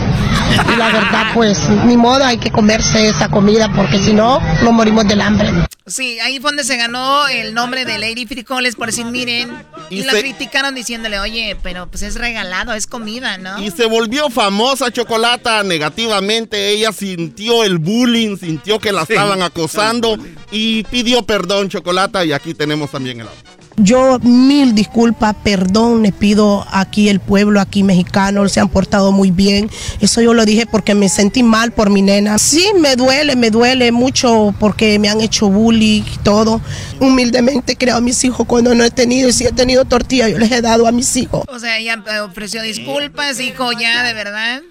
Y 0.73 0.77
la 0.77 0.87
verdad, 0.87 1.27
pues, 1.35 1.59
ni 1.85 1.97
modo, 1.99 2.25
hay 2.25 2.39
que 2.39 2.51
comerse 2.51 3.09
esa 3.09 3.29
comida 3.29 3.71
porque 3.77 3.99
si 3.99 4.15
no, 4.15 4.41
nos 4.63 4.73
morimos 4.73 5.07
del 5.07 5.21
hambre. 5.21 5.51
Sí, 5.87 6.19
ahí 6.21 6.39
fue 6.39 6.51
donde 6.51 6.65
se 6.65 6.77
ganó 6.77 7.27
el 7.29 7.55
nombre 7.55 7.85
de 7.87 7.99
Lady 7.99 8.27
Frijoles 8.27 8.75
por 8.77 8.87
decir, 8.87 9.05
miren. 9.07 9.51
Y, 9.91 10.01
Y 10.01 10.05
la 10.05 10.13
se- 10.13 10.21
criticaron 10.21 10.75
diciéndole, 10.75 11.19
oye, 11.19 11.57
pero 11.63 11.87
pues 11.89 12.03
es 12.03 12.15
regalado, 12.17 12.73
es 12.75 12.87
comida, 12.87 13.39
¿no? 13.39 13.59
Y 13.63 13.71
se 13.71 13.87
volvió 13.87 14.29
famosa 14.31 14.91
Chocolata 14.91 15.63
negativamente. 15.63 16.71
Ella 16.71 16.93
sintió 16.93 17.65
el 17.65 17.79
bullying, 17.79 18.37
sintió 18.39 18.79
que 18.79 18.93
la 18.93 19.07
Sí. 19.07 19.15
estaban 19.15 19.41
acosando 19.43 20.17
y 20.51 20.83
pidió 20.85 21.23
perdón 21.23 21.69
Chocolata 21.71 21.98
y 22.25 22.33
aquí 22.33 22.55
tenemos 22.55 22.91
también 22.91 23.21
el 23.21 23.27
audio. 23.27 23.43
Yo 23.77 24.19
mil 24.21 24.75
disculpas, 24.75 25.37
perdón, 25.45 26.03
le 26.03 26.11
pido 26.11 26.67
aquí 26.71 27.09
el 27.09 27.21
pueblo, 27.21 27.61
aquí 27.61 27.85
mexicano, 27.85 28.49
se 28.49 28.59
han 28.59 28.69
portado 28.69 29.13
muy 29.13 29.31
bien. 29.31 29.71
Eso 30.01 30.21
yo 30.21 30.35
lo 30.35 30.45
dije 30.45 30.67
porque 30.67 30.95
me 30.95 31.09
sentí 31.09 31.45
mal 31.45 31.71
por 31.71 31.89
mi 31.89 32.03
nena. 32.03 32.39
Sí, 32.39 32.67
me 32.81 32.97
duele, 32.97 33.37
me 33.37 33.51
duele 33.51 33.93
mucho 33.93 34.53
porque 34.59 34.99
me 34.99 35.09
han 35.09 35.21
hecho 35.21 35.49
bullying 35.49 36.03
y 36.03 36.19
todo. 36.25 36.61
Humildemente 36.99 37.77
creo 37.77 37.97
a 37.97 38.01
mis 38.01 38.23
hijos 38.25 38.47
cuando 38.49 38.75
no 38.75 38.83
he 38.83 38.91
tenido, 38.91 39.29
y 39.29 39.33
si 39.33 39.45
he 39.45 39.53
tenido 39.53 39.85
tortilla, 39.85 40.29
yo 40.29 40.39
les 40.39 40.51
he 40.51 40.61
dado 40.61 40.89
a 40.89 40.93
mis 40.93 41.17
hijos. 41.17 41.45
O 41.47 41.59
sea, 41.61 41.79
ella 41.79 42.03
eh, 42.13 42.19
ofreció 42.19 42.63
disculpas, 42.63 43.39
dijo 43.39 43.71
ya, 43.73 44.03
de 44.03 44.13
verdad. 44.13 44.63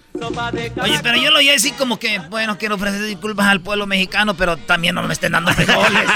Oye, 0.81 0.99
pero 1.03 1.17
yo 1.17 1.31
lo 1.31 1.37
oí 1.39 1.49
así 1.49 1.71
como 1.71 1.99
que, 1.99 2.19
bueno, 2.29 2.57
quiero 2.57 2.75
ofrecer 2.75 3.01
disculpas 3.03 3.47
al 3.47 3.61
pueblo 3.61 3.85
mexicano, 3.87 4.35
pero 4.35 4.57
también 4.57 4.95
no 4.95 5.03
me 5.03 5.13
estén 5.13 5.31
dando 5.33 5.51
frijoles. 5.53 6.03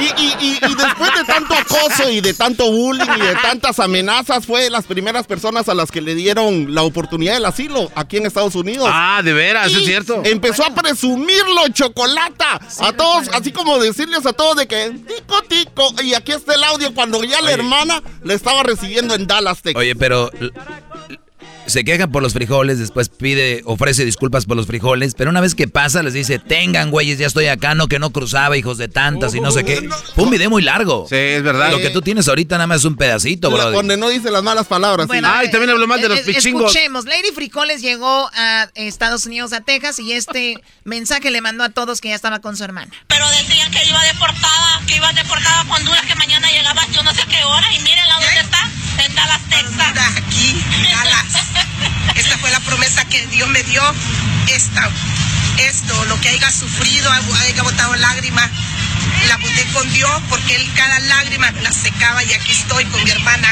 Y, 0.00 0.04
y- 0.20 0.36
y- 0.40 0.58
y 0.68 0.74
después 0.74 1.10
de 1.16 1.24
tanto 1.24 1.54
acoso 1.54 2.10
y 2.10 2.20
de 2.20 2.34
tanto 2.34 2.68
bullying 2.68 3.06
y 3.18 3.20
de 3.20 3.34
tantas 3.36 3.78
amenazas, 3.78 4.44
fue 4.46 4.64
de 4.64 4.70
las 4.70 4.84
primeras 4.84 5.28
personas 5.28 5.68
a 5.68 5.74
las 5.74 5.92
que 5.92 6.00
le 6.00 6.16
dieron 6.16 6.74
la 6.74 6.82
oportunidad 6.82 7.34
del 7.34 7.44
asilo 7.44 7.88
aquí 7.94 8.16
en 8.16 8.26
Estados 8.26 8.56
Unidos. 8.56 8.88
Ah, 8.90 9.20
de 9.22 9.32
veras, 9.32 9.70
Y 9.70 9.76
es 9.76 9.84
cierto. 9.84 10.22
Empezó 10.24 10.64
a 10.66 10.74
presumirlo, 10.74 11.68
chocolata. 11.72 12.58
A 12.80 12.92
todos, 12.94 13.28
así 13.32 13.52
como 13.52 13.78
decirles 13.78 14.26
a 14.26 14.32
todos 14.32 14.56
de 14.56 14.66
que 14.66 14.90
tico, 14.90 15.42
tico. 15.42 15.94
Y 16.02 16.14
aquí 16.14 16.32
está 16.32 16.54
el 16.54 16.64
audio 16.64 16.92
cuando 16.94 17.22
ya 17.22 17.40
la 17.40 17.52
hermana 17.52 18.02
le 18.24 18.34
estaba 18.34 18.64
recibiendo 18.64 19.14
en 19.14 19.28
Dallas, 19.28 19.62
Texas. 19.62 19.78
Oye, 19.80 19.94
pero 19.94 20.30
se 21.66 21.84
queja 21.84 22.08
por 22.08 22.22
los 22.22 22.32
frijoles, 22.32 22.78
después 22.78 23.08
pide, 23.08 23.62
ofrece 23.64 24.04
disculpas 24.04 24.46
por 24.46 24.56
los 24.56 24.66
frijoles, 24.66 25.14
pero 25.14 25.30
una 25.30 25.40
vez 25.40 25.54
que 25.54 25.68
pasa 25.68 26.02
les 26.02 26.12
dice, 26.12 26.38
tengan 26.38 26.90
güeyes, 26.90 27.18
ya 27.18 27.26
estoy 27.26 27.46
acá, 27.46 27.74
no 27.74 27.88
que 27.88 27.98
no 27.98 28.10
cruzaba, 28.10 28.56
hijos 28.56 28.78
de 28.78 28.88
tantas 28.88 29.34
y 29.34 29.40
no 29.40 29.50
sé 29.50 29.64
qué. 29.64 29.88
Fue 30.14 30.24
un 30.24 30.30
video 30.30 30.50
muy 30.50 30.62
largo. 30.62 31.06
Sí, 31.08 31.16
es 31.16 31.42
verdad. 31.42 31.70
Lo 31.70 31.78
que 31.78 31.90
tú 31.90 32.02
tienes 32.02 32.28
ahorita 32.28 32.56
nada 32.56 32.66
más 32.66 32.78
es 32.78 32.84
un 32.84 32.96
pedacito, 32.96 33.50
bro. 33.50 33.70
donde 33.70 33.96
no 33.96 34.08
dice 34.08 34.30
las 34.30 34.42
malas 34.42 34.66
palabras. 34.66 35.06
Bueno, 35.06 35.28
sí. 35.40 35.46
eh, 35.46 35.50
eh, 36.26 36.32
Escuchemos, 36.66 37.04
Lady 37.04 37.30
Frijoles 37.34 37.82
llegó 37.82 38.30
a 38.34 38.68
Estados 38.74 39.26
Unidos, 39.26 39.52
a 39.52 39.60
Texas, 39.60 39.98
y 39.98 40.12
este 40.12 40.56
mensaje 40.84 41.30
le 41.30 41.40
mandó 41.40 41.64
a 41.64 41.70
todos 41.70 42.00
que 42.00 42.08
ya 42.08 42.14
estaba 42.14 42.40
con 42.40 42.56
su 42.56 42.64
hermana. 42.64 42.92
Pero 43.06 43.24
decían 43.30 43.70
que 43.70 43.84
iba 43.86 44.02
deportada, 44.04 44.80
que 44.86 44.96
iba 44.96 45.12
deportada 45.12 45.60
a 45.60 45.74
Honduras, 45.76 46.04
que 46.06 46.14
mañana 46.16 46.50
llegaba 46.50 46.82
yo 46.92 47.02
no 47.02 47.12
sé 47.14 47.22
qué 47.28 47.42
hora 47.44 47.66
y 47.74 47.78
mírenla 47.80 48.14
dónde 48.14 48.40
está, 48.40 48.70
en 49.04 49.14
Dallas, 49.14 49.40
Texas. 49.48 50.16
Aquí, 50.16 50.62
Dallas. 50.90 51.51
Esta 52.14 52.38
fue 52.38 52.50
la 52.50 52.60
promesa 52.60 53.04
que 53.06 53.26
Dios 53.28 53.48
me 53.48 53.62
dio. 53.64 53.82
Esta, 54.48 54.90
esto, 55.58 56.04
lo 56.06 56.20
que 56.20 56.28
haya 56.28 56.50
sufrido, 56.50 57.10
haya 57.10 57.62
botado 57.62 57.94
lágrimas, 57.96 58.50
la 59.28 59.36
boté 59.36 59.64
con 59.72 59.90
Dios 59.92 60.10
porque 60.28 60.56
Él 60.56 60.68
cada 60.74 60.98
lágrima 61.00 61.50
me 61.52 61.62
la 61.62 61.72
secaba 61.72 62.22
y 62.24 62.32
aquí 62.32 62.52
estoy 62.52 62.84
con 62.86 63.02
mi 63.04 63.10
hermana. 63.10 63.48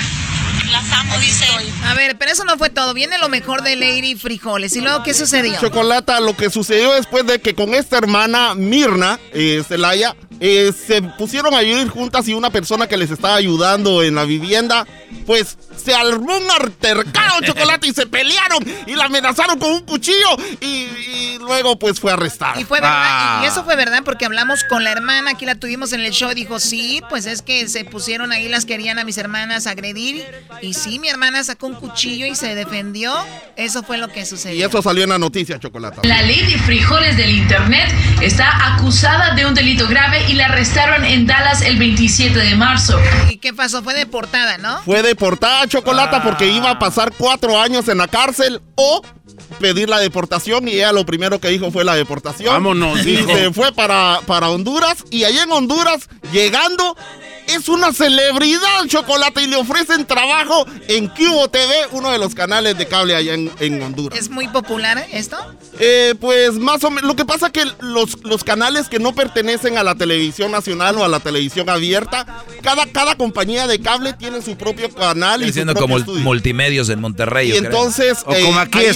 Las 0.71 0.93
amo, 0.93 1.19
dice. 1.19 1.47
A 1.85 1.95
ver, 1.95 2.17
pero 2.17 2.31
eso 2.31 2.45
no 2.45 2.57
fue 2.57 2.71
todo. 2.71 2.95
Viene 2.95 3.19
lo 3.19 3.29
mejor 3.29 3.63
de 3.63 3.75
Lady 3.75 4.15
Frijoles. 4.15 4.77
¿Y 4.77 4.81
luego 4.81 5.03
qué 5.03 5.15
sucedió? 5.15 5.59
Chocolata, 5.61 6.21
lo 6.21 6.37
que 6.37 6.49
sucedió 6.49 6.93
después 6.93 7.27
de 7.27 7.41
que 7.41 7.55
con 7.57 7.75
esta 7.75 7.99
hermana, 7.99 8.55
Mirna, 8.55 9.19
eh, 9.33 9.65
Celaya, 9.67 10.15
eh, 10.39 10.73
se 10.73 11.03
pusieron 11.03 11.55
a 11.55 11.61
vivir 11.61 11.89
juntas 11.89 12.29
y 12.29 12.35
una 12.35 12.51
persona 12.51 12.87
que 12.87 12.97
les 12.97 13.11
estaba 13.11 13.35
ayudando 13.35 14.03
en 14.03 14.15
la 14.15 14.25
vivienda, 14.25 14.87
pues 15.27 15.59
se 15.85 15.95
armó 15.95 16.37
un 16.37 16.51
altercado, 16.61 17.41
Chocolate, 17.43 17.89
y 17.89 17.93
se 17.93 18.07
pelearon 18.07 18.65
y 18.87 18.95
la 18.95 19.05
amenazaron 19.07 19.59
con 19.59 19.73
un 19.73 19.81
cuchillo 19.83 20.37
y, 20.61 20.67
y 20.67 21.39
luego 21.41 21.79
pues 21.79 21.99
fue 22.01 22.13
arrestada. 22.13 22.61
Y 22.61 22.65
fue 22.65 22.81
verdad, 22.81 22.91
Ah. 23.03 23.41
y 23.43 23.47
eso 23.47 23.65
fue 23.65 23.77
verdad 23.77 24.03
porque 24.05 24.25
hablamos 24.27 24.65
con 24.65 24.85
la 24.85 24.93
hermana, 24.93 25.33
aquí 25.33 25.47
la 25.47 25.55
tuvimos 25.55 25.93
en 25.93 26.01
el 26.01 26.13
show, 26.13 26.33
dijo, 26.35 26.61
sí, 26.61 27.03
pues 27.09 27.27
es 27.27 27.43
que 27.43 27.69
se 27.69 27.85
pusieron 27.85 28.31
ahí, 28.33 28.49
las 28.49 28.65
querían 28.65 28.99
a 28.99 29.05
mis 29.05 29.19
hermanas 29.19 29.67
agredir, 29.67 30.25
y 30.63 30.75
sí, 30.75 30.99
mi 30.99 31.09
hermana 31.09 31.43
sacó 31.45 31.67
un 31.67 31.75
cuchillo 31.75 32.27
y 32.27 32.35
se 32.37 32.55
defendió, 32.55 33.15
eso 33.57 33.83
fue 33.83 33.99
lo 33.99 34.09
que 34.09 34.21
Y 34.21 34.27
sucedió. 34.27 34.69
eso 34.69 34.83
salió 34.83 35.05
en 35.05 35.11
la 35.11 35.19
noticia, 35.19 35.59
Chocolata. 35.59 36.03
La 36.05 36.23
Lady 36.23 36.57
Frijoles 36.67 37.17
del 37.17 37.31
Internet 37.31 37.89
está 38.21 38.75
acusada 38.75 39.35
de 39.35 39.47
un 39.47 39.55
delito 39.55 39.87
grave 39.89 40.25
y 40.29 40.35
la 40.35 40.47
arrestaron 40.47 41.05
en 41.05 41.27
Dallas 41.27 41.63
el 41.63 41.79
27 41.79 42.39
de 42.39 42.55
marzo. 42.57 42.99
¿Y 43.31 43.39
qué 43.39 43.53
pasó? 43.55 43.83
Fue 43.83 43.95
deportada, 43.95 44.59
¿no? 44.59 44.81
Fue 44.83 45.01
fue 45.01 45.03
deportada 45.09 45.67
Chocolata 45.71 46.21
porque 46.25 46.49
iba 46.49 46.69
a 46.69 46.79
pasar 46.81 47.13
cuatro 47.17 47.57
años 47.57 47.89
en 47.89 47.99
la 47.99 48.09
cárcel 48.09 48.61
o 48.75 49.03
pedir 49.59 49.89
la 49.89 49.99
deportación 49.99 50.69
y 50.69 50.73
ella 50.73 50.93
lo 50.93 51.05
primero 51.05 51.41
que 51.41 51.49
dijo 51.49 51.71
fue 51.71 51.85
la 51.85 51.95
deportación. 51.95 52.53
Vámonos, 52.53 53.01
Y 53.01 53.17
dijo. 53.17 53.35
se 53.35 53.53
fue 53.53 53.73
para, 53.73 54.21
para 54.27 54.49
Honduras 54.51 55.05
y 55.11 55.25
allá 55.25 55.43
en 55.43 55.53
Honduras, 55.53 56.09
llegando, 56.33 56.97
es 57.49 57.69
una 57.69 57.93
celebridad 57.93 58.87
Chocolate 58.87 59.43
y 59.43 59.47
le 59.49 59.57
ofrecen 59.57 60.05
trabajo 60.07 60.67
en 60.89 61.09
Cubo 61.09 61.49
TV, 61.49 61.73
uno 61.93 62.11
de 62.11 62.19
los 62.19 62.35
canales 62.35 62.79
de 62.79 62.87
cable 62.87 63.15
allá 63.17 63.35
en, 63.35 63.51
en 63.59 63.83
Honduras. 63.83 64.19
¿Es 64.19 64.31
muy 64.31 64.47
popular 64.49 65.05
esto? 65.13 65.37
Eh, 65.79 66.15
pues 66.21 66.53
más 66.55 66.85
o 66.85 66.91
menos. 66.91 67.09
Lo 67.09 67.17
que 67.17 67.25
pasa 67.25 67.47
es 67.47 67.53
que 67.53 67.65
los, 67.81 68.23
los 68.25 68.45
canales 68.45 68.89
que 68.89 68.99
no 68.99 69.15
pertenecen 69.15 69.79
a 69.79 69.83
la 69.83 69.95
televisión 69.95 70.53
nacional 70.53 70.97
o 70.99 71.05
a 71.05 71.09
la 71.09 71.21
televisión 71.21 71.69
abierta, 71.69 72.45
cada, 72.63 72.87
cada 72.87 73.17
compañía 73.17 73.67
de 73.67 73.81
cable 73.81 74.13
tiene 74.13 74.43
su 74.43 74.57
propio 74.57 74.89
canal 74.95 75.43
y 75.43 75.51
propio 75.53 75.75
como 75.75 75.99
estudio. 75.99 76.23
multimedios 76.23 76.89
en 76.89 77.01
Monterrey. 77.01 77.51
Y 77.53 77.57
entonces, 77.57 78.19
O 78.27 78.33
eh, 78.35 78.43
como 78.45 78.61
aquí 78.61 78.79
ahí 78.79 78.87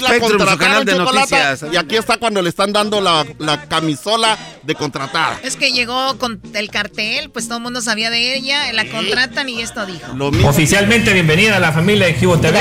su 0.48 0.58
canal 0.58 0.84
de 0.84 0.94
noticias. 0.96 1.64
Y 1.72 1.76
aquí 1.76 1.96
está 1.96 2.16
cuando 2.16 2.42
le 2.42 2.48
están 2.48 2.72
dando 2.72 3.00
la, 3.00 3.24
la 3.38 3.62
camisola 3.66 4.38
de 4.62 4.74
contratada. 4.74 5.38
Es 5.42 5.56
que 5.56 5.72
llegó 5.72 6.18
con 6.18 6.40
el 6.54 6.70
cartel, 6.70 7.30
pues 7.30 7.46
todo 7.46 7.58
el 7.58 7.64
mundo 7.64 7.80
sabía 7.80 8.10
de 8.10 8.36
ella, 8.36 8.72
la 8.72 8.88
contratan 8.88 9.48
y 9.48 9.60
esto 9.60 9.84
dijo. 9.86 10.12
Lo 10.14 10.30
mismo. 10.30 10.48
Oficialmente 10.48 11.12
bienvenida 11.12 11.56
a 11.56 11.60
la 11.60 11.72
familia 11.72 12.06
de 12.06 12.14
Cubo 12.16 12.38
TV. 12.38 12.58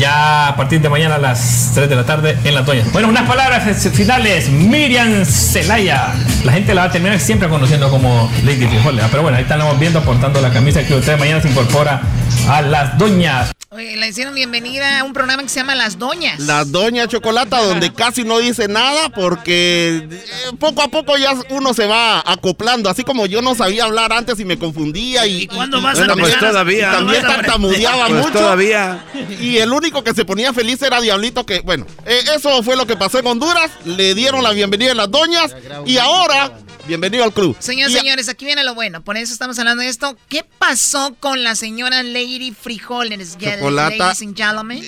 Ya 0.00 0.48
a 0.48 0.56
partir 0.56 0.80
de 0.80 0.88
mañana 0.88 1.16
a 1.16 1.18
las 1.18 1.72
3 1.74 1.86
de 1.86 1.94
la 1.94 2.06
tarde 2.06 2.34
en 2.42 2.54
La 2.54 2.64
Toya. 2.64 2.82
Bueno, 2.90 3.08
unas 3.08 3.28
palabras 3.28 3.86
finales. 3.92 4.48
Miriam 4.48 5.26
Celaya. 5.26 6.14
La 6.42 6.52
gente 6.52 6.72
la 6.72 6.80
va 6.80 6.86
a 6.88 6.90
terminar 6.90 7.20
siempre 7.20 7.50
conociendo 7.50 7.90
como 7.90 8.32
Lady 8.42 8.66
Frijoles. 8.66 9.04
Pero 9.10 9.22
bueno, 9.22 9.36
ahí 9.36 9.42
estamos 9.42 9.78
viendo 9.78 10.00
portando 10.00 10.40
la 10.40 10.50
camisa 10.50 10.82
Cubo 10.86 11.00
TV. 11.00 11.18
Mañana 11.18 11.42
se 11.42 11.50
incorpora 11.50 12.00
a 12.48 12.62
las 12.62 12.96
doñas. 12.96 13.52
Oye, 13.72 13.96
le 13.96 14.08
hicieron 14.08 14.34
bienvenida 14.34 14.98
a 14.98 15.04
un 15.04 15.12
programa 15.12 15.44
que 15.44 15.48
se 15.48 15.60
llama 15.60 15.76
Las 15.76 15.96
Doñas. 15.96 16.40
La 16.40 16.64
Doña 16.64 17.06
Chocolata, 17.06 17.62
donde 17.62 17.92
casi 17.92 18.24
no 18.24 18.40
dice 18.40 18.66
nada 18.66 19.10
porque 19.10 20.08
eh, 20.10 20.20
poco 20.58 20.82
a 20.82 20.88
poco 20.88 21.16
ya 21.16 21.34
uno 21.50 21.72
se 21.72 21.86
va 21.86 22.18
acoplando. 22.18 22.90
Así 22.90 23.04
como 23.04 23.26
yo 23.26 23.42
no 23.42 23.54
sabía 23.54 23.84
hablar 23.84 24.12
antes 24.12 24.40
y 24.40 24.44
me 24.44 24.58
confundía. 24.58 25.24
¿Y, 25.28 25.46
cuándo 25.46 25.80
vas 25.80 25.96
a 25.96 26.00
bueno, 26.00 26.16
pues, 26.16 26.36
todavía. 26.36 26.88
y 26.88 26.96
También 26.96 27.20
¿Cuándo 27.20 27.28
vas 27.28 27.38
a 27.38 27.42
tartamudeaba 27.42 28.06
Pues 28.08 28.26
mucho. 28.26 28.38
todavía. 28.40 29.04
Y 29.40 29.58
el 29.58 29.72
único 29.72 29.89
que 30.04 30.14
se 30.14 30.24
ponía 30.24 30.52
feliz 30.52 30.80
era 30.82 31.00
Diablito, 31.00 31.44
que 31.44 31.60
bueno, 31.60 31.86
eh, 32.06 32.22
eso 32.34 32.62
fue 32.62 32.76
lo 32.76 32.86
que 32.86 32.96
pasó 32.96 33.18
en 33.18 33.26
Honduras. 33.26 33.70
Le 33.84 34.14
dieron 34.14 34.42
la 34.42 34.50
bienvenida 34.52 34.92
a 34.92 34.94
las 34.94 35.10
doñas 35.10 35.54
y 35.86 35.98
ahora, 35.98 36.52
bienvenido 36.86 37.24
al 37.24 37.32
club. 37.32 37.56
Y 37.90 37.96
a- 37.96 38.00
señores, 38.00 38.28
aquí 38.28 38.44
viene 38.44 38.62
lo 38.64 38.74
bueno. 38.74 39.02
Por 39.02 39.16
eso 39.16 39.32
estamos 39.32 39.58
hablando 39.58 39.82
de 39.82 39.88
esto. 39.88 40.16
¿Qué 40.28 40.44
pasó 40.58 41.14
con 41.20 41.42
la 41.42 41.54
señora 41.54 42.02
Lady 42.02 42.52
Frijoles? 42.58 43.36
Chocolata. 43.58 44.14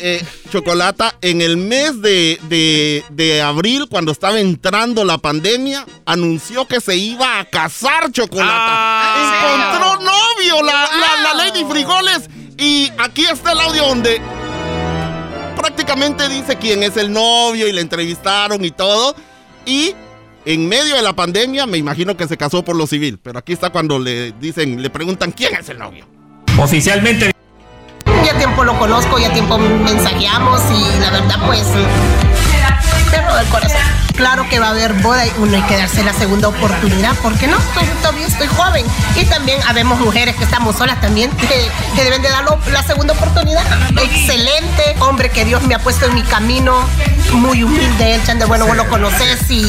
Eh, 0.01 0.25
Chocolata, 0.51 1.17
en 1.21 1.43
el 1.43 1.57
mes 1.57 2.01
de, 2.01 2.39
de- 2.45 3.05
de 3.11 3.43
abril, 3.43 3.87
cuando 3.91 4.13
estaba 4.13 4.39
entrando 4.41 5.05
la 5.05 5.19
pandemia, 5.19 5.85
anunció 6.07 6.67
que 6.67 6.81
se 6.81 6.97
iba 6.97 7.41
a 7.41 7.45
casar 7.45 8.11
Chocolata. 8.13 9.15
Encontró 9.77 9.97
novio 10.05 10.63
la, 10.63 10.89
la- 10.99 11.23
la 11.23 11.35
Lady 11.45 11.65
Frijoles. 11.65 12.29
Y 12.59 12.91
aquí 12.99 13.25
está 13.25 13.53
el 13.53 13.61
audio 13.61 13.87
donde 13.89 14.21
prácticamente 15.63 16.29
dice 16.29 16.57
quién 16.57 16.83
es 16.83 16.97
el 16.97 17.13
novio 17.13 17.69
y 17.69 17.73
le 17.73 17.81
entrevistaron 17.81 18.65
y 18.65 18.73
todo. 18.73 19.15
Y 19.65 19.95
en 20.45 20.69
medio 20.69 20.97
de 20.97 21.03
la 21.03 21.15
pandemia, 21.15 21.67
me 21.67 21.79
imagino 21.79 22.17
que 22.17 22.27
se 22.27 22.37
casó 22.37 22.65
por 22.65 22.77
lo 22.77 22.87
civil. 22.87 23.19
Pero 23.23 23.39
aquí 23.39 23.53
está 23.53 23.71
cuando 23.71 23.99
le 23.99 24.33
dicen, 24.33 24.83
le 24.83 24.91
preguntan 24.91 25.31
quién 25.31 25.55
es 25.55 25.69
el 25.69 25.79
novio. 25.79 26.05
Oficialmente 26.59 27.33
Ya 28.25 28.37
tiempo 28.37 28.65
lo 28.65 28.79
conozco, 28.79 29.19
ya 29.19 29.33
tiempo 29.33 29.57
mensajeamos 29.57 30.61
y 30.71 31.01
la 31.01 31.11
verdad 31.11 31.37
pues 31.47 31.65
Claro 34.17 34.49
que 34.49 34.59
va 34.61 34.69
a 34.69 34.71
haber 34.71 34.93
boda 34.95 35.27
y 35.27 35.33
uno 35.39 35.57
hay 35.57 35.63
que 35.63 35.77
darse 35.77 36.03
la 36.05 36.13
segunda 36.13 36.49
oportunidad, 36.49 37.15
porque 37.23 37.47
no, 37.47 37.57
Estoy- 37.59 37.89
todavía 38.01 38.27
estoy 38.27 38.47
joven. 38.47 38.85
Y 39.17 39.25
también 39.25 39.59
habemos 39.67 39.99
mujeres 40.01 40.37
que 40.37 40.45
estamos 40.45 40.77
solas 40.77 41.01
también, 41.01 41.31
que, 41.33 41.71
que 41.97 42.05
deben 42.05 42.23
de 42.23 42.29
dar 42.29 42.45
la 42.71 42.83
segunda 42.83 43.15
oportunidad. 43.15 43.63
Excelente, 44.03 44.97
hombre 45.01 45.31
que 45.31 45.45
Dios 45.45 45.63
me 45.63 45.75
ha 45.75 45.79
puesto 45.79 46.07
en 46.07 46.15
mi 46.15 46.23
camino, 46.23 46.75
muy 47.33 47.63
humilde, 47.63 48.15
el 48.15 48.25
chan 48.25 48.39
de 48.39 48.45
bueno, 48.45 48.67
vos 48.67 48.77
lo 48.77 48.89
conoces 48.89 49.51
y 49.51 49.67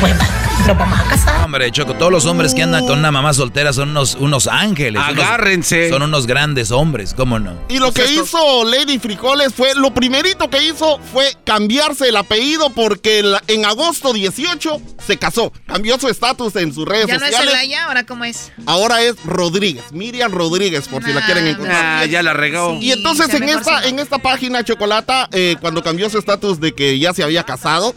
pues 0.00 0.14
va, 0.18 0.24
nos 0.66 0.78
vamos 0.78 0.98
a 1.00 1.04
casar. 1.04 1.44
Hombre, 1.44 1.70
Choco, 1.72 1.94
todos 1.94 2.12
los 2.12 2.24
hombres 2.26 2.54
que 2.54 2.62
andan 2.62 2.86
con 2.86 2.98
una 2.98 3.10
mamá 3.10 3.32
soltera 3.34 3.72
son 3.72 3.90
unos, 3.90 4.14
unos 4.14 4.46
ángeles. 4.46 5.02
unos- 5.10 5.24
Agárrense. 5.24 5.88
son 5.90 6.02
unos 6.02 6.26
grandes 6.26 6.70
hombres, 6.70 7.14
¿cómo 7.14 7.38
no? 7.38 7.54
Y 7.68 7.78
lo 7.78 7.92
que 7.92 8.10
hizo 8.12 8.64
Lady 8.64 8.98
Frijoles 8.98 9.52
fue, 9.54 9.74
lo 9.74 9.92
primerito 9.92 10.48
que 10.50 10.62
hizo 10.64 10.98
fue 11.12 11.24
cambiarse 11.44 12.08
el 12.08 12.16
apellido 12.16 12.70
porque 12.70 13.22
en 13.48 13.64
agosto 13.64 14.12
18 14.12 14.80
se 15.04 15.16
casó. 15.18 15.52
Cambió 15.66 15.98
su 15.98 16.08
estatus 16.08 16.54
en 16.56 16.72
sus 16.72 16.86
redes 16.86 17.06
¿Ya 17.06 17.18
no 17.18 17.24
es 17.24 17.30
sociales. 17.32 17.52
Celaya? 17.54 17.84
¿Ahora 17.86 18.04
cómo 18.04 18.24
es? 18.24 18.52
Ahora 18.66 19.02
es 19.02 19.16
Rodríguez, 19.24 19.92
Miriam 19.92 20.30
Rodríguez, 20.32 20.86
por 20.88 21.02
si 21.04 21.12
la 21.12 21.24
quieren 21.26 21.46
encontrar. 21.48 22.02
Ah, 22.02 22.06
ya 22.06 22.22
la 22.22 22.32
regó. 22.34 22.78
Y 22.80 22.92
entonces 22.92 23.32
en 23.34 23.48
esta, 23.48 23.84
en 23.86 23.98
esta 23.98 24.18
página 24.18 24.62
Chocolata, 24.64 25.28
eh, 25.32 25.56
cuando 25.60 25.82
cambió 25.82 26.08
su 26.08 26.18
estatus 26.18 26.60
de 26.60 26.72
que 26.72 26.98
ya 26.98 27.12
se 27.12 27.22
había 27.24 27.42
casado, 27.44 27.94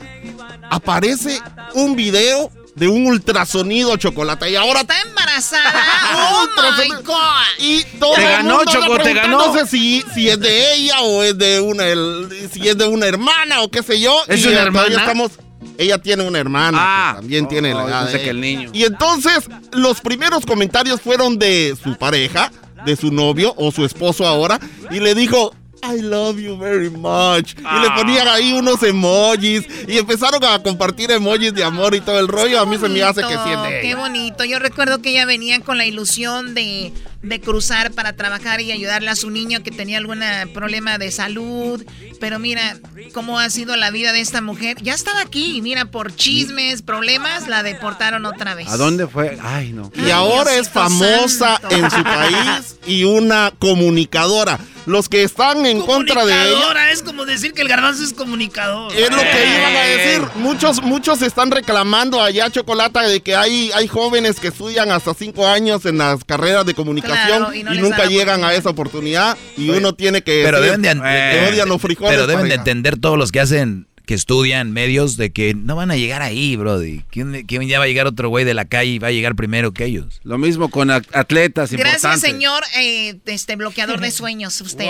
aparece 0.70 1.40
un 1.74 1.96
video 1.96 2.52
de 2.76 2.88
un 2.90 3.06
ultrasonido 3.08 3.96
Chocolata. 3.96 4.50
Y 4.50 4.56
ahora 4.56 4.82
Está 4.82 5.00
embarazada. 5.02 5.74
¡Oh, 6.16 6.46
my 6.78 7.04
God! 7.04 7.16
y 7.60 7.84
todo 8.00 8.14
Te 8.16 8.22
el 8.24 8.30
ganó, 8.32 8.56
mundo 8.58 8.72
Choco, 8.72 8.98
te 9.00 9.14
ganó. 9.14 9.38
preguntándose 9.38 9.68
Si, 9.72 10.04
si 10.14 10.30
es 10.30 10.40
de 10.40 10.74
ella 10.76 11.02
o 11.02 11.24
es 11.24 11.38
de 11.38 11.62
una 11.62 11.86
el- 11.88 12.50
si 12.52 12.68
es 12.68 12.78
de 12.78 12.86
una 12.88 13.06
hermana 13.06 13.62
o 13.62 13.70
qué 13.72 13.82
sé 13.82 14.00
yo. 14.00 14.14
¿Es 14.28 14.42
Y, 14.44 14.48
una 14.50 14.66
todavía 14.66 14.82
hermana? 14.98 15.02
estamos 15.02 15.32
ella 15.78 15.98
tiene 15.98 16.24
una 16.24 16.40
hermana 16.40 16.78
Ah. 16.80 17.12
que 17.16 17.22
también 17.22 17.48
tiene 17.48 17.74
la 17.74 17.84
Oh, 17.84 17.88
edad 17.90 18.10
de 18.10 18.22
que 18.22 18.30
el 18.30 18.40
niño. 18.42 18.70
Y 18.74 18.84
entonces 18.84 19.46
los 19.72 20.00
primeros 20.02 20.46
comentarios 20.46 21.02
fueron 21.02 21.38
de 21.40 21.76
su 21.82 21.96
pareja, 21.98 22.52
de 22.86 22.96
su 22.96 23.12
novio 23.12 23.54
o 23.58 23.72
su 23.72 23.84
esposo 23.86 24.28
ahora 24.28 24.60
y 24.92 25.00
le 25.00 25.16
dijo 25.16 25.54
I 25.88 26.02
love 26.02 26.40
you 26.40 26.58
very 26.58 26.90
much. 26.90 27.54
Y 27.58 27.64
Ah. 27.64 27.82
le 27.84 27.90
ponían 28.02 28.28
ahí 28.28 28.54
unos 28.54 28.82
emojis 28.84 29.66
y 29.88 29.98
empezaron 29.98 30.44
a 30.44 30.62
compartir 30.62 31.12
emojis 31.12 31.54
de 31.54 31.64
amor 31.64 31.94
y 31.96 32.02
todo 32.02 32.20
el 32.20 32.28
rollo. 32.28 32.60
A 32.60 32.66
mí 32.66 32.78
se 32.78 32.90
me 32.90 33.04
hace 33.04 33.22
que 33.22 33.28
de 33.38 33.82
Qué 33.82 33.96
bonito. 33.96 34.44
Yo 34.44 34.60
recuerdo 34.60 35.02
que 35.02 35.12
ella 35.12 35.26
venía 35.26 35.60
con 35.62 35.78
la 35.78 35.86
ilusión 35.86 36.54
de, 36.56 36.92
de 37.26 37.42
cruzar 37.42 37.92
para 37.92 38.14
trabajar 38.14 38.62
y 38.62 38.72
ayudarle 38.72 39.10
a 39.10 39.16
su 39.16 39.30
niño 39.30 39.64
que 39.64 39.72
tenía 39.72 39.98
algún 39.98 40.22
problema 40.54 40.98
de 40.98 41.12
salud. 41.12 41.84
Pero 42.20 42.40
mira 42.40 42.78
cómo 43.14 43.40
ha 43.40 43.50
sido 43.50 43.76
la 43.76 43.92
vida 43.92 44.14
de 44.14 44.22
esta 44.22 44.42
mujer. 44.42 44.78
Ya 44.82 44.94
estaba 44.94 45.22
aquí 45.22 45.58
y 45.58 45.62
mira, 45.62 45.86
por 45.86 46.16
chismes, 46.16 46.82
problemas, 46.82 47.48
la 47.48 47.64
deportaron 47.64 48.26
otra 48.26 48.56
vez. 48.56 48.68
¿A 48.70 48.78
dónde 48.78 49.08
fue? 49.08 49.38
Ay, 49.42 49.74
no. 49.74 49.92
Y 49.96 50.12
ahora 50.12 50.56
es 50.56 50.70
famosa 50.70 51.58
santo. 51.60 51.76
en 51.76 51.92
su 51.92 52.04
país 52.04 52.78
y 52.86 53.04
una 53.04 53.52
comunicadora. 53.58 54.60
Los 54.86 55.10
que 55.10 55.24
están 55.24 55.66
en 55.66 55.82
contra 55.82 56.26
de 56.26 56.32
ella 56.32 56.44
Comunicadora, 56.44 56.92
es 56.92 57.02
como 57.02 57.26
decir 57.26 57.54
que 57.54 57.64
el 57.64 57.68
garbanzo 57.68 58.04
es 58.04 58.14
comunicador. 58.14 58.94
es 58.96 59.10
lo 59.10 59.18
que 59.18 59.58
iban 59.58 59.76
a 59.76 59.82
decir. 59.82 60.22
Muchos, 60.36 60.84
muchos 60.84 61.24
están 61.24 61.50
reclamando 61.50 62.22
allá, 62.22 62.52
Chocolata, 62.52 63.02
de 63.02 63.22
que 63.22 63.36
hay, 63.36 63.72
hay 63.74 63.88
jóvenes 63.88 64.40
que 64.40 64.50
estudian 64.50 64.92
hasta 64.92 65.16
cinco 65.16 65.48
años 65.48 65.88
en 65.88 65.98
las 65.98 66.24
carreras 66.24 66.68
de 66.68 66.76
comunicación 66.76 67.15
Claro, 67.28 67.54
y 67.54 67.60
y, 67.60 67.64
no 67.64 67.74
nunca 67.76 68.06
llegan 68.06 68.44
a 68.44 68.54
esa 68.54 68.70
oportunidad 68.70 69.38
y 69.58 69.70
uno 69.70 69.94
tiene 69.96 70.22
que 70.22 70.42
Pero 70.44 70.62
decir 70.62 70.80
deben 70.80 71.00
de, 71.02 71.10
que 71.40 71.50
odian 71.52 71.70
los 71.70 71.82
frijoles. 71.82 72.14
pero 72.14 72.28
deben 72.28 72.48
de 72.50 72.56
entender 72.56 72.98
todos 73.00 73.18
los 73.18 73.32
que 73.32 73.40
hacen, 73.40 73.88
que 74.06 74.14
estudian 74.14 74.72
medios, 74.72 75.18
de 75.18 75.32
que 75.32 75.54
no 75.56 75.76
van 75.76 75.90
a 75.92 75.96
llegar 75.98 76.22
ahí, 76.22 76.56
brody. 76.56 77.02
¿Quién, 77.10 77.44
quién 77.48 77.68
ya 77.68 77.80
va 77.80 77.86
a 77.86 77.88
llegar 77.88 78.06
otro 78.08 78.30
güey 78.30 78.46
de 78.46 78.54
la 78.54 78.66
calle 78.66 78.92
y 78.92 79.00
va 79.00 79.08
a 79.08 79.12
llegar 79.12 79.36
primero 79.36 79.72
que 79.74 79.86
ellos? 79.86 80.20
Lo 80.24 80.38
mismo 80.38 80.70
con 80.70 80.92
at- 80.92 81.04
atletas 81.14 81.72
Gracias, 81.72 81.96
importantes. 82.04 82.22
señor 82.32 82.64
eh, 82.78 83.18
este 83.26 83.56
bloqueador 83.56 84.00
de 84.00 84.12
sueños, 84.12 84.60
usted. 84.62 84.86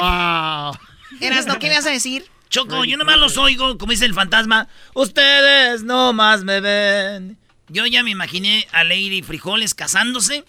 Eras, 1.22 1.46
¿no? 1.48 1.60
¿Qué 1.60 1.70
me 1.70 1.76
vas 1.76 1.86
a 1.86 1.92
decir? 1.92 2.26
Choco, 2.50 2.86
yo 2.86 2.98
nomás 2.98 3.18
los 3.18 3.38
oigo, 3.38 3.78
como 3.78 3.92
dice 3.92 4.06
el 4.06 4.14
fantasma. 4.14 4.68
Ustedes 4.94 5.84
nomás 5.84 6.44
me 6.44 6.60
ven. 6.62 7.38
Yo 7.70 7.86
ya 7.88 8.04
me 8.04 8.12
imaginé 8.12 8.68
a 8.72 8.84
Lady 8.84 9.22
Frijoles 9.24 9.74
casándose 9.74 10.44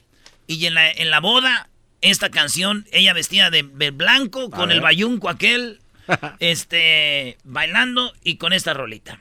y 0.47 0.67
en 0.67 0.75
la, 0.75 0.91
en 0.91 1.11
la 1.11 1.21
boda, 1.21 1.69
esta 2.01 2.31
canción, 2.31 2.87
ella 2.93 3.13
vestida 3.13 3.51
de, 3.51 3.63
de 3.65 3.91
blanco, 3.91 4.51
con 4.51 4.71
el 4.71 4.81
bayunco 4.81 5.29
aquel, 5.29 5.81
este, 6.41 7.37
bailando 7.45 8.13
y 8.23 8.37
con 8.37 8.53
esta 8.53 8.75
rolita. 8.75 9.19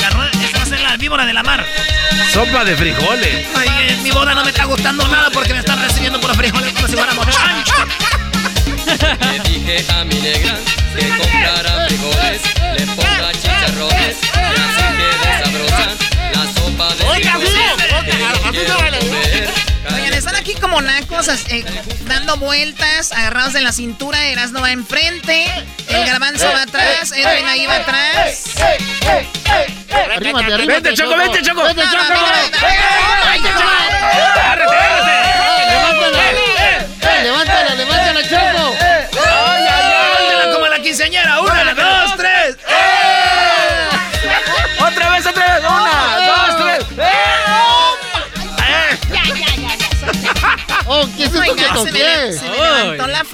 La 0.00 0.10
ro- 0.10 0.24
esta 0.44 0.58
va 0.58 0.62
a 0.62 0.66
ser 0.66 0.80
la 0.80 0.96
víbora 0.96 1.26
de 1.26 1.32
la 1.32 1.42
mar. 1.42 1.64
Sopa 2.32 2.64
de 2.64 2.76
frijoles. 2.76 3.46
Ay, 3.56 3.68
en 3.90 4.02
mi 4.02 4.10
boda 4.10 4.34
no 4.34 4.42
me 4.44 4.50
está 4.50 4.64
gustando 4.64 5.06
nada 5.08 5.30
porque 5.30 5.52
me 5.52 5.60
están 5.60 5.80
recibiendo 5.80 6.20
por 6.20 6.34
frijoles 6.36 6.72
como 6.72 6.88
si 6.88 6.94
fuéramos 6.94 7.26
chancho. 7.28 7.74
Le 9.32 9.38
dije 9.50 9.84
a 9.92 10.04
mi 10.04 10.14
negra 10.20 10.58
que 10.96 11.08
comprara 11.08 11.86
frijoles, 11.86 12.42
le 12.78 12.86
ponga 12.94 13.32
chicharrones 13.32 14.16
y 14.22 14.26
así 14.26 14.84
quede 14.96 15.44
sabrosa 15.44 15.86
la 15.86 15.88
sopa 15.88 15.98
de 15.98 16.03
Oiga. 17.08 17.38
Oigan, 19.94 20.12
están 20.14 20.34
aquí 20.36 20.54
como 20.54 20.80
eh, 20.80 21.64
dando 22.06 22.36
vueltas, 22.36 23.12
agarrados 23.12 23.52
de 23.52 23.60
la 23.60 23.72
cintura. 23.72 24.26
Erasno 24.26 24.60
va 24.60 24.72
enfrente. 24.72 25.46
El 25.88 26.06
garbanzo 26.06 26.46
va 26.46 26.62
atrás. 26.62 27.12
Edwin 27.12 27.46
ahí 27.46 27.66
va 27.66 27.76
atrás. 27.76 28.44
Arrímate, 30.16 30.52
arrímate, 30.52 30.66
Vente, 30.66 30.94
Choco, 30.94 31.16
vente, 31.16 31.42
Choco. 31.42 31.62
Vente, 31.62 31.82
Choco. 31.82 32.04
Vente, 33.32 33.48
Choco. 33.50 35.33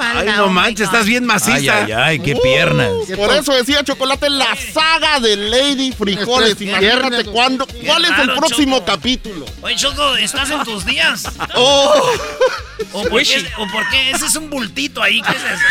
Falda. 0.00 0.20
Ay, 0.20 0.28
no 0.38 0.44
oh 0.46 0.48
manches, 0.48 0.86
estás 0.86 1.06
bien 1.06 1.24
maciza. 1.26 1.54
Ay, 1.54 1.68
ay, 1.68 1.92
ay, 1.92 2.18
qué 2.20 2.34
piernas. 2.36 2.90
Por 3.16 3.32
eso 3.34 3.52
decía 3.52 3.82
Chocolate 3.84 4.30
la 4.30 4.56
saga 4.56 5.20
de 5.20 5.36
Lady 5.36 5.92
Frijoles. 5.92 6.60
Imagínate 6.60 7.24
cuándo, 7.24 7.66
cuál 7.86 8.04
es 8.04 8.18
el 8.18 8.34
próximo 8.34 8.78
Choco. 8.78 8.92
capítulo. 8.92 9.46
Oye, 9.62 9.76
Choco, 9.76 10.16
¿estás 10.16 10.50
en 10.50 10.64
tus 10.64 10.84
días? 10.84 11.28
Oh, 11.54 12.12
¿O 12.92 13.02
por, 13.04 13.22
qué, 13.22 13.46
¿O 13.58 13.66
por 13.66 13.88
qué? 13.90 14.10
Ese 14.12 14.24
es 14.26 14.36
un 14.36 14.48
bultito 14.48 15.02
ahí. 15.02 15.20
¿Qué 15.20 15.32
es 15.32 15.42
eso? 15.42 15.64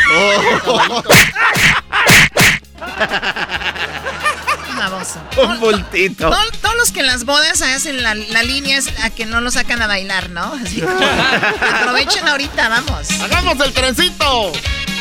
oh. 0.67 1.03
Baboso. 4.79 5.21
Un 5.37 5.59
bultito. 5.59 6.29
Todos 6.61 6.75
los 6.77 6.91
que 6.91 7.01
en 7.01 7.07
las 7.07 7.25
bodas 7.25 7.61
hacen 7.61 8.01
la, 8.01 8.15
la 8.15 8.43
línea 8.43 8.77
es 8.77 8.87
a 9.03 9.09
que 9.09 9.25
no 9.25 9.41
lo 9.41 9.51
sacan 9.51 9.81
a 9.81 9.87
bailar, 9.87 10.29
¿no? 10.29 10.53
Así 10.53 10.81
como, 10.81 10.99
aprovechen 11.61 12.27
ahorita, 12.27 12.69
vamos. 12.69 13.11
¡Hagamos 13.21 13.59
el 13.65 13.73
trencito! 13.73 14.51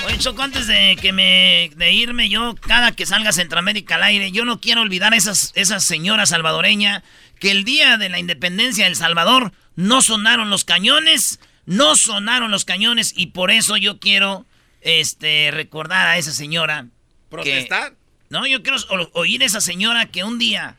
Oye, 0.06 0.18
Choco, 0.18 0.42
antes 0.42 0.66
de 0.66 0.96
que 1.00 1.12
me 1.12 1.70
de 1.76 1.92
irme, 1.92 2.28
yo, 2.28 2.54
cada 2.54 2.92
que 2.92 3.06
salga 3.06 3.32
Centroamérica 3.32 3.96
al 3.96 4.04
aire, 4.04 4.32
yo 4.32 4.44
no 4.44 4.60
quiero 4.60 4.80
olvidar 4.80 5.12
a 5.12 5.16
esas, 5.16 5.52
esas 5.54 5.84
señoras 5.84 6.30
salvadoreña 6.30 7.02
que 7.38 7.50
el 7.50 7.64
día 7.64 7.96
de 7.98 8.08
la 8.08 8.18
independencia 8.18 8.86
del 8.86 8.96
Salvador 8.96 9.52
no 9.76 10.02
sonaron 10.02 10.50
los 10.50 10.64
cañones, 10.64 11.40
no 11.66 11.94
sonaron 11.94 12.50
los 12.50 12.64
cañones, 12.64 13.12
y 13.14 13.26
por 13.28 13.50
eso 13.50 13.76
yo 13.76 14.00
quiero 14.00 14.44
este 14.80 15.50
recordar 15.52 16.08
a 16.08 16.18
esa 16.18 16.32
señora. 16.32 16.86
¿Protestar? 17.28 17.94
No, 18.30 18.46
yo 18.46 18.62
quiero 18.62 18.78
oír 19.12 19.42
a 19.42 19.46
esa 19.46 19.60
señora 19.60 20.06
que 20.06 20.24
un 20.24 20.38
día 20.38 20.76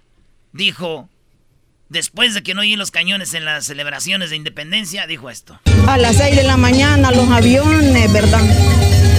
dijo, 0.53 1.09
después 1.89 2.33
de 2.33 2.43
que 2.43 2.53
no 2.53 2.61
oí 2.61 2.75
los 2.75 2.91
cañones 2.91 3.33
en 3.33 3.45
las 3.45 3.65
celebraciones 3.65 4.29
de 4.29 4.35
independencia, 4.35 5.07
dijo 5.07 5.29
esto. 5.29 5.59
A 5.87 5.97
las 5.97 6.17
6 6.17 6.35
de 6.35 6.43
la 6.43 6.57
mañana 6.57 7.11
los 7.11 7.29
aviones, 7.29 8.11
¿verdad? 8.13 8.41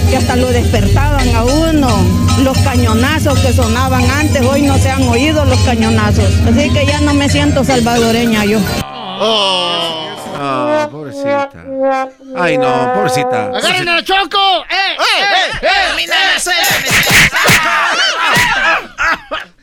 Que 0.09 0.17
hasta 0.17 0.35
lo 0.35 0.49
despertaban 0.49 1.35
a 1.35 1.43
uno. 1.43 2.21
Los 2.43 2.57
cañonazos 2.59 3.39
que 3.39 3.53
sonaban 3.53 4.09
antes, 4.09 4.41
hoy 4.41 4.61
no 4.61 4.77
se 4.77 4.89
han 4.89 5.03
oído 5.03 5.45
los 5.45 5.59
cañonazos. 5.59 6.33
Así 6.47 6.69
que 6.71 6.85
ya 6.85 7.01
no 7.01 7.13
me 7.13 7.29
siento 7.29 7.63
salvadoreña 7.63 8.45
yo. 8.45 8.59
Ah, 10.53 10.87
pobrecita. 10.91 11.65
Ay, 12.37 12.57
no, 12.57 12.91
pobrecita. 12.95 13.45
¡Agarren 13.47 13.89
a 13.89 14.03
Choco! 14.03 14.63
¡Eh, 14.69 14.97
eh, 14.97 15.23
eh! 15.23 15.67
Termina, 15.87 16.15
suéltame. 16.39 16.87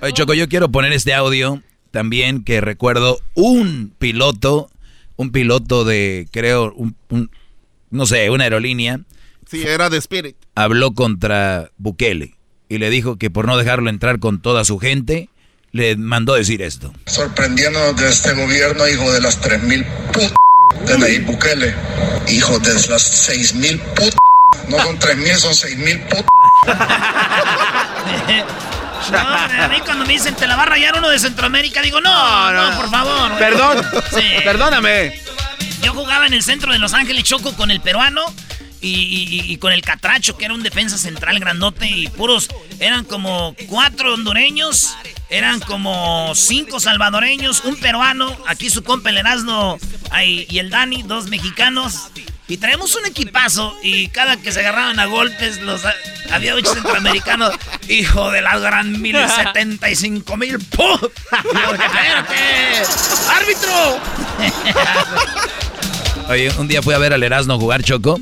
Oye, 0.01 0.13
Choco, 0.13 0.35
yo 0.35 0.49
quiero 0.49 0.71
poner 0.71 0.93
este 0.93 1.15
audio 1.15 1.63
también 1.91 2.45
que 2.45 2.61
recuerdo 2.61 3.19
un 3.35 3.93
piloto, 3.99 4.71
un 5.17 5.33
piloto 5.33 5.85
de, 5.85 6.29
creo, 6.31 6.73
un, 6.75 6.95
un- 7.09 7.31
no 7.91 8.07
sé, 8.07 8.31
una 8.31 8.45
aerolínea, 8.45 9.01
Sí, 9.51 9.63
era 9.67 9.89
de 9.91 9.97
Spirit. 9.99 10.37
habló 10.55 10.93
contra 10.93 11.71
Bukele 11.79 12.35
y 12.69 12.79
le 12.79 12.91
dijo 12.91 13.17
que 13.17 13.31
por 13.31 13.47
no 13.47 13.57
dejarlo 13.57 13.89
entrar 13.91 14.19
con 14.21 14.41
toda 14.43 14.65
su 14.65 14.79
gente, 14.79 15.31
le 15.73 15.97
mandó 15.97 16.35
decir 16.35 16.61
esto. 16.63 16.93
sorprendiéndonos 17.07 17.97
de 17.97 18.09
este 18.11 18.35
gobierno, 18.35 18.87
hijo 18.87 19.11
de 19.13 19.21
las 19.23 19.41
3.000 19.43 19.87
put 20.13 20.33
de 20.87 20.99
Nayib 20.99 21.27
Bukele, 21.27 21.75
hijo 22.29 22.59
de 22.59 22.75
las 22.75 23.29
6.000 23.29 23.79
put 23.95 24.15
no 24.69 24.79
son 24.83 24.99
3.000, 24.99 25.37
son 25.37 25.53
6.000 25.53 26.09
put 26.09 26.27
No, 29.13 29.19
a 29.19 29.69
mí 29.69 29.81
cuando 29.85 30.05
me 30.05 30.13
dicen 30.13 30.35
te 30.35 30.47
la 30.47 30.57
va 30.57 30.65
a 30.65 30.67
rayar 30.67 30.97
uno 30.99 31.09
de 31.09 31.19
Centroamérica, 31.19 31.81
digo, 31.81 32.01
no, 32.01 32.53
no, 32.53 32.77
por 32.77 32.91
favor. 32.91 33.29
güey". 33.31 33.39
Perdón. 33.39 33.87
Sí. 34.15 34.23
Perdóname. 34.45 35.21
Yo 35.83 35.95
jugaba 35.95 36.27
en 36.27 36.35
el 36.35 36.43
centro 36.43 36.73
de 36.73 36.79
Los 36.79 36.93
Ángeles 36.93 37.25
Choco 37.25 37.55
con 37.55 37.71
el 37.71 37.81
peruano 37.81 38.27
y, 38.81 39.57
con 39.59 39.73
el 39.73 39.83
catracho, 39.83 40.37
que 40.37 40.45
era 40.45 40.55
un 40.55 40.63
defensa 40.63 40.99
central 40.99 41.39
grandote, 41.41 41.87
y 41.89 42.09
puros, 42.09 42.49
eran 42.79 43.05
como 43.05 43.55
cuatro 43.67 44.15
hondureños, 44.15 44.95
eran 45.31 45.61
como 45.61 46.33
cinco 46.35 46.81
salvadoreños, 46.81 47.65
un 47.65 47.77
peruano, 47.77 48.37
aquí 48.47 48.71
su 48.71 48.83
compa 48.83 49.11
el 49.11 49.19
Erasmo 49.19 49.79
ahí, 50.11 50.47
y 50.49 50.59
el 50.59 50.71
Dani, 50.71 51.03
dos 51.03 51.27
mexicanos. 51.29 52.09
Y 52.51 52.57
traemos 52.57 52.95
un 52.95 53.05
equipazo 53.05 53.77
y 53.83 54.09
cada 54.09 54.39
que 54.39 54.53
se 54.53 54.61
agarraban 54.61 54.99
a 54.99 55.05
golpes, 55.05 55.61
los 55.61 55.83
había 56.31 56.55
ocho 56.55 56.73
centroamericanos. 56.73 57.53
Hijo 57.91 58.31
de 58.31 58.41
la 58.41 58.59
gran 58.59 59.03
mil 59.03 59.17
setenta 59.29 59.91
y 59.91 59.97
cinco 59.97 60.39
mil. 60.39 60.59
¡pum! 60.59 60.99
¡Árbitro! 63.29 64.01
Oye, 66.31 66.51
un 66.57 66.69
día 66.69 66.81
fui 66.81 66.95
a 66.95 66.99
ver 66.99 67.13
al 67.13 67.23
Erasmo 67.23 67.59
jugar 67.59 67.83
Choco 67.83 68.19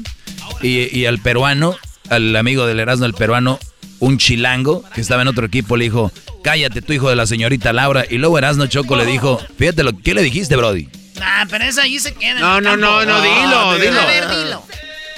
y, 0.67 0.89
y 1.01 1.07
al 1.07 1.19
peruano, 1.19 1.77
al 2.11 2.35
amigo 2.37 2.67
del 2.67 2.81
Erasmo, 2.81 3.07
el 3.07 3.15
peruano, 3.15 3.59
un 3.99 4.19
chilango 4.19 4.85
que 4.95 5.01
estaba 5.01 5.23
en 5.23 5.29
otro 5.29 5.47
equipo, 5.47 5.77
le 5.77 5.85
dijo, 5.85 6.13
cállate 6.43 6.83
tu 6.83 6.93
hijo 6.93 7.09
de 7.09 7.17
la 7.17 7.27
señorita 7.27 7.73
Laura. 7.73 8.05
Y 8.09 8.19
luego 8.19 8.39
Erasmo 8.39 8.67
Choco 8.67 8.97
le 8.97 9.07
dijo, 9.07 9.41
fíjate 9.59 9.83
lo 9.83 9.97
¿qué 9.99 10.15
le 10.15 10.23
dijiste, 10.23 10.57
Brody? 10.57 10.89
Ah, 11.21 11.47
pero 11.49 11.65
esa 11.65 11.83
ahí 11.83 11.99
se 11.99 12.13
queda. 12.15 12.33
en 12.33 12.39
No, 12.41 12.61
no, 12.61 12.77
no, 12.77 13.05
no, 13.05 13.23
dilo, 13.23 13.79
dilo. 13.79 14.01
A 14.01 14.07
ver, 14.07 14.29
dilo. 14.29 14.63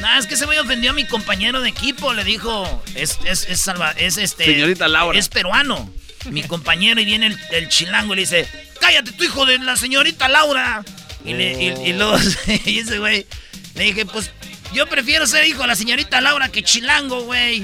No, 0.01 0.17
es 0.17 0.27
que 0.27 0.37
se 0.37 0.47
me 0.47 0.59
ofendió 0.61 0.91
a 0.91 0.95
mi 0.95 1.05
compañero 1.05 1.61
de 1.61 1.71
equipo. 1.71 2.15
Le 2.15 2.23
dijo, 2.23 2.83
es, 2.95 3.19
es, 3.25 3.47
es, 3.49 3.61
salva- 3.67 3.95
es 3.99 4.17
este. 4.17 4.45
Señorita 4.45 4.87
Laura. 4.87 5.19
Es 5.19 5.29
peruano. 5.29 5.91
Mi 6.31 6.45
compañero 6.45 7.01
y 7.01 7.05
viene 7.05 7.27
el, 7.27 7.39
el 7.51 7.69
chilango 7.69 8.13
y 8.13 8.17
le 8.17 8.23
dice, 8.23 8.47
cállate 8.81 9.11
tu 9.13 9.25
hijo 9.25 9.45
de 9.45 9.59
la 9.59 9.77
señorita 9.77 10.29
Laura. 10.29 10.85
Y, 11.25 11.33
le, 11.35 11.53
y, 11.65 11.89
y 11.91 11.93
luego 11.95 12.17
y 12.65 12.79
ese 12.79 13.01
güey 13.01 13.27
le 13.75 13.85
dije, 13.85 14.07
pues 14.07 14.31
yo 14.73 14.87
prefiero 14.87 15.27
ser 15.27 15.45
hijo 15.47 15.63
de 15.63 15.69
la 15.69 15.77
señorita 15.77 16.21
Laura 16.21 16.49
que 16.49 16.63
chilango, 16.63 17.23
güey. 17.23 17.63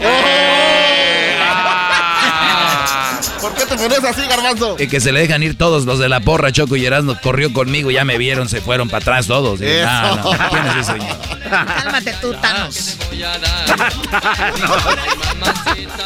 ¿Por 3.40 3.54
qué 3.54 3.66
te 3.66 3.76
pones 3.76 4.04
así, 4.04 4.22
garbanzo? 4.26 4.76
Y 4.78 4.86
que 4.88 5.00
se 5.00 5.12
le 5.12 5.20
dejan 5.20 5.42
ir 5.42 5.58
todos 5.58 5.84
los 5.84 5.98
de 5.98 6.08
la 6.08 6.20
porra, 6.20 6.50
Choco 6.52 6.76
y 6.76 6.86
Erasmo 6.86 7.18
corrió 7.20 7.52
conmigo, 7.52 7.90
ya 7.90 8.04
me 8.04 8.16
vieron, 8.18 8.48
se 8.48 8.60
fueron 8.60 8.88
para 8.88 9.02
atrás 9.02 9.26
todos. 9.26 9.60
Y, 9.60 9.66
Eso. 9.66 9.86
no, 9.90 10.16
no, 10.16 10.50
¿quién 10.50 10.66
es 10.66 10.76
ese 10.76 10.92
señor? 10.92 11.16
Cálmate 11.50 12.14
tú, 12.20 12.32
Thanos. 12.34 12.96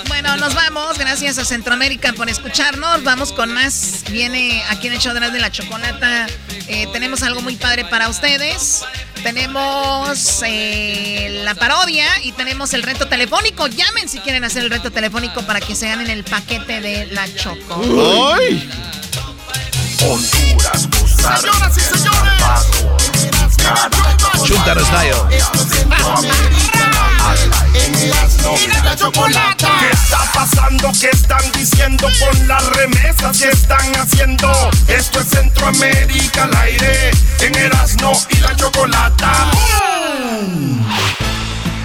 Bueno, 0.08 0.36
nos 0.36 0.54
vamos. 0.54 0.98
Gracias 0.98 1.38
a 1.38 1.44
Centroamérica 1.44 2.12
por 2.12 2.28
escucharnos. 2.28 3.04
Vamos 3.04 3.32
con 3.32 3.52
más. 3.52 4.04
Viene 4.10 4.62
aquí 4.70 4.88
en 4.88 4.94
las 4.94 5.32
de 5.32 5.38
la 5.38 5.50
chocolata. 5.50 6.26
Eh, 6.66 6.86
tenemos 6.92 7.22
algo 7.22 7.40
muy 7.40 7.56
padre 7.56 7.84
para 7.84 8.08
ustedes. 8.08 8.84
Tenemos 9.22 10.42
eh, 10.46 11.42
la 11.44 11.54
parodia 11.54 12.06
y 12.22 12.32
tenemos 12.32 12.72
el 12.74 12.82
reto 12.82 13.08
telefónico. 13.08 13.66
Llamen 13.66 14.08
si 14.08 14.20
quieren 14.20 14.44
hacer 14.44 14.62
el 14.62 14.70
reto 14.70 14.90
telefónico 14.90 15.42
para 15.42 15.60
que 15.60 15.74
se 15.74 15.88
ganen 15.88 16.08
el 16.08 16.24
paquete 16.24 16.80
de 16.80 17.06
la 17.06 17.32
Choco. 17.34 17.80
¡Ay! 18.36 18.68
Honduras, 20.00 20.88
Señoras 21.16 21.76
y 21.76 21.80
señores. 21.80 22.32
Chuntaro 24.46 24.84
style. 24.84 25.16
La 28.84 28.96
chocolata. 28.96 29.68
¿Qué 29.80 29.90
está 29.90 30.18
pasando? 30.32 30.90
¿Qué 30.98 31.10
están 31.12 31.52
diciendo 31.52 32.08
con 32.18 32.48
las 32.48 32.64
remesas 32.76 33.38
que 33.38 33.48
están 33.48 33.92
haciendo? 33.96 34.52
Esto 34.88 35.20
es 35.20 35.28
Centroamérica 35.28 36.44
al 36.44 36.56
aire 36.56 37.10
en 37.40 37.54
Erasmo 37.54 38.12
y 38.30 38.36
la 38.38 38.56
chocolata. 38.56 39.50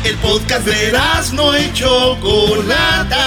El 0.04 0.18
podcast 0.18 0.66
de 0.66 0.88
Erasmo 0.90 1.56
y 1.56 1.72
Chocolata. 1.74 3.26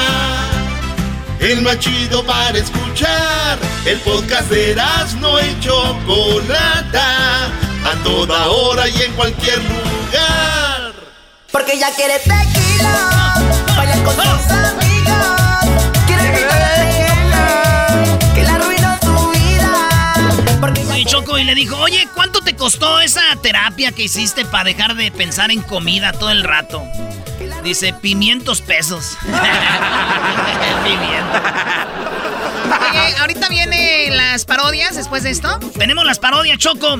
El 1.40 1.62
más 1.62 1.78
chido 1.78 2.24
para 2.24 2.58
escuchar. 2.58 3.58
El 3.84 3.98
podcast 4.00 4.50
de 4.50 4.72
Erasmo 4.72 5.38
y 5.40 5.60
Chocolata. 5.60 7.46
A 7.84 8.02
toda 8.02 8.48
hora 8.48 8.88
y 8.88 9.02
en 9.02 9.12
cualquier 9.12 9.58
lugar. 9.58 10.65
Porque 11.50 11.72
ella 11.74 11.88
quiere 11.94 12.18
tequila, 12.18 13.34
bailar 13.76 14.02
con 14.02 14.14
sus 14.14 14.50
amigos. 14.50 15.36
Quiere 16.06 16.28
gritar 16.32 16.86
que 18.34 18.42
la 18.42 18.54
arruinó 18.54 18.98
su 19.00 19.30
vida. 19.30 19.88
Porque 20.60 20.80
ella 20.82 20.94
Oye, 20.94 21.04
Choco, 21.04 21.38
y 21.38 21.44
le 21.44 21.54
dijo, 21.54 21.76
oye, 21.76 22.08
¿cuánto 22.14 22.40
te 22.42 22.56
costó 22.56 23.00
esa 23.00 23.22
terapia 23.42 23.92
que 23.92 24.04
hiciste 24.04 24.44
para 24.44 24.64
dejar 24.64 24.94
de 24.96 25.10
pensar 25.10 25.50
en 25.50 25.62
comida 25.62 26.12
todo 26.12 26.30
el 26.30 26.44
rato? 26.44 26.82
Dice, 27.62 27.92
pimientos 27.92 28.60
pesos. 28.60 29.16
Oye, 32.90 33.16
ahorita 33.18 33.48
vienen 33.48 34.16
las 34.16 34.44
parodias 34.44 34.94
después 34.96 35.22
de 35.24 35.30
esto. 35.30 35.58
Tenemos 35.76 36.04
las 36.04 36.18
parodias, 36.18 36.58
Choco. 36.58 36.98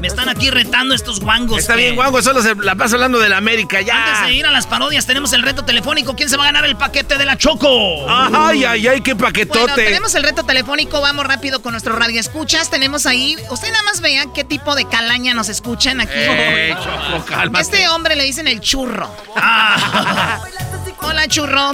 Me 0.00 0.08
están 0.08 0.28
aquí 0.30 0.48
retando 0.50 0.94
estos 0.94 1.20
guangos. 1.20 1.58
Está 1.58 1.74
que- 1.74 1.82
bien, 1.82 1.94
Guango, 1.94 2.22
solo 2.22 2.42
se 2.42 2.54
la 2.54 2.74
pasa 2.74 2.94
hablando 2.94 3.18
de 3.18 3.28
la 3.28 3.36
América, 3.36 3.82
ya. 3.82 4.14
Antes 4.14 4.28
de 4.28 4.32
ir 4.34 4.46
a 4.46 4.50
las 4.50 4.66
parodias, 4.66 5.04
tenemos 5.04 5.32
el 5.34 5.42
reto 5.42 5.64
telefónico. 5.64 6.16
¿Quién 6.16 6.30
se 6.30 6.36
va 6.38 6.44
a 6.44 6.46
ganar 6.46 6.64
el 6.64 6.76
paquete 6.76 7.18
de 7.18 7.26
la 7.26 7.36
Choco? 7.36 7.68
Ay, 8.08 8.64
ay, 8.64 8.88
ay, 8.88 9.00
qué 9.02 9.14
paquetote. 9.14 9.58
Bueno, 9.60 9.74
tenemos 9.76 10.14
el 10.14 10.22
reto 10.22 10.44
telefónico, 10.44 11.00
vamos 11.02 11.26
rápido 11.26 11.60
con 11.60 11.72
nuestro 11.72 11.96
radio 11.96 12.18
escuchas. 12.18 12.70
Tenemos 12.70 13.04
ahí, 13.04 13.36
usted 13.50 13.70
nada 13.70 13.82
más 13.84 14.00
vea 14.00 14.24
qué 14.34 14.42
tipo 14.42 14.74
de 14.74 14.86
calaña 14.86 15.34
nos 15.34 15.50
escuchan 15.50 16.00
aquí. 16.00 16.12
Eh, 16.14 16.74
Choco, 16.82 17.24
cálmate. 17.26 17.62
Este 17.62 17.88
hombre 17.88 18.16
le 18.16 18.24
dicen 18.24 18.48
el 18.48 18.60
churro. 18.60 19.14
Hola, 21.02 21.28
churro. 21.28 21.72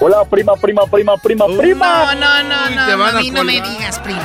Hola, 0.00 0.24
prima, 0.28 0.56
prima, 0.56 0.82
prima, 0.86 1.16
prima, 1.16 1.46
prima. 1.46 2.14
No, 2.14 2.42
no, 2.42 2.42
no, 2.42 2.66
Uy, 2.68 2.74
no, 2.74 3.04
a 3.04 3.08
a 3.10 3.20
mí 3.20 3.30
no 3.30 3.44
me 3.44 3.60
digas, 3.60 4.00
prima. 4.00 4.24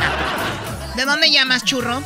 ¿De 0.95 1.05
dónde 1.05 1.29
llamas, 1.29 1.63
churro? 1.63 2.01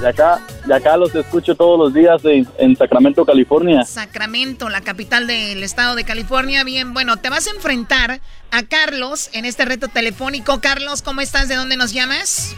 De 0.00 0.08
acá, 0.08 0.40
de 0.66 0.74
acá 0.74 0.96
los 0.96 1.14
escucho 1.14 1.54
todos 1.54 1.78
los 1.78 1.94
días 1.94 2.22
en, 2.24 2.46
en 2.58 2.76
Sacramento, 2.76 3.24
California. 3.24 3.82
Sacramento, 3.84 4.68
la 4.68 4.82
capital 4.82 5.26
del 5.26 5.62
estado 5.62 5.94
de 5.94 6.04
California. 6.04 6.64
Bien, 6.64 6.92
bueno, 6.92 7.16
te 7.16 7.30
vas 7.30 7.46
a 7.46 7.50
enfrentar 7.50 8.20
a 8.50 8.62
Carlos 8.64 9.30
en 9.32 9.46
este 9.46 9.64
reto 9.64 9.88
telefónico. 9.88 10.60
Carlos, 10.60 11.00
¿cómo 11.00 11.22
estás? 11.22 11.48
¿De 11.48 11.56
dónde 11.56 11.76
nos 11.78 11.92
llamas? 11.92 12.54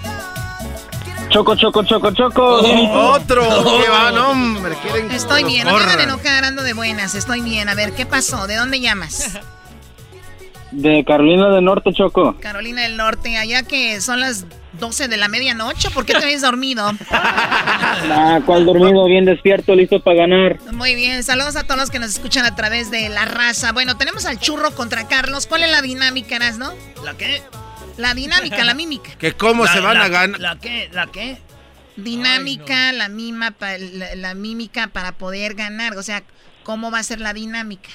Choco, 1.28 1.54
choco, 1.56 1.84
choco, 1.84 2.10
choco. 2.12 2.42
otro. 3.12 3.42
¿Qué 3.82 3.88
va? 3.88 4.10
No, 4.10 4.30
hombre, 4.30 4.74
quieren 4.82 5.10
Estoy 5.10 5.44
bien, 5.44 5.66
no 5.66 5.76
me 5.76 5.84
hagan 5.84 6.00
enojar, 6.00 6.44
ando 6.44 6.62
de 6.62 6.72
buenas, 6.72 7.14
estoy 7.14 7.42
bien. 7.42 7.68
A 7.68 7.74
ver, 7.74 7.92
¿qué 7.92 8.06
pasó? 8.06 8.46
¿De 8.46 8.56
dónde 8.56 8.80
llamas? 8.80 9.38
De 10.70 11.04
Carolina 11.04 11.50
del 11.50 11.64
Norte, 11.64 11.92
Choco. 11.92 12.36
Carolina 12.40 12.82
del 12.82 12.96
Norte, 12.96 13.36
allá 13.36 13.62
que 13.62 14.00
son 14.00 14.20
las 14.20 14.44
12 14.78 15.08
de 15.08 15.16
la 15.16 15.28
medianoche, 15.28 15.90
¿por 15.90 16.04
qué 16.06 16.12
te 16.14 16.24
habías 16.24 16.42
dormido? 16.42 16.90
Ah, 18.10 18.40
¿cuál 18.46 18.64
dormido? 18.64 19.04
Bien 19.06 19.24
despierto, 19.24 19.74
listo 19.74 20.00
para 20.02 20.18
ganar. 20.18 20.58
Muy 20.72 20.94
bien, 20.94 21.22
saludos 21.24 21.56
a 21.56 21.64
todos 21.64 21.80
los 21.80 21.90
que 21.90 21.98
nos 21.98 22.10
escuchan 22.10 22.44
a 22.44 22.54
través 22.54 22.90
de 22.90 23.08
la 23.08 23.24
raza. 23.24 23.72
Bueno, 23.72 23.96
tenemos 23.96 24.24
al 24.24 24.38
churro 24.38 24.70
contra 24.74 25.08
Carlos. 25.08 25.46
¿Cuál 25.46 25.64
es 25.64 25.70
la 25.70 25.82
dinámica, 25.82 26.38
no? 26.58 26.72
¿La 27.04 27.14
qué? 27.16 27.42
La 27.96 28.14
dinámica, 28.14 28.62
la 28.64 28.74
mímica. 28.74 29.10
Que 29.18 29.32
cómo 29.32 29.64
La- 29.64 29.72
se 29.72 29.80
van 29.80 29.98
la- 29.98 30.04
a 30.04 30.08
ganar. 30.08 30.40
¿La 30.40 30.56
qué? 30.58 30.88
¿La 30.92 31.06
qué? 31.08 31.38
Dinámica, 31.96 32.92
la, 32.92 33.08
mima, 33.08 33.50
pa- 33.50 33.78
la, 33.78 34.14
la 34.14 34.34
mímica 34.34 34.86
para 34.88 35.12
poder 35.12 35.54
ganar. 35.54 35.96
O 35.96 36.02
sea, 36.02 36.22
¿cómo 36.62 36.90
va 36.90 37.00
a 37.00 37.02
ser 37.02 37.20
la 37.20 37.32
dinámica? 37.32 37.90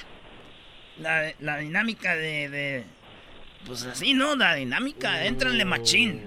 La, 1.00 1.32
la 1.40 1.56
dinámica 1.58 2.14
de, 2.14 2.48
de- 2.50 2.84
Pues 3.66 3.84
así, 3.84 4.12
¿no? 4.14 4.36
La 4.36 4.54
dinámica. 4.54 5.24
Éntranle 5.24 5.64
machín. 5.64 6.20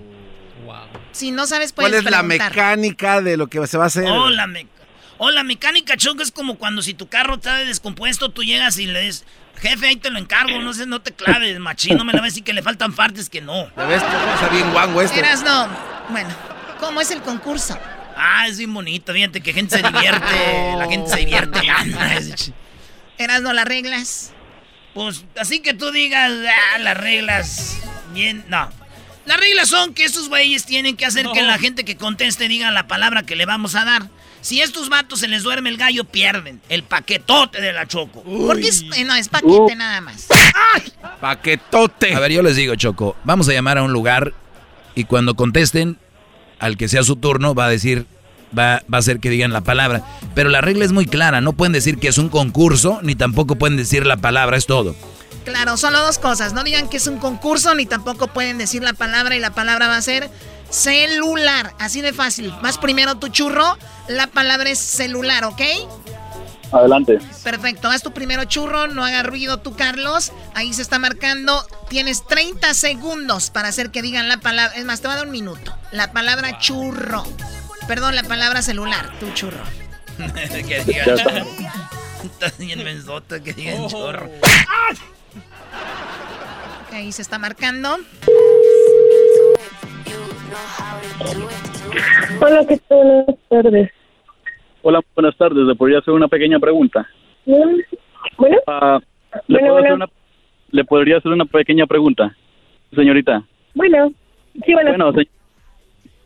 Si 1.12 1.32
no 1.32 1.48
sabes, 1.48 1.74
¿Cuál 1.74 1.92
puedes 1.92 2.06
es 2.06 2.12
la 2.12 2.24
mecánica 2.24 3.22
de 3.22 3.38
lo 3.38 3.48
que 3.48 3.66
se 3.68 3.78
va 3.78 3.86
a 3.86 3.88
hacer? 3.88 4.06
Oh, 4.06 4.30
la, 4.30 4.48
me- 4.48 4.68
oh, 5.18 5.32
la 5.32 5.44
mecánica, 5.44 5.98
Choco, 5.98 6.22
es 6.24 6.32
como 6.32 6.58
cuando 6.58 6.82
si 6.82 6.94
tu 6.94 7.08
carro 7.08 7.36
está 7.36 7.56
descompuesto, 7.58 8.30
tú 8.30 8.44
llegas 8.44 8.78
y 8.78 8.86
le 8.88 9.02
dices, 9.02 9.26
jefe, 9.60 9.88
ahí 9.88 9.96
te 9.96 10.10
lo 10.10 10.20
encargo, 10.20 10.60
no 10.60 10.74
sé, 10.74 10.86
no 10.86 11.02
te 11.02 11.12
claves, 11.14 11.60
machín, 11.60 11.98
no 11.98 12.06
me 12.06 12.14
la 12.14 12.22
ves 12.22 12.38
y 12.38 12.42
que 12.42 12.54
le 12.54 12.62
faltan 12.62 12.94
partes 12.94 13.30
que 13.30 13.42
no. 13.42 13.68
¿Ya 13.76 13.86
ves? 13.86 14.02
Está 14.04 14.50
bien 14.50 14.72
guango 14.72 15.02
este. 15.02 15.20
Eras 15.20 15.44
no. 15.44 15.68
Bueno, 16.10 16.30
¿cómo 16.80 17.02
es 17.02 17.12
el 17.12 17.22
concurso? 17.22 17.78
Ah, 18.16 18.48
es 18.48 18.58
bien 18.58 18.74
bonito, 18.74 19.14
fíjate 19.14 19.42
que 19.42 19.54
gente 19.54 19.78
se 19.78 19.84
divierte, 19.84 20.76
la 20.78 20.88
gente 20.90 21.10
se 21.10 21.18
divierte. 21.18 21.60
Eras 23.18 23.42
no 23.42 23.54
las 23.54 23.66
reglas. 23.66 24.34
Pues 24.94 25.26
así 25.40 25.60
que 25.60 25.74
tú 25.74 25.92
digas, 25.92 26.32
ah, 26.76 26.80
las 26.80 26.98
reglas, 26.98 27.80
bien, 28.14 28.44
no. 28.48 28.70
Las 29.28 29.40
reglas 29.42 29.68
son 29.68 29.94
que 29.94 30.06
estos 30.06 30.30
güeyes 30.30 30.66
tienen 30.66 30.96
que 30.96 31.06
hacer 31.06 31.28
que 31.34 31.44
la 31.44 31.60
gente 31.60 31.84
que 31.84 31.98
conteste 31.98 32.48
diga 32.48 32.72
la 32.72 32.88
palabra 32.88 33.24
que 33.24 33.36
le 33.36 33.46
vamos 33.46 33.76
a 33.76 33.84
dar. 33.84 34.08
Si 34.40 34.62
a 34.62 34.64
estos 34.64 34.88
vatos 34.88 35.20
se 35.20 35.28
les 35.28 35.44
duerme 35.44 35.70
el 35.70 35.76
gallo, 35.76 36.06
pierden 36.06 36.62
el 36.70 36.84
paquetote 36.84 37.60
de 37.60 37.74
la 37.74 37.86
Choco. 37.86 38.24
Porque 38.24 38.70
es, 38.70 38.86
eh, 38.96 39.04
no, 39.04 39.14
es 39.16 39.28
paquete 39.28 39.76
nada 39.76 40.00
más. 40.00 40.28
Paquetote. 41.20 42.16
A 42.16 42.20
ver, 42.22 42.32
yo 42.32 42.42
les 42.42 42.56
digo, 42.56 42.76
Choco, 42.76 43.18
vamos 43.26 43.50
a 43.50 43.54
llamar 43.54 43.78
a 43.78 43.84
un 43.84 43.92
lugar 43.92 44.34
y 44.96 45.04
cuando 45.04 45.36
contesten, 45.36 45.98
al 46.60 46.78
que 46.78 46.88
sea 46.88 47.04
su 47.04 47.18
turno, 47.18 47.54
va 47.54 47.66
a 47.66 47.70
decir, 47.70 48.06
va, 48.58 48.82
va 48.92 48.98
a 48.98 49.00
hacer 49.00 49.20
que 49.20 49.30
digan 49.30 49.52
la 49.52 49.62
palabra. 49.62 50.06
Pero 50.36 50.50
la 50.50 50.62
regla 50.62 50.86
es 50.86 50.94
muy 50.94 51.06
clara, 51.06 51.42
no 51.42 51.52
pueden 51.52 51.74
decir 51.74 51.98
que 51.98 52.08
es 52.08 52.18
un 52.18 52.30
concurso, 52.30 53.00
ni 53.04 53.16
tampoco 53.16 53.58
pueden 53.58 53.76
decir 53.76 54.06
la 54.06 54.16
palabra, 54.16 54.56
es 54.56 54.68
todo. 54.68 54.96
Claro, 55.48 55.78
solo 55.78 56.00
dos 56.00 56.20
cosas. 56.20 56.52
No 56.52 56.66
digan 56.66 56.90
que 56.90 56.98
es 56.98 57.08
un 57.08 57.20
concurso, 57.20 57.74
ni 57.74 57.86
tampoco 57.86 58.28
pueden 58.28 58.58
decir 58.58 58.84
la 58.84 58.92
palabra 58.92 59.34
y 59.34 59.40
la 59.40 59.52
palabra 59.52 59.88
va 59.88 59.96
a 59.96 60.02
ser 60.02 60.30
celular. 60.70 61.74
Así 61.80 62.02
de 62.02 62.12
fácil. 62.12 62.54
Vas 62.62 62.78
primero 62.78 63.16
tu 63.16 63.30
churro, 63.30 63.78
la 64.10 64.28
palabra 64.28 64.70
es 64.70 64.78
celular, 64.78 65.46
¿ok? 65.46 65.62
Adelante. 66.74 67.20
Perfecto, 67.46 67.88
haz 67.88 68.04
tu 68.04 68.12
primero 68.12 68.44
churro, 68.44 68.88
no 68.88 69.06
haga 69.06 69.24
ruido 69.24 69.60
tú, 69.60 69.74
Carlos. 69.74 70.34
Ahí 70.54 70.74
se 70.74 70.82
está 70.82 71.00
marcando. 71.00 71.66
Tienes 71.88 72.28
30 72.28 72.74
segundos 72.74 73.50
para 73.50 73.70
hacer 73.70 73.90
que 73.90 74.02
digan 74.02 74.28
la 74.28 74.42
palabra. 74.42 74.76
Es 74.76 74.84
más, 74.84 75.00
te 75.00 75.08
va 75.08 75.14
a 75.14 75.18
dar 75.18 75.28
un 75.28 75.32
minuto. 75.32 75.74
La 75.94 76.12
palabra 76.12 76.60
churro. 76.60 77.24
Perdón, 77.88 78.16
la 78.16 78.24
palabra 78.24 78.62
celular, 78.62 79.18
tu 79.22 79.32
churro. 79.32 79.64
que 80.68 80.84
digan. 80.84 81.48
Estás 82.26 82.58
bien 82.58 82.84
mensota, 82.84 83.42
que 83.42 83.54
digan 83.54 83.88
chorro. 83.88 84.30
Ahí 86.94 87.12
se 87.12 87.22
está 87.22 87.38
marcando. 87.38 87.90
Hola, 92.42 92.66
¿qué 92.68 92.78
tal? 92.88 92.98
Buenas 93.26 93.38
tardes. 93.50 93.92
Hola, 94.82 95.02
buenas 95.16 95.38
tardes. 95.38 95.66
¿Le 95.66 95.76
podría 95.76 96.00
hacer 96.00 96.14
una 96.14 96.28
pequeña 96.28 96.60
pregunta? 96.60 97.08
Bueno, 97.46 98.58
Ah, 98.68 99.00
¿le, 99.48 99.60
Bueno, 99.60 99.68
puedo 99.68 99.78
hacer 99.78 99.90
bueno. 99.92 99.96
una, 99.96 100.08
¿Le 100.72 100.84
podría 100.86 101.18
hacer 101.18 101.32
una 101.32 101.46
pequeña 101.46 101.86
pregunta, 101.88 102.36
señorita? 102.94 103.44
bueno. 103.74 104.12
Sí, 104.66 104.74
bueno, 104.74 104.90
Bueno, 104.90 105.14
se- 105.14 105.28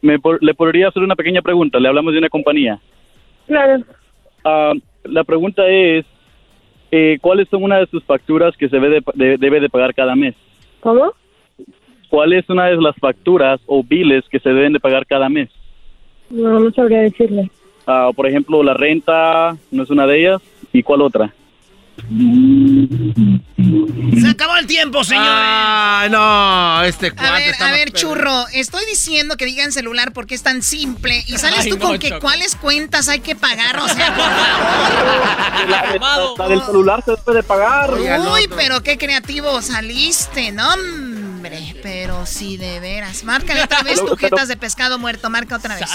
me, 0.02 0.18
le 0.42 0.54
podría 0.54 0.88
hacer 0.88 1.04
una 1.04 1.16
pequeña 1.16 1.42
pregunta. 1.42 1.80
Le 1.80 1.88
hablamos 1.90 2.14
de 2.14 2.20
una 2.20 2.30
compañía. 2.30 2.80
claro. 3.48 3.84
Ah, 4.44 4.74
la 5.04 5.24
pregunta 5.24 5.68
es, 5.68 6.06
eh, 6.92 7.18
¿cuáles 7.22 7.48
son 7.50 7.64
una 7.64 7.78
de 7.80 7.88
sus 7.88 8.04
facturas 8.04 8.56
que 8.58 8.68
se 8.70 8.78
debe 8.80 8.90
de, 8.90 9.04
de- 9.16 9.38
debe 9.38 9.60
de 9.60 9.70
pagar 9.70 9.94
cada 9.94 10.16
mes? 10.16 10.36
¿Cómo? 10.82 11.14
¿Cuál 12.10 12.34
es 12.34 12.50
una 12.50 12.66
de 12.68 12.76
las 12.76 12.96
facturas 12.98 13.62
o 13.66 13.84
biles 13.84 14.26
que 14.30 14.40
se 14.40 14.50
deben 14.50 14.74
de 14.74 14.80
pagar 14.80 15.06
cada 15.06 15.30
mes? 15.30 15.50
No, 16.30 16.60
no 16.60 16.72
sabría 16.72 17.02
decirle. 17.02 17.50
Ah, 17.88 18.12
por 18.16 18.28
ejemplo, 18.28 18.62
la 18.64 18.74
renta 18.74 19.56
no 19.72 19.84
es 19.84 19.90
una 19.90 20.06
de 20.06 20.20
ellas. 20.20 20.42
¿Y 20.74 20.84
cuál 20.84 21.02
otra? 21.02 21.34
Se 24.22 24.28
acabó 24.30 24.58
el 24.58 24.68
tiempo, 24.68 25.04
señores. 25.04 25.30
Ah, 25.34 26.08
no, 26.10 26.84
este 26.84 27.08
A 27.08 27.12
cuate 27.12 27.32
ver, 27.32 27.50
está 27.50 27.70
a 27.70 27.72
ver, 27.72 27.92
churro, 27.92 28.48
estoy 28.54 28.86
diciendo 28.86 29.38
que 29.38 29.46
digan 29.46 29.72
celular 29.72 30.12
porque 30.14 30.36
es 30.36 30.44
tan 30.44 30.62
simple 30.62 31.24
y 31.28 31.38
sales 31.38 31.60
Ay, 31.62 31.70
tú 31.70 31.78
no, 31.78 31.86
con 31.88 32.00
que 32.00 32.10
Choco. 32.10 32.22
cuáles 32.22 32.56
cuentas 32.56 33.08
hay 33.08 33.20
que 33.20 33.36
pagar, 33.36 33.78
o 33.80 33.88
sea, 33.88 34.16
por 34.16 34.26
favor. 36.00 36.40
La, 36.42 36.48
del 36.48 36.62
celular 36.66 37.04
se 37.06 37.12
debe 37.12 37.34
de 37.36 37.44
pagar. 37.44 37.94
Uy, 37.94 38.50
pero 38.56 38.82
qué 38.82 38.98
creativo 38.98 39.62
saliste, 39.62 40.52
no 40.52 40.74
hombre, 40.74 41.76
pero 41.84 42.26
sí 42.26 42.58
de 42.58 42.80
veras. 42.80 43.24
Márcale 43.24 43.64
otra 43.64 43.84
vez 43.84 44.00
Pero- 44.00 44.12
tu 44.12 44.18
jetas 44.18 44.48
de 44.48 44.58
pescado 44.58 44.98
muerto, 45.00 45.30
marca 45.30 45.56
otra 45.56 45.76
vez. 45.76 45.90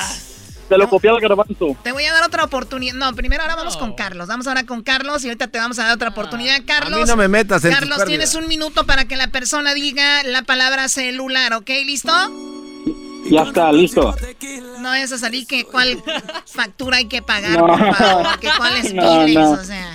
Se 0.68 0.76
lo 0.76 0.88
copié 0.88 1.10
al 1.10 1.20
garbanzo. 1.20 1.76
Te 1.82 1.92
voy 1.92 2.04
a 2.04 2.12
dar 2.12 2.24
otra 2.24 2.44
oportunidad. 2.44 2.94
No, 2.94 3.14
primero 3.14 3.42
ahora 3.42 3.54
vamos 3.56 3.76
con 3.76 3.94
Carlos. 3.94 4.26
Vamos 4.28 4.46
ahora 4.46 4.64
con 4.64 4.82
Carlos 4.82 5.24
y 5.24 5.28
ahorita 5.28 5.48
te 5.48 5.58
vamos 5.58 5.78
a 5.78 5.84
dar 5.84 5.94
otra 5.94 6.08
oportunidad. 6.08 6.60
Carlos. 6.66 6.98
A 6.98 7.02
mí 7.02 7.08
no 7.08 7.16
me 7.16 7.28
metas 7.28 7.64
en 7.64 7.72
Carlos, 7.72 8.04
tienes 8.04 8.34
un 8.34 8.48
minuto 8.48 8.84
para 8.86 9.04
que 9.06 9.16
la 9.16 9.28
persona 9.28 9.74
diga 9.74 10.22
la 10.24 10.42
palabra 10.42 10.88
celular, 10.88 11.52
¿ok? 11.54 11.68
¿Listo? 11.84 12.12
Ya 13.30 13.42
está, 13.42 13.72
listo. 13.72 14.14
No 14.80 14.94
es 14.94 15.10
a 15.12 15.18
salir 15.18 15.46
que 15.48 15.64
cuál 15.64 16.00
factura 16.46 16.98
hay 16.98 17.06
que 17.06 17.22
pagar, 17.22 17.58
No. 17.58 17.66
por 17.66 17.94
favor, 17.94 18.38
que 18.40 18.48
cuáles 18.56 18.94
No, 18.94 19.24
biles, 19.24 19.42
no. 19.42 19.50
o 19.52 19.64
sea. 19.64 19.92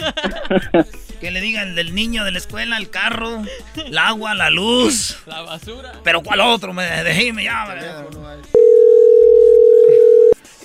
Que 1.22 1.32
le 1.32 1.40
digan 1.40 1.76
del 1.76 1.94
niño 1.94 2.24
de 2.26 2.32
la 2.32 2.40
escuela, 2.40 2.78
el 2.78 2.90
carro, 2.90 3.44
el 3.76 3.98
agua, 3.98 4.34
la 4.34 4.50
luz. 4.50 5.18
La 5.28 5.42
basura. 5.44 5.94
Pero 6.04 6.22
¿cuál 6.24 6.42
otro? 6.42 6.74
Me 6.74 6.84
dejé 7.04 7.28
y 7.28 7.32
me 7.34 7.44
llama. 7.44 7.76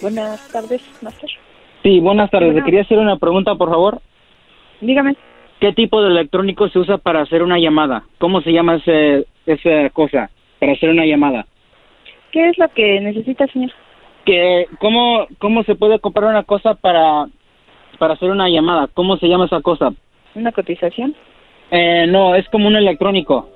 Buenas 0.00 0.40
tardes, 0.52 0.82
Master. 1.00 1.30
Sí, 1.82 2.00
buenas 2.00 2.30
tardes. 2.30 2.54
Le 2.54 2.62
quería 2.64 2.82
hacer 2.82 2.98
una 2.98 3.16
pregunta, 3.16 3.54
por 3.54 3.70
favor. 3.70 4.00
Dígame. 4.80 5.16
¿Qué 5.60 5.72
tipo 5.72 6.02
de 6.02 6.08
electrónico 6.08 6.68
se 6.68 6.78
usa 6.78 6.98
para 6.98 7.22
hacer 7.22 7.42
una 7.42 7.58
llamada? 7.58 8.04
¿Cómo 8.18 8.40
se 8.42 8.52
llama 8.52 8.76
ese, 8.76 9.26
esa 9.46 9.88
cosa 9.90 10.30
para 10.60 10.72
hacer 10.72 10.90
una 10.90 11.06
llamada? 11.06 11.46
¿Qué 12.30 12.48
es 12.48 12.58
lo 12.58 12.68
que 12.68 13.00
necesita, 13.00 13.46
señor? 13.46 13.72
que 14.26 14.66
cómo 14.80 15.28
cómo 15.38 15.62
se 15.62 15.76
puede 15.76 16.00
comprar 16.00 16.28
una 16.28 16.42
cosa 16.42 16.74
para 16.74 17.26
para 17.98 18.14
hacer 18.14 18.28
una 18.28 18.48
llamada 18.48 18.88
cómo 18.92 19.16
se 19.16 19.28
llama 19.28 19.46
esa 19.46 19.62
cosa 19.62 19.92
¿Una 20.34 20.50
cotización? 20.52 21.14
eh, 21.70 22.06
no 22.08 22.34
es 22.34 22.46
como 22.48 22.66
un 22.66 22.74
electrónico 22.74 23.50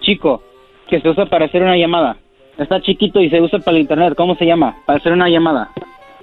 chico 0.00 0.42
que 0.88 1.00
se 1.00 1.08
usa 1.08 1.24
para 1.26 1.46
hacer 1.46 1.62
una 1.62 1.76
llamada 1.76 2.18
está 2.64 2.80
chiquito 2.82 3.20
y 3.20 3.30
se 3.30 3.40
usa 3.40 3.58
para 3.60 3.76
el 3.76 3.82
internet 3.82 4.14
cómo 4.16 4.34
se 4.36 4.44
llama 4.44 4.76
para 4.86 4.98
hacer 4.98 5.12
una 5.12 5.28
llamada 5.28 5.70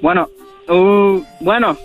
bueno 0.01 0.27
uh, 0.69 1.21
bueno 1.39 1.77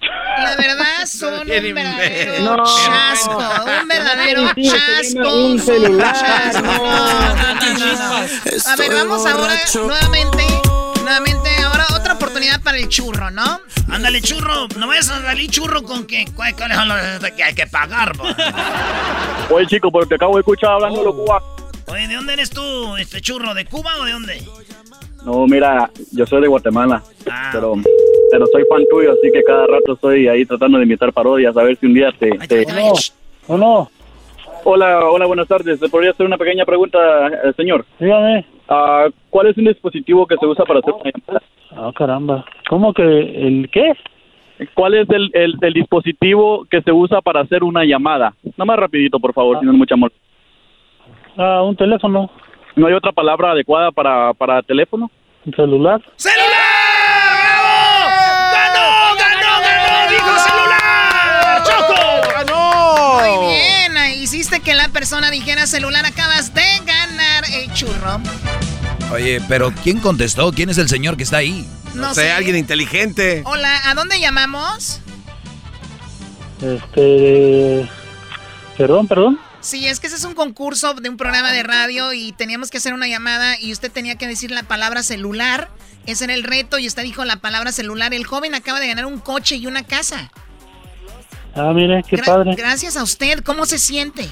La 0.00 0.56
verdad 0.56 0.84
son 1.06 1.34
un 1.40 1.46
verdadero 1.48 2.56
No. 2.56 2.64
chasco, 2.64 3.38
un 3.82 3.88
verdadero 3.88 4.42
chasco. 4.54 5.34
un 5.46 5.58
celular, 5.58 6.14
chasco. 6.14 6.62
No, 6.62 7.34
no, 7.34 7.78
no, 7.78 7.92
no. 7.94 8.16
A 8.72 8.76
ver, 8.76 8.92
vamos 8.94 9.26
ahora 9.26 9.54
nuevamente, 9.74 10.44
nuevamente, 11.02 11.48
ahora 11.64 11.86
otra 11.96 12.12
oportunidad 12.14 12.60
para 12.62 12.76
el 12.78 12.88
churro, 12.88 13.30
¿no? 13.30 13.60
Ándale, 13.90 14.20
churro. 14.20 14.68
No 14.78 14.86
vayas 14.86 15.10
a 15.10 15.20
salir 15.22 15.50
churro 15.50 15.82
con 15.82 16.06
que, 16.06 16.26
cuál- 16.36 16.54
cuáles 16.54 16.76
son 16.76 16.88
los 16.88 17.30
que 17.36 17.42
hay 17.42 17.54
que 17.54 17.66
pagar. 17.66 18.12
Oye, 19.50 19.66
chico, 19.66 19.90
pero 19.90 20.06
te 20.06 20.14
acabo 20.16 20.34
de 20.36 20.40
escuchar 20.40 20.70
hablando 20.72 21.02
los 21.02 21.14
cubanos. 21.14 21.48
Oye, 21.90 22.06
¿de 22.08 22.14
dónde 22.14 22.32
eres 22.34 22.50
tú, 22.50 22.96
este 22.96 23.20
churro? 23.20 23.54
¿De 23.54 23.64
Cuba 23.64 23.90
o 24.00 24.04
de 24.04 24.12
dónde? 24.12 24.34
No, 25.24 25.46
mira, 25.46 25.90
yo 26.12 26.26
soy 26.26 26.42
de 26.42 26.48
Guatemala, 26.48 27.02
pero, 27.52 27.74
pero 28.30 28.46
soy 28.46 28.62
fan 28.70 28.82
tuyo, 28.90 29.12
así 29.12 29.30
que 29.32 29.42
cada 29.42 29.66
rato 29.66 29.94
estoy 29.94 30.28
ahí 30.28 30.44
tratando 30.44 30.78
de 30.78 30.84
imitar 30.84 31.12
parodias, 31.12 31.56
a 31.56 31.62
ver 31.62 31.76
si 31.76 31.86
un 31.86 31.94
día 31.94 32.12
te... 32.18 32.30
te... 32.46 32.66
No, 33.48 33.58
no. 33.58 33.90
Hola, 34.64 35.08
hola, 35.08 35.26
buenas 35.26 35.48
tardes. 35.48 35.80
¿Le 35.80 35.88
podría 35.88 36.10
hacer 36.10 36.26
una 36.26 36.36
pequeña 36.36 36.64
pregunta, 36.64 36.98
eh, 37.28 37.52
señor? 37.56 37.86
dígame 37.98 38.44
Ah, 38.68 39.08
¿Cuál 39.30 39.46
es 39.46 39.56
un 39.56 39.64
dispositivo 39.64 40.26
que 40.26 40.36
se 40.36 40.44
usa 40.44 40.64
para 40.66 40.80
hacer 40.80 40.92
una 40.92 41.10
llamada? 41.10 41.42
ah 41.76 41.92
caramba 41.94 42.44
cómo 42.68 42.92
que 42.92 43.02
el 43.02 43.68
qué 43.72 43.92
¿Cuál 44.74 44.94
es 44.94 45.08
el, 45.10 45.30
el, 45.34 45.54
el 45.60 45.72
dispositivo 45.72 46.66
que 46.68 46.82
se 46.82 46.90
usa 46.92 47.20
para 47.20 47.40
hacer 47.40 47.62
una 47.62 47.84
llamada? 47.84 48.34
Nada 48.42 48.64
más 48.64 48.78
rapidito, 48.78 49.20
por 49.20 49.32
favor, 49.32 49.60
si 49.60 49.64
no 49.64 49.72
es 49.72 49.78
mucha 49.78 49.96
molestia. 49.96 50.27
Ah 51.38 51.62
un 51.62 51.74
teléfono 51.76 52.30
¿No 52.76 52.86
hay 52.86 52.92
otra 52.94 53.12
palabra 53.12 53.52
adecuada 53.52 53.90
para, 53.90 54.32
para 54.34 54.62
teléfono? 54.62 55.10
un 55.46 55.54
celular 55.54 56.00
¡Ganó, 58.52 59.14
ganó, 59.16 59.52
ganó! 59.62 60.10
¡Dijo 60.10 60.38
celular! 60.38 61.62
¡Choco! 61.64 62.00
¡Ganó! 62.34 63.18
Muy 63.40 63.46
bien, 63.48 63.92
hiciste 64.22 64.60
que 64.60 64.74
la 64.74 64.88
persona 64.88 65.30
dijera 65.30 65.66
celular, 65.66 66.04
acabas 66.06 66.52
de 66.54 66.62
ganar 66.84 67.44
el 67.52 67.72
churro. 67.72 68.20
Oye, 69.12 69.40
pero 69.48 69.70
¿quién 69.82 70.00
contestó? 70.00 70.52
¿Quién 70.52 70.70
es 70.70 70.78
el 70.78 70.88
señor 70.88 71.16
que 71.16 71.22
está 71.22 71.38
ahí? 71.38 71.64
No 71.94 72.12
sé, 72.14 72.30
alguien 72.32 72.56
inteligente. 72.56 73.42
Hola, 73.46 73.70
¿a 73.90 73.94
dónde 73.94 74.20
llamamos? 74.20 75.00
este 76.60 77.88
perdón 78.76 79.06
perdón 79.06 79.38
Sí, 79.68 79.86
es 79.86 80.00
que 80.00 80.06
ese 80.06 80.16
es 80.16 80.24
un 80.24 80.32
concurso 80.32 80.94
de 80.94 81.10
un 81.10 81.18
programa 81.18 81.52
de 81.52 81.62
radio 81.62 82.14
y 82.14 82.32
teníamos 82.32 82.70
que 82.70 82.78
hacer 82.78 82.94
una 82.94 83.06
llamada 83.06 83.60
y 83.60 83.70
usted 83.70 83.92
tenía 83.92 84.14
que 84.16 84.26
decir 84.26 84.50
la 84.50 84.62
palabra 84.62 85.02
celular. 85.02 85.68
Ese 86.06 86.24
era 86.24 86.32
el 86.32 86.42
reto 86.42 86.78
y 86.78 86.86
usted 86.86 87.02
dijo 87.02 87.22
la 87.26 87.36
palabra 87.36 87.70
celular. 87.70 88.14
El 88.14 88.24
joven 88.24 88.54
acaba 88.54 88.80
de 88.80 88.86
ganar 88.86 89.04
un 89.04 89.18
coche 89.20 89.56
y 89.56 89.66
una 89.66 89.82
casa. 89.82 90.30
ah 91.54 91.70
mire 91.74 92.02
qué 92.08 92.16
Gra- 92.16 92.24
padre 92.24 92.54
Gracias 92.56 92.96
a 92.96 93.02
usted. 93.02 93.40
¿Cómo 93.44 93.66
se 93.66 93.78
siente? 93.78 94.26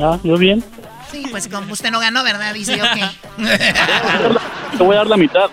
ah 0.00 0.18
yo 0.24 0.38
bien 0.38 0.64
Sí, 1.10 1.26
pues 1.30 1.46
como 1.48 1.70
usted 1.74 1.90
no 1.90 2.00
ganó, 2.00 2.24
¿verdad? 2.24 2.54
Dice, 2.54 2.80
ok. 2.80 2.96
Te 4.78 4.82
voy 4.82 4.94
a 4.94 5.00
dar 5.00 5.06
la 5.06 5.18
mitad. 5.18 5.50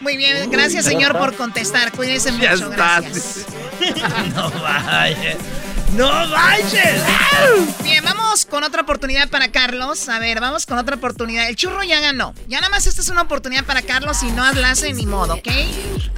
Muy 0.00 0.16
bien, 0.16 0.50
gracias 0.50 0.86
señor 0.86 1.18
por 1.18 1.36
contestar. 1.36 1.92
Cuídese 1.92 2.32
mucho. 2.32 2.42
Ya 2.44 2.52
estás. 2.54 2.74
gracias. 3.04 3.46
no 4.34 4.50
vayas. 4.62 5.36
¡No 5.96 6.06
vayas! 6.08 7.04
Bien, 7.84 8.02
vamos 8.04 8.46
con 8.46 8.64
otra 8.64 8.80
oportunidad 8.82 9.28
para 9.28 9.48
Carlos. 9.52 10.08
A 10.08 10.18
ver, 10.18 10.40
vamos 10.40 10.64
con 10.64 10.78
otra 10.78 10.96
oportunidad. 10.96 11.48
El 11.48 11.56
churro 11.56 11.82
ya 11.82 12.00
ganó. 12.00 12.32
Ya 12.48 12.60
nada 12.60 12.70
más 12.70 12.86
esta 12.86 13.02
es 13.02 13.10
una 13.10 13.22
oportunidad 13.22 13.64
para 13.66 13.82
Carlos 13.82 14.22
y 14.22 14.30
no 14.32 14.42
hazlase 14.42 14.94
ni 14.94 15.04
modo, 15.04 15.34
¿ok? 15.34 15.48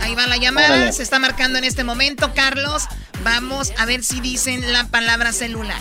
Ahí 0.00 0.14
va 0.14 0.26
la 0.28 0.36
llamada, 0.36 0.68
Órale. 0.68 0.92
se 0.92 1.02
está 1.02 1.18
marcando 1.18 1.58
en 1.58 1.64
este 1.64 1.82
momento, 1.82 2.30
Carlos. 2.36 2.86
Vamos 3.24 3.72
a 3.80 3.86
ver 3.86 4.02
si 4.02 4.20
dicen 4.20 4.60
la 4.72 4.84
palabra 4.90 5.32
celular. 5.32 5.78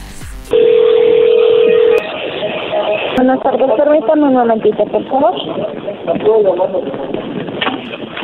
Buenas 3.17 3.39
tardes, 3.43 3.67
permítame 3.77 4.23
un 4.23 4.33
momentito, 4.33 4.85
por 4.85 5.07
favor. 5.07 5.33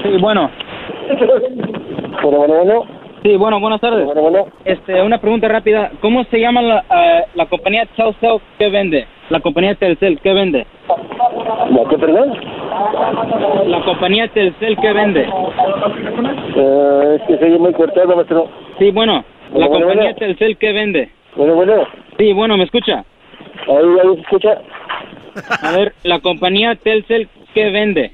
sí 0.01 0.09
bueno 0.19 0.49
Pero 1.07 2.37
bueno, 2.37 2.55
bueno. 2.63 2.98
Sí 3.23 3.35
bueno 3.35 3.59
buenas 3.59 3.81
tardes 3.81 4.07
este 4.65 5.01
una 5.01 5.19
pregunta 5.19 5.47
rápida 5.47 5.91
cómo 6.01 6.23
se 6.25 6.39
llama 6.39 6.61
la, 6.61 6.79
eh, 6.89 7.23
la 7.35 7.45
compañía 7.47 7.85
Telcel 7.95 8.39
que 8.57 8.69
vende 8.69 9.07
la 9.29 9.39
compañía 9.41 9.75
Telcel 9.75 10.19
que 10.21 10.33
vende 10.33 10.65
¿La 11.69 11.87
qué, 11.89 11.97
perdón? 11.97 12.33
la 13.67 13.81
compañía 13.83 14.27
Telcel 14.29 14.77
que 14.77 14.93
vende 14.93 15.27
Eh, 16.55 17.15
es 17.15 17.21
que 17.27 17.37
se 17.37 17.45
oye 17.45 17.57
muy 17.59 17.73
cortado, 17.73 18.15
maestro. 18.15 18.47
sí 18.79 18.91
bueno 18.91 19.23
la 19.53 19.67
Bueno, 19.67 19.69
bueno, 19.69 19.85
compañía 19.85 20.03
bueno. 20.13 20.15
Telcel 20.17 20.57
que 20.57 20.71
vende 20.73 21.09
Bueno, 21.35 21.53
bueno. 21.55 21.73
sí 22.17 22.33
bueno 22.33 22.57
me 22.57 22.63
escucha 22.63 23.03
Ahí, 23.67 23.85
ahí 24.01 24.15
se 24.15 24.21
escucha. 24.21 24.57
a 25.61 25.71
ver 25.77 25.93
la 26.03 26.19
compañía 26.19 26.75
Telcel 26.75 27.27
que 27.53 27.69
vende 27.69 28.11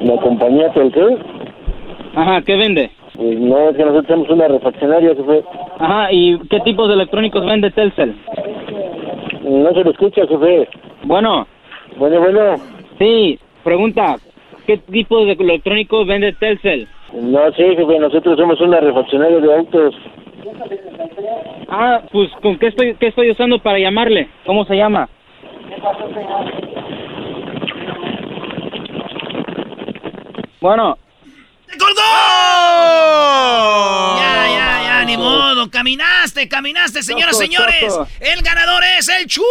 La 0.00 0.16
compañía 0.22 0.70
Telcel. 0.72 1.18
ajá 2.16 2.40
¿qué 2.42 2.56
vende 2.56 2.90
Pues 3.16 3.38
no, 3.40 3.70
es 3.70 3.76
que 3.76 3.84
nosotros 3.84 4.06
somos 4.08 4.30
una 4.30 4.48
refaccionaria, 4.48 5.14
jefe. 5.14 5.42
ajá 5.78 6.12
y 6.12 6.38
qué 6.50 6.60
tipos 6.60 6.88
de 6.88 6.94
electrónicos 6.94 7.44
vende 7.46 7.70
Telcel 7.70 8.14
No 9.42 9.72
se 9.72 9.84
lo 9.84 9.90
escucha, 9.90 10.26
jefe. 10.26 10.68
bueno 11.04 11.46
Bueno, 11.96 12.20
bueno. 12.20 12.56
sí 12.98 13.38
pregunta 13.64 14.16
qué 14.66 14.76
tipos 14.78 15.26
de 15.26 15.32
electrónicos 15.32 16.06
vende 16.06 16.32
Telcel 16.34 16.86
No 17.14 17.50
sé, 17.52 17.74
jefe, 17.76 17.98
nosotros 17.98 18.38
somos 18.38 18.60
una 18.60 18.80
refaccionaria 18.80 19.38
de 19.40 19.54
autos. 19.54 19.94
Ah, 21.68 22.02
pues 22.12 22.30
¿con 22.42 22.58
qué 22.58 22.66
estoy 22.68 22.94
qué 22.96 23.06
estoy 23.08 23.30
usando 23.30 23.58
para 23.58 23.78
llamarle? 23.78 24.28
¿Cómo 24.44 24.64
se 24.64 24.76
llama? 24.76 25.08
Bueno, 30.60 30.96
¡Colgó! 31.78 32.02
Ya, 34.16 34.46
ya, 34.48 34.82
ya, 34.84 35.04
ni 35.04 35.16
modo. 35.16 35.68
Caminaste, 35.70 36.48
caminaste, 36.48 37.02
señoras 37.02 37.34
y 37.36 37.38
señores. 37.38 37.80
choco. 37.88 38.08
El 38.20 38.42
ganador 38.42 38.82
es 38.98 39.08
el 39.08 39.26
churro. 39.26 39.44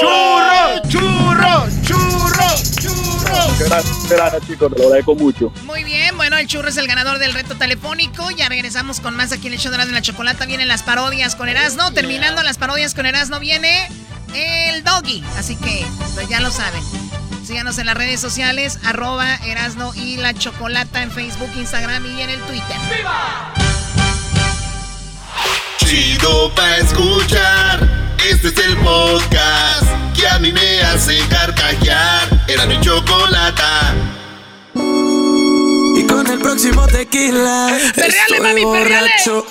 ¡Churro, 0.00 0.82
churro, 0.88 1.66
churro, 1.86 2.46
churro. 2.80 3.66
Gracias, 3.66 4.08
gracias, 4.08 4.46
chicos, 4.46 4.72
te 4.72 4.78
lo 4.78 4.86
agradezco 4.86 5.14
mucho. 5.14 5.52
Muy 5.64 5.84
bien, 5.84 6.16
bueno, 6.16 6.36
el 6.36 6.46
churro 6.46 6.68
es 6.68 6.76
el 6.76 6.86
ganador 6.88 7.18
del 7.18 7.32
reto 7.32 7.56
telefónico. 7.56 8.30
Ya 8.32 8.48
regresamos 8.48 9.00
con 9.00 9.16
más 9.16 9.32
aquí 9.32 9.46
en 9.46 9.54
el 9.54 9.58
show 9.60 9.70
de 9.70 9.76
Erasmo 9.76 9.92
y 9.92 9.94
la 9.94 10.02
Chocolata. 10.02 10.46
Vienen 10.46 10.68
las 10.68 10.82
parodias 10.82 11.36
con 11.36 11.48
Erasmo. 11.48 11.92
Terminando 11.92 12.42
las 12.42 12.58
parodias 12.58 12.94
con 12.94 13.06
Erasmo 13.06 13.38
viene 13.38 13.88
el 14.34 14.82
doggy. 14.84 15.22
Así 15.38 15.56
que, 15.56 15.86
pues 16.14 16.28
ya 16.28 16.40
lo 16.40 16.50
saben. 16.50 16.82
Síganos 17.44 17.78
en 17.78 17.86
las 17.86 17.96
redes 17.96 18.20
sociales, 18.20 18.78
arroba 18.84 19.34
Erasno 19.44 19.92
y 19.94 20.16
la 20.16 20.32
Chocolata 20.32 21.02
en 21.02 21.10
Facebook, 21.10 21.50
Instagram 21.56 22.06
y 22.06 22.22
en 22.22 22.30
el 22.30 22.40
Twitter. 22.42 22.76
Chido 25.78 26.54
pa' 26.54 26.76
escuchar. 26.76 28.14
Este 28.30 28.48
es 28.48 28.58
el 28.58 28.76
podcast 28.78 29.84
que 30.14 30.28
a 30.28 30.38
mí 30.38 30.52
me 30.52 30.80
hace 30.82 31.18
carcajear. 31.28 32.44
Era 32.46 32.66
mi 32.66 32.80
chocolata. 32.80 33.94
Y 34.74 36.06
con 36.06 36.26
el 36.28 36.38
próximo 36.38 36.86
tequila. 36.86 37.76
¡Perreale, 37.94 38.18
estoy 38.18 38.40
mami, 38.40 38.62
perreale! 38.64 39.10
borracho. 39.24 39.46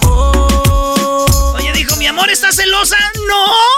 Oye, 1.55 1.73
dijo, 1.73 1.97
mi 1.97 2.07
amor, 2.07 2.29
¿estás 2.29 2.55
celosa? 2.55 2.97
No. 3.27 3.70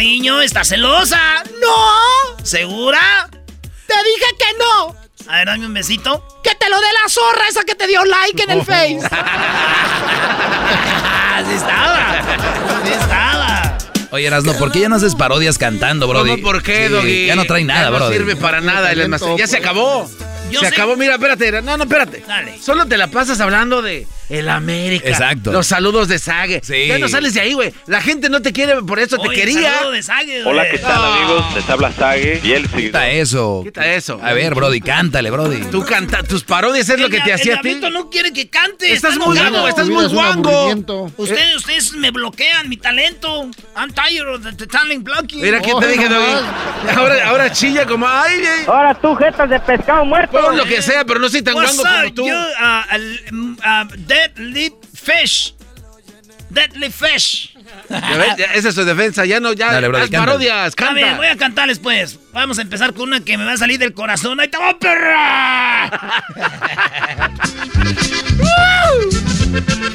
Cariño, 0.00 0.40
¿estás 0.40 0.68
celosa? 0.68 1.20
No. 1.60 2.42
¿Segura? 2.42 3.28
Te 3.30 3.94
dije 4.02 4.26
que 4.38 4.58
no. 4.58 4.96
A 5.30 5.36
ver, 5.36 5.46
dame 5.48 5.66
un 5.66 5.74
besito. 5.74 6.26
Que 6.42 6.54
te 6.54 6.70
lo 6.70 6.76
dé 6.80 6.86
la 7.02 7.06
zorra 7.10 7.42
esa 7.50 7.64
que 7.64 7.74
te 7.74 7.86
dio 7.86 8.02
like 8.06 8.42
en 8.44 8.50
el 8.50 8.60
Face. 8.64 8.98
Así 11.34 11.52
estaba. 11.52 12.18
Así 12.18 12.92
estaba. 12.98 13.76
Oye, 14.12 14.26
Erasno, 14.26 14.54
¿por 14.54 14.72
qué 14.72 14.80
ya 14.80 14.88
no 14.88 14.96
haces 14.96 15.14
parodias 15.14 15.58
cantando, 15.58 16.08
brody? 16.08 16.30
¿Cómo 16.30 16.42
por 16.44 16.62
qué, 16.62 16.86
Sí, 16.86 16.92
Doggy? 16.94 17.26
Ya 17.26 17.36
no 17.36 17.44
trae 17.44 17.64
nada, 17.64 17.82
Ya 17.84 17.90
no 17.90 17.96
brody. 17.96 18.14
sirve 18.16 18.36
para 18.36 18.62
nada 18.62 18.92
el 18.92 19.02
almacén. 19.02 19.36
Ya 19.36 19.46
se 19.46 19.58
acabó. 19.58 20.10
Yo 20.50 20.60
se 20.60 20.68
sé- 20.70 20.74
acabó, 20.74 20.96
mira, 20.96 21.16
espérate. 21.16 21.60
No, 21.60 21.76
no, 21.76 21.82
espérate. 21.84 22.24
Dale. 22.26 22.58
Solo 22.58 22.86
te 22.86 22.96
la 22.96 23.08
pasas 23.08 23.38
hablando 23.42 23.82
de 23.82 24.06
el 24.30 24.48
América. 24.48 25.08
Exacto. 25.08 25.52
Los 25.52 25.66
saludos 25.66 26.08
de 26.08 26.18
Sague. 26.18 26.60
Sí. 26.62 26.86
Ya 26.86 26.98
no 26.98 27.08
sales 27.08 27.34
de 27.34 27.40
ahí, 27.40 27.52
güey. 27.52 27.72
La 27.86 28.00
gente 28.00 28.28
no 28.30 28.40
te 28.40 28.52
quiere, 28.52 28.80
por 28.82 28.98
eso 29.00 29.18
te 29.18 29.28
quería. 29.28 29.74
saludo 29.74 29.90
de 29.90 30.02
Sague, 30.02 30.44
Hola. 30.44 30.70
¿qué 30.70 30.78
tal 30.78 31.04
amigos? 31.04 31.44
Les 31.54 31.68
habla 31.68 31.92
Sage 31.92 32.40
y 32.42 32.52
él 32.52 32.68
Quita 32.68 33.10
eso. 33.10 33.62
Quita 33.64 33.92
eso. 33.92 34.20
A 34.22 34.32
ver, 34.32 34.54
Brody, 34.54 34.80
cántale, 34.80 35.30
Brody. 35.30 35.64
Tú 35.70 35.84
canta, 35.84 36.22
tus 36.22 36.44
parodias 36.44 36.88
es 36.88 37.00
lo 37.00 37.08
que 37.10 37.20
te 37.20 37.32
hacía 37.32 37.56
a 37.56 37.60
ti. 37.60 37.80
no 37.90 38.08
quiere 38.08 38.32
que 38.32 38.48
cante. 38.48 38.92
Estás 38.92 39.14
está 39.14 39.26
muy 39.26 39.36
guango, 39.36 39.68
estás 39.68 39.88
muy 39.88 40.06
guango. 40.06 40.50
aburrimiento. 40.50 41.12
Ustedes, 41.16 41.56
ustedes 41.56 41.92
me 41.94 42.10
bloquean 42.12 42.68
mi 42.68 42.76
talento. 42.76 43.50
I'm 43.76 43.92
tired 43.92 44.28
of 44.28 44.42
the, 44.42 44.52
the 44.52 44.66
talent 44.66 45.04
blocking. 45.04 45.42
Mira, 45.42 45.60
¿quién 45.60 45.78
te 45.80 45.88
dije, 45.88 46.08
Doggy? 46.08 46.44
Ahora, 46.96 47.28
ahora 47.28 47.52
chilla 47.52 47.86
como, 47.86 48.06
ay, 48.06 48.40
ay. 48.40 48.64
Ahora 48.66 48.94
tú, 48.94 49.14
jetas 49.16 49.50
de 49.50 49.58
pescado 49.60 50.04
muerto. 50.04 50.40
Pon 50.40 50.56
lo 50.56 50.64
que 50.64 50.80
sea, 50.82 51.04
pero 51.04 51.18
no 51.18 51.28
soy 51.28 51.42
tan 51.42 51.54
guango 51.54 51.82
como 51.82 52.14
tú. 52.14 52.26
you, 52.26 52.34
uh, 52.34 53.36
uh, 53.36 53.82
uh, 53.82 53.96
deadly 54.20 54.72
fish. 54.94 55.54
Deadly 56.50 56.90
fish. 56.90 57.54
Ya 57.88 58.16
ves, 58.16 58.36
ya, 58.36 58.46
esa 58.54 58.70
es 58.70 58.74
su 58.74 58.84
defensa, 58.84 59.24
ya 59.24 59.38
no, 59.40 59.52
ya. 59.52 59.72
Dale, 59.72 59.90
cántale. 59.90 60.18
parodias, 60.18 60.74
canta. 60.74 60.94
bien, 60.94 61.16
voy 61.16 61.28
a 61.28 61.36
cantarles 61.36 61.78
pues. 61.78 62.18
Vamos 62.32 62.58
a 62.58 62.62
empezar 62.62 62.92
con 62.92 63.08
una 63.08 63.20
que 63.20 63.38
me 63.38 63.44
va 63.44 63.52
a 63.52 63.56
salir 63.56 63.78
del 63.78 63.94
corazón. 63.94 64.40
¡Ahí 64.40 64.48
te 64.48 64.58
va, 64.58 64.76
perra! 64.78 65.90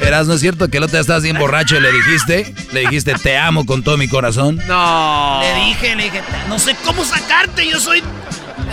Eras, 0.00 0.26
¿no 0.26 0.34
es 0.34 0.40
cierto 0.40 0.68
que 0.68 0.78
el 0.78 0.84
otro 0.84 0.92
día 0.92 1.00
estabas 1.00 1.22
bien 1.22 1.38
borracho 1.38 1.76
y 1.76 1.80
le 1.80 1.92
dijiste? 1.92 2.54
Le 2.72 2.80
dijiste, 2.80 3.14
te 3.14 3.36
amo 3.36 3.66
con 3.66 3.82
todo 3.82 3.96
mi 3.96 4.08
corazón. 4.08 4.60
No. 4.66 5.40
Le 5.42 5.66
dije, 5.66 5.96
le 5.96 6.04
dije, 6.04 6.22
no 6.48 6.58
sé 6.58 6.74
cómo 6.84 7.04
sacarte, 7.04 7.68
yo 7.68 7.80
soy... 7.80 8.02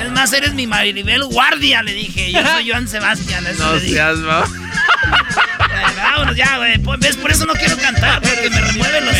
Es 0.02 0.12
más, 0.12 0.32
eres 0.34 0.54
mi 0.54 0.68
Maribel 0.68 1.24
Guardia, 1.26 1.82
le 1.84 1.94
dije. 1.94 2.32
Yo 2.32 2.46
soy 2.48 2.70
Joan 2.70 2.88
Sebastián, 2.88 3.46
eso 3.48 3.64
No 3.66 3.74
le 3.76 3.82
dije. 3.82 3.94
seas, 3.96 4.18
ma- 4.20 4.44
Eh, 4.46 5.94
Vámonos 5.98 6.36
ya, 6.36 6.58
güey. 6.58 6.78
Pues, 6.80 7.00
¿Ves? 7.00 7.16
Por 7.18 7.32
eso 7.32 7.46
no 7.46 7.54
quiero 7.54 7.78
cantar, 7.78 8.22
porque 8.22 8.50
me 8.50 8.62
remueven 8.62 9.06
los 9.06 9.16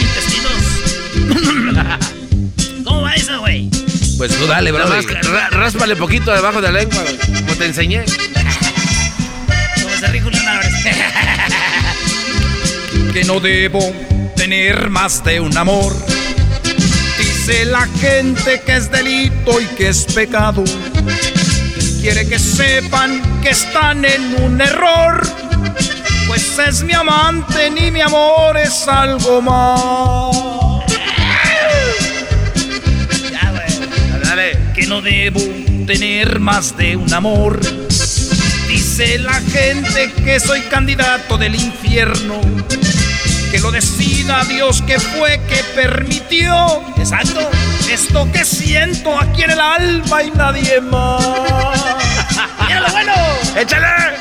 intestinos. 0.00 0.52
¿Cómo 2.84 3.02
va 3.02 3.14
eso, 3.14 3.38
güey? 3.40 3.68
Pues 4.18 4.36
tú 4.36 4.46
dale, 4.46 4.70
ra- 4.72 5.48
ráspale 5.50 5.96
poquito 5.96 6.32
debajo 6.32 6.60
de 6.60 6.70
la 6.72 6.78
lengua, 6.80 7.02
güey, 7.02 7.16
como 7.42 7.54
te 7.56 7.66
enseñé. 7.66 8.04
Como 9.82 9.96
se 9.98 10.06
ríe 10.08 10.20
Julián 10.20 10.46
Álvarez. 10.48 10.74
que 13.12 13.24
no 13.24 13.40
debo 13.40 13.80
tener 14.36 14.88
más 14.90 15.22
de 15.24 15.40
un 15.40 15.56
amor. 15.56 15.94
Dice 17.46 17.66
la 17.66 17.86
gente 18.00 18.62
que 18.64 18.74
es 18.74 18.90
delito 18.90 19.60
y 19.60 19.66
que 19.76 19.90
es 19.90 20.06
pecado. 20.06 20.64
Quiere 22.00 22.26
que 22.26 22.38
sepan 22.38 23.20
que 23.42 23.50
están 23.50 24.02
en 24.06 24.42
un 24.42 24.58
error. 24.62 25.20
Pues 26.26 26.58
es 26.58 26.82
mi 26.82 26.94
amante, 26.94 27.68
ni 27.68 27.90
mi 27.90 28.00
amor 28.00 28.56
es 28.56 28.88
algo 28.88 29.42
más. 29.42 30.24
güey. 33.50 34.22
Dale. 34.22 34.58
Que 34.74 34.86
no 34.86 35.02
debo 35.02 35.40
tener 35.86 36.40
más 36.40 36.74
de 36.78 36.96
un 36.96 37.12
amor. 37.12 37.60
Dice 38.68 39.18
la 39.18 39.34
gente 39.34 40.10
que 40.24 40.40
soy 40.40 40.62
candidato 40.62 41.36
del 41.36 41.56
infierno. 41.56 42.40
Que 43.54 43.60
lo 43.60 43.70
decida 43.70 44.42
Dios 44.48 44.82
que 44.82 44.98
fue 44.98 45.40
que 45.48 45.62
permitió. 45.76 46.82
Exacto. 46.96 47.48
Esto 47.88 48.28
que 48.32 48.44
siento 48.44 49.16
aquí 49.16 49.44
en 49.44 49.50
el 49.52 49.60
alma 49.60 50.24
y 50.24 50.32
nadie 50.32 50.80
más. 50.80 51.24
¡Mira 52.66 52.80
lo 52.80 52.88
bueno! 52.90 53.12
¡Échale! 53.56 54.16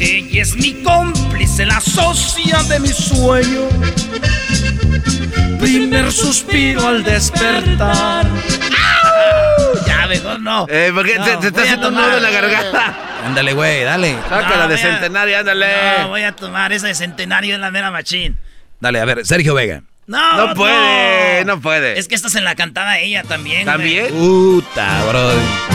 Ella 0.00 0.40
es 0.40 0.56
mi 0.56 0.82
cómplice, 0.82 1.66
la 1.66 1.82
socia 1.82 2.62
de 2.62 2.80
mi 2.80 2.88
sueño. 2.88 3.68
Primer 5.60 6.10
suspiro 6.10 6.88
al 6.88 7.04
despertar. 7.04 8.26
Mejor 10.06 10.40
no. 10.40 10.66
Eh, 10.68 10.90
porque 10.94 11.16
No, 11.18 11.24
te, 11.24 11.36
te 11.38 11.46
está 11.48 11.62
haciendo 11.62 11.88
un 11.88 11.94
nudo 11.94 12.16
en 12.16 12.22
la 12.22 12.30
garganta. 12.30 12.94
Ándale, 13.24 13.52
güey, 13.54 13.82
dale. 13.84 14.16
Sácala 14.28 14.64
No, 14.64 14.68
de 14.68 14.74
a- 14.74 14.78
centenaria, 14.78 15.38
ándale. 15.40 15.66
No, 16.00 16.08
voy 16.08 16.22
a 16.22 16.32
tomar 16.32 16.72
esa 16.72 16.86
de 16.88 16.94
centenario 16.94 17.54
en 17.54 17.60
la 17.60 17.70
mera 17.70 17.90
machín. 17.90 18.36
Dale, 18.80 19.00
a 19.00 19.04
ver, 19.04 19.24
Sergio 19.26 19.54
Vega. 19.54 19.82
No, 20.06 20.48
No 20.48 20.54
puede, 20.54 21.44
no 21.44 21.60
puede. 21.60 21.98
Es 21.98 22.08
que 22.08 22.14
esta 22.16 22.28
se 22.28 22.40
la 22.40 22.54
cantaba 22.56 22.90
a 22.90 22.98
ella 22.98 23.22
también. 23.22 23.64
¿También? 23.64 24.08
güey. 24.10 24.60
Puta, 24.60 25.04
Brody. 25.08 25.71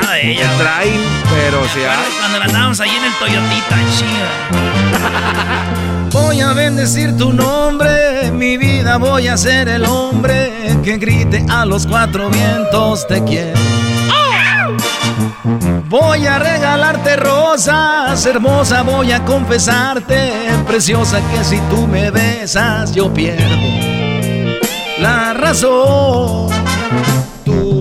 Se 0.00 0.06
la 0.06 0.18
ella. 0.18 0.50
Traen, 0.58 1.00
pero 1.30 1.68
si 1.68 1.80
Bueno, 1.80 1.92
hay. 1.92 2.12
Cuando 2.18 2.42
andábamos 2.42 2.80
ahí 2.80 2.90
en 2.90 3.04
el 3.04 3.12
Toyotita, 3.18 3.76
chinga. 3.96 4.28
Voy 6.12 6.40
a 6.40 6.52
bendecir 6.52 7.16
tu 7.16 7.32
nombre, 7.32 8.30
mi 8.32 8.56
vida 8.56 8.96
voy 8.96 9.28
a 9.28 9.36
ser 9.36 9.68
el 9.68 9.84
hombre 9.84 10.78
que 10.82 10.96
grite 10.96 11.44
a 11.50 11.66
los 11.66 11.86
cuatro 11.86 12.30
vientos 12.30 13.06
te 13.06 13.22
quiero. 13.24 13.58
Voy 15.88 16.26
a 16.26 16.38
regalarte 16.38 17.16
rosas, 17.16 18.24
hermosa, 18.24 18.82
voy 18.82 19.12
a 19.12 19.24
confesarte, 19.24 20.50
preciosa, 20.66 21.20
que 21.30 21.44
si 21.44 21.58
tú 21.70 21.86
me 21.86 22.10
besas 22.10 22.94
yo 22.94 23.12
pierdo 23.12 23.56
la 24.98 25.32
razón. 25.34 26.57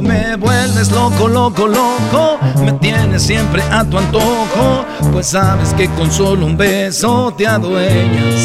Me 0.08 0.36
vuelves 0.38 0.90
loco, 0.92 1.28
loco, 1.28 1.68
loco, 1.68 2.40
me 2.64 2.72
tienes 2.74 3.24
siempre 3.24 3.62
a 3.64 3.84
tu 3.84 3.98
antojo, 3.98 4.86
pues 5.12 5.28
sabes 5.28 5.74
que 5.74 5.90
con 5.90 6.10
solo 6.12 6.46
un 6.46 6.56
beso 6.56 7.34
te 7.38 7.46
adueñas 7.46 8.36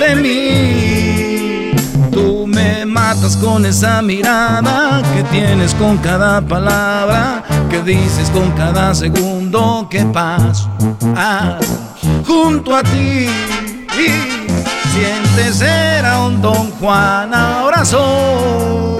de 0.00 0.16
mí. 0.16 1.70
Tú 2.10 2.46
me 2.46 2.84
matas 2.84 3.36
con 3.36 3.64
esa 3.66 4.02
mirada 4.02 5.02
que 5.14 5.22
tienes 5.24 5.74
con 5.74 5.96
cada 5.98 6.40
palabra, 6.40 7.44
que 7.70 7.80
dices 7.82 8.28
con 8.30 8.50
cada 8.52 8.94
segundo 8.94 9.86
que 9.88 10.04
paso 10.06 10.68
ah, 11.14 11.58
junto 12.26 12.74
a 12.74 12.82
ti. 12.82 13.28
Sientes 14.92 15.60
era 15.60 16.20
un 16.20 16.40
Don 16.40 16.70
Juan, 16.80 17.34
ahora 17.34 17.84
soy. 17.84 18.95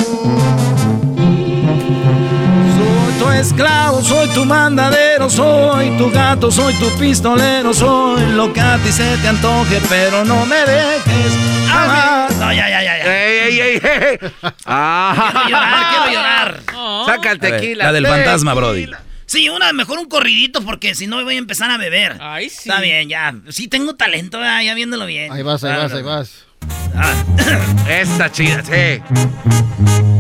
Esclavo, 3.40 4.02
soy 4.02 4.28
tu 4.30 4.44
mandadero, 4.44 5.28
soy 5.30 5.90
tu 5.98 6.10
gato, 6.10 6.50
soy 6.50 6.74
tu 6.74 6.88
pistolero, 6.98 7.72
soy 7.74 8.32
lo 8.32 8.52
que 8.52 8.60
a 8.60 8.78
ti 8.78 8.90
se 8.92 9.16
te 9.18 9.28
antoje, 9.28 9.80
pero 9.88 10.24
no 10.24 10.44
me 10.46 10.56
dejes 10.56 11.32
amar. 11.70 12.32
No, 12.34 12.52
ya, 12.52 12.68
ya, 12.68 12.82
ya, 12.82 12.98
ya. 12.98 13.26
¡Ey, 13.26 13.38
ey, 13.38 13.60
ey! 13.60 13.80
ey. 13.82 14.18
Ah. 14.66 15.30
Quiero 15.46 15.48
llorar, 15.50 15.90
quiero 15.90 16.12
llorar. 16.12 16.62
Saca 17.06 17.30
el 17.32 17.38
A 17.38 17.40
ver, 17.40 17.60
tequila. 17.60 17.84
la 17.84 17.92
del 17.92 18.06
fantasma, 18.06 18.54
Brody. 18.54 18.88
Sí, 19.26 19.48
una, 19.48 19.72
mejor 19.72 19.98
un 19.98 20.08
corridito 20.08 20.62
porque 20.62 20.94
si 20.94 21.06
no 21.06 21.22
voy 21.24 21.34
a 21.34 21.38
empezar 21.38 21.70
a 21.70 21.76
beber. 21.78 22.16
Ay, 22.20 22.48
sí. 22.48 22.68
Está 22.68 22.80
bien, 22.80 23.08
ya. 23.08 23.34
Sí 23.48 23.68
tengo 23.68 23.94
talento, 23.96 24.40
ya, 24.40 24.62
ya 24.62 24.74
viéndolo 24.74 25.04
bien. 25.06 25.32
Ahí 25.32 25.42
vas, 25.42 25.64
ahí 25.64 25.72
Ah, 25.72 25.78
vas, 25.78 25.92
ahí 25.92 26.02
vas. 26.02 26.45
Esta 27.88 28.30
chida, 28.32 28.62
sí. 28.64 29.02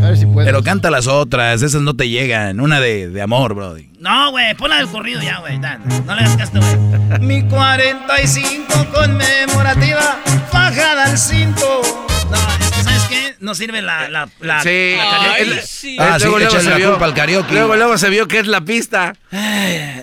A 0.02 0.08
ver 0.08 0.16
si 0.16 0.26
puedes. 0.26 0.46
Pero 0.48 0.62
canta 0.62 0.90
las 0.90 1.06
otras, 1.06 1.62
esas 1.62 1.82
no 1.82 1.94
te 1.94 2.08
llegan. 2.08 2.60
Una 2.60 2.80
de, 2.80 3.08
de 3.08 3.22
amor, 3.22 3.54
Brody. 3.54 3.88
No, 3.98 4.30
güey, 4.30 4.54
ponla 4.54 4.76
del 4.76 4.88
corrido 4.88 5.20
ya, 5.22 5.38
güey. 5.40 5.58
No 5.58 6.14
le 6.14 6.22
hagas 6.22 6.36
caso, 6.36 6.52
güey. 6.60 7.20
Mi 7.20 7.42
45 7.48 8.86
conmemorativa, 8.94 10.18
fajada 10.50 11.04
al 11.04 11.18
cinto. 11.18 11.82
No, 12.30 12.36
es 12.60 12.70
que, 12.70 12.82
¿sabes 12.82 13.02
qué? 13.08 13.34
No 13.40 13.54
sirve 13.54 13.82
la, 13.82 14.08
la, 14.08 14.28
la, 14.40 14.62
Sí. 14.62 14.94
la 14.96 15.10
karaoke. 15.10 15.42
Él- 15.42 15.60
sí. 15.64 15.96
Ah, 15.98 16.14
él 16.14 16.20
sí, 16.20 16.26
luego, 16.26 16.38
luego 16.38 16.60
se 16.60 16.70
la 16.70 16.76
vio- 16.76 16.90
culpa 16.90 17.04
al 17.06 17.14
karaoke. 17.14 17.52
Luego, 17.54 17.76
luego 17.76 17.98
se 17.98 18.10
vio 18.10 18.28
que 18.28 18.38
es 18.40 18.46
la 18.46 18.60
pista. 18.60 19.14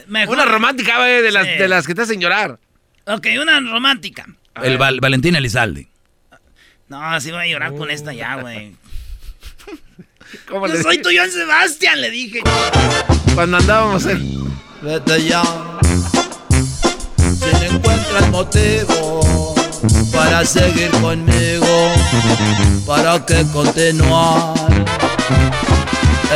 Mejor- 0.07 0.35
Una 0.35 0.45
romántica, 0.45 0.97
güey, 0.97 1.21
de 1.21 1.31
las, 1.31 1.45
Sí. 1.45 1.53
de 1.57 1.67
las 1.67 1.87
que 1.87 1.95
te 1.95 2.01
hacen 2.01 2.19
llorar. 2.19 2.59
Ok, 3.05 3.27
una 3.41 3.59
romántica. 3.59 4.25
El 4.61 4.77
Val- 4.77 4.99
Valentín 5.01 5.35
Elizalde. 5.35 5.87
No, 6.93 7.03
así 7.03 7.31
voy 7.31 7.39
a 7.41 7.47
llorar 7.47 7.73
con 7.73 7.89
esta 7.89 8.13
ya, 8.13 8.35
güey. 8.35 8.75
¿Cómo 10.47 10.67
Yo 10.67 10.75
le 10.75 10.83
soy 10.83 11.01
tu 11.01 11.09
Joan 11.11 11.31
Sebastián, 11.31 11.99
le 11.99 12.11
dije. 12.11 12.41
Cuando 13.33 13.57
andábamos 13.57 14.05
en... 14.05 14.53
Vete 14.83 15.23
ya. 15.23 15.41
Si 17.17 17.51
no 17.51 17.77
encuentras 17.77 18.29
motivo 18.29 19.55
para 20.13 20.45
seguir 20.45 20.91
conmigo, 21.01 21.91
para 22.85 23.25
que 23.25 23.43
continuar, 23.51 24.53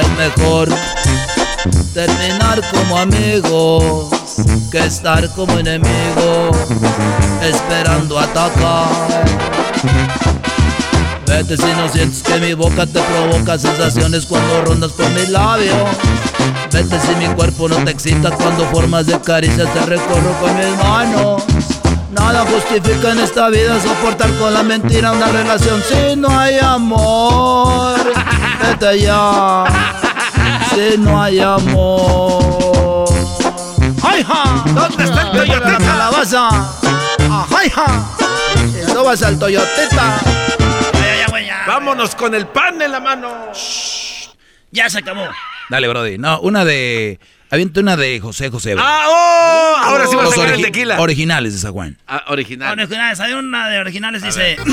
es 0.02 0.10
mejor 0.18 0.70
terminar 1.94 2.64
como 2.72 2.98
amigos 2.98 4.10
que 4.72 4.80
estar 4.80 5.30
como 5.36 5.60
enemigos, 5.60 6.58
esperando 7.44 8.18
atacar. 8.18 9.28
Vete 11.28 11.58
si 11.58 11.66
no 11.74 11.90
sientes 11.90 12.24
que 12.24 12.40
mi 12.40 12.54
boca 12.54 12.86
te 12.86 13.02
provoca 13.02 13.60
sensaciones 13.60 14.26
cuando 14.26 14.62
rondas 14.64 14.94
por 14.94 15.10
mis 15.10 15.30
labios. 15.30 15.76
Vete 16.72 17.00
si 17.02 17.16
mi 17.16 17.28
cuerpo 17.36 17.68
no 17.68 17.76
te 17.84 17.92
excita 17.92 18.32
cuando 18.32 18.66
formas 18.68 19.06
de 19.06 19.20
caricias 19.20 19.72
te 19.74 19.86
recorro 19.86 20.34
con 20.40 20.58
mis 20.58 20.78
manos. 20.78 21.44
Nada 22.12 22.46
justifica 22.46 23.12
en 23.12 23.20
esta 23.20 23.50
vida 23.50 23.80
soportar 23.82 24.32
con 24.38 24.54
la 24.54 24.64
mentira 24.64 25.12
una 25.12 25.28
relación 25.28 25.84
si 25.84 26.16
no 26.16 26.30
hay 26.30 26.60
amor. 26.60 28.00
Vete 28.62 29.02
ya, 29.02 29.66
si 30.74 30.98
no 30.98 31.22
hay 31.22 31.40
amor. 31.42 33.06
¡Ay, 34.02 34.24
ja! 34.24 34.64
¿Dónde 34.66 35.04
está 35.04 35.22
el 35.24 35.32
Toyotita? 35.32 35.70
la 35.70 35.78
calabaza. 35.78 36.50
¡Ay, 37.56 37.70
ja! 37.70 37.86
No 38.94 39.04
vas 39.04 39.22
al 39.24 39.38
Toyotita. 39.38 40.22
Vámonos 41.68 42.16
con 42.16 42.34
el 42.36 42.48
pan 42.48 42.82
en 42.82 42.92
la 42.92 43.00
mano. 43.00 43.52
Ya 44.72 44.90
se 44.90 45.00
acabó. 45.00 45.28
Dale, 45.70 45.88
Brody. 45.88 46.18
No, 46.18 46.40
una 46.42 46.66
de. 46.66 47.20
Avienta 47.50 47.80
una 47.80 47.96
de 47.96 48.20
José 48.20 48.50
José. 48.50 48.74
bro. 48.76 48.84
¡Ah, 48.86 49.06
oh! 49.08 49.78
Ahora 49.86 50.08
sí 50.08 50.16
va 50.16 50.24
a 50.26 50.28
sacar 50.28 50.54
el 50.54 50.62
tequila. 50.62 51.00
Originales 51.00 51.54
de 51.54 51.60
San 51.60 51.72
Juan. 51.72 51.98
Ah, 52.08 52.26
original. 52.28 52.74
Originales, 52.74 53.20
hay 53.22 53.34
una 53.34 53.70
de 53.70 53.80
originales, 53.80 54.22
dice. 54.22 54.58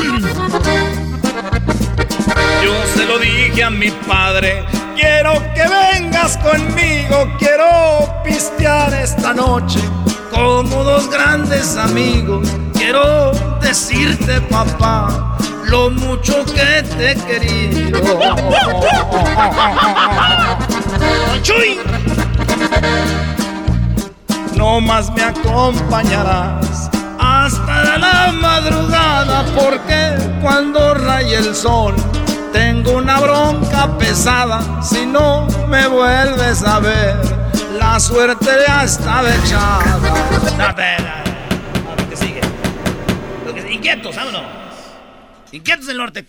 Yo 2.64 2.86
se 2.96 3.04
lo 3.06 3.18
dije 3.18 3.62
a 3.62 3.70
mi 3.70 3.90
padre, 3.90 4.64
quiero 4.96 5.34
que 5.54 5.62
vengas 5.68 6.36
conmigo, 6.38 7.36
quiero 7.38 8.22
pistear 8.24 8.92
esta 8.94 9.34
noche 9.34 9.80
como 10.30 10.82
dos 10.82 11.08
grandes 11.10 11.76
amigos. 11.76 12.48
Quiero 12.72 13.32
decirte, 13.60 14.40
papá, 14.42 15.36
lo 15.74 15.90
mucho 15.90 16.44
que 16.44 16.82
te 16.96 17.10
he 17.10 17.14
querido. 17.16 18.00
¡Chuy! 21.42 21.80
No 24.56 24.80
más 24.80 25.10
me 25.12 25.22
acompañarás 25.24 26.88
hasta 27.18 27.98
la 27.98 28.30
madrugada 28.32 29.44
porque 29.56 30.14
cuando 30.40 30.94
raye 30.94 31.38
el 31.38 31.54
sol 31.56 31.96
tengo 32.52 32.92
una 32.92 33.18
bronca 33.18 33.98
pesada 33.98 34.80
si 34.80 35.04
no 35.06 35.48
me 35.68 35.88
vuelves 35.88 36.62
a 36.62 36.78
ver 36.78 37.16
la 37.80 37.98
suerte 37.98 38.46
ya 38.66 38.84
está 38.84 39.22
echada 39.34 39.98
No, 40.56 40.72
te- 40.74 40.82
a 40.82 40.94
ver 41.96 42.06
qué 42.08 42.16
sigue. 42.16 42.40
Lo 43.44 43.52
que- 43.52 43.72
Inquietos, 43.72 44.14
vámonos. 44.14 44.42
Inquietos 45.54 45.86
del 45.86 45.98
norte. 45.98 46.24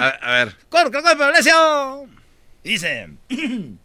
A, 0.00 0.08
a 0.08 0.44
ver. 0.44 0.56
Dice. 2.62 3.08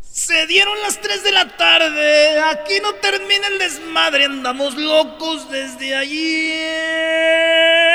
Se 0.00 0.46
dieron 0.46 0.80
las 0.80 0.98
3 1.02 1.22
de 1.24 1.32
la 1.32 1.56
tarde. 1.58 2.40
Aquí 2.40 2.80
no 2.82 2.94
termina 2.94 3.48
el 3.48 3.58
desmadre. 3.58 4.24
Andamos 4.24 4.74
locos 4.76 5.50
desde 5.50 5.94
ayer. 5.94 7.85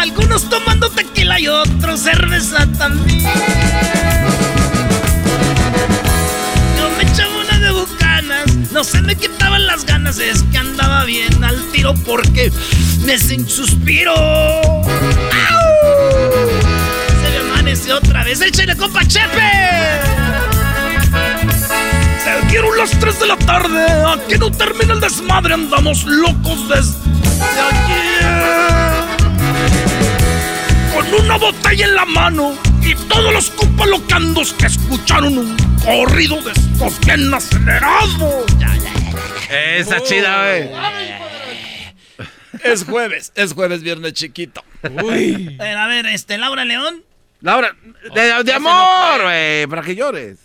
Algunos 0.00 0.48
tomando 0.48 0.88
tequila 0.88 1.38
y 1.38 1.46
otros 1.46 2.00
cerveza 2.00 2.66
también. 2.78 3.22
Yo 6.78 6.90
me 6.96 7.02
echaba 7.02 7.36
una 7.36 7.58
de 7.58 7.70
bucanas, 7.70 8.46
no 8.72 8.82
se 8.82 9.02
me 9.02 9.14
quitaban 9.14 9.66
las 9.66 9.84
ganas, 9.84 10.18
es 10.18 10.42
que 10.44 10.56
andaba 10.56 11.04
bien 11.04 11.44
al 11.44 11.62
tiro 11.70 11.92
porque 12.06 12.50
me 13.04 13.18
sin 13.18 13.46
suspiro. 13.46 14.14
¡Au! 14.14 14.82
Se 17.22 17.30
me 17.30 17.50
amaneció 17.50 17.98
otra 17.98 18.24
vez, 18.24 18.40
échale 18.40 18.74
compa 18.78 19.04
Chepe. 19.06 19.50
Se 22.24 22.46
dieron 22.48 22.74
las 22.78 22.90
3 22.98 23.20
de 23.20 23.26
la 23.26 23.36
tarde, 23.36 23.84
aquí 24.06 24.38
no 24.38 24.50
termina 24.50 24.94
el 24.94 25.00
desmadre, 25.00 25.52
andamos 25.52 26.04
locos 26.04 26.68
desde 26.70 26.96
ayer. 27.60 28.79
Con 31.10 31.24
una 31.24 31.36
botella 31.38 31.86
en 31.86 31.94
la 31.94 32.04
mano 32.04 32.56
y 32.82 32.94
todos 32.94 33.32
los 33.32 33.50
compas 33.50 33.88
locandos 33.88 34.52
que 34.52 34.66
escucharon 34.66 35.38
un 35.38 35.56
corrido 35.84 36.40
de 36.42 36.52
estos 36.52 37.00
bien 37.00 37.32
acelerados. 37.34 38.46
Esa 39.50 40.00
chida, 40.02 40.44
güey. 40.44 40.70
Es 42.62 42.84
jueves, 42.84 43.32
es 43.34 43.52
jueves, 43.54 43.82
viernes 43.82 44.12
chiquito. 44.12 44.62
Uy. 45.02 45.56
A 45.58 45.62
ver, 45.64 45.76
a 45.76 45.86
ver, 45.86 46.06
este, 46.06 46.38
Laura 46.38 46.64
León. 46.64 47.02
Laura, 47.40 47.74
de, 48.14 48.44
de 48.44 48.52
amor, 48.52 49.22
güey, 49.22 49.66
para 49.66 49.82
que 49.82 49.96
llores. 49.96 50.38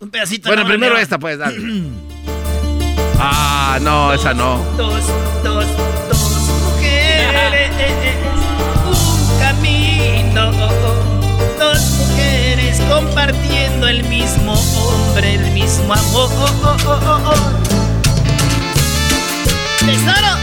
Un 0.00 0.10
pedacito. 0.10 0.48
Bueno, 0.48 0.62
Laura 0.62 0.74
primero 0.74 0.94
León. 0.94 1.02
esta, 1.02 1.18
pues, 1.18 1.38
dale. 1.38 1.56
ah, 3.18 3.78
no, 3.80 4.12
esa 4.12 4.34
no. 4.34 4.58
Dos, 4.76 5.06
dos, 5.06 5.44
dos 5.44 5.51
compartiendo 12.92 13.88
el 13.88 14.04
mismo 14.04 14.52
hombre, 14.52 15.34
el 15.34 15.50
mismo 15.52 15.94
amor. 15.94 16.28
Tesoro, 19.78 20.41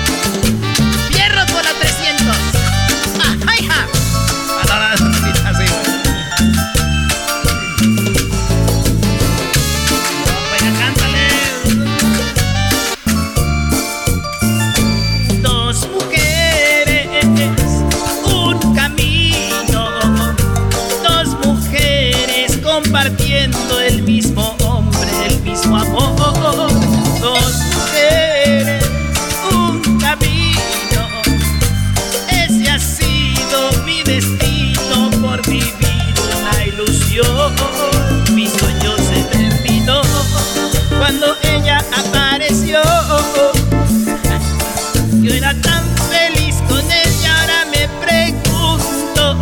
Yo 45.29 45.35
era 45.35 45.53
tan 45.61 45.83
feliz 46.09 46.55
con 46.67 46.79
ella, 46.91 47.41
ahora 47.41 47.65
me 47.71 47.87
pregunto 48.05 49.37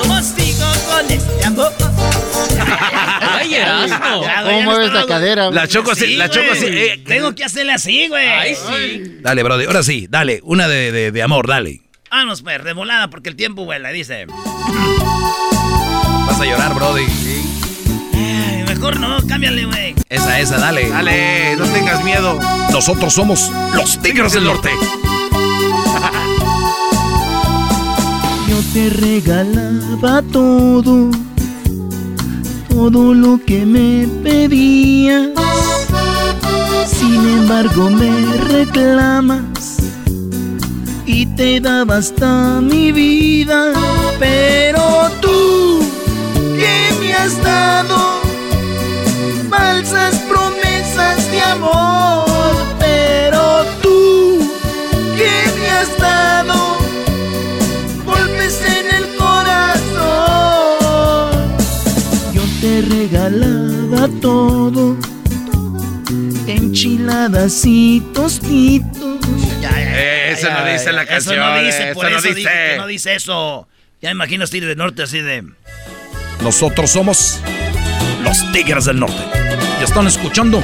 cómo 0.00 0.20
sigo 0.22 0.66
con 0.90 1.10
este 1.10 1.44
amor. 1.44 1.72
Ay, 3.20 3.54
Erasmo. 3.54 4.24
¿Cómo 4.44 4.62
mueves 4.62 4.92
la 4.92 5.06
cadera? 5.06 5.50
La 5.50 5.66
choco 5.68 5.92
así, 5.92 6.16
la 6.16 6.28
choco 6.28 6.52
así. 6.52 6.66
eh, 6.68 7.02
Tengo 7.06 7.34
que 7.34 7.44
hacerle 7.44 7.72
así, 7.72 8.08
güey. 8.08 8.26
Ay, 8.28 8.54
sí. 8.54 9.18
Dale, 9.20 9.42
Brody. 9.42 9.64
Ahora 9.66 9.82
sí, 9.82 10.06
dale. 10.10 10.40
Una 10.42 10.66
de, 10.68 10.90
de- 10.92 11.12
de 11.12 11.22
amor, 11.22 11.46
dale. 11.46 11.80
Vámonos, 12.10 12.42
pues, 12.42 12.62
de 12.62 12.72
volada, 12.74 13.08
porque 13.08 13.28
el 13.30 13.36
tiempo 13.36 13.64
vuela, 13.64 13.90
dice. 13.90 14.26
Vas 16.26 16.40
a 16.40 16.44
llorar, 16.44 16.74
Brody. 16.74 17.04
Ay, 17.04 17.41
mejor 18.82 18.98
no, 18.98 19.16
cámbiale, 19.28 19.64
güey. 19.64 19.94
Esa, 20.08 20.40
esa, 20.40 20.58
dale. 20.58 20.88
Dale, 20.88 21.54
no 21.56 21.64
tengas 21.66 22.02
miedo. 22.02 22.36
Nosotros 22.72 23.14
somos 23.14 23.48
los 23.76 24.02
Tigres 24.02 24.32
del 24.32 24.42
Norte. 24.42 24.70
Yo 28.48 28.56
te 28.72 28.90
regalaba 28.90 30.20
todo, 30.32 31.12
todo 32.68 33.14
lo 33.14 33.38
que 33.46 33.64
me 33.64 34.08
pedías. 34.24 35.28
Sin 36.88 37.14
embargo 37.14 37.88
me 37.88 38.10
reclamas 38.48 39.76
y 41.06 41.26
te 41.26 41.60
daba 41.60 41.98
hasta 41.98 42.60
mi 42.60 42.90
vida. 42.90 43.72
Pero 44.18 45.08
tú, 45.20 45.84
¿qué 46.58 46.92
me 46.98 47.14
has 47.14 47.40
dado? 47.44 48.21
Amor. 51.52 52.54
Pero 52.78 53.64
tú, 53.82 54.50
¿qué 55.16 55.34
me 55.60 55.68
has 55.70 55.98
dado? 55.98 56.78
golpes 58.04 58.60
en 58.62 58.86
el 58.94 59.16
corazón. 59.16 60.12
Yo 62.34 62.42
te 62.60 62.82
regalaba 62.82 64.08
todo, 64.20 64.96
Abadacitos, 67.22 68.40
titos. 68.40 69.18
Eh, 69.62 70.32
eso 70.32 70.50
no 70.50 70.66
dice 70.66 70.92
la 70.92 71.06
canción. 71.06 71.36
Eso 71.36 71.46
no 71.46 71.62
dice, 71.62 71.94
por 71.94 72.06
eso 72.06 72.18
eso, 72.18 72.28
no 72.28 72.34
dije 72.34 72.50
dice. 72.50 72.70
que 72.70 72.76
no 72.78 72.86
dice 72.86 73.14
eso. 73.14 73.68
Ya 74.00 74.08
me 74.08 74.12
imagino 74.12 74.46
Tigre 74.46 74.68
del 74.68 74.78
Norte 74.78 75.02
así 75.02 75.20
de... 75.20 75.44
Nosotros 76.42 76.90
somos 76.90 77.40
los 78.24 78.52
Tigres 78.52 78.86
del 78.86 78.98
Norte. 78.98 79.22
Y 79.80 79.84
están 79.84 80.06
escuchando 80.08 80.62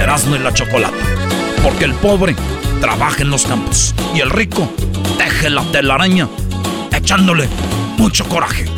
Erasmo 0.00 0.36
y 0.36 0.38
la 0.38 0.52
Chocolata. 0.52 0.96
Porque 1.62 1.84
el 1.84 1.94
pobre 1.94 2.34
trabaja 2.80 3.22
en 3.22 3.30
los 3.30 3.46
campos. 3.46 3.94
Y 4.14 4.20
el 4.20 4.30
rico 4.30 4.72
teje 5.18 5.50
la 5.50 5.62
telaraña 5.64 6.28
echándole 6.92 7.48
mucho 7.98 8.26
coraje. 8.28 8.64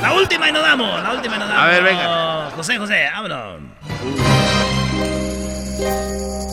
La 0.00 0.14
última 0.14 0.48
y 0.48 0.52
nos 0.52 0.62
damos, 0.62 1.02
la 1.02 1.12
última 1.12 1.36
y 1.36 1.38
nos 1.38 1.48
damos. 1.48 1.62
A 1.62 1.66
ver, 1.66 1.82
venga. 1.82 2.50
José, 2.56 2.78
José, 2.78 3.08
vámonos. 3.12 3.60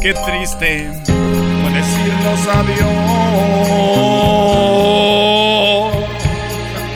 Qué 0.01 0.13
triste 0.13 0.91
fue 1.05 1.71
decirnos 1.71 2.47
adiós 2.47 2.87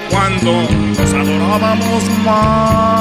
cuando 0.09 0.51
nos 0.97 1.13
adorábamos 1.13 2.03
más. 2.25 3.00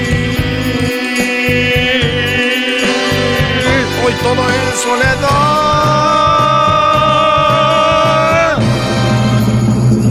Todo 4.23 4.49
es 4.49 4.79
soledad. 4.79 5.21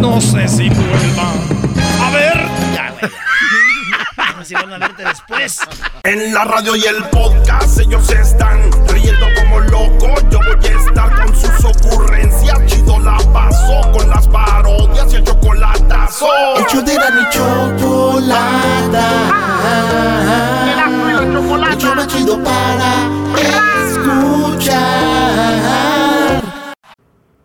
No 0.01 0.21
sé 0.21 0.49
si 0.49 0.69
vuelva 0.69 1.33
a 2.03 2.11
ver. 2.11 2.49
Ya, 2.75 2.91
güey. 2.99 3.11
Si 4.45 4.55
vuelvo 4.55 4.75
a 4.75 4.79
verte 4.79 5.05
después. 5.05 5.61
En 6.03 6.33
la 6.33 6.45
radio 6.45 6.75
y 6.75 6.85
el 6.85 7.05
podcast 7.11 7.79
ellos 7.79 8.09
están 8.11 8.71
riendo 9.01 9.27
como 9.37 9.61
locos. 9.61 10.25
Yo 10.31 10.39
voy 10.39 10.67
a 10.67 10.79
estar 10.79 11.15
con 11.17 11.35
sus 11.35 11.65
ocurrencias. 11.65 12.67
Chido 12.67 12.99
la 12.99 13.19
paso 13.33 13.91
con 13.93 14.09
las 14.09 14.29
parodias 14.29 15.13
y 15.13 15.17
el 15.17 15.25
chocolatazo. 15.25 16.27
El 16.57 16.67
show 16.67 16.83
de 16.85 16.95
la 16.95 17.31
chocolata. 17.31 19.07
El 21.23 21.79
show 21.79 21.95
más 21.95 22.07
chido 22.09 22.43
para 22.43 23.09
escuchar. 23.83 25.21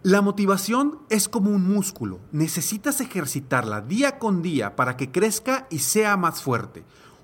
La 0.04 0.22
motivación 0.22 1.00
es 1.10 1.28
como 1.28 1.50
un 1.50 1.68
músculo. 1.68 2.20
Necesitas 2.32 3.02
ejercitarla 3.02 3.82
día 3.82 4.20
con 4.20 4.44
día 4.44 4.76
para 4.76 4.98
que 4.98 5.12
crezca 5.12 5.66
y 5.72 5.80
sea 5.80 6.16
más 6.16 6.44
fuerte. 6.44 6.86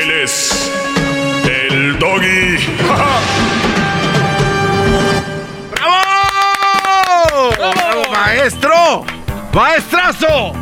Él 0.00 0.10
es 0.22 0.70
el 1.44 1.98
doggy. 1.98 2.56
¡Bravo! 5.72 7.50
¡Bravo, 7.56 8.10
maestro! 8.10 9.04
¡Maestrazo! 9.52 10.52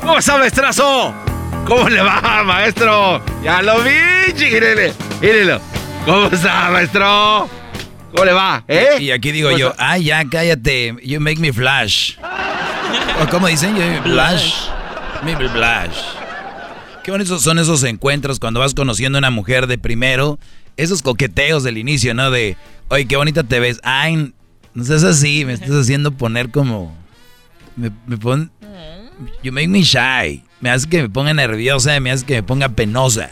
¿Cómo 0.00 0.18
está, 0.18 0.38
maestrazo? 0.38 1.14
¿Cómo 1.66 1.88
le 1.88 2.00
va, 2.00 2.42
maestro? 2.44 3.22
Ya 3.42 3.62
lo 3.62 3.80
vi, 3.82 4.32
chiquirele. 4.34 4.92
Mírelo. 5.20 5.60
¿Cómo 6.04 6.26
está, 6.26 6.70
maestro? 6.70 7.48
¿Cómo 8.12 8.24
le 8.24 8.32
va? 8.32 8.64
¿Eh? 8.66 8.96
Y 9.00 9.10
aquí 9.10 9.30
digo 9.32 9.48
¿Cómo 9.50 9.58
yo, 9.58 9.70
está? 9.70 9.90
ah, 9.92 9.98
ya, 9.98 10.24
cállate. 10.30 10.96
You 11.02 11.20
make 11.20 11.38
me 11.40 11.52
flash. 11.52 12.14
¿O 13.22 13.26
¿Cómo 13.30 13.46
dicen? 13.46 13.76
You 13.76 13.82
make 13.82 14.00
me 14.00 14.02
flash. 14.02 14.54
Make 15.22 15.38
me 15.42 15.48
flash. 15.50 16.17
Qué 17.08 17.12
bonitos 17.12 17.40
son 17.40 17.58
esos 17.58 17.84
encuentros 17.84 18.38
cuando 18.38 18.60
vas 18.60 18.74
conociendo 18.74 19.16
a 19.16 19.20
una 19.20 19.30
mujer 19.30 19.66
de 19.66 19.78
primero. 19.78 20.38
Esos 20.76 21.00
coqueteos 21.00 21.62
del 21.62 21.78
inicio, 21.78 22.12
¿no? 22.12 22.30
De, 22.30 22.58
oye, 22.88 23.06
qué 23.06 23.16
bonita 23.16 23.44
te 23.44 23.60
ves. 23.60 23.80
Ay, 23.82 24.34
no 24.74 24.84
seas 24.84 25.04
así, 25.04 25.46
me 25.46 25.54
estás 25.54 25.70
haciendo 25.70 26.12
poner 26.12 26.50
como... 26.50 26.94
Me, 27.76 27.90
me 28.06 28.18
pon... 28.18 28.52
You 29.42 29.52
make 29.52 29.68
me 29.68 29.84
shy. 29.84 30.44
Me 30.60 30.68
hace 30.68 30.86
que 30.86 31.00
me 31.00 31.08
ponga 31.08 31.32
nerviosa, 31.32 31.98
me 31.98 32.10
hace 32.10 32.26
que 32.26 32.34
me 32.34 32.42
ponga 32.42 32.68
penosa. 32.68 33.30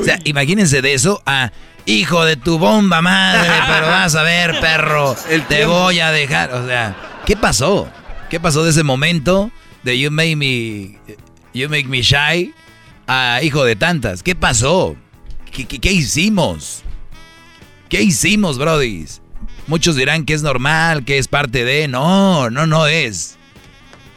O 0.00 0.04
sea, 0.04 0.20
imagínense 0.22 0.80
de 0.80 0.94
eso 0.94 1.20
a... 1.26 1.50
Hijo 1.84 2.24
de 2.24 2.36
tu 2.36 2.60
bomba 2.60 3.02
madre, 3.02 3.50
pero 3.66 3.88
vas 3.88 4.14
a 4.14 4.22
ver, 4.22 4.60
perro. 4.60 5.16
te 5.48 5.66
voy 5.66 5.98
a 5.98 6.12
dejar. 6.12 6.54
O 6.54 6.64
sea, 6.64 6.96
¿qué 7.26 7.36
pasó? 7.36 7.90
¿Qué 8.30 8.38
pasó 8.38 8.62
de 8.62 8.70
ese 8.70 8.84
momento 8.84 9.50
de 9.82 9.98
you 9.98 10.12
make 10.12 10.36
me, 10.36 10.96
you 11.52 11.68
make 11.68 11.88
me 11.88 12.02
shy 12.02 12.54
a 13.06 13.40
hijo 13.42 13.64
de 13.64 13.76
tantas? 13.76 14.22
¿Qué 14.22 14.34
pasó? 14.34 14.96
¿Qué, 15.50 15.92
hicimos? 15.92 16.82
¿Qué 17.88 18.02
hicimos, 18.02 18.58
brodis? 18.58 19.22
Muchos 19.66 19.96
dirán 19.96 20.24
que 20.24 20.34
es 20.34 20.42
normal, 20.42 21.04
que 21.04 21.18
es 21.18 21.28
parte 21.28 21.64
de... 21.64 21.88
No, 21.88 22.50
no, 22.50 22.66
no 22.66 22.86
es. 22.86 23.36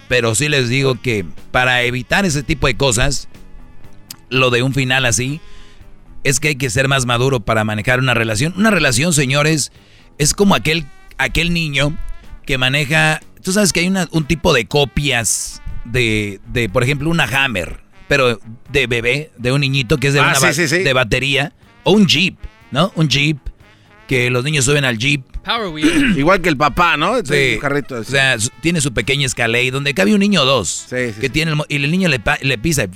Pero 0.07 0.35
sí 0.35 0.49
les 0.49 0.69
digo 0.69 0.99
que 1.01 1.25
para 1.51 1.83
evitar 1.83 2.25
ese 2.25 2.43
tipo 2.43 2.67
de 2.67 2.75
cosas, 2.75 3.29
lo 4.29 4.49
de 4.49 4.63
un 4.63 4.73
final 4.73 5.05
así, 5.05 5.39
es 6.23 6.39
que 6.39 6.49
hay 6.49 6.55
que 6.55 6.69
ser 6.69 6.87
más 6.87 7.05
maduro 7.05 7.39
para 7.39 7.63
manejar 7.63 7.99
una 7.99 8.13
relación. 8.13 8.53
Una 8.57 8.71
relación, 8.71 9.13
señores, 9.13 9.71
es 10.17 10.33
como 10.33 10.55
aquel, 10.55 10.85
aquel 11.17 11.53
niño 11.53 11.97
que 12.45 12.57
maneja... 12.57 13.21
Tú 13.41 13.53
sabes 13.53 13.71
que 13.71 13.79
hay 13.79 13.87
un 13.87 14.25
tipo 14.25 14.53
de 14.53 14.65
copias 14.65 15.61
de, 15.85 16.41
de, 16.47 16.67
por 16.67 16.83
ejemplo, 16.83 17.09
una 17.09 17.23
Hammer, 17.23 17.88
pero 18.09 18.41
de 18.69 18.87
bebé, 18.87 19.31
de 19.37 19.53
un 19.53 19.61
niñito 19.61 19.97
que 19.97 20.07
es 20.07 20.13
de, 20.13 20.19
Ah, 20.19 20.23
una 20.23 20.35
sí, 20.35 20.45
ba- 20.45 20.53
sí, 20.53 20.67
sí. 20.67 20.79
de 20.79 20.91
batería, 20.93 21.53
o 21.83 21.93
un 21.93 22.05
Jeep, 22.07 22.37
¿no? 22.71 22.91
Un 22.95 23.07
Jeep, 23.07 23.37
que 24.07 24.29
los 24.29 24.43
niños 24.43 24.65
suben 24.65 24.83
al 24.83 24.97
Jeep. 24.97 25.23
Power 25.45 25.67
wheel. 25.69 26.13
Igual 26.17 26.41
que 26.41 26.49
el 26.49 26.57
papá, 26.57 26.97
¿no? 26.97 27.23
Sí. 27.23 27.53
Un 27.55 27.59
carrito 27.61 27.95
O 27.95 27.99
así. 28.01 28.11
sea, 28.11 28.37
su- 28.37 28.49
tiene 28.61 28.81
su 28.81 28.91
pequeña 28.93 29.25
escalera 29.25 29.71
donde 29.71 29.93
cabe 29.93 30.13
un 30.13 30.19
niño 30.19 30.41
o 30.41 30.45
dos. 30.45 30.87
que 30.89 31.29
tiene 31.31 31.51
el 31.53 31.57
y 31.69 31.75
el 31.77 31.89
niño 31.91 32.09
le, 32.09 32.19
pa- 32.19 32.37
le 32.41 32.57
pisa. 32.57 32.83
y 32.83 32.89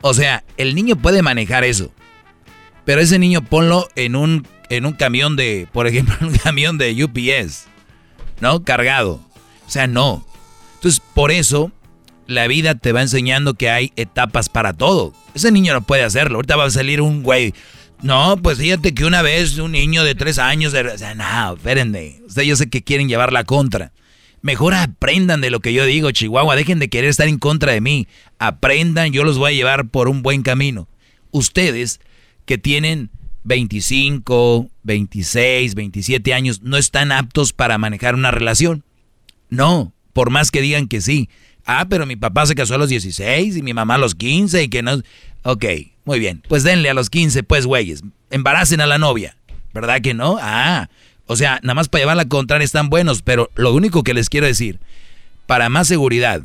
o 0.00 0.14
sea, 0.14 0.44
el 0.56 0.74
niño 0.74 0.96
puede 0.96 1.20
manejar 1.22 1.64
eso. 1.64 1.90
Pero 2.84 3.00
ese 3.00 3.18
niño 3.18 3.42
ponlo 3.42 3.88
en 3.96 4.14
un, 4.14 4.46
en 4.70 4.86
un 4.86 4.92
camión 4.92 5.34
de, 5.36 5.66
por 5.72 5.86
ejemplo, 5.88 6.14
en 6.20 6.26
un 6.28 6.36
camión 6.38 6.78
de 6.78 7.04
UPS. 7.04 7.66
¿No? 8.40 8.62
Cargado. 8.62 9.20
O 9.66 9.70
sea, 9.70 9.86
no. 9.86 10.24
Entonces, 10.76 11.00
por 11.14 11.32
eso, 11.32 11.72
la 12.26 12.46
vida 12.46 12.74
te 12.74 12.92
va 12.92 13.02
enseñando 13.02 13.54
que 13.54 13.70
hay 13.70 13.92
etapas 13.96 14.48
para 14.48 14.72
todo. 14.72 15.12
Ese 15.34 15.52
niño 15.52 15.72
no 15.72 15.82
puede 15.82 16.02
hacerlo. 16.02 16.36
Ahorita 16.36 16.56
va 16.56 16.64
a 16.64 16.70
salir 16.70 17.00
un 17.00 17.22
güey 17.22 17.54
No, 18.02 18.36
pues 18.42 18.58
fíjate 18.58 18.94
que 18.94 19.04
una 19.04 19.22
vez 19.22 19.58
un 19.58 19.72
niño 19.72 20.04
de 20.04 20.14
tres 20.14 20.38
años, 20.38 20.72
de, 20.72 20.80
o 20.80 20.98
sea, 20.98 21.14
no, 21.14 21.54
espérenme. 21.54 22.20
Ustedes 22.26 22.48
yo 22.48 22.56
sé 22.56 22.68
que 22.68 22.82
quieren 22.82 23.08
llevar 23.08 23.32
la 23.32 23.44
contra. 23.44 23.92
Mejor 24.42 24.74
aprendan 24.74 25.40
de 25.40 25.50
lo 25.50 25.60
que 25.60 25.72
yo 25.72 25.84
digo, 25.84 26.10
Chihuahua. 26.10 26.56
Dejen 26.56 26.78
de 26.78 26.88
querer 26.88 27.10
estar 27.10 27.26
en 27.28 27.38
contra 27.38 27.72
de 27.72 27.80
mí. 27.80 28.06
Aprendan, 28.38 29.12
yo 29.12 29.24
los 29.24 29.38
voy 29.38 29.52
a 29.52 29.56
llevar 29.56 29.88
por 29.88 30.08
un 30.08 30.22
buen 30.22 30.42
camino. 30.42 30.88
Ustedes 31.30 32.00
que 32.44 32.58
tienen 32.58 33.10
25, 33.44 34.70
26, 34.82 35.74
27 35.74 36.34
años, 36.34 36.62
no 36.62 36.76
están 36.76 37.12
aptos 37.12 37.52
para 37.52 37.78
manejar 37.78 38.14
una 38.14 38.30
relación. 38.30 38.84
No, 39.48 39.92
por 40.12 40.30
más 40.30 40.50
que 40.50 40.60
digan 40.60 40.88
que 40.88 41.00
sí. 41.00 41.28
Ah, 41.66 41.86
pero 41.88 42.06
mi 42.06 42.16
papá 42.16 42.46
se 42.46 42.54
casó 42.54 42.76
a 42.76 42.78
los 42.78 42.88
16 42.88 43.56
y 43.56 43.62
mi 43.62 43.74
mamá 43.74 43.96
a 43.96 43.98
los 43.98 44.14
15 44.14 44.62
y 44.62 44.68
que 44.68 44.82
no... 44.82 45.02
Ok, 45.42 45.64
muy 46.04 46.20
bien. 46.20 46.42
Pues 46.48 46.62
denle 46.62 46.88
a 46.88 46.94
los 46.94 47.10
15, 47.10 47.42
pues, 47.42 47.66
güeyes. 47.66 48.02
Embaracen 48.30 48.80
a 48.80 48.86
la 48.86 48.98
novia. 48.98 49.36
¿Verdad 49.74 50.00
que 50.00 50.14
no? 50.14 50.38
Ah, 50.40 50.88
o 51.26 51.36
sea, 51.36 51.58
nada 51.62 51.74
más 51.74 51.88
para 51.88 52.02
llevar 52.02 52.16
la 52.16 52.28
contraria 52.28 52.64
están 52.64 52.88
buenos, 52.88 53.22
pero 53.22 53.50
lo 53.56 53.74
único 53.74 54.04
que 54.04 54.14
les 54.14 54.30
quiero 54.30 54.46
decir, 54.46 54.78
para 55.46 55.68
más 55.68 55.88
seguridad, 55.88 56.42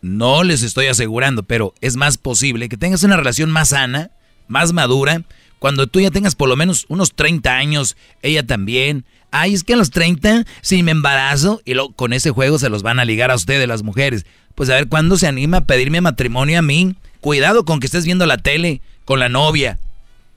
no 0.00 0.44
les 0.44 0.62
estoy 0.62 0.86
asegurando, 0.86 1.42
pero 1.42 1.74
es 1.80 1.96
más 1.96 2.16
posible 2.16 2.68
que 2.68 2.76
tengas 2.76 3.02
una 3.02 3.16
relación 3.16 3.50
más 3.50 3.70
sana, 3.70 4.12
más 4.46 4.72
madura, 4.72 5.24
cuando 5.58 5.86
tú 5.86 6.00
ya 6.00 6.10
tengas 6.10 6.34
por 6.34 6.48
lo 6.48 6.56
menos 6.56 6.86
unos 6.88 7.14
30 7.14 7.56
años, 7.56 7.96
ella 8.22 8.46
también. 8.46 9.04
Ay, 9.30 9.54
es 9.54 9.64
que 9.64 9.74
a 9.74 9.76
los 9.76 9.90
30, 9.90 10.44
si 10.62 10.82
me 10.82 10.92
embarazo, 10.92 11.60
y 11.64 11.74
luego 11.74 11.92
con 11.92 12.12
ese 12.12 12.30
juego 12.30 12.58
se 12.58 12.70
los 12.70 12.82
van 12.82 12.98
a 12.98 13.04
ligar 13.04 13.30
a 13.30 13.34
ustedes 13.34 13.68
las 13.68 13.82
mujeres. 13.82 14.24
Pues 14.54 14.70
a 14.70 14.74
ver 14.74 14.88
cuándo 14.88 15.16
se 15.16 15.26
anima 15.26 15.58
a 15.58 15.64
pedirme 15.64 16.00
matrimonio 16.00 16.58
a 16.58 16.62
mí. 16.62 16.94
Cuidado 17.20 17.64
con 17.64 17.80
que 17.80 17.86
estés 17.86 18.04
viendo 18.04 18.26
la 18.26 18.38
tele 18.38 18.80
con 19.04 19.18
la 19.18 19.28
novia, 19.28 19.78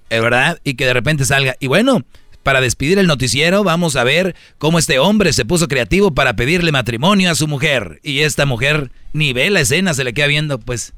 ¿eh, 0.10 0.20
¿verdad? 0.20 0.60
Y 0.64 0.74
que 0.74 0.86
de 0.86 0.94
repente 0.94 1.26
salga. 1.26 1.56
Y 1.60 1.68
bueno, 1.68 2.04
para 2.44 2.62
despedir 2.62 2.98
el 2.98 3.08
noticiero, 3.08 3.64
vamos 3.64 3.96
a 3.96 4.04
ver 4.04 4.36
cómo 4.58 4.80
este 4.80 5.00
hombre 5.00 5.34
se 5.34 5.46
puso 5.46 5.68
creativo 5.68 6.12
para 6.12 6.36
pedirle 6.36 6.72
matrimonio 6.72 7.30
a 7.30 7.36
su 7.36 7.48
mujer. 7.48 8.00
Y 8.04 8.20
esta 8.20 8.46
mujer 8.46 8.92
ni 9.14 9.34
ve 9.34 9.50
la 9.50 9.62
escena, 9.62 9.94
se 9.94 10.04
le 10.04 10.14
queda 10.14 10.28
viendo, 10.28 10.60
pues, 10.60 10.94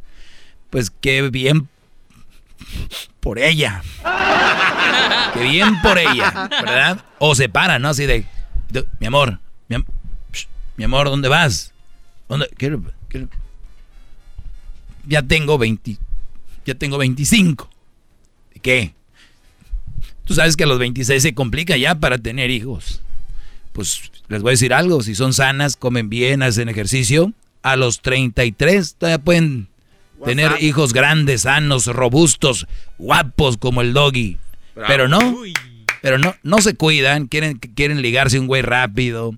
pues 0.69 0.89
qué 0.89 1.29
bien 1.29 1.67
por 3.23 3.39
ella. 3.39 3.81
Qué 5.33 5.41
bien 5.43 5.81
por 5.81 5.97
ella, 5.97 6.47
¿verdad? 6.61 7.03
O 7.19 7.33
se 7.33 7.47
para, 7.49 7.79
¿no? 7.79 7.89
Así 7.89 8.05
de, 8.05 8.25
mi 8.99 9.07
amor, 9.07 9.39
mi, 9.69 9.77
mi 10.77 10.83
amor, 10.83 11.09
¿dónde 11.09 11.29
vas? 11.29 11.71
¿Dónde? 12.29 12.47
Quiero- 12.57 12.83
Ya 15.07 15.21
tengo 15.23 15.57
20, 15.57 15.97
ya 16.65 16.75
tengo 16.75 16.97
25. 16.97 17.69
¿De 18.53 18.59
qué? 18.59 18.93
Tú 20.25 20.33
sabes 20.35 20.55
que 20.55 20.65
a 20.65 20.67
los 20.67 20.79
26 20.79 21.21
se 21.23 21.33
complica 21.33 21.75
ya 21.77 21.95
para 21.95 22.17
tener 22.17 22.51
hijos. 22.51 23.01
Pues 23.71 24.11
les 24.27 24.41
voy 24.41 24.51
a 24.51 24.51
decir 24.51 24.73
algo, 24.73 25.01
si 25.01 25.15
son 25.15 25.33
sanas, 25.33 25.75
comen 25.77 26.09
bien, 26.09 26.43
hacen 26.43 26.69
ejercicio, 26.69 27.33
a 27.63 27.75
los 27.75 28.01
33 28.01 28.95
todavía 28.95 29.17
pueden 29.23 29.67
tener 30.25 30.51
hijos 30.61 30.93
grandes, 30.93 31.41
sanos, 31.41 31.87
robustos, 31.87 32.67
guapos 32.97 33.57
como 33.57 33.81
el 33.81 33.93
doggy. 33.93 34.37
Bravo. 34.75 34.87
Pero 34.87 35.07
no, 35.07 35.37
pero 36.01 36.17
no, 36.17 36.35
no 36.43 36.59
se 36.59 36.75
cuidan, 36.75 37.27
quieren, 37.27 37.57
quieren 37.57 38.01
ligarse 38.01 38.39
un 38.39 38.47
güey 38.47 38.61
rápido. 38.61 39.37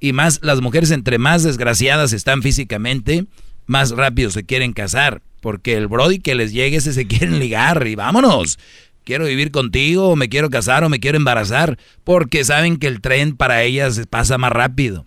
Y 0.00 0.12
más, 0.12 0.40
las 0.42 0.60
mujeres 0.60 0.90
entre 0.90 1.18
más 1.18 1.42
desgraciadas 1.42 2.12
están 2.12 2.42
físicamente, 2.42 3.26
más 3.66 3.90
rápido 3.90 4.30
se 4.30 4.44
quieren 4.44 4.72
casar. 4.72 5.22
Porque 5.40 5.76
el 5.76 5.88
brody 5.88 6.20
que 6.20 6.34
les 6.34 6.52
llegue 6.52 6.76
ese 6.76 6.92
se 6.92 7.06
quieren 7.08 7.38
ligar 7.38 7.86
y 7.86 7.94
vámonos. 7.94 8.58
Quiero 9.04 9.26
vivir 9.26 9.50
contigo, 9.50 10.08
o 10.08 10.16
me 10.16 10.28
quiero 10.28 10.48
casar, 10.48 10.84
o 10.84 10.88
me 10.88 11.00
quiero 11.00 11.18
embarazar. 11.18 11.78
Porque 12.04 12.44
saben 12.44 12.78
que 12.78 12.86
el 12.86 13.00
tren 13.00 13.36
para 13.36 13.62
ellas 13.62 14.00
pasa 14.08 14.38
más 14.38 14.52
rápido. 14.52 15.04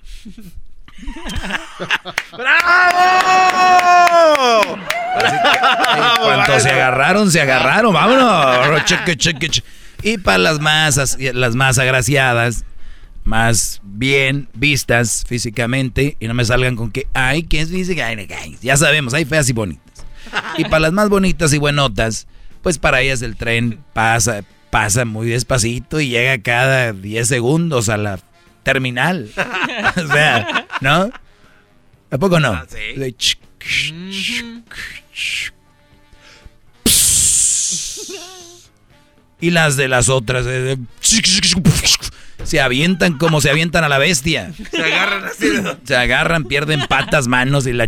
¡Bravo! 3.88 4.78
En 5.96 6.22
cuanto 6.24 6.60
se 6.60 6.70
agarraron, 6.70 7.32
se 7.32 7.42
agarraron, 7.42 7.94
vámonos. 7.94 8.58
Y 10.04 10.18
para 10.20 10.38
las 10.38 10.60
más, 10.60 10.98
as- 10.98 11.18
las 11.20 11.56
más 11.56 11.78
agraciadas, 11.80 12.66
más 13.24 13.82
bien 13.84 14.48
vistas 14.54 15.24
físicamente, 15.28 16.18
y 16.20 16.28
no 16.28 16.34
me 16.34 16.46
salgan 16.46 16.76
con 16.76 16.92
que, 16.92 17.08
ay, 17.14 17.44
¿qué 17.44 17.62
es 17.62 17.70
física? 17.70 18.08
Ya 18.62 18.78
sabemos, 18.78 19.14
hay 19.14 19.26
feas 19.26 19.50
y 19.50 19.54
bonitas. 19.54 20.06
Y 20.58 20.64
para 20.66 20.80
las 20.82 20.94
más 20.94 21.10
bonitas 21.10 21.54
y 21.54 21.58
buenotas, 21.58 22.28
pues 22.62 22.78
para 22.78 23.02
ellas 23.02 23.22
el 23.22 23.36
tren 23.38 23.80
pasa, 23.94 24.44
pasa 24.70 25.06
muy 25.06 25.28
despacito 25.30 26.00
y 26.00 26.10
llega 26.10 26.38
cada 26.42 26.92
10 26.94 27.28
segundos 27.28 27.90
a 27.90 27.98
la 27.98 28.20
terminal. 28.72 29.30
o 29.96 30.08
sea, 30.08 30.68
¿no? 30.82 31.10
¿A 32.12 32.18
poco 32.18 32.40
no? 32.40 32.54
Ch- 32.54 33.38
Y 39.40 39.52
las 39.52 39.78
de 39.78 39.88
las 39.88 40.10
otras 40.10 40.46
eh, 40.48 40.78
se 42.44 42.60
avientan 42.60 43.18
como 43.18 43.40
se 43.40 43.50
avientan 43.52 43.84
a 43.84 43.90
la 43.90 43.98
bestia. 44.00 44.52
Se 44.72 44.84
agarran 44.84 45.26
así. 45.26 45.48
Se 45.84 45.96
agarran, 45.96 46.44
pierden 46.46 46.82
patas, 46.88 47.28
manos 47.28 47.68
y 47.68 47.74
la... 47.74 47.88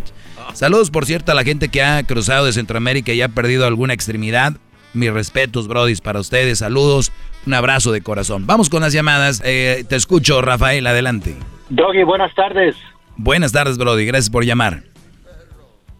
Saludos, 0.53 0.91
por 0.91 1.06
cierto, 1.06 1.31
a 1.31 1.35
la 1.35 1.43
gente 1.43 1.69
que 1.69 1.81
ha 1.81 2.03
cruzado 2.03 2.45
de 2.45 2.53
Centroamérica 2.53 3.14
y 3.14 3.22
ha 3.22 3.30
perdido 3.30 3.65
alguna 3.65 3.93
extremidad. 3.93 4.57
Mis 4.93 5.11
respetos, 5.11 5.68
brodis, 5.68 6.01
para 6.01 6.19
ustedes. 6.19 6.60
Saludos. 6.60 7.11
Un 7.50 7.56
abrazo 7.56 7.92
de 7.92 8.04
corazón. 8.04 8.46
Vamos 8.46 8.70
con 8.70 8.82
las 8.82 8.94
llamadas. 8.94 9.42
Eh, 9.44 9.84
te 9.90 9.96
escucho, 9.96 10.40
Rafael, 10.40 10.86
adelante. 10.86 11.34
Doggy, 11.70 12.04
buenas 12.04 12.32
tardes. 12.36 12.76
Buenas 13.18 13.52
tardes, 13.52 13.80
Brody. 13.80 14.06
Gracias 14.06 14.30
por 14.30 14.46
llamar. 14.46 14.84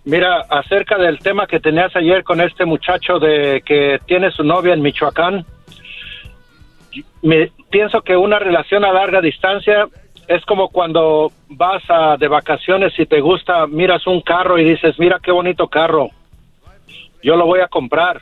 Mira, 0.06 0.42
acerca 0.48 1.00
del 1.00 1.18
tema 1.18 1.48
que 1.48 1.60
tenías 1.60 1.96
ayer 1.96 2.24
con 2.24 2.40
este 2.40 2.66
muchacho 2.66 3.18
de 3.18 3.64
que 3.66 4.00
tiene 4.06 4.30
su 4.30 4.44
novia 4.44 4.76
en 4.76 4.84
Michoacán, 4.84 5.44
me 7.24 7.52
pienso 7.72 8.02
que 8.04 8.16
una 8.16 8.38
relación 8.38 8.86
a 8.86 8.94
larga 8.94 9.20
distancia 9.20 9.88
es 10.28 10.46
como 10.46 10.70
cuando 10.70 11.32
vas 11.48 11.82
a, 11.90 12.16
de 12.18 12.28
vacaciones 12.28 12.94
y 13.00 13.08
te 13.08 13.22
gusta, 13.22 13.66
miras 13.66 14.06
un 14.06 14.22
carro 14.22 14.60
y 14.60 14.66
dices, 14.66 15.00
mira 15.00 15.20
qué 15.20 15.32
bonito 15.32 15.68
carro, 15.68 16.10
yo 17.24 17.36
lo 17.36 17.48
voy 17.48 17.62
a 17.62 17.68
comprar, 17.68 18.22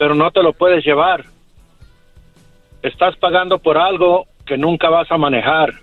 pero 0.00 0.16
no 0.16 0.32
te 0.32 0.42
lo 0.42 0.52
puedes 0.52 0.84
llevar. 0.84 1.26
Estás 2.82 3.16
pagando 3.16 3.58
por 3.58 3.78
algo 3.78 4.26
que 4.46 4.56
nunca 4.56 4.88
vas 4.88 5.10
a 5.10 5.18
manejar. 5.18 5.74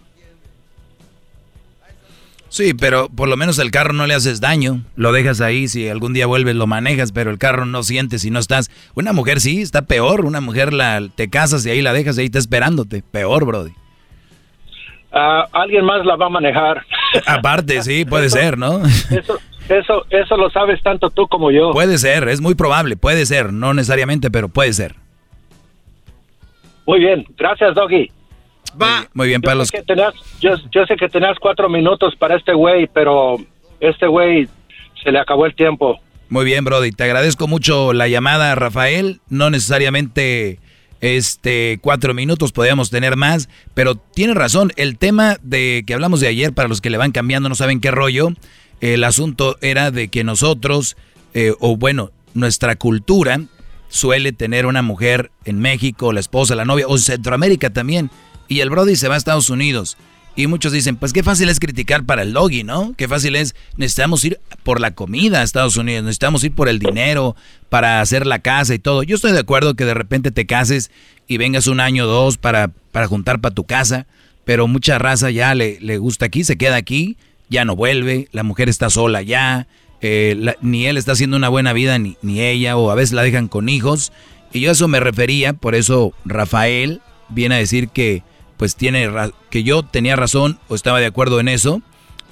Sí, 2.49 2.73
pero 2.73 3.09
por 3.09 3.27
lo 3.27 3.35
menos 3.35 3.59
el 3.59 3.71
carro 3.71 3.93
no 3.93 4.07
le 4.07 4.13
haces 4.13 4.39
daño. 4.39 4.81
Lo 4.95 5.11
dejas 5.11 5.41
ahí, 5.41 5.67
si 5.67 5.89
algún 5.89 6.13
día 6.13 6.25
vuelves 6.25 6.55
lo 6.55 6.65
manejas, 6.65 7.11
pero 7.11 7.29
el 7.29 7.37
carro 7.37 7.65
no 7.65 7.83
siente 7.83 8.19
si 8.19 8.31
no 8.31 8.39
estás. 8.39 8.71
Una 8.95 9.13
mujer 9.13 9.41
sí, 9.41 9.61
está 9.61 9.83
peor. 9.83 10.25
Una 10.25 10.41
mujer 10.41 10.73
la 10.73 11.01
te 11.13 11.29
casas 11.29 11.65
y 11.65 11.69
ahí 11.69 11.81
la 11.81 11.93
dejas 11.93 12.17
y 12.17 12.21
ahí 12.21 12.25
está 12.25 12.39
esperándote. 12.39 13.03
Peor, 13.11 13.45
Brody. 13.45 13.73
Ah, 15.11 15.45
alguien 15.51 15.85
más 15.85 16.05
la 16.05 16.15
va 16.15 16.27
a 16.27 16.29
manejar. 16.29 16.85
Aparte, 17.25 17.81
sí, 17.81 18.05
puede 18.05 18.29
ser, 18.29 18.57
¿no? 18.57 18.81
Eso, 18.85 19.39
eso, 19.69 20.05
eso 20.09 20.37
lo 20.37 20.49
sabes 20.49 20.81
tanto 20.81 21.09
tú 21.09 21.27
como 21.27 21.51
yo. 21.51 21.71
Puede 21.71 21.97
ser, 21.97 22.27
es 22.29 22.41
muy 22.41 22.55
probable, 22.55 22.97
puede 22.97 23.25
ser, 23.25 23.51
no 23.51 23.73
necesariamente, 23.73 24.31
pero 24.31 24.49
puede 24.49 24.73
ser. 24.73 24.95
Muy 26.87 26.99
bien, 26.99 27.25
gracias, 27.37 27.75
Doggy. 27.75 28.09
Muy 29.13 29.27
bien, 29.27 29.41
Yo 29.41 29.45
para 29.45 29.53
sé 29.53 29.57
los 29.57 29.71
que 29.71 29.83
tenías, 29.83 30.13
yo, 30.39 30.55
yo 30.71 30.85
sé 30.85 30.95
que 30.95 31.09
tenías 31.09 31.37
cuatro 31.39 31.69
minutos 31.69 32.15
para 32.15 32.35
este 32.35 32.53
güey, 32.53 32.87
pero 32.87 33.37
este 33.79 34.07
güey 34.07 34.47
se 35.03 35.11
le 35.11 35.19
acabó 35.19 35.45
el 35.45 35.53
tiempo. 35.53 35.99
Muy 36.29 36.45
bien, 36.45 36.63
Brody. 36.63 36.91
Te 36.91 37.03
agradezco 37.03 37.47
mucho 37.47 37.91
la 37.93 38.07
llamada, 38.07 38.55
Rafael. 38.55 39.19
No 39.29 39.49
necesariamente 39.49 40.59
este 41.01 41.79
cuatro 41.81 42.13
minutos, 42.13 42.51
podríamos 42.51 42.89
tener 42.89 43.17
más, 43.17 43.49
pero 43.73 43.95
tiene 43.95 44.33
razón. 44.33 44.71
El 44.77 44.97
tema 44.97 45.37
de 45.41 45.83
que 45.85 45.93
hablamos 45.93 46.21
de 46.21 46.27
ayer, 46.27 46.53
para 46.53 46.69
los 46.69 46.79
que 46.79 46.89
le 46.89 46.97
van 46.97 47.11
cambiando, 47.11 47.49
no 47.49 47.55
saben 47.55 47.81
qué 47.81 47.91
rollo. 47.91 48.29
El 48.79 49.03
asunto 49.03 49.57
era 49.61 49.91
de 49.91 50.07
que 50.07 50.23
nosotros, 50.23 50.95
eh, 51.33 51.53
o 51.59 51.75
bueno, 51.75 52.11
nuestra 52.33 52.75
cultura 52.75 53.41
suele 53.89 54.31
tener 54.31 54.65
una 54.65 54.81
mujer 54.81 55.31
en 55.45 55.59
México, 55.59 56.13
la 56.13 56.19
esposa, 56.19 56.55
la 56.55 56.65
novia, 56.65 56.87
o 56.87 56.95
en 56.95 57.01
Centroamérica 57.01 57.69
también. 57.71 58.09
Y 58.47 58.59
el 58.59 58.69
Brody 58.69 58.95
se 58.95 59.07
va 59.07 59.15
a 59.15 59.17
Estados 59.17 59.49
Unidos. 59.49 59.97
Y 60.37 60.45
muchos 60.45 60.71
dicen, 60.71 60.97
pues 60.97 61.13
qué 61.13 61.23
fácil 61.23 61.49
es 61.49 61.59
criticar 61.59 62.05
para 62.05 62.21
el 62.21 62.31
doggy, 62.31 62.63
¿no? 62.63 62.93
Qué 62.95 63.07
fácil 63.07 63.35
es, 63.35 63.55
necesitamos 63.75 64.23
ir 64.23 64.39
por 64.61 64.79
la 64.79 64.91
comida 64.91 65.41
a 65.41 65.43
Estados 65.43 65.77
Unidos, 65.77 66.03
necesitamos 66.03 66.43
ir 66.43 66.53
por 66.53 66.69
el 66.69 66.77
dinero 66.77 67.35
para 67.69 68.01
hacer 68.01 68.27
la 68.27 68.37
casa 68.37 68.75
y 68.75 68.79
todo. 68.79 69.01
Yo 69.01 69.15
estoy 69.15 69.31
de 69.31 69.39
acuerdo 69.39 69.73
que 69.73 69.85
de 69.85 69.95
repente 69.95 70.29
te 70.29 70.45
cases 70.45 70.91
y 71.27 71.37
vengas 71.37 71.65
un 71.65 71.79
año 71.79 72.03
o 72.03 72.07
dos 72.07 72.37
para, 72.37 72.67
para 72.91 73.07
juntar 73.07 73.41
para 73.41 73.55
tu 73.55 73.63
casa, 73.63 74.05
pero 74.45 74.67
mucha 74.67 74.99
raza 74.99 75.31
ya 75.31 75.55
le, 75.55 75.79
le 75.81 75.97
gusta 75.97 76.27
aquí, 76.27 76.43
se 76.43 76.55
queda 76.55 76.75
aquí, 76.75 77.17
ya 77.49 77.65
no 77.65 77.75
vuelve, 77.75 78.27
la 78.31 78.43
mujer 78.43 78.69
está 78.69 78.91
sola 78.91 79.23
ya, 79.23 79.67
eh, 80.01 80.55
ni 80.61 80.85
él 80.85 80.97
está 80.97 81.13
haciendo 81.13 81.37
una 81.37 81.49
buena 81.49 81.73
vida, 81.73 81.97
ni, 81.99 82.17
ni 82.21 82.41
ella, 82.41 82.77
o 82.77 82.91
a 82.91 82.95
veces 82.95 83.13
la 83.13 83.23
dejan 83.23 83.47
con 83.47 83.69
hijos. 83.69 84.11
Y 84.53 84.61
yo 84.61 84.69
a 84.69 84.73
eso 84.73 84.87
me 84.87 84.99
refería, 84.99 85.53
por 85.53 85.75
eso 85.75 86.13
Rafael 86.25 87.01
viene 87.29 87.55
a 87.55 87.59
decir 87.59 87.89
que 87.89 88.23
pues 88.57 88.75
tiene 88.75 89.09
que 89.51 89.63
yo 89.63 89.83
tenía 89.83 90.15
razón 90.15 90.59
o 90.67 90.75
estaba 90.75 90.99
de 90.99 91.05
acuerdo 91.05 91.39
en 91.39 91.47
eso, 91.47 91.81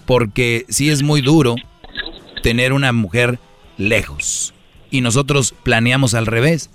porque 0.05 0.65
sí 0.69 0.89
es 0.89 1.03
muy 1.03 1.21
duro 1.21 1.55
tener 2.41 2.73
una 2.73 2.91
mujer 2.91 3.39
lejos. 3.77 4.53
Y 4.89 5.01
nosotros 5.01 5.53
planeamos 5.63 6.13
al 6.13 6.25
revés. 6.25 6.69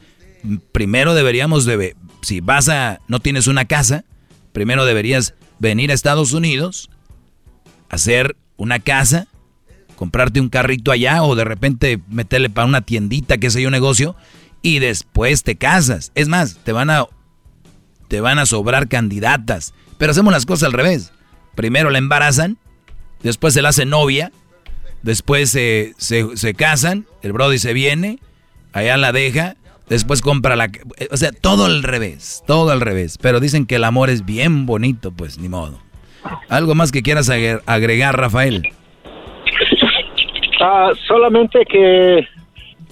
Primero 0.73 1.15
deberíamos 1.15 1.65
de 1.65 1.97
si 2.23 2.41
vas 2.41 2.69
a 2.69 3.01
no 3.09 3.21
tienes 3.21 3.47
una 3.47 3.65
casa, 3.65 4.05
primero 4.53 4.85
deberías 4.85 5.35
venir 5.59 5.91
a 5.91 5.95
Estados 5.95 6.33
Unidos, 6.33 6.91
hacer 7.89 8.37
una 8.57 8.79
casa, 8.79 9.27
comprarte 10.01 10.41
un 10.41 10.49
carrito 10.49 10.91
allá 10.93 11.23
o 11.23 11.35
de 11.35 11.45
repente 11.45 12.01
meterle 12.09 12.49
para 12.49 12.67
una 12.67 12.81
tiendita, 12.81 13.37
que 13.37 13.51
sé 13.51 13.61
yo, 13.61 13.71
negocio, 13.71 14.17
y 14.63 14.79
después 14.79 15.43
te 15.43 15.57
casas. 15.57 16.11
Es 16.15 16.27
más, 16.27 16.57
te 16.65 16.73
van 16.73 16.89
a 16.89 17.05
te 18.09 18.23
van 18.23 18.39
a 18.39 18.47
sobrar 18.47 18.89
candidatas. 18.89 19.75
Pero 19.99 20.13
hacemos 20.13 20.33
las 20.33 20.47
cosas 20.47 20.69
al 20.69 20.73
revés. 20.73 21.13
Primero 21.55 21.91
la 21.91 21.99
embarazan, 21.99 22.57
después 23.23 23.53
se 23.53 23.61
la 23.61 23.69
hace 23.69 23.85
novia, 23.85 24.33
después 25.03 25.51
se, 25.51 25.93
se, 25.99 26.35
se 26.35 26.55
casan, 26.55 27.07
el 27.21 27.35
Brody 27.35 27.59
se 27.59 27.75
viene, 27.75 28.21
allá 28.73 28.97
la 28.97 29.13
deja, 29.13 29.57
después 29.91 30.23
compra 30.23 30.57
la... 30.57 30.71
O 31.11 31.17
sea, 31.19 31.31
todo 31.31 31.67
al 31.67 31.83
revés, 31.83 32.43
todo 32.47 32.71
al 32.71 32.81
revés. 32.81 33.19
Pero 33.21 33.39
dicen 33.39 33.67
que 33.67 33.75
el 33.77 33.85
amor 33.85 34.09
es 34.09 34.25
bien 34.25 34.65
bonito, 34.65 35.13
pues 35.13 35.37
ni 35.37 35.51
modo. 35.51 35.79
¿Algo 36.49 36.75
más 36.75 36.91
que 36.91 37.03
quieras 37.03 37.29
agre- 37.29 37.61
agregar, 37.67 38.17
Rafael? 38.19 38.73
Ah, 40.61 40.91
solamente 41.09 41.65
que 41.65 42.29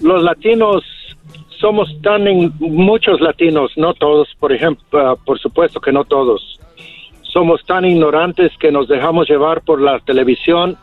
los 0.01 0.23
latinos 0.23 0.83
somos 1.61 1.89
tan 2.03 2.27
en, 2.27 2.53
muchos 2.59 3.21
latinos, 3.21 3.73
no 3.77 3.93
todos, 3.95 4.29
por 4.39 4.53
ejemplo, 4.53 4.85
ah, 4.99 5.17
por 5.17 5.39
supuesto 5.39 5.81
que 5.81 5.93
no 5.93 6.05
todos. 6.05 6.59
Somos 7.23 7.65
tan 7.67 7.85
ignorantes 7.85 8.53
que 8.59 8.73
nos 8.73 8.89
dejamos 8.89 9.29
llevar 9.29 9.61
por 9.63 9.83
la 9.83 10.01
televisión 10.01 10.79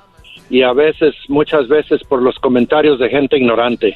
y 0.49 0.61
a 0.61 0.73
veces, 0.73 1.15
muchas 1.27 1.67
veces 1.67 2.01
por 2.07 2.21
los 2.21 2.37
comentarios 2.37 2.99
de 2.99 3.09
gente 3.09 3.37
ignorante. 3.37 3.95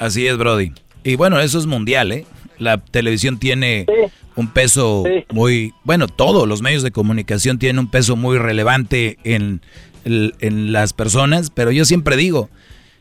Así 0.00 0.26
es, 0.26 0.36
Brody. 0.36 0.72
Y 1.04 1.14
bueno, 1.14 1.38
eso 1.38 1.58
es 1.58 1.66
mundial, 1.66 2.10
¿eh? 2.10 2.26
La 2.58 2.78
televisión 2.78 3.38
tiene 3.38 3.86
un 4.34 4.48
peso 4.48 5.04
muy... 5.30 5.72
Bueno, 5.84 6.08
todos 6.08 6.46
los 6.46 6.60
medios 6.60 6.82
de 6.82 6.90
comunicación 6.90 7.58
tienen 7.58 7.78
un 7.78 7.90
peso 7.90 8.16
muy 8.16 8.36
relevante 8.36 9.16
en, 9.24 9.62
en 10.04 10.72
las 10.72 10.92
personas, 10.92 11.50
pero 11.50 11.70
yo 11.70 11.84
siempre 11.84 12.16
digo, 12.16 12.48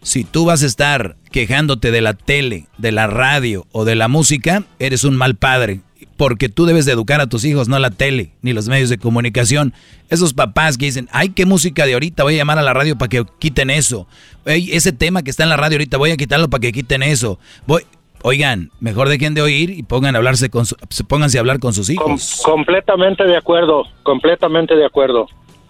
si 0.01 0.23
tú 0.23 0.45
vas 0.45 0.63
a 0.63 0.65
estar 0.65 1.15
quejándote 1.31 1.91
de 1.91 2.01
la 2.01 2.13
tele, 2.13 2.67
de 2.77 2.91
la 2.91 3.07
radio 3.07 3.65
o 3.71 3.85
de 3.85 3.95
la 3.95 4.07
música, 4.07 4.63
eres 4.79 5.03
un 5.03 5.15
mal 5.15 5.35
padre. 5.35 5.81
Porque 6.15 6.49
tú 6.49 6.65
debes 6.65 6.85
de 6.85 6.91
educar 6.91 7.21
a 7.21 7.27
tus 7.27 7.45
hijos, 7.45 7.69
no 7.69 7.79
la 7.79 7.91
tele, 7.91 8.33
ni 8.41 8.51
los 8.51 8.67
medios 8.67 8.89
de 8.89 8.97
comunicación. 8.97 9.73
Esos 10.09 10.33
papás 10.33 10.77
que 10.77 10.85
dicen, 10.85 11.07
ay, 11.13 11.29
qué 11.29 11.45
música 11.45 11.85
de 11.85 11.93
ahorita, 11.93 12.23
voy 12.23 12.33
a 12.33 12.37
llamar 12.37 12.59
a 12.59 12.61
la 12.61 12.73
radio 12.73 12.97
para 12.97 13.07
que 13.07 13.23
quiten 13.39 13.69
eso. 13.69 14.05
Ese 14.43 14.91
tema 14.91 15.23
que 15.23 15.29
está 15.29 15.43
en 15.43 15.49
la 15.49 15.55
radio 15.55 15.75
ahorita, 15.77 15.97
voy 15.97 16.11
a 16.11 16.17
quitarlo 16.17 16.49
para 16.49 16.59
que 16.61 16.71
quiten 16.73 17.03
eso. 17.03 17.39
Voy... 17.65 17.83
Oigan, 18.21 18.69
mejor 18.81 19.07
dejen 19.07 19.33
de 19.33 19.41
oír 19.41 19.69
y 19.69 19.81
pongan 19.83 20.13
a 20.13 20.17
hablarse 20.17 20.49
con 20.49 20.65
su- 20.65 20.75
pónganse 21.07 21.37
a 21.37 21.39
hablar 21.39 21.59
con 21.59 21.73
sus 21.73 21.89
hijos. 21.89 22.41
Completamente 22.43 23.23
de 23.23 23.37
acuerdo, 23.37 23.83
completamente 24.03 24.75
de 24.75 24.85
acuerdo. 24.85 25.27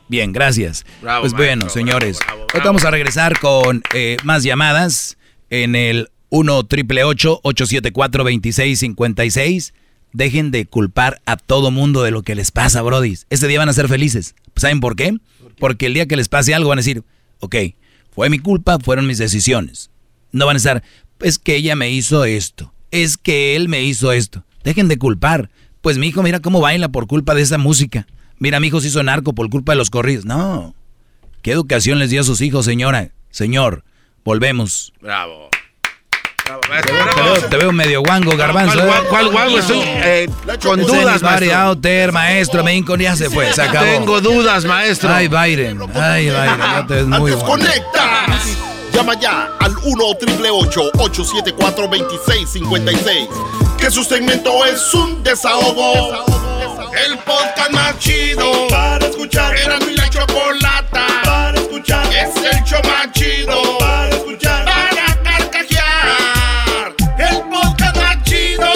Bien, 0.10 0.34
gracias. 0.34 0.86
Bravo, 1.02 1.22
pues 1.22 1.34
bueno, 1.34 1.70
señores, 1.70 2.20
hoy 2.54 2.62
vamos 2.64 2.84
a 2.84 2.92
regresar 2.92 3.40
con 3.40 3.84
eh, 3.94 4.18
más 4.24 4.44
llamadas 4.44 5.18
en 5.50 5.76
el 5.76 6.10
1 6.30 6.66
triple 6.66 7.04
874 7.04 8.24
2656 8.24 9.74
Dejen 10.12 10.50
de 10.50 10.66
culpar 10.66 11.22
a 11.26 11.38
todo 11.38 11.70
mundo 11.70 12.02
de 12.02 12.12
lo 12.12 12.24
que 12.24 12.34
les 12.34 12.52
pasa, 12.52 12.82
Brody. 12.82 13.16
Este 13.30 13.48
día 13.48 13.60
van 13.60 13.70
a 13.70 13.74
ser 13.74 13.88
felices. 13.88 14.34
¿Saben 14.56 14.80
por 14.80 14.96
qué? 14.96 15.16
Porque 15.60 15.86
el 15.86 15.94
día 15.94 16.08
que 16.08 16.16
les 16.16 16.30
pase 16.30 16.56
algo 16.56 16.70
van 16.70 16.80
a 16.80 16.82
decir, 16.82 17.04
ok, 17.40 17.56
fue 18.12 18.30
mi 18.30 18.40
culpa, 18.40 18.80
fueron 18.80 19.06
mis 19.06 19.20
decisiones. 19.20 19.92
No 20.32 20.48
van 20.48 20.56
a 20.56 20.58
estar, 20.58 20.84
es 21.20 21.38
que 21.38 21.56
ella 21.56 21.76
me 21.76 21.92
hizo 21.92 22.26
esto, 22.26 22.74
es 22.92 23.18
que 23.18 23.56
él 23.56 23.70
me 23.70 23.84
hizo 23.84 24.12
esto. 24.12 24.46
Dejen 24.64 24.88
de 24.88 24.98
culpar. 24.98 25.50
Pues 25.82 25.98
mi 25.98 26.08
hijo, 26.08 26.24
mira 26.24 26.40
cómo 26.40 26.60
baila 26.60 26.90
por 26.90 27.08
culpa 27.08 27.36
de 27.36 27.42
esa 27.42 27.58
música. 27.58 28.08
Mira, 28.40 28.60
mi 28.60 28.68
hijo 28.68 28.82
se 28.82 28.88
hizo 28.88 29.04
narco 29.04 29.34
por 29.34 29.50
culpa 29.50 29.74
de 29.74 29.78
los 29.78 29.90
corridos. 29.90 30.26
No. 30.26 30.74
¿Qué 31.42 31.52
educación 31.52 32.00
les 32.00 32.10
dio 32.10 32.22
a 32.22 32.24
sus 32.24 32.42
hijos, 32.42 32.66
señora? 32.66 33.12
Señor, 33.30 33.84
volvemos. 34.24 34.94
Bravo. 35.02 35.50
Te 36.84 36.92
veo, 36.92 37.50
te 37.50 37.58
veo 37.58 37.72
medio 37.72 38.02
guango, 38.02 38.36
garbanzo. 38.36 38.80
¿Cuál, 38.80 38.90
¿eh? 38.90 39.08
cuál, 39.10 39.30
guango? 39.30 39.60
Estoy 39.60 39.82
eh, 39.84 40.28
con 40.64 40.82
dudas, 40.82 41.22
maestro. 41.22 41.56
Outer, 41.56 42.12
maestro, 42.12 42.64
Lincoln 42.64 43.00
ya 43.00 43.16
se 43.16 43.30
fue, 43.30 43.54
se 43.54 43.62
acabó. 43.62 43.86
Tengo 43.86 44.20
dudas, 44.20 44.66
maestro. 44.66 45.14
Ay, 45.14 45.28
Byron, 45.28 45.88
ay, 45.94 46.30
Byron, 46.30 46.60
ya 46.60 46.88
te 46.88 46.96
ves 46.96 47.06
muy 47.06 47.32
guango. 47.32 47.46
¡Conectas! 47.46 48.58
Llama 48.94 49.20
ya 49.20 49.50
al 49.60 49.76
1 49.78 50.04
874 50.06 51.88
2656 51.88 53.59
Que 53.80 53.90
su 53.90 54.04
segmento 54.04 54.66
es 54.66 54.94
un 54.94 55.24
desahogo. 55.24 56.26
El 57.08 57.18
podcast 57.20 57.72
más 57.72 57.98
chido 58.00 58.68
para 58.70 59.06
escuchar. 59.08 59.56
Era 59.56 59.80
mi 59.80 59.94
la 59.96 60.10
chocolata 60.10 61.08
para 61.24 61.58
escuchar. 61.60 62.06
Es 62.08 62.36
el 62.36 62.64
show 62.66 62.82
más 62.84 63.12
chido 63.14 63.78
para 63.80 64.10
escuchar. 64.10 64.66
Para 64.66 65.24
carcajear. 65.24 66.96
El 67.18 67.42
podcast 67.50 67.96
más 67.96 68.24
chido. 68.24 68.68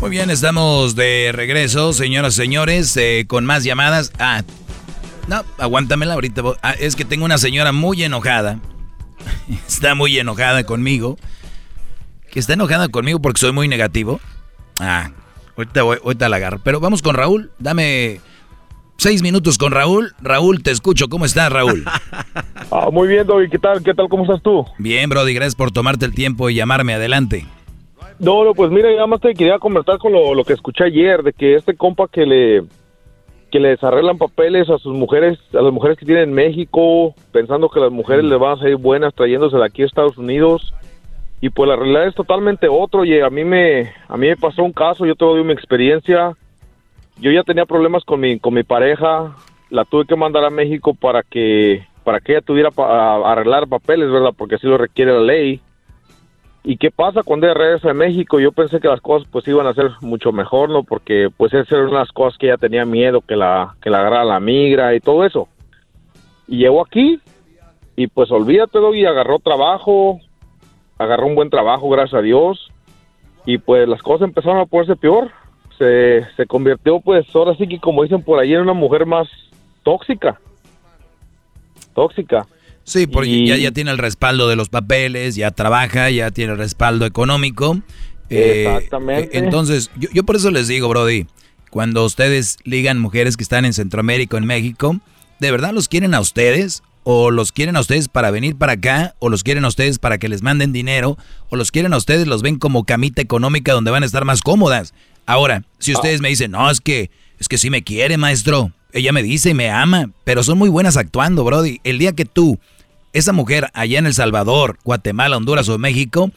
Muy 0.00 0.10
bien, 0.10 0.30
estamos 0.30 0.94
de 0.94 1.30
regreso, 1.32 1.92
señoras 1.94 2.34
y 2.34 2.36
señores, 2.36 2.96
eh, 2.96 3.24
con 3.26 3.46
más 3.46 3.64
llamadas. 3.64 4.12
Ah, 4.18 4.42
no, 5.28 5.44
aguántamela 5.58 6.14
ahorita. 6.14 6.42
ah, 6.62 6.74
es 6.78 6.94
que 6.94 7.04
tengo 7.06 7.24
una 7.24 7.38
señora 7.38 7.72
muy 7.72 8.02
enojada. 8.04 8.58
Está 9.68 9.94
muy 9.94 10.18
enojada 10.18 10.64
conmigo. 10.64 11.16
Que 12.30 12.40
está 12.40 12.52
enojada 12.52 12.88
conmigo 12.88 13.20
porque 13.20 13.40
soy 13.40 13.52
muy 13.52 13.68
negativo. 13.68 14.20
Ah, 14.78 15.10
ahorita, 15.56 15.82
voy- 15.82 15.98
ahorita 16.04 16.28
la 16.28 16.36
agarro. 16.36 16.60
Pero 16.62 16.78
vamos 16.78 17.00
con 17.00 17.14
Raúl. 17.14 17.50
Dame 17.58 18.20
seis 18.98 19.22
minutos 19.22 19.56
con 19.56 19.72
Raúl. 19.72 20.12
Raúl, 20.20 20.62
te 20.62 20.70
escucho. 20.70 21.08
¿Cómo 21.08 21.24
estás, 21.24 21.50
Raúl? 21.52 21.84
Ah, 22.70 22.90
muy 22.92 23.08
bien, 23.08 23.26
Doggy. 23.26 23.48
¿Qué 23.48 23.58
tal? 23.58 23.82
¿Qué 23.82 23.94
tal? 23.94 24.08
¿Cómo 24.10 24.24
estás 24.24 24.42
tú? 24.42 24.62
Bien, 24.76 25.08
Brody, 25.08 25.32
gracias 25.32 25.54
por 25.54 25.70
tomarte 25.70 26.04
el 26.04 26.14
tiempo 26.14 26.50
y 26.50 26.54
llamarme. 26.54 26.92
Adelante. 26.92 27.46
No, 28.18 28.44
no, 28.44 28.52
pues 28.52 28.70
mira, 28.70 28.90
nada 28.92 29.06
más 29.06 29.22
te 29.22 29.32
quería 29.32 29.58
comentar 29.58 29.96
con 29.96 30.12
lo, 30.12 30.34
lo 30.34 30.44
que 30.44 30.52
escuché 30.52 30.84
ayer, 30.84 31.22
de 31.22 31.32
que 31.32 31.54
este 31.54 31.74
compa 31.74 32.08
que 32.12 32.26
le 32.26 32.64
que 33.50 33.60
le 33.60 33.68
desarreglan 33.70 34.18
papeles 34.18 34.68
a 34.70 34.78
sus 34.78 34.94
mujeres, 34.94 35.38
a 35.54 35.62
las 35.62 35.72
mujeres 35.72 35.96
que 35.98 36.04
tienen 36.06 36.24
en 36.30 36.34
México, 36.34 37.14
pensando 37.32 37.68
que 37.70 37.80
las 37.80 37.90
mujeres 37.90 38.24
le 38.24 38.36
van 38.36 38.52
a 38.52 38.60
salir 38.60 38.76
buenas 38.76 39.14
trayéndose 39.14 39.56
de 39.56 39.64
aquí 39.64 39.82
a 39.82 39.86
Estados 39.86 40.18
Unidos. 40.18 40.74
Y 41.40 41.50
pues 41.50 41.68
la 41.68 41.76
realidad 41.76 42.06
es 42.08 42.14
totalmente 42.14 42.66
otro. 42.68 43.04
Y 43.04 43.20
a 43.20 43.30
mí 43.30 43.44
me 43.44 43.92
a 44.08 44.16
mí 44.16 44.26
me 44.26 44.36
pasó 44.36 44.62
un 44.64 44.72
caso, 44.72 45.06
yo 45.06 45.14
te 45.14 45.24
doy 45.24 45.44
mi 45.44 45.52
experiencia. 45.52 46.32
Yo 47.20 47.30
ya 47.30 47.42
tenía 47.42 47.64
problemas 47.64 48.04
con 48.04 48.20
mi 48.20 48.38
con 48.38 48.54
mi 48.54 48.62
pareja, 48.64 49.34
la 49.70 49.84
tuve 49.84 50.04
que 50.06 50.16
mandar 50.16 50.44
a 50.44 50.50
México 50.50 50.94
para 50.94 51.22
que 51.22 51.84
para 52.04 52.20
que 52.20 52.32
ella 52.32 52.40
tuviera 52.42 52.70
pa- 52.70 52.88
a- 53.16 53.32
arreglar 53.32 53.66
papeles, 53.68 54.10
¿verdad? 54.10 54.32
Porque 54.36 54.54
así 54.56 54.66
lo 54.66 54.78
requiere 54.78 55.12
la 55.12 55.20
ley. 55.20 55.60
¿Y 56.64 56.76
qué 56.76 56.90
pasa 56.90 57.22
cuando 57.22 57.46
ella 57.46 57.54
regresa 57.54 57.90
a 57.90 57.94
México? 57.94 58.40
Yo 58.40 58.52
pensé 58.52 58.80
que 58.80 58.88
las 58.88 59.00
cosas 59.00 59.28
pues 59.30 59.46
iban 59.48 59.66
a 59.66 59.74
ser 59.74 59.90
mucho 60.00 60.32
mejor, 60.32 60.68
¿no? 60.68 60.82
Porque 60.82 61.28
pues 61.36 61.52
esas 61.54 61.72
eran 61.72 61.88
unas 61.88 62.10
cosas 62.12 62.38
que 62.38 62.46
ella 62.46 62.56
tenía 62.56 62.84
miedo, 62.84 63.20
que 63.20 63.36
la, 63.36 63.76
que 63.80 63.90
la 63.90 64.00
agarrara 64.00 64.24
la 64.24 64.40
migra 64.40 64.94
y 64.94 65.00
todo 65.00 65.24
eso. 65.24 65.48
Y 66.46 66.58
llegó 66.58 66.84
aquí 66.84 67.20
y 67.96 68.06
pues 68.08 68.30
olvídate, 68.30 68.78
y 68.94 69.04
agarró 69.04 69.38
trabajo, 69.38 70.20
agarró 70.98 71.26
un 71.26 71.34
buen 71.34 71.50
trabajo, 71.50 71.88
gracias 71.88 72.18
a 72.18 72.22
Dios. 72.22 72.70
Y 73.46 73.58
pues 73.58 73.88
las 73.88 74.02
cosas 74.02 74.28
empezaron 74.28 74.58
a 74.58 74.66
ponerse 74.66 74.96
peor. 74.96 75.30
Se, 75.78 76.26
se 76.36 76.46
convirtió 76.46 77.00
pues 77.00 77.24
ahora 77.34 77.54
sí 77.54 77.68
que 77.68 77.78
como 77.78 78.02
dicen 78.02 78.22
por 78.22 78.40
ahí 78.40 78.52
en 78.52 78.60
una 78.60 78.72
mujer 78.74 79.06
más 79.06 79.28
tóxica. 79.84 80.40
Tóxica. 81.94 82.46
Sí, 82.88 83.06
porque 83.06 83.46
ya, 83.46 83.56
ya 83.58 83.70
tiene 83.70 83.90
el 83.90 83.98
respaldo 83.98 84.48
de 84.48 84.56
los 84.56 84.70
papeles, 84.70 85.36
ya 85.36 85.50
trabaja, 85.50 86.08
ya 86.08 86.30
tiene 86.30 86.52
el 86.52 86.58
respaldo 86.58 87.04
económico. 87.04 87.78
Eh, 88.30 88.64
Exactamente. 88.66 89.36
eh, 89.36 89.40
entonces, 89.40 89.90
yo, 89.98 90.08
yo 90.14 90.24
por 90.24 90.36
eso 90.36 90.50
les 90.50 90.68
digo, 90.68 90.88
Brody, 90.88 91.26
cuando 91.68 92.02
ustedes 92.02 92.56
ligan 92.64 92.98
mujeres 92.98 93.36
que 93.36 93.42
están 93.42 93.66
en 93.66 93.74
Centroamérica 93.74 94.36
o 94.36 94.38
en 94.38 94.46
México, 94.46 94.98
¿de 95.38 95.50
verdad 95.50 95.74
los 95.74 95.86
quieren 95.88 96.14
a 96.14 96.20
ustedes? 96.20 96.82
¿O 97.04 97.30
los 97.30 97.52
quieren 97.52 97.76
a 97.76 97.80
ustedes 97.80 98.08
para 98.08 98.30
venir 98.30 98.56
para 98.56 98.72
acá? 98.72 99.14
¿O 99.18 99.28
los 99.28 99.42
quieren 99.42 99.66
a 99.66 99.68
ustedes 99.68 99.98
para 99.98 100.16
que 100.16 100.30
les 100.30 100.40
manden 100.40 100.72
dinero? 100.72 101.18
¿O 101.50 101.56
los 101.56 101.70
quieren 101.70 101.92
a 101.92 101.98
ustedes, 101.98 102.26
los 102.26 102.40
ven 102.40 102.58
como 102.58 102.84
camita 102.84 103.20
económica 103.20 103.74
donde 103.74 103.90
van 103.90 104.02
a 104.02 104.06
estar 104.06 104.24
más 104.24 104.40
cómodas? 104.40 104.94
Ahora, 105.26 105.62
si 105.78 105.92
ustedes 105.92 106.22
me 106.22 106.30
dicen, 106.30 106.52
no, 106.52 106.70
es 106.70 106.80
que, 106.80 107.10
es 107.38 107.48
que 107.48 107.58
sí 107.58 107.68
me 107.68 107.84
quiere, 107.84 108.16
maestro. 108.16 108.72
Ella 108.94 109.12
me 109.12 109.22
dice 109.22 109.50
y 109.50 109.54
me 109.54 109.68
ama, 109.68 110.10
pero 110.24 110.42
son 110.42 110.56
muy 110.56 110.70
buenas 110.70 110.96
actuando, 110.96 111.44
Brody. 111.44 111.80
El 111.84 111.98
día 111.98 112.12
que 112.12 112.24
tú 112.24 112.58
esa 113.18 113.32
mujer 113.32 113.66
allá 113.74 113.98
en 113.98 114.06
El 114.06 114.14
Salvador, 114.14 114.78
Guatemala, 114.84 115.36
Honduras 115.36 115.68
o 115.68 115.78
México, 115.78 116.30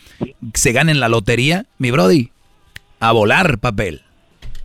se 0.54 0.72
gane 0.72 0.92
en 0.92 1.00
la 1.00 1.10
lotería, 1.10 1.66
mi 1.78 1.92
brody, 1.92 2.30
a 3.00 3.12
volar 3.12 3.60
papel. 3.60 4.02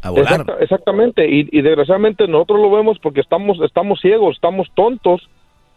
A 0.03 0.11
volar. 0.11 0.41
Exacta- 0.41 0.59
exactamente, 0.61 1.29
y, 1.29 1.49
y 1.51 1.63
desgraciadamente 1.63 2.29
nosotros 2.29 2.61
lo 2.61 2.71
vemos 2.71 2.99
porque 3.01 3.21
estamos, 3.21 3.59
estamos 3.65 4.01
ciegos, 4.01 4.37
estamos 4.37 4.69
tontos 4.75 5.29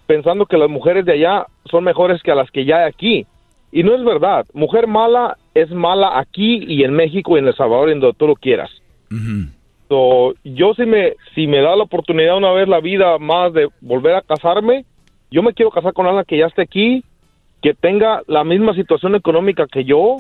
pensando 0.08 0.46
que 0.46 0.58
las 0.58 0.70
mujeres 0.70 1.06
de 1.06 1.14
allá 1.14 1.46
son 1.70 1.84
mejores 1.84 2.22
que 2.24 2.34
las 2.34 2.50
que 2.52 2.66
ya 2.66 2.78
hay 2.78 2.90
aquí. 2.90 3.26
Y 3.72 3.84
no 3.84 3.94
es 3.94 4.04
verdad. 4.04 4.48
Mujer 4.54 4.88
mala 4.88 5.38
es 5.54 5.70
mala 5.70 6.18
aquí 6.20 6.64
y 6.68 6.84
en 6.84 6.94
México 6.94 7.36
y 7.36 7.40
en 7.40 7.48
El 7.48 7.56
Salvador, 7.56 7.92
en 7.92 8.00
donde 8.00 8.18
tú 8.18 8.26
lo 8.26 8.36
quieras. 8.36 8.72
So, 9.88 10.34
yo 10.44 10.74
si 10.74 10.88
me, 10.88 11.14
si 11.36 11.46
me 11.46 11.62
da 11.62 11.76
la 11.76 11.84
oportunidad 11.84 12.38
una 12.38 12.52
vez 12.52 12.68
la 12.68 12.80
vida 12.80 13.20
más 13.20 13.54
de 13.54 13.70
volver 13.82 14.16
a 14.16 14.22
casarme, 14.24 14.86
yo 15.32 15.44
me 15.44 15.54
quiero 15.54 15.72
casar 15.72 15.94
con 15.94 16.06
alguien 16.06 16.26
que 16.28 16.38
ya 16.38 16.46
esté 16.48 16.62
aquí, 16.64 17.04
que 17.62 17.74
tenga 17.74 18.22
la 18.28 18.44
misma 18.44 18.74
situación 18.74 19.16
económica 19.16 19.66
que 19.72 19.84
yo, 19.84 20.18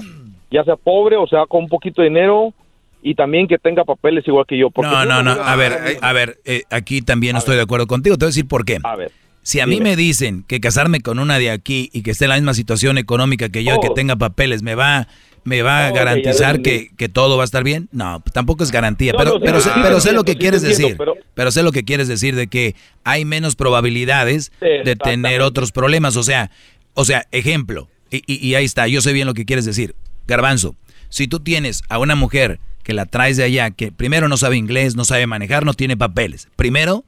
ya 0.51 0.63
sea 0.63 0.75
pobre 0.75 1.15
o 1.17 1.27
sea 1.27 1.45
con 1.47 1.63
un 1.63 1.69
poquito 1.69 2.01
de 2.01 2.09
dinero, 2.09 2.53
y 3.01 3.15
también 3.15 3.47
que 3.47 3.57
tenga 3.57 3.85
papeles 3.85 4.27
igual 4.27 4.45
que 4.45 4.57
yo. 4.57 4.69
porque 4.71 4.91
No, 4.91 5.05
no, 5.05 5.23
no. 5.23 5.31
A 5.31 5.55
ver, 5.55 5.97
a 6.01 6.11
ver, 6.13 6.37
eh, 6.43 6.63
aquí 6.69 7.01
también 7.01 7.31
no 7.33 7.39
estoy 7.39 7.55
de 7.55 7.61
acuerdo 7.61 7.87
contigo. 7.87 8.17
Te 8.17 8.25
voy 8.25 8.27
a 8.27 8.31
decir 8.31 8.47
por 8.47 8.65
qué. 8.65 8.77
A 8.83 8.95
ver. 8.97 9.11
Si 9.41 9.61
a 9.61 9.65
mí 9.65 9.75
Dime. 9.75 9.91
me 9.91 9.95
dicen 9.95 10.43
que 10.45 10.59
casarme 10.59 10.99
con 10.99 11.17
una 11.17 11.39
de 11.39 11.49
aquí 11.49 11.89
y 11.93 12.03
que 12.03 12.11
esté 12.11 12.25
en 12.25 12.29
la 12.31 12.35
misma 12.35 12.53
situación 12.53 12.97
económica 12.97 13.47
que 13.47 13.63
yo 13.63 13.75
y 13.75 13.79
que 13.79 13.87
Oh. 13.87 13.93
tenga 13.93 14.17
papeles 14.17 14.61
me 14.63 14.75
va 14.75 15.07
me 15.43 15.61
va 15.61 15.87
a 15.87 15.91
garantizar 15.91 16.61
que, 16.61 16.89
que 16.97 17.09
todo 17.09 17.37
va 17.37 17.43
a 17.43 17.45
estar 17.45 17.63
bien, 17.63 17.89
no, 17.91 18.23
tampoco 18.33 18.63
es 18.63 18.71
garantía, 18.71 19.11
No, 19.13 19.17
pero, 19.17 19.31
no, 19.33 19.39
pero, 19.39 19.59
sí, 19.61 19.69
sé, 19.69 19.75
pero 19.81 20.13
lo 20.13 20.23
que 20.23 20.37
quieres 20.37 20.61
decir, 20.61 20.95
pero- 20.97 21.15
pero 21.33 21.51
sé 21.51 21.63
lo 21.63 21.71
que 21.71 21.83
quieres 21.83 22.07
decir 22.07 22.35
de 22.35 22.47
que 22.47 22.75
hay 23.03 23.25
menos 23.25 23.55
probabilidades 23.55 24.51
de 24.83 24.95
tener 24.95 25.41
otros 25.41 25.71
problemas, 25.71 26.15
o 26.15 26.23
sea, 26.23 26.51
o 26.93 27.05
sea, 27.05 27.27
ejemplo, 27.31 27.87
y, 28.11 28.23
y- 28.27 28.45
y 28.47 28.55
ahí 28.55 28.65
está, 28.65 28.87
yo 28.87 29.01
sé 29.01 29.13
bien 29.13 29.27
lo 29.27 29.33
que 29.33 29.45
quieres 29.45 29.65
decir, 29.65 29.95
Garbanzo, 30.27 30.75
si 31.09 31.27
tú 31.27 31.39
tienes 31.39 31.81
a 31.89 31.97
una 31.99 32.15
mujer 32.15 32.59
que 32.83 32.93
la 32.93 33.05
traes 33.05 33.37
de 33.37 33.43
allá, 33.43 33.71
que 33.71 33.91
primero 33.91 34.27
no 34.29 34.37
sabe 34.37 34.57
inglés, 34.57 34.95
no 34.95 35.05
sabe 35.05 35.25
manejar, 35.27 35.65
no 35.65 35.73
tiene 35.73 35.95
papeles, 35.97 36.47
primero 36.55 37.03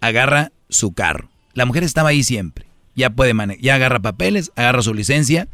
agarra 0.00 0.52
su 0.68 0.92
carro, 0.92 1.28
la 1.54 1.64
mujer 1.64 1.82
estaba 1.84 2.10
ahí 2.10 2.22
siempre, 2.22 2.66
ya 2.94 3.10
puede 3.10 3.34
manejar, 3.34 3.62
ya 3.62 3.74
agarra 3.76 4.00
papeles, 4.00 4.50
agarra 4.56 4.82
su 4.82 4.94
licencia, 4.94 5.48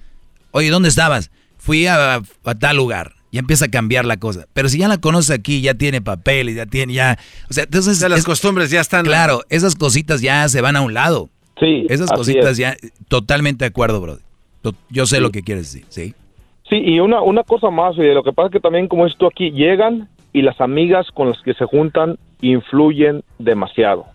oye, 0.52 0.70
¿dónde 0.70 0.88
estabas? 0.88 1.30
Fui 1.62 1.86
a, 1.86 2.16
a 2.16 2.54
tal 2.58 2.76
lugar. 2.76 3.12
Ya 3.30 3.38
empieza 3.38 3.66
a 3.66 3.68
cambiar 3.68 4.04
la 4.04 4.16
cosa. 4.16 4.46
Pero 4.52 4.68
si 4.68 4.78
ya 4.78 4.88
la 4.88 4.98
conoces 4.98 5.30
aquí, 5.30 5.62
ya 5.62 5.74
tiene 5.74 6.02
papeles, 6.02 6.56
ya 6.56 6.66
tiene, 6.66 6.92
ya. 6.92 7.18
O 7.48 7.52
sea, 7.52 7.64
entonces. 7.64 8.00
las 8.10 8.24
costumbres 8.24 8.70
ya 8.70 8.80
están. 8.80 9.04
Claro, 9.04 9.42
esas 9.48 9.76
cositas 9.76 10.20
ya 10.20 10.48
se 10.48 10.60
van 10.60 10.74
a 10.74 10.80
un 10.80 10.92
lado. 10.92 11.30
Sí. 11.60 11.86
Esas 11.88 12.10
así 12.10 12.18
cositas 12.18 12.50
es. 12.50 12.58
ya. 12.58 12.76
Totalmente 13.06 13.64
de 13.64 13.68
acuerdo, 13.68 14.00
bro. 14.00 14.18
To- 14.62 14.74
Yo 14.90 15.06
sé 15.06 15.20
lo 15.20 15.30
que 15.30 15.42
quieres 15.42 15.72
decir, 15.72 15.86
¿sí? 15.88 16.14
Sí, 16.68 16.76
y 16.76 16.98
una, 17.00 17.22
una 17.22 17.44
cosa 17.44 17.70
más, 17.70 17.96
oye, 17.96 18.12
lo 18.12 18.24
que 18.24 18.32
pasa 18.32 18.48
es 18.48 18.52
que 18.54 18.60
también 18.60 18.88
como 18.88 19.06
esto 19.06 19.28
aquí, 19.28 19.50
llegan 19.52 20.08
y 20.32 20.42
las 20.42 20.60
amigas 20.60 21.06
con 21.14 21.28
las 21.28 21.40
que 21.42 21.54
se 21.54 21.64
juntan 21.64 22.18
influyen 22.40 23.22
demasiado. 23.38 24.06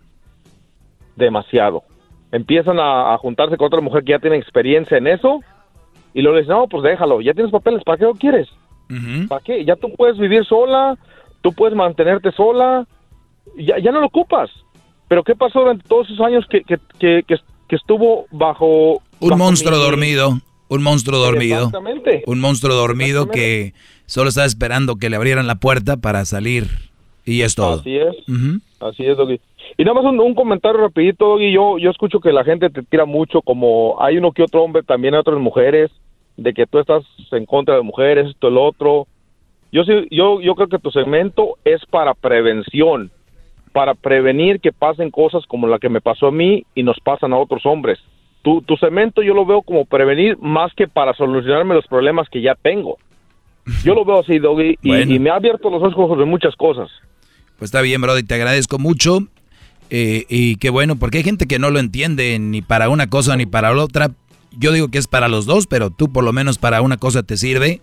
Demasiado. 1.16 1.84
Empiezan 2.32 2.80
a, 2.80 3.14
a 3.14 3.18
juntarse 3.18 3.58
con 3.58 3.68
otra 3.68 3.82
mujer 3.82 4.04
que 4.04 4.12
ya 4.12 4.20
tiene 4.20 4.38
experiencia 4.38 4.98
en 4.98 5.08
eso 5.08 5.40
y 6.18 6.22
luego 6.22 6.36
le 6.36 6.42
dicen, 6.42 6.56
no, 6.58 6.68
pues 6.68 6.82
déjalo, 6.84 7.22
ya 7.22 7.34
tienes 7.34 7.52
papeles, 7.52 7.84
¿para 7.84 7.98
qué 8.00 8.04
lo 8.06 8.14
quieres? 8.16 8.48
¿Para 9.28 9.42
qué? 9.44 9.64
Ya 9.66 9.76
tú 9.76 9.94
puedes 9.96 10.18
vivir 10.18 10.44
sola, 10.46 10.98
tú 11.42 11.52
puedes 11.54 11.76
mantenerte 11.76 12.32
sola, 12.32 12.88
ya, 13.58 13.78
ya 13.80 13.92
no 13.92 14.00
lo 14.00 14.08
ocupas. 14.08 14.50
Pero 15.08 15.24
¿qué 15.24 15.36
pasó 15.36 15.60
durante 15.60 15.88
todos 15.88 16.10
esos 16.10 16.26
años 16.26 16.46
que, 16.50 16.62
que, 16.64 16.78
que, 17.00 17.24
que- 17.28 17.76
estuvo 17.76 18.26
bajo... 18.32 19.02
Un 19.20 19.30
bajo 19.30 19.38
monstruo 19.38 19.78
mi- 19.78 19.84
dormido. 19.84 20.40
Un 20.70 20.84
monstruo 20.84 21.20
dormido. 21.20 21.58
Exactamente. 21.68 22.24
Un 22.26 22.40
monstruo 22.40 22.76
dormido 22.76 23.28
que 23.30 23.74
solo 24.06 24.30
estaba 24.30 24.48
esperando 24.48 24.96
que 24.96 25.10
le 25.10 25.18
abrieran 25.18 25.48
la 25.48 25.56
puerta 25.56 25.98
para 25.98 26.26
salir. 26.26 26.66
Y 27.26 27.42
es 27.42 27.56
todo. 27.56 27.82
Así 27.82 27.96
es. 27.98 28.16
Ujú. 28.28 28.60
Así 28.80 29.06
es, 29.06 29.18
Doggy. 29.18 29.40
Y 29.78 29.84
nada 29.84 29.96
más 30.02 30.06
un, 30.12 30.20
un 30.20 30.34
comentario 30.34 30.80
rapidito, 30.80 31.26
Doggy. 31.28 31.52
Yo, 31.54 31.78
yo 31.78 31.90
escucho 31.90 32.20
que 32.22 32.32
la 32.32 32.44
gente 32.46 32.70
te 32.70 32.84
tira 32.84 33.06
mucho, 33.06 33.42
como 33.42 34.02
hay 34.02 34.18
uno 34.18 34.32
que 34.32 34.44
otro 34.44 34.64
hombre, 34.64 34.84
también 34.84 35.14
hay 35.14 35.20
otras 35.20 35.40
mujeres, 35.40 35.92
de 36.38 36.54
que 36.54 36.66
tú 36.68 36.80
estás 36.80 37.04
en 37.32 37.46
contra 37.46 37.76
de 37.76 37.82
mujeres, 37.82 38.28
esto, 38.30 38.48
el 38.48 38.58
otro. 38.58 39.08
Yo, 39.72 39.84
sí, 39.84 39.92
yo, 40.12 40.40
yo 40.40 40.56
creo 40.56 40.68
que 40.70 40.80
tu 40.80 40.92
segmento 40.92 41.58
es 41.66 41.86
para 41.90 42.14
prevención, 42.14 43.12
para 43.74 43.94
prevenir 43.96 44.60
que 44.60 44.72
pasen 44.72 45.12
cosas 45.12 45.44
como 45.48 45.68
la 45.68 45.80
que 45.80 45.90
me 45.90 46.00
pasó 46.02 46.28
a 46.28 46.32
mí 46.32 46.64
y 46.76 46.84
nos 46.84 47.00
pasan 47.00 47.34
a 47.34 47.38
otros 47.38 47.66
hombres. 47.66 48.00
Tu, 48.44 48.62
tu 48.62 48.78
segmento 48.78 49.22
yo 49.22 49.34
lo 49.34 49.46
veo 49.46 49.62
como 49.62 49.84
prevenir 49.86 50.38
más 50.40 50.72
que 50.74 50.88
para 50.88 51.14
solucionarme 51.14 51.76
los 51.76 51.86
problemas 51.88 52.30
que 52.30 52.42
ya 52.42 52.56
tengo. 52.56 52.98
Yo 53.84 53.94
lo 53.94 54.06
veo 54.06 54.20
así, 54.20 54.40
Doggy, 54.40 54.78
y, 54.82 54.88
Bueno. 54.88 55.14
y 55.14 55.20
me 55.20 55.30
ha 55.30 55.36
abierto 55.36 55.70
los 55.70 55.84
ojos 55.84 56.18
de 56.18 56.24
muchas 56.24 56.56
cosas. 56.56 56.90
Pues 57.60 57.70
está 57.70 57.82
bien, 57.82 58.00
Brody, 58.00 58.24
te 58.24 58.36
agradezco 58.36 58.80
mucho. 58.80 59.20
eh, 59.90 60.26
y 60.30 60.56
qué 60.58 60.70
bueno, 60.70 60.96
porque 60.98 61.18
hay 61.18 61.24
gente 61.24 61.48
que 61.48 61.60
no 61.60 61.70
lo 61.72 61.80
entiende 61.80 62.38
ni 62.40 62.62
para 62.62 62.88
una 62.90 63.08
cosa 63.08 63.36
ni 63.36 63.46
para 63.46 63.74
la 63.74 63.84
otra. 63.84 64.10
Yo 64.58 64.72
digo 64.72 64.90
que 64.90 64.98
es 64.98 65.08
para 65.08 65.28
los 65.28 65.46
dos, 65.46 65.68
pero 65.68 65.90
tú 65.90 66.12
por 66.12 66.24
lo 66.24 66.34
menos 66.34 66.58
para 66.58 66.82
una 66.82 66.98
cosa 66.98 67.24
te 67.24 67.38
sirve, 67.38 67.82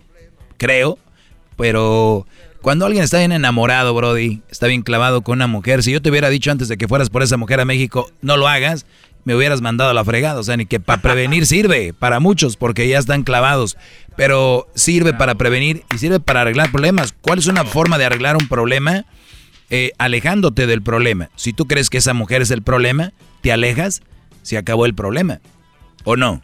creo. 0.56 0.98
Pero 1.56 2.26
cuando 2.62 2.86
alguien 2.86 3.05
está 3.05 3.18
bien 3.18 3.32
enamorado, 3.32 3.94
Brody, 3.94 4.42
está 4.51 4.66
bien 4.66 4.82
clavado 4.82 5.22
con 5.22 5.38
una 5.38 5.46
mujer, 5.46 5.82
si 5.82 5.92
yo 5.92 6.02
te 6.02 6.10
hubiera 6.10 6.30
dicho 6.30 6.51
antes 6.51 6.68
de 6.68 6.76
que 6.76 6.88
fueras 6.88 7.10
por 7.10 7.22
esa 7.22 7.36
mujer 7.36 7.60
a 7.60 7.64
México, 7.64 8.10
no 8.22 8.36
lo 8.36 8.48
hagas, 8.48 8.86
me 9.24 9.34
hubieras 9.34 9.60
mandado 9.60 9.90
a 9.90 9.94
la 9.94 10.05
fregada. 10.05 10.40
O 10.40 10.42
sea, 10.42 10.56
ni 10.56 10.66
que 10.66 10.80
para 10.80 11.02
prevenir 11.02 11.46
sirve, 11.46 11.92
para 11.92 12.20
muchos, 12.20 12.56
porque 12.56 12.88
ya 12.88 12.98
están 12.98 13.22
clavados. 13.22 13.76
Pero 14.16 14.66
sirve 14.74 15.12
para 15.14 15.34
prevenir 15.34 15.84
y 15.94 15.98
sirve 15.98 16.20
para 16.20 16.42
arreglar 16.42 16.70
problemas. 16.70 17.14
¿Cuál 17.20 17.38
es 17.38 17.46
una 17.46 17.64
forma 17.64 17.98
de 17.98 18.05
arreglar 18.05 18.36
un 18.36 18.48
problema? 18.48 19.05
Eh, 19.70 19.92
alejándote 19.99 20.66
del 20.66 20.82
problema. 20.82 21.31
Si 21.36 21.52
tú 21.52 21.66
crees 21.66 21.89
que 21.89 21.99
esa 21.99 22.15
mujer 22.15 22.42
es 22.42 22.50
el 22.50 22.62
problema, 22.62 23.12
te 23.40 23.50
alejas, 23.50 24.02
se 24.42 24.58
acabó 24.58 24.86
el 24.86 24.94
problema. 24.94 25.40
¿O 26.05 26.16
no? 26.16 26.42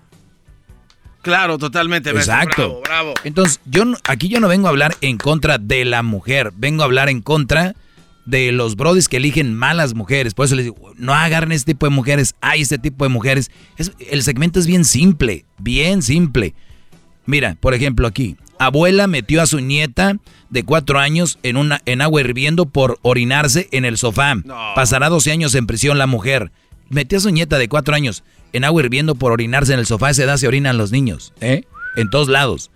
Claro, 1.22 1.58
totalmente. 1.58 2.10
Exacto. 2.10 2.80
Bravo, 2.80 2.80
bravo. 2.82 3.14
Entonces, 3.24 3.60
yo 3.66 3.84
no- 3.84 3.96
aquí 4.04 4.28
yo 4.28 4.40
no 4.40 4.48
vengo 4.48 4.66
a 4.66 4.70
hablar 4.70 4.96
en 5.00 5.18
contra 5.18 5.58
de 5.58 5.84
la 5.84 6.02
mujer, 6.02 6.52
vengo 6.56 6.82
a 6.82 6.86
hablar 6.86 7.08
en 7.08 7.20
contra 7.20 7.74
de 8.26 8.52
los 8.52 8.76
brodis 8.76 9.08
que 9.08 9.16
eligen 9.18 9.54
malas 9.54 9.94
mujeres. 9.94 10.34
Por 10.34 10.46
eso 10.46 10.54
les 10.54 10.64
digo, 10.66 10.92
no 10.96 11.12
agarren 11.14 11.52
este 11.52 11.72
tipo 11.74 11.86
de 11.86 11.90
mujeres, 11.90 12.34
hay 12.40 12.62
este 12.62 12.78
tipo 12.78 13.04
de 13.04 13.08
mujeres. 13.08 13.50
Es- 13.76 13.92
el 14.10 14.22
segmento 14.22 14.58
es 14.60 14.66
bien 14.66 14.84
simple, 14.84 15.44
bien 15.58 16.02
simple. 16.02 16.54
Mira, 17.26 17.56
por 17.60 17.74
ejemplo 17.74 18.06
aquí, 18.06 18.36
abuela 18.58 19.06
metió 19.06 19.42
a 19.42 19.46
su 19.46 19.60
nieta 19.60 20.16
de 20.48 20.64
cuatro 20.64 20.98
años 20.98 21.38
en, 21.42 21.56
una, 21.56 21.80
en 21.86 22.00
agua 22.02 22.20
hirviendo 22.20 22.66
por 22.66 22.98
orinarse 23.02 23.68
en 23.72 23.84
el 23.84 23.98
sofá. 23.98 24.34
Pasará 24.74 25.08
12 25.08 25.30
años 25.32 25.54
en 25.54 25.66
prisión 25.66 25.98
la 25.98 26.06
mujer. 26.06 26.50
Metió 26.88 27.18
a 27.18 27.20
su 27.20 27.30
nieta 27.30 27.58
de 27.58 27.68
cuatro 27.68 27.94
años 27.94 28.24
en 28.52 28.64
agua 28.64 28.82
hirviendo 28.82 29.14
por 29.14 29.32
orinarse 29.32 29.72
en 29.72 29.78
el 29.78 29.86
sofá. 29.86 30.08
A 30.08 30.10
esa 30.10 30.24
edad 30.24 30.36
se 30.36 30.48
orinan 30.48 30.78
los 30.78 30.92
niños, 30.92 31.32
¿eh? 31.40 31.64
En 31.96 32.10
todos 32.10 32.28
lados. 32.28 32.70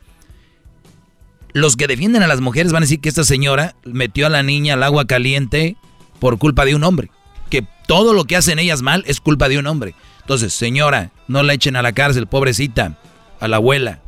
Los 1.52 1.76
que 1.76 1.86
defienden 1.86 2.22
a 2.22 2.26
las 2.26 2.40
mujeres 2.40 2.72
van 2.72 2.82
a 2.82 2.86
decir 2.86 3.00
que 3.00 3.08
esta 3.08 3.24
señora 3.24 3.76
metió 3.84 4.26
a 4.26 4.30
la 4.30 4.42
niña 4.42 4.74
al 4.74 4.82
agua 4.82 5.06
caliente 5.06 5.76
por 6.18 6.38
culpa 6.38 6.64
de 6.64 6.74
un 6.74 6.82
hombre. 6.82 7.10
Que 7.48 7.64
todo 7.86 8.12
lo 8.12 8.24
que 8.24 8.36
hacen 8.36 8.58
ellas 8.58 8.82
mal 8.82 9.04
es 9.06 9.20
culpa 9.20 9.48
de 9.48 9.58
un 9.58 9.66
hombre. 9.66 9.94
Entonces, 10.22 10.52
señora, 10.52 11.12
no 11.28 11.42
la 11.42 11.52
echen 11.52 11.76
a 11.76 11.82
la 11.82 11.92
cárcel, 11.92 12.26
pobrecita, 12.26 12.98
a 13.38 13.46
la 13.48 13.56
abuela. 13.56 14.00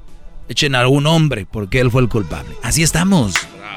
Echen 0.49 0.75
a 0.75 0.81
algún 0.81 1.07
hombre 1.07 1.47
porque 1.51 1.81
él 1.81 1.91
fue 1.91 2.03
el 2.03 2.09
culpable. 2.09 2.57
Así 2.63 2.83
estamos, 2.83 3.35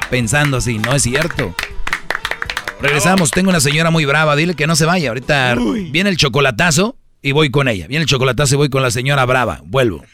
pensando 0.08 0.56
así, 0.56 0.78
no 0.78 0.94
es 0.94 1.02
cierto. 1.02 1.54
Regresamos, 2.80 3.30
tengo 3.30 3.50
una 3.50 3.60
señora 3.60 3.90
muy 3.90 4.04
brava, 4.04 4.34
dile 4.36 4.54
que 4.54 4.66
no 4.66 4.74
se 4.74 4.86
vaya. 4.86 5.10
Ahorita 5.10 5.54
viene 5.90 6.10
el 6.10 6.16
chocolatazo 6.16 6.96
y 7.22 7.32
voy 7.32 7.50
con 7.50 7.68
ella. 7.68 7.86
Viene 7.86 8.02
el 8.02 8.08
chocolatazo 8.08 8.54
y 8.54 8.58
voy 8.58 8.70
con 8.70 8.82
la 8.82 8.90
señora 8.90 9.24
brava. 9.24 9.60
Vuelvo. 9.64 10.04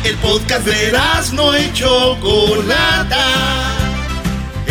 El 0.04 0.16
podcast 0.18 0.64
de 0.66 0.92
no 1.32 1.58
y 1.58 1.72
Chocolata. 1.72 3.91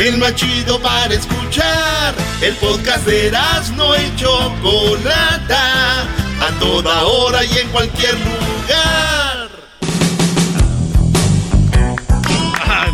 El 0.03 0.17
más 0.17 0.33
chido 0.33 0.81
para 0.81 1.13
escuchar. 1.13 2.15
El 2.41 2.55
podcast 2.55 3.05
de 3.05 3.31
no 3.77 3.95
y 3.95 4.15
Chocolata. 4.15 6.01
A 6.41 6.59
toda 6.59 7.03
hora 7.03 7.45
y 7.45 7.59
en 7.59 7.69
cualquier 7.69 8.15
lugar. 8.15 9.49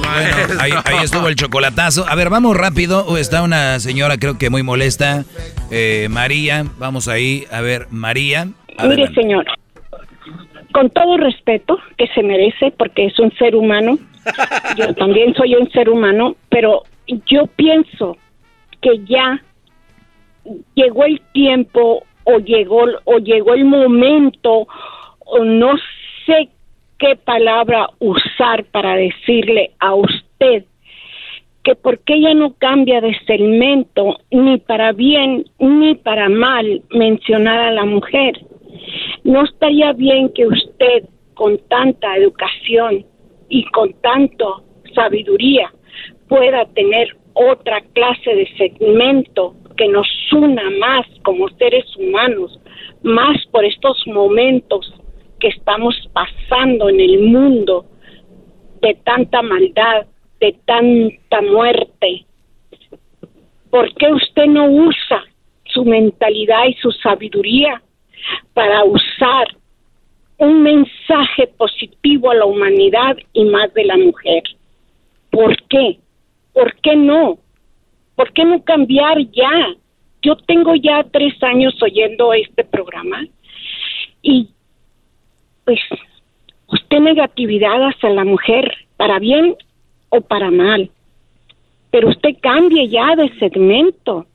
Bueno, 0.03 0.59
ahí, 0.59 0.71
ahí 0.83 1.05
estuvo 1.05 1.29
el 1.29 1.35
chocolatazo. 1.35 2.05
A 2.09 2.15
ver, 2.15 2.29
vamos 2.29 2.57
rápido. 2.57 3.17
Está 3.17 3.41
una 3.41 3.79
señora, 3.79 4.17
creo 4.17 4.37
que 4.37 4.49
muy 4.49 4.63
molesta. 4.63 5.23
Eh, 5.71 6.07
María, 6.09 6.65
vamos 6.77 7.07
ahí. 7.07 7.45
A 7.53 7.61
ver, 7.61 7.87
María. 7.89 8.49
Mire, 8.83 9.07
señor, 9.13 9.45
con 10.73 10.89
todo 10.89 11.15
respeto 11.15 11.77
que 11.97 12.07
se 12.07 12.21
merece, 12.21 12.73
porque 12.77 13.05
es 13.05 13.17
un 13.17 13.31
ser 13.37 13.55
humano, 13.55 13.97
yo 14.75 14.93
también 14.95 15.33
soy 15.35 15.55
un 15.55 15.71
ser 15.71 15.89
humano, 15.89 16.35
pero 16.49 16.83
yo 17.07 17.47
pienso 17.47 18.17
que 18.81 18.99
ya 19.05 19.41
llegó 20.75 21.05
el 21.05 21.21
tiempo 21.33 22.03
o 22.23 22.39
llegó 22.39 22.85
o 23.05 23.17
llegó 23.17 23.53
el 23.53 23.65
momento 23.65 24.67
o 25.19 25.43
no 25.43 25.73
sé 26.25 26.49
qué 26.97 27.15
palabra 27.15 27.89
usar 27.99 28.65
para 28.65 28.95
decirle 28.95 29.71
a 29.79 29.95
usted 29.95 30.65
que 31.63 31.75
por 31.75 31.99
qué 31.99 32.15
ella 32.15 32.33
no 32.33 32.53
cambia 32.53 33.01
de 33.01 33.17
segmento 33.25 34.19
ni 34.31 34.57
para 34.57 34.93
bien 34.93 35.45
ni 35.59 35.95
para 35.95 36.29
mal 36.29 36.81
mencionar 36.91 37.59
a 37.59 37.71
la 37.71 37.85
mujer. 37.85 38.39
No 39.23 39.43
estaría 39.43 39.91
bien 39.91 40.29
que 40.33 40.47
usted 40.47 41.09
con 41.33 41.57
tanta 41.67 42.15
educación 42.15 43.05
y 43.49 43.65
con 43.65 43.93
tanto 44.01 44.63
sabiduría 44.95 45.71
pueda 46.27 46.65
tener 46.73 47.15
otra 47.33 47.81
clase 47.93 48.35
de 48.35 48.47
segmento 48.57 49.55
que 49.75 49.87
nos 49.87 50.07
una 50.31 50.69
más 50.71 51.05
como 51.23 51.47
seres 51.49 51.85
humanos, 51.95 52.59
más 53.03 53.37
por 53.51 53.63
estos 53.63 54.05
momentos 54.07 54.93
que 55.39 55.49
estamos 55.49 55.95
pasando 56.13 56.89
en 56.89 56.99
el 56.99 57.19
mundo 57.19 57.85
de 58.81 58.95
tanta 59.03 59.41
maldad, 59.41 60.07
de 60.39 60.55
tanta 60.65 61.41
muerte. 61.41 62.25
¿Por 63.69 63.93
qué 63.95 64.11
usted 64.11 64.45
no 64.45 64.65
usa 64.65 65.23
su 65.65 65.85
mentalidad 65.85 66.65
y 66.67 66.73
su 66.75 66.91
sabiduría 66.91 67.81
para 68.53 68.83
usar 68.83 69.47
un 70.37 70.63
mensaje 70.63 71.47
positivo 71.57 72.31
a 72.31 72.35
la 72.35 72.45
humanidad 72.45 73.17
y 73.33 73.45
más 73.45 73.73
de 73.73 73.85
la 73.85 73.97
mujer? 73.97 74.43
¿Por 75.29 75.55
qué? 75.67 75.99
¿Por 76.57 76.73
qué 76.77 76.95
no? 76.95 77.37
¿Por 78.15 78.33
qué 78.33 78.43
no 78.43 78.63
cambiar 78.63 79.19
ya? 79.29 79.75
Yo 80.23 80.35
tengo 80.37 80.73
ya 80.73 81.03
tres 81.03 81.35
años 81.43 81.79
oyendo 81.83 82.33
este 82.33 82.63
programa 82.63 83.23
y 84.23 84.49
pues 85.65 85.79
usted 86.65 86.99
negatividad 86.99 87.79
hacia 87.83 88.09
la 88.09 88.23
mujer, 88.23 88.73
para 88.95 89.19
bien 89.19 89.55
o 90.09 90.19
para 90.21 90.49
mal, 90.49 90.89
pero 91.91 92.09
usted 92.09 92.35
cambie 92.41 92.89
ya 92.89 93.15
de 93.15 93.29
segmento. 93.37 94.25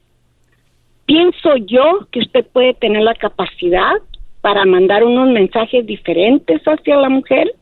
Pienso 1.06 1.56
yo 1.56 2.06
que 2.12 2.20
usted 2.20 2.46
puede 2.52 2.74
tener 2.74 3.02
la 3.02 3.16
capacidad 3.16 3.94
para 4.42 4.64
mandar 4.64 5.02
unos 5.02 5.28
mensajes 5.30 5.84
diferentes 5.84 6.62
hacia 6.62 6.98
la 6.98 7.08
mujer, 7.08 7.52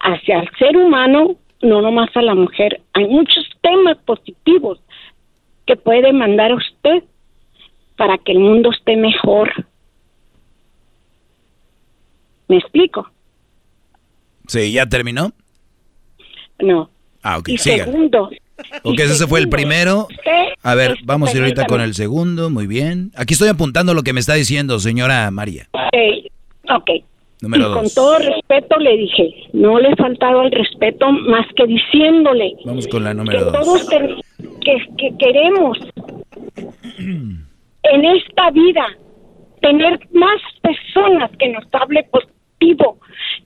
hacia 0.00 0.40
el 0.40 0.50
ser 0.58 0.76
humano, 0.76 1.36
no 1.62 1.80
nomás 1.80 2.10
a 2.14 2.22
la 2.22 2.34
mujer. 2.34 2.82
Hay 2.92 3.06
muchos 3.06 3.48
temas 3.60 3.96
positivos 4.04 4.80
que 5.66 5.76
puede 5.76 6.12
mandar 6.12 6.52
usted 6.52 7.04
para 7.96 8.18
que 8.18 8.32
el 8.32 8.40
mundo 8.40 8.70
esté 8.70 8.96
mejor. 8.96 9.50
¿Me 12.48 12.58
explico? 12.58 13.10
Sí, 14.48 14.72
¿ya 14.72 14.86
terminó? 14.86 15.32
No. 16.58 16.90
Ah, 17.22 17.38
ok, 17.38 17.48
y 17.50 17.58
siga. 17.58 17.84
segundo. 17.84 18.30
Ok, 18.82 18.98
y 18.98 19.02
ese 19.02 19.26
fue 19.26 19.40
el 19.40 19.48
primero. 19.48 20.08
A 20.62 20.74
ver, 20.74 20.96
vamos 21.04 21.30
a 21.30 21.36
ir 21.36 21.42
ahorita 21.42 21.66
con 21.66 21.80
el 21.80 21.94
segundo, 21.94 22.50
muy 22.50 22.66
bien. 22.66 23.12
Aquí 23.16 23.34
estoy 23.34 23.48
apuntando 23.48 23.94
lo 23.94 24.02
que 24.02 24.12
me 24.12 24.20
está 24.20 24.34
diciendo, 24.34 24.78
señora 24.78 25.30
María. 25.30 25.68
Ok, 25.72 26.30
ok. 26.68 26.90
Número 27.42 27.70
y 27.70 27.72
con 27.74 27.88
todo 27.90 28.18
respeto 28.18 28.78
le 28.78 28.96
dije, 28.96 29.48
no 29.52 29.78
le 29.78 29.90
he 29.90 29.96
faltado 29.96 30.42
el 30.42 30.52
respeto 30.52 31.10
más 31.10 31.46
que 31.56 31.66
diciéndole 31.66 32.54
Vamos 32.64 32.86
con 32.86 33.02
la 33.02 33.10
que 33.10 33.16
número 33.16 33.44
dos. 33.46 33.52
todos 33.52 33.90
que, 33.90 34.78
que 34.96 35.16
queremos 35.18 35.78
en 36.98 38.04
esta 38.04 38.50
vida 38.52 38.86
tener 39.60 39.98
más 40.12 40.40
personas 40.60 41.30
que 41.38 41.48
nos 41.48 41.64
hable 41.72 42.04
positivo, 42.04 42.98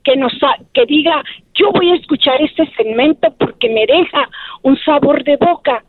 que 0.03 0.15
nos 0.15 0.33
que 0.73 0.85
diga 0.85 1.23
yo 1.55 1.71
voy 1.71 1.89
a 1.89 1.95
escuchar 1.95 2.39
este 2.41 2.69
segmento 2.75 3.33
porque 3.39 3.67
me 3.69 3.85
deja 3.87 4.29
un 4.61 4.77
sabor 4.79 5.23
de 5.23 5.37
boca 5.37 5.83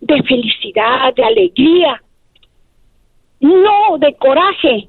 de 0.00 0.22
felicidad, 0.24 1.14
de 1.14 1.24
alegría, 1.24 2.02
no 3.40 3.98
de 3.98 4.14
coraje, 4.14 4.88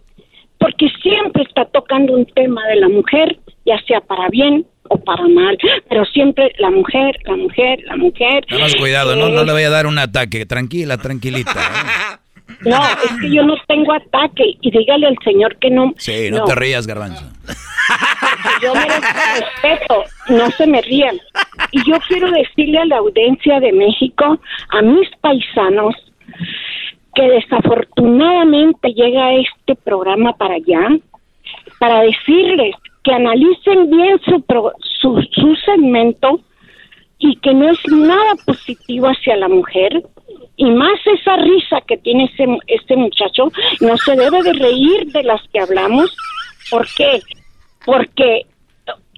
porque 0.60 0.90
siempre 1.02 1.44
está 1.44 1.66
tocando 1.66 2.14
un 2.14 2.26
tema 2.26 2.66
de 2.68 2.77
la 2.77 2.90
mujer, 3.08 3.40
ya 3.66 3.80
sea 3.88 4.02
para 4.02 4.27
bien 4.30 4.66
o 4.90 4.98
para 4.98 5.27
mal, 5.27 5.58
pero 5.90 6.06
siempre 6.06 6.53
la 6.60 6.72
mujer, 6.72 7.18
la 7.26 7.36
mujer, 7.36 7.80
la 7.86 7.98
mujer. 7.98 8.45
Nada 8.50 8.64
más 8.64 8.76
cuidado, 8.76 9.16
no, 9.16 9.30
no 9.30 9.44
le 9.44 9.52
voy 9.52 9.64
a 9.64 9.69
dar 9.69 9.88
un 9.88 10.00
ataque. 10.00 10.45
Tranquila, 10.45 10.98
tranquilita. 10.98 11.52
¿eh? 11.52 12.18
No, 12.61 12.82
es 12.82 13.11
que 13.22 13.30
yo 13.30 13.44
no 13.44 13.56
tengo 13.68 13.94
ataque 13.94 14.56
y 14.61 14.72
dígale 14.72 15.06
al 15.06 15.18
señor 15.24 15.58
que 15.58 15.69
no. 15.69 15.94
Sí, 15.98 16.32
no, 16.32 16.45
te 16.45 16.56
rías, 16.56 16.88
garbanzo. 16.88 17.24
Yo 18.64 18.74
merezco 18.74 19.02
respeto, 19.40 20.03
no 20.30 20.50
se 20.52 20.66
me 20.66 20.82
rían. 20.82 21.19
Y 21.72 21.88
yo 21.88 22.00
quiero 22.08 22.32
decirle 22.32 22.80
a 22.80 22.86
la 22.86 22.98
audiencia 22.98 23.60
de 23.60 23.74
México, 23.74 24.40
a 24.69 24.82
mis 24.82 25.08
paisanos, 25.22 25.94
que 27.14 27.24
desafortunadamente 27.24 28.94
llega 28.94 29.34
este 29.34 29.76
programa 29.76 30.34
para 30.38 30.56
allá, 30.56 30.98
para 31.80 32.02
decirles 32.02 32.74
que 33.08 33.14
analicen 33.14 33.90
bien 33.90 34.19
su, 34.26 34.42
pro- 34.42 34.74
su, 35.02 35.22
su 35.32 35.56
segmento 35.66 36.42
y 37.19 37.38
que 37.38 37.53
no 37.53 37.69
es 37.69 37.80
nada 37.88 38.34
positivo 38.45 39.08
hacia 39.08 39.38
la 39.38 39.48
mujer. 39.48 40.03
Y 40.58 40.66
más 40.72 41.00
esa 41.06 41.38
risa 41.38 41.82
que 41.88 41.98
tiene 41.98 42.26
ese, 42.26 42.45
este 42.68 42.98
muchacho, 42.98 43.50
no 43.80 43.95
se 43.98 44.16
debe 44.18 44.42
de 44.44 44.53
reír 44.53 45.06
de 45.14 45.24
las 45.24 45.42
que 45.53 45.60
hablamos. 45.61 46.14
¿Por 46.69 46.86
qué? 46.98 47.22
Porque 47.86 48.42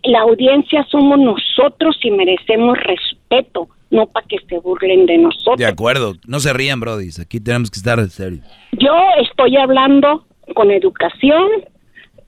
la 0.04 0.22
audiencia 0.22 0.86
somos 0.92 1.18
nosotros 1.18 1.98
y 2.04 2.12
merecemos 2.12 2.78
respeto, 2.78 3.70
no 3.90 4.06
para 4.06 4.28
que 4.28 4.38
se 4.48 4.60
burlen 4.60 5.08
de 5.08 5.18
nosotros. 5.18 5.58
De 5.58 5.66
acuerdo, 5.66 6.14
no 6.28 6.40
se 6.40 6.54
rían, 6.54 6.80
Brody. 6.80 7.10
Aquí 7.20 7.40
tenemos 7.40 7.72
que 7.72 7.80
estar 7.80 8.00
serios. 8.10 8.46
Yo 8.74 8.94
estoy 9.20 9.58
hablando 9.58 10.26
con 10.54 10.70
educación 10.70 11.50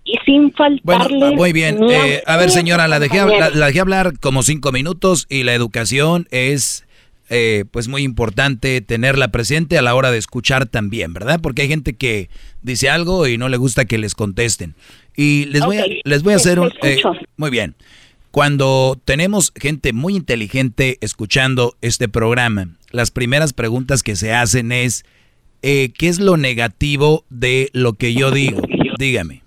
y 0.04 0.18
sin 0.26 0.52
faltarle. 0.54 1.36
Muy 1.36 1.54
bien. 1.54 1.78
eh, 1.90 2.24
a 2.26 2.38
ver, 2.38 2.52
señora, 2.52 2.88
la 2.88 3.00
dejé, 3.00 3.18
la, 3.26 3.50
la 3.50 3.68
dejé 3.68 3.80
hablar 3.80 4.20
como 4.20 4.44
cinco 4.44 4.72
minutos 4.72 5.28
y 5.30 5.44
la 5.44 5.54
educación 5.54 6.28
es, 6.32 6.86
eh, 7.30 7.66
pues, 7.72 7.88
muy 7.88 8.04
importante 8.04 8.82
tenerla 8.82 9.30
presente 9.30 9.78
a 9.78 9.82
la 9.82 9.96
hora 9.96 10.12
de 10.12 10.18
escuchar 10.18 10.66
también, 10.66 11.14
¿verdad? 11.14 11.40
Porque 11.42 11.62
hay 11.62 11.68
gente 11.68 11.94
que 11.94 12.30
dice 12.62 12.90
algo 12.90 13.28
y 13.28 13.38
no 13.38 13.48
le 13.48 13.58
gusta 13.58 13.86
que 13.86 13.98
les 13.98 14.16
contesten. 14.16 14.76
Y 15.16 15.46
les 15.46 15.64
voy 15.64 15.78
a, 15.78 15.86
les 16.04 16.24
voy 16.24 16.34
a 16.34 16.38
hacer 16.38 16.60
un... 16.60 16.72
eh, 16.82 17.02
muy 17.38 17.50
bien. 17.50 17.76
Cuando 18.32 19.00
tenemos 19.04 19.52
gente 19.56 19.92
muy 19.92 20.16
inteligente 20.16 20.98
escuchando 21.02 21.76
este 21.82 22.08
programa, 22.08 22.70
las 22.92 23.12
primeras 23.12 23.52
preguntas 23.52 24.04
que 24.04 24.16
se 24.16 24.34
hacen 24.34 24.72
es, 24.72 25.04
eh, 25.62 25.92
¿qué 25.98 26.08
es 26.08 26.20
lo 26.20 26.38
negativo 26.38 27.26
de 27.30 27.70
lo 27.74 27.94
que 27.94 28.14
yo 28.14 28.32
digo? 28.32 28.62
Dígame. 28.98 29.41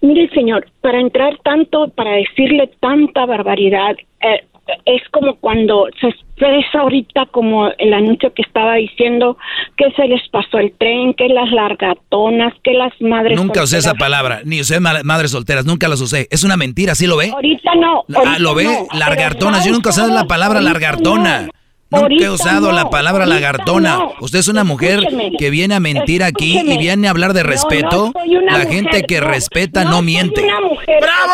Mire, 0.00 0.28
señor, 0.30 0.66
para 0.80 1.00
entrar 1.00 1.36
tanto, 1.42 1.88
para 1.88 2.12
decirle 2.12 2.70
tanta 2.80 3.26
barbaridad, 3.26 3.96
eh, 4.20 4.44
es 4.84 5.02
como 5.10 5.34
cuando 5.36 5.86
se 6.00 6.08
expresa 6.08 6.80
ahorita 6.80 7.26
como 7.32 7.68
el 7.78 7.92
anuncio 7.94 8.32
que 8.34 8.42
estaba 8.42 8.74
diciendo 8.74 9.36
que 9.76 9.90
se 9.96 10.06
les 10.06 10.20
pasó 10.28 10.58
el 10.58 10.72
tren, 10.78 11.14
que 11.14 11.26
las 11.28 11.50
largatonas, 11.50 12.52
que 12.62 12.74
las 12.74 12.92
madres 13.00 13.40
Nunca 13.40 13.62
usé 13.62 13.78
esa 13.78 13.94
palabra, 13.94 14.40
ni 14.44 14.60
usé 14.60 14.78
ma- 14.78 15.02
madres 15.04 15.30
solteras, 15.30 15.64
nunca 15.64 15.88
las 15.88 16.00
usé. 16.00 16.28
Es 16.30 16.44
una 16.44 16.56
mentira, 16.56 16.94
¿sí 16.94 17.06
lo 17.06 17.16
ve? 17.16 17.30
Ahorita 17.32 17.74
no. 17.74 18.04
Ah, 18.24 18.36
lo 18.38 18.54
ve, 18.54 18.64
no, 18.64 18.98
lagartonas. 18.98 19.60
pero 19.60 19.70
Yo 19.70 19.72
nunca 19.74 19.90
usado 19.90 20.12
la 20.14 20.24
palabra 20.24 20.60
no. 20.60 20.68
Nunca 21.90 22.14
he 22.24 22.28
usado 22.28 22.70
la 22.72 22.90
palabra 22.90 23.24
lagartona. 23.26 23.96
no. 23.96 24.12
Usted 24.20 24.40
es 24.40 24.48
una 24.48 24.62
mujer 24.64 24.98
Escúcheme, 24.98 25.32
que 25.38 25.50
viene 25.50 25.74
a 25.74 25.80
mentir 25.80 26.22
aquí 26.22 26.58
y 26.58 26.76
viene 26.78 27.08
a 27.08 27.10
hablar 27.10 27.32
de 27.32 27.42
no 27.42 27.48
respeto. 27.48 28.12
la 28.14 28.58
mujer, 28.58 28.68
gente 28.68 29.02
que 29.04 29.20
respeta 29.20 29.84
no, 29.84 30.02
miente. 30.02 30.42
una 30.44 30.60
mujer. 30.60 31.00
¡Bravo! 31.00 31.28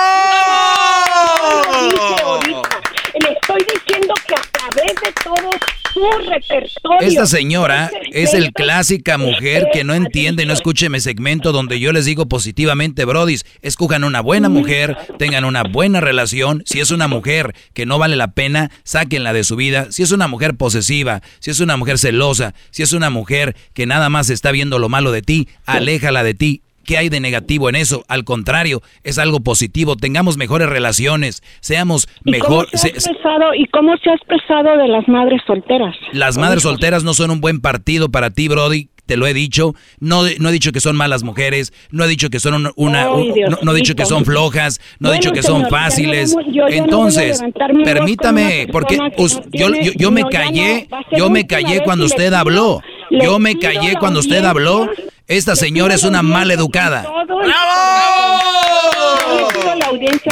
Le 3.20 3.32
estoy 3.32 3.60
diciendo 3.72 4.14
que 4.26 4.34
a 4.34 4.42
través 4.52 4.94
respete 5.02 5.12
todo 5.22 5.50
su 5.92 6.28
repertorio. 6.28 7.00
Esta 7.00 7.26
señora 7.26 7.90
es 8.10 8.34
el 8.34 8.52
clásica 8.52 9.18
mujer 9.18 9.68
que 9.72 9.84
no 9.84 9.94
entiende 9.94 10.42
y 10.42 10.46
no 10.46 10.52
escuche 10.52 10.88
mi 10.88 11.00
segmento 11.00 11.52
donde 11.52 11.78
yo 11.78 11.92
les 11.92 12.04
digo 12.04 12.26
positivamente, 12.26 13.04
brodis, 13.04 13.44
escojan 13.62 14.04
una 14.04 14.20
buena 14.20 14.48
mujer, 14.48 14.96
tengan 15.18 15.44
una 15.44 15.62
buena 15.62 16.00
relación. 16.00 16.62
Si 16.66 16.80
es 16.80 16.90
una 16.90 17.06
mujer 17.08 17.54
que 17.72 17.86
no 17.86 17.98
vale 17.98 18.16
la 18.16 18.32
pena, 18.32 18.70
sáquenla 18.82 19.32
de 19.32 19.44
su 19.44 19.56
vida. 19.56 19.86
Si 19.90 20.02
es 20.02 20.10
una 20.10 20.26
mujer 20.26 20.56
posesiva, 20.56 21.22
si 21.38 21.50
es 21.50 21.60
una 21.60 21.76
mujer 21.76 21.98
celosa, 21.98 22.54
si 22.70 22.82
es 22.82 22.92
una 22.92 23.10
mujer 23.10 23.54
que 23.74 23.86
nada 23.86 24.08
más 24.08 24.30
está 24.30 24.50
viendo 24.50 24.78
lo 24.78 24.88
malo 24.88 25.12
de 25.12 25.22
ti, 25.22 25.48
aléjala 25.66 26.24
de 26.24 26.34
ti. 26.34 26.63
¿Qué 26.84 26.98
hay 26.98 27.08
de 27.08 27.20
negativo 27.20 27.68
en 27.68 27.76
eso? 27.76 28.04
Al 28.08 28.24
contrario, 28.24 28.82
es 29.02 29.18
algo 29.18 29.40
positivo. 29.40 29.96
Tengamos 29.96 30.36
mejores 30.36 30.68
relaciones, 30.68 31.42
seamos 31.60 32.08
¿Y 32.24 32.30
mejor. 32.32 32.66
cómo 32.70 32.78
se 32.78 32.88
ha 32.88 32.90
expresado, 32.90 33.54
¿Y 33.56 33.66
cómo 33.68 33.96
se 33.98 34.10
ha 34.10 34.14
expresado 34.14 34.76
de 34.78 34.88
las 34.88 35.08
madres 35.08 35.40
solteras? 35.46 35.94
las 36.12 36.36
madres 36.38 36.62
solteras 36.62 37.02
no 37.04 37.14
son 37.14 37.30
un 37.30 37.40
buen 37.40 37.60
partido 37.60 38.08
para 38.10 38.30
ti, 38.30 38.48
Brody. 38.48 38.88
Te 39.06 39.18
lo 39.18 39.26
he 39.26 39.34
dicho. 39.34 39.74
No, 40.00 40.22
no 40.38 40.48
he 40.48 40.52
dicho 40.52 40.72
que 40.72 40.80
son 40.80 40.96
malas 40.96 41.24
mujeres. 41.24 41.74
No 41.90 42.04
he 42.04 42.08
dicho 42.08 42.30
que 42.30 42.40
son 42.40 42.54
un- 42.54 42.72
una. 42.74 43.02
Ay, 43.02 43.32
un- 43.32 43.50
no, 43.50 43.58
no 43.60 43.72
he 43.72 43.74
dicho 43.74 43.94
que 43.94 44.06
son 44.06 44.24
flojas. 44.24 44.80
No 44.98 45.10
he 45.10 45.16
dicho 45.16 45.30
que 45.32 45.42
son 45.42 45.56
señor, 45.56 45.70
fáciles. 45.70 46.34
yo 46.50 46.66
Entonces, 46.68 47.42
permítame, 47.84 48.64
una 48.64 48.72
porque 48.72 48.98
us- 49.18 49.40
yo, 49.52 49.68
yo, 49.74 49.92
yo 49.96 50.10
me 50.10 50.22
callé. 50.24 50.88
yo 51.16 51.28
me 51.30 51.46
callé 51.46 51.82
cuando 51.84 52.04
y 52.04 52.06
usted 52.06 52.32
habló. 52.32 52.80
Yo 53.22 53.38
me 53.38 53.58
callé 53.58 53.96
cuando 53.98 54.20
usted 54.20 54.44
habló. 54.44 54.88
Esta 55.26 55.56
señora 55.56 55.94
es 55.94 56.04
una 56.04 56.22
mal 56.22 56.50
educada. 56.50 57.04
con 57.04 57.48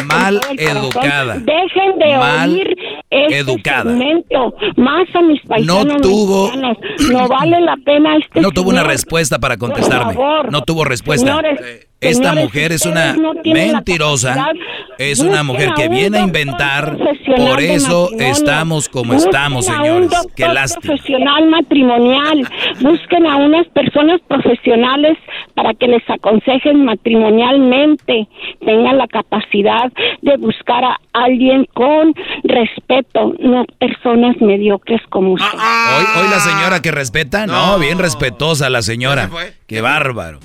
Mal 0.07 0.41
educada. 0.59 1.35
Dejen 1.39 1.99
de 1.99 2.17
Mal 2.17 2.51
oír 2.51 2.77
este 3.11 3.39
educada. 3.39 3.91
segmento, 3.91 4.55
más 4.77 5.07
a 5.15 5.21
mis 5.23 5.41
paisanos 5.43 5.87
No 5.87 5.97
tuvo- 6.01 6.45
mexicanos. 6.49 6.79
No 7.11 7.29
vale 7.29 7.61
la 7.61 7.77
pena 7.85 8.17
este 8.17 8.41
No 8.41 8.51
tuvo 8.51 8.71
una 8.71 8.83
respuesta 8.83 9.39
para 9.39 9.57
Por 9.57 9.69
contestarme. 9.71 10.15
favor. 10.15 10.51
No 10.51 10.63
tuvo 10.63 10.85
respuesta. 10.85 11.27
Señores, 11.27 11.87
Esta 12.03 12.31
señores, 12.31 12.45
mujer 12.45 12.73
es 12.73 12.85
una 12.85 13.15
no 13.15 13.35
mentirosa. 13.45 14.53
Es 14.99 15.21
una 15.21 15.43
mujer 15.43 15.71
que 15.75 15.89
un 15.89 15.95
viene 15.95 16.19
a 16.19 16.23
inventar. 16.23 16.97
Por 17.37 17.61
eso 17.61 18.11
estamos 18.19 18.89
como 18.89 19.15
Busquen 19.15 19.29
estamos, 19.29 19.69
a 19.69 19.73
un 19.83 20.09
señores. 20.11 20.11
Qué 20.37 20.49
lástima. 20.49 20.95
profesional 20.95 21.49
matrimonial. 21.49 22.49
Busquen 22.81 23.27
a 23.27 23.37
unas 23.37 23.67
personas 23.69 24.21
profesionales 24.29 25.17
para 25.55 25.75
que 25.75 25.89
les 25.89 26.03
aconsejen 26.11 26.85
matrimonialmente. 26.85 28.29
Tengan 28.65 28.99
la 28.99 29.07
capacidad 29.07 29.91
de 30.21 30.37
buscar 30.37 30.85
a 30.85 31.01
alguien 31.13 31.67
con 31.73 32.15
respeto, 32.45 33.35
no 33.39 33.65
personas 33.79 34.37
mediocres 34.41 35.01
como 35.09 35.33
usted. 35.35 35.47
Hoy, 35.57 36.05
hoy 36.23 36.31
la 36.31 36.41
señora 36.41 36.83
que 36.83 36.91
respeta, 36.91 37.47
no, 37.47 37.79
bien 37.79 37.99
respetuosa 37.99 38.71
la 38.71 38.83
señora. 38.83 39.31
Qué 39.67 39.81
bárbaro. 39.81 40.41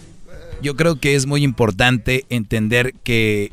Yo 0.62 0.76
creo 0.76 1.00
que 1.00 1.16
es 1.16 1.26
muy 1.26 1.44
importante 1.44 2.26
entender 2.30 2.94
que 3.04 3.52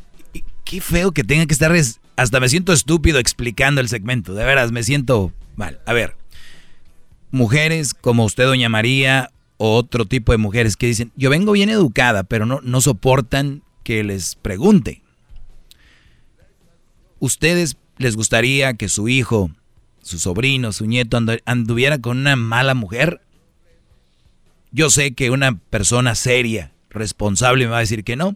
qué 0.63 0.81
feo 0.81 1.11
que 1.11 1.23
tenga 1.23 1.45
que 1.45 1.53
estar 1.53 1.73
es- 1.75 1.99
hasta 2.15 2.39
me 2.39 2.49
siento 2.49 2.73
estúpido 2.73 3.19
explicando 3.19 3.81
el 3.81 3.89
segmento, 3.89 4.33
de 4.33 4.43
veras 4.43 4.71
me 4.71 4.83
siento 4.83 5.31
mal. 5.55 5.79
A 5.85 5.93
ver, 5.93 6.15
mujeres 7.31 7.93
como 7.93 8.25
usted 8.25 8.45
doña 8.45 8.69
María 8.69 9.29
o 9.57 9.75
otro 9.75 10.05
tipo 10.05 10.31
de 10.31 10.37
mujeres 10.37 10.75
que 10.77 10.87
dicen, 10.87 11.11
"Yo 11.15 11.29
vengo 11.29 11.51
bien 11.51 11.69
educada, 11.69 12.23
pero 12.23 12.45
no 12.45 12.59
no 12.63 12.81
soportan 12.81 13.61
que 13.83 14.03
les 14.03 14.35
pregunte." 14.35 15.01
¿Ustedes 17.19 17.77
les 17.97 18.15
gustaría 18.15 18.73
que 18.73 18.89
su 18.89 19.07
hijo, 19.07 19.51
su 20.01 20.19
sobrino, 20.19 20.71
su 20.73 20.85
nieto 20.85 21.17
andu- 21.19 21.41
anduviera 21.45 21.99
con 21.99 22.17
una 22.17 22.35
mala 22.35 22.73
mujer? 22.73 23.21
Yo 24.71 24.89
sé 24.89 25.13
que 25.13 25.29
una 25.29 25.57
persona 25.57 26.15
seria, 26.15 26.73
responsable 26.95 27.65
me 27.65 27.71
va 27.71 27.77
a 27.77 27.81
decir 27.81 28.03
que 28.03 28.15
no. 28.15 28.35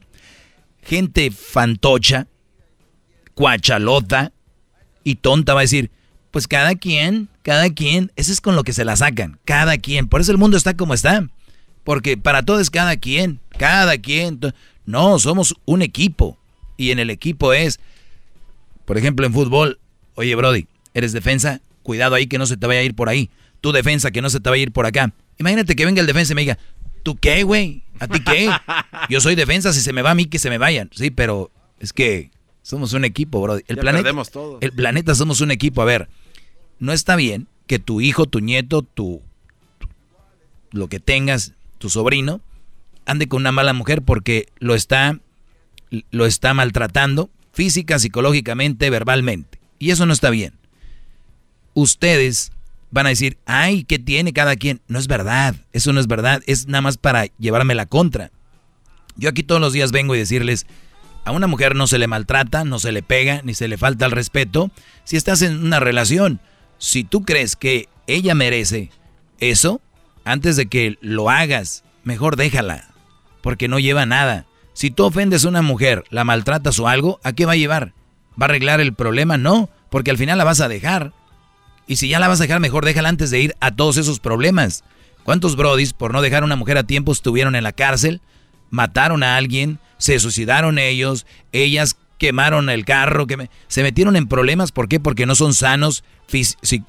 Gente 0.83 1.31
fantocha, 1.31 2.27
cuachalota 3.33 4.31
y 5.03 5.15
tonta 5.15 5.53
va 5.53 5.61
a 5.61 5.63
decir, 5.63 5.91
pues 6.31 6.47
cada 6.47 6.75
quien, 6.75 7.29
cada 7.41 7.69
quien, 7.71 8.11
eso 8.15 8.31
es 8.31 8.41
con 8.41 8.55
lo 8.55 8.63
que 8.63 8.73
se 8.73 8.85
la 8.85 8.95
sacan, 8.95 9.39
cada 9.45 9.77
quien. 9.77 10.07
Por 10.07 10.21
eso 10.21 10.31
el 10.31 10.38
mundo 10.38 10.57
está 10.57 10.75
como 10.75 10.93
está. 10.93 11.27
Porque 11.83 12.17
para 12.17 12.43
todo 12.43 12.59
es 12.59 12.69
cada 12.69 12.97
quien, 12.97 13.39
cada 13.57 13.97
quien. 13.97 14.39
No, 14.85 15.17
somos 15.17 15.55
un 15.65 15.81
equipo. 15.81 16.38
Y 16.77 16.91
en 16.91 16.99
el 16.99 17.09
equipo 17.09 17.53
es, 17.53 17.79
por 18.85 18.97
ejemplo, 18.97 19.25
en 19.25 19.33
fútbol, 19.33 19.79
oye 20.15 20.35
Brody, 20.35 20.67
eres 20.93 21.13
defensa, 21.13 21.61
cuidado 21.83 22.15
ahí 22.15 22.27
que 22.27 22.38
no 22.38 22.45
se 22.45 22.57
te 22.57 22.67
vaya 22.67 22.81
a 22.81 22.83
ir 22.83 22.95
por 22.95 23.09
ahí. 23.09 23.29
Tu 23.61 23.71
defensa, 23.71 24.11
que 24.11 24.21
no 24.21 24.29
se 24.29 24.39
te 24.39 24.49
vaya 24.49 24.61
a 24.61 24.63
ir 24.63 24.71
por 24.71 24.85
acá. 24.85 25.13
Imagínate 25.38 25.75
que 25.75 25.85
venga 25.85 26.01
el 26.01 26.07
defensa 26.07 26.33
y 26.33 26.35
me 26.35 26.41
diga, 26.41 26.57
¿tú 27.03 27.17
qué, 27.17 27.43
güey? 27.43 27.83
¿A 27.99 28.07
ti 28.07 28.21
qué? 28.23 28.49
Yo 29.09 29.19
soy 29.21 29.35
defensa, 29.35 29.73
si 29.73 29.81
se 29.81 29.93
me 29.93 30.01
va 30.01 30.11
a 30.11 30.15
mí, 30.15 30.25
que 30.25 30.39
se 30.39 30.49
me 30.49 30.57
vayan. 30.57 30.89
Sí, 30.93 31.11
pero 31.11 31.51
es 31.79 31.93
que 31.93 32.31
somos 32.61 32.93
un 32.93 33.05
equipo, 33.05 33.41
Brody. 33.41 33.63
El 33.67 33.75
Ya 33.77 33.81
planeta, 33.81 34.03
perdemos 34.03 34.31
todo. 34.31 34.57
el 34.61 34.71
planeta 34.71 35.15
somos 35.15 35.41
un 35.41 35.51
equipo. 35.51 35.81
A 35.81 35.85
ver, 35.85 36.09
no 36.79 36.93
está 36.93 37.15
bien 37.15 37.47
que 37.67 37.79
tu 37.79 38.01
hijo, 38.01 38.25
tu 38.25 38.39
nieto, 38.39 38.81
tu, 38.81 39.21
lo 40.71 40.87
que 40.87 40.99
tengas, 40.99 41.53
tu 41.77 41.89
sobrino, 41.89 42.41
ande 43.05 43.27
con 43.27 43.41
una 43.41 43.51
mala 43.51 43.73
mujer 43.73 44.01
porque 44.01 44.47
lo 44.59 44.75
está, 44.75 45.19
lo 46.11 46.25
está 46.25 46.53
maltratando 46.53 47.29
física, 47.53 47.99
psicológicamente, 47.99 48.89
verbalmente. 48.89 49.59
Y 49.79 49.91
eso 49.91 50.05
no 50.05 50.13
está 50.13 50.29
bien. 50.29 50.53
Ustedes 51.73 52.51
van 52.91 53.05
a 53.05 53.09
decir, 53.09 53.37
ay, 53.45 53.83
¿qué 53.83 53.99
tiene 53.99 54.33
cada 54.33 54.55
quien? 54.55 54.81
No 54.87 54.99
es 54.99 55.07
verdad, 55.07 55.55
eso 55.73 55.93
no 55.93 55.99
es 55.99 56.07
verdad, 56.07 56.41
es 56.47 56.67
nada 56.67 56.81
más 56.81 56.97
para 56.97 57.25
llevarme 57.37 57.75
la 57.75 57.85
contra. 57.85 58.31
Yo 59.15 59.29
aquí 59.29 59.43
todos 59.43 59.61
los 59.61 59.73
días 59.73 59.91
vengo 59.91 60.15
y 60.15 60.19
decirles, 60.19 60.65
a 61.25 61.31
una 61.31 61.47
mujer 61.47 61.75
no 61.75 61.87
se 61.87 61.99
le 61.99 62.07
maltrata, 62.07 62.63
no 62.63 62.79
se 62.79 62.91
le 62.91 63.03
pega, 63.03 63.41
ni 63.43 63.53
se 63.53 63.67
le 63.67 63.77
falta 63.77 64.05
el 64.05 64.11
respeto. 64.11 64.71
Si 65.03 65.17
estás 65.17 65.41
en 65.41 65.63
una 65.63 65.79
relación, 65.79 66.39
si 66.77 67.03
tú 67.03 67.23
crees 67.23 67.55
que 67.55 67.89
ella 68.07 68.33
merece 68.33 68.91
eso, 69.39 69.81
antes 70.23 70.55
de 70.55 70.67
que 70.67 70.97
lo 71.01 71.29
hagas, 71.29 71.83
mejor 72.03 72.35
déjala, 72.35 72.89
porque 73.41 73.67
no 73.67 73.79
lleva 73.79 74.05
nada. 74.05 74.45
Si 74.73 74.91
tú 74.91 75.03
ofendes 75.03 75.43
a 75.43 75.49
una 75.49 75.61
mujer, 75.61 76.05
la 76.09 76.23
maltratas 76.23 76.79
o 76.79 76.87
algo, 76.87 77.19
¿a 77.23 77.33
qué 77.33 77.45
va 77.45 77.53
a 77.53 77.57
llevar? 77.57 77.93
¿Va 78.41 78.45
a 78.45 78.49
arreglar 78.49 78.79
el 78.79 78.93
problema? 78.93 79.37
No, 79.37 79.69
porque 79.89 80.11
al 80.11 80.17
final 80.17 80.37
la 80.37 80.45
vas 80.45 80.61
a 80.61 80.69
dejar. 80.69 81.13
Y 81.89 81.95
si 81.95 82.07
ya 82.07 82.19
la 82.19 82.27
vas 82.27 82.39
a 82.39 82.43
dejar, 82.43 82.59
mejor 82.59 82.85
déjala 82.85 83.09
antes 83.09 83.31
de 83.31 83.41
ir 83.41 83.55
a 83.59 83.71
todos 83.75 83.97
esos 83.97 84.19
problemas. 84.19 84.83
¿Cuántos 85.23 85.55
brodis 85.55 85.91
por 85.93 86.13
no 86.13 86.21
dejar 86.21 86.43
a 86.43 86.45
una 86.45 86.55
mujer 86.55 86.77
a 86.77 86.83
tiempo 86.83 87.11
estuvieron 87.11 87.55
en 87.55 87.63
la 87.63 87.71
cárcel? 87.73 88.21
Mataron 88.69 89.23
a 89.23 89.35
alguien, 89.37 89.79
se 89.97 90.19
suicidaron 90.19 90.77
ellos, 90.77 91.25
ellas 91.51 91.97
quemaron 92.19 92.69
el 92.69 92.85
carro, 92.85 93.25
que 93.25 93.37
me- 93.37 93.49
se 93.67 93.81
metieron 93.81 94.15
en 94.15 94.27
problemas. 94.27 94.71
¿Por 94.71 94.87
qué? 94.87 94.99
Porque 94.99 95.25
no 95.25 95.33
son 95.33 95.55
sanos 95.55 96.03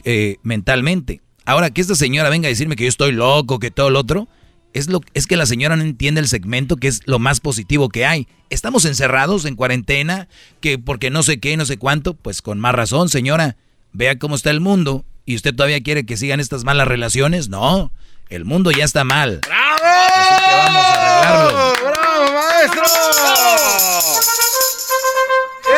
eh, 0.05 0.37
mentalmente. 0.43 1.23
Ahora 1.47 1.71
que 1.71 1.81
esta 1.81 1.95
señora 1.95 2.29
venga 2.29 2.47
a 2.49 2.51
decirme 2.51 2.77
que 2.77 2.85
yo 2.85 2.89
estoy 2.91 3.13
loco, 3.13 3.59
que 3.59 3.71
todo 3.71 3.89
lo 3.89 4.01
otro, 4.01 4.29
es, 4.75 4.89
lo, 4.91 5.01
es 5.15 5.27
que 5.27 5.37
la 5.39 5.47
señora 5.47 5.77
no 5.77 5.83
entiende 5.83 6.21
el 6.21 6.29
segmento 6.29 6.77
que 6.77 6.89
es 6.89 7.01
lo 7.07 7.19
más 7.19 7.41
positivo 7.41 7.89
que 7.89 8.05
hay. 8.05 8.29
Estamos 8.51 8.85
encerrados 8.85 9.47
en 9.47 9.57
cuarentena, 9.57 10.29
que 10.61 10.79
porque 10.79 11.09
no 11.11 11.23
sé 11.23 11.41
qué, 11.41 11.57
no 11.57 11.65
sé 11.65 11.79
cuánto, 11.79 12.13
pues 12.15 12.43
con 12.43 12.61
más 12.61 12.75
razón, 12.75 13.09
señora. 13.09 13.57
Vea 13.93 14.19
cómo 14.19 14.37
está 14.37 14.51
el 14.51 14.61
mundo 14.61 15.05
y 15.27 15.37
usted 15.37 15.55
todavía 15.55 15.83
quiere 15.83 16.05
que 16.07 16.17
sigan 16.17 16.41
estas 16.41 16.65
malas 16.65 16.89
relaciones. 16.89 17.49
No, 17.49 17.91
el 18.29 18.45
mundo 18.45 18.71
ya 18.71 18.85
está 18.85 19.05
mal. 19.05 19.41
Así 19.43 19.51
que 19.51 20.57
vamos 20.57 20.85
a 20.85 20.95
arreglarlo. 20.95 21.75
¡Bravo, 21.91 22.33
maestro! 22.33 22.83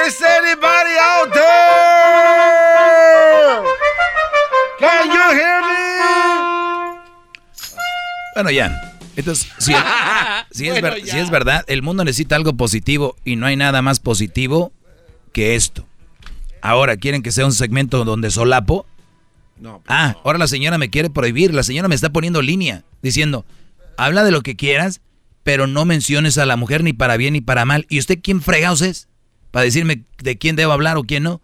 ¿Is 0.07 0.21
anybody 0.23 0.97
out 1.01 1.33
there? 1.33 1.43
Can 4.79 5.09
you 5.09 5.33
hear 5.39 5.61
me? 5.63 6.99
Bueno, 8.35 8.51
ya. 8.51 8.93
Entonces, 9.17 9.49
si, 9.59 9.73
si 10.51 10.67
es, 10.69 10.73
Bueno, 10.81 10.89
ver- 10.97 11.05
ya. 11.05 11.13
si 11.13 11.19
es 11.19 11.31
verdad, 11.31 11.65
el 11.67 11.83
mundo 11.83 12.05
necesita 12.05 12.35
algo 12.37 12.55
positivo 12.55 13.17
y 13.25 13.37
no 13.37 13.47
hay 13.47 13.57
nada 13.57 13.83
más 13.83 14.01
positivo 14.01 14.73
que 15.33 15.55
esto. 15.55 15.87
Ahora, 16.63 16.97
¿quieren 16.97 17.23
que 17.23 17.33
sea 17.33 17.45
un 17.45 17.53
segmento 17.53 18.05
donde 18.05 18.31
solapo? 18.31 18.87
No. 19.61 19.83
Ah, 19.87 20.17
ahora 20.25 20.39
la 20.39 20.47
señora 20.47 20.79
me 20.79 20.91
quiere 20.91 21.11
prohibir. 21.11 21.53
La 21.53 21.63
señora 21.63 21.89
me 21.89 21.95
está 21.95 22.11
poniendo 22.11 22.41
línea, 22.41 22.85
diciendo, 23.03 23.45
habla 23.97 24.25
de 24.25 24.31
lo 24.31 24.41
que 24.43 24.57
quieras, 24.57 25.01
pero 25.43 25.67
no 25.67 25.85
menciones 25.85 26.39
a 26.39 26.47
la 26.47 26.57
mujer 26.57 26.83
ni 26.85 26.93
para 26.93 27.17
bien 27.17 27.35
ni 27.35 27.41
para 27.41 27.65
mal. 27.65 27.85
¿Y 27.89 27.99
usted 27.99 28.19
quién 28.23 28.41
fregados 28.41 28.81
es? 28.81 29.09
Para 29.51 29.65
decirme 29.65 30.05
de 30.23 30.39
quién 30.39 30.57
debo 30.57 30.73
hablar 30.73 30.97
o 30.97 31.03
quién 31.05 31.25
no. 31.25 31.43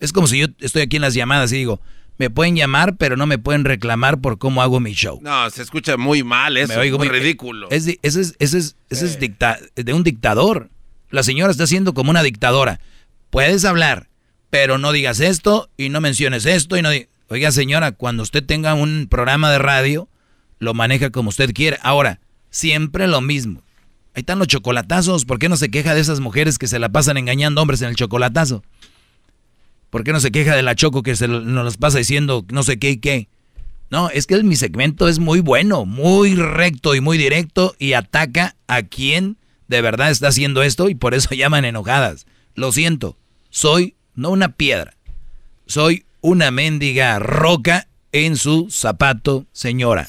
Es 0.00 0.12
como 0.12 0.26
si 0.26 0.38
yo 0.40 0.46
estoy 0.60 0.82
aquí 0.82 0.96
en 0.96 1.02
las 1.02 1.14
llamadas 1.14 1.50
y 1.52 1.56
digo, 1.56 1.80
me 2.18 2.28
pueden 2.30 2.54
llamar, 2.56 2.96
pero 2.96 3.16
no 3.16 3.26
me 3.26 3.38
pueden 3.38 3.64
reclamar 3.64 4.20
por 4.20 4.38
cómo 4.38 4.62
hago 4.62 4.78
mi 4.80 4.92
show. 4.92 5.18
No, 5.22 5.48
se 5.50 5.62
escucha 5.62 5.96
muy 5.96 6.22
mal 6.22 6.56
eso, 6.56 6.74
Me 6.74 6.78
oigo 6.80 6.98
muy 6.98 7.08
ridículo. 7.08 7.68
Es 7.70 7.86
ese 7.86 7.98
es, 8.02 8.36
ese 8.38 8.58
es, 8.58 8.76
ese 8.90 9.06
es 9.06 9.18
dicta- 9.18 9.58
de 9.74 9.92
un 9.92 10.04
dictador. 10.04 10.70
La 11.10 11.22
señora 11.22 11.50
está 11.50 11.66
siendo 11.66 11.94
como 11.94 12.10
una 12.10 12.22
dictadora. 12.22 12.80
Puedes 13.30 13.64
hablar, 13.64 14.08
pero 14.54 14.78
no 14.78 14.92
digas 14.92 15.18
esto 15.18 15.68
y 15.76 15.88
no 15.88 16.00
menciones 16.00 16.46
esto 16.46 16.76
y 16.76 16.82
no 16.82 16.90
di- 16.90 17.08
Oiga, 17.28 17.50
señora, 17.50 17.90
cuando 17.90 18.22
usted 18.22 18.44
tenga 18.44 18.74
un 18.74 19.08
programa 19.10 19.50
de 19.50 19.58
radio, 19.58 20.08
lo 20.60 20.74
maneja 20.74 21.10
como 21.10 21.30
usted 21.30 21.52
quiere. 21.52 21.76
Ahora, 21.82 22.20
siempre 22.50 23.08
lo 23.08 23.20
mismo. 23.20 23.62
Ahí 24.14 24.20
están 24.20 24.38
los 24.38 24.46
chocolatazos. 24.46 25.24
¿Por 25.24 25.40
qué 25.40 25.48
no 25.48 25.56
se 25.56 25.72
queja 25.72 25.92
de 25.92 26.00
esas 26.00 26.20
mujeres 26.20 26.56
que 26.58 26.68
se 26.68 26.78
la 26.78 26.88
pasan 26.90 27.16
engañando 27.16 27.60
hombres 27.62 27.82
en 27.82 27.88
el 27.88 27.96
chocolatazo? 27.96 28.62
¿Por 29.90 30.04
qué 30.04 30.12
no 30.12 30.20
se 30.20 30.30
queja 30.30 30.54
de 30.54 30.62
la 30.62 30.76
choco 30.76 31.02
que 31.02 31.16
se 31.16 31.26
nos 31.26 31.64
las 31.64 31.76
pasa 31.76 31.98
diciendo 31.98 32.46
no 32.52 32.62
sé 32.62 32.78
qué 32.78 32.90
y 32.92 32.98
qué? 32.98 33.28
No, 33.90 34.08
es 34.08 34.28
que 34.28 34.40
mi 34.44 34.54
segmento 34.54 35.08
es 35.08 35.18
muy 35.18 35.40
bueno, 35.40 35.84
muy 35.84 36.36
recto 36.36 36.94
y 36.94 37.00
muy 37.00 37.18
directo 37.18 37.74
y 37.80 37.94
ataca 37.94 38.54
a 38.68 38.82
quien 38.84 39.36
de 39.66 39.80
verdad 39.82 40.12
está 40.12 40.28
haciendo 40.28 40.62
esto 40.62 40.88
y 40.88 40.94
por 40.94 41.12
eso 41.12 41.30
llaman 41.34 41.64
enojadas. 41.64 42.24
Lo 42.54 42.70
siento, 42.70 43.18
soy 43.50 43.96
no 44.14 44.30
una 44.30 44.48
piedra, 44.52 44.94
soy 45.66 46.04
una 46.20 46.50
mendiga 46.50 47.18
roca 47.18 47.86
en 48.12 48.36
su 48.36 48.68
zapato, 48.70 49.44
señora. 49.52 50.06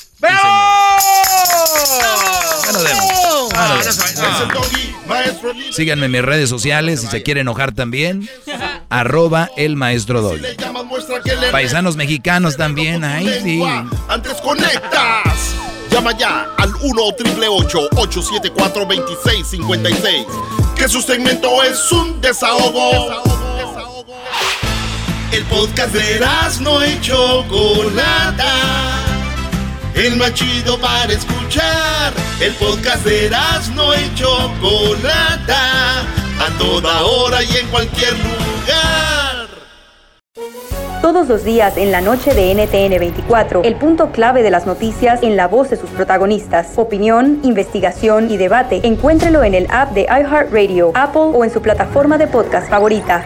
Síganme 5.72 6.06
en 6.06 6.12
mis 6.12 6.22
redes 6.22 6.50
sociales 6.50 7.02
si 7.02 7.08
se 7.08 7.24
quiere 7.24 7.42
enojar 7.42 7.74
también. 7.74 8.30
Arroba 8.90 9.50
el 9.58 9.76
maestro 9.76 10.22
Doggy. 10.22 10.42
Paisanos 11.52 11.96
mexicanos 11.96 12.58
también, 12.58 13.04
ahí 13.04 13.30
sí. 13.44 13.64
Antes 14.08 14.36
conectas. 14.36 15.56
Llama 15.92 16.18
ya 16.18 16.50
al 16.58 16.74
1 16.76 17.02
874 17.04 18.86
2656 18.86 20.26
Que 20.76 20.90
su 20.90 21.02
segmento 21.02 21.64
es 21.64 21.92
un 21.92 22.20
desahogo. 22.20 23.55
El 25.36 25.44
podcast 25.48 25.94
de 25.94 26.26
no 26.62 26.86
y 26.86 26.98
Chocolata. 27.02 28.54
El 29.94 30.16
más 30.16 30.34
chido 30.34 30.80
para 30.80 31.12
escuchar. 31.12 32.14
El 32.40 32.54
podcast 32.54 33.04
de 33.04 33.30
no 33.76 33.94
y 33.96 34.16
Chocolata. 34.16 36.04
A 36.40 36.58
toda 36.58 37.04
hora 37.04 37.44
y 37.44 37.54
en 37.58 37.68
cualquier 37.68 38.14
lugar. 38.14 39.48
Todos 41.02 41.28
los 41.28 41.44
días 41.44 41.76
en 41.76 41.92
la 41.92 42.00
noche 42.00 42.34
de 42.34 42.54
NTN 42.54 42.98
24, 42.98 43.64
el 43.64 43.76
punto 43.76 44.14
clave 44.14 44.42
de 44.42 44.52
las 44.52 44.66
noticias 44.66 45.22
en 45.22 45.36
la 45.36 45.50
voz 45.50 45.70
de 45.70 45.76
sus 45.76 45.90
protagonistas. 45.90 46.78
Opinión, 46.78 47.42
investigación 47.44 48.32
y 48.32 48.38
debate. 48.38 48.80
Encuéntrelo 48.88 49.44
en 49.44 49.54
el 49.54 49.68
app 49.70 49.92
de 49.92 50.04
iHeartRadio, 50.04 50.94
Apple 50.96 51.32
o 51.34 51.44
en 51.44 51.52
su 51.52 51.62
plataforma 51.62 52.18
de 52.18 52.28
podcast 52.28 52.70
favorita. 52.70 53.26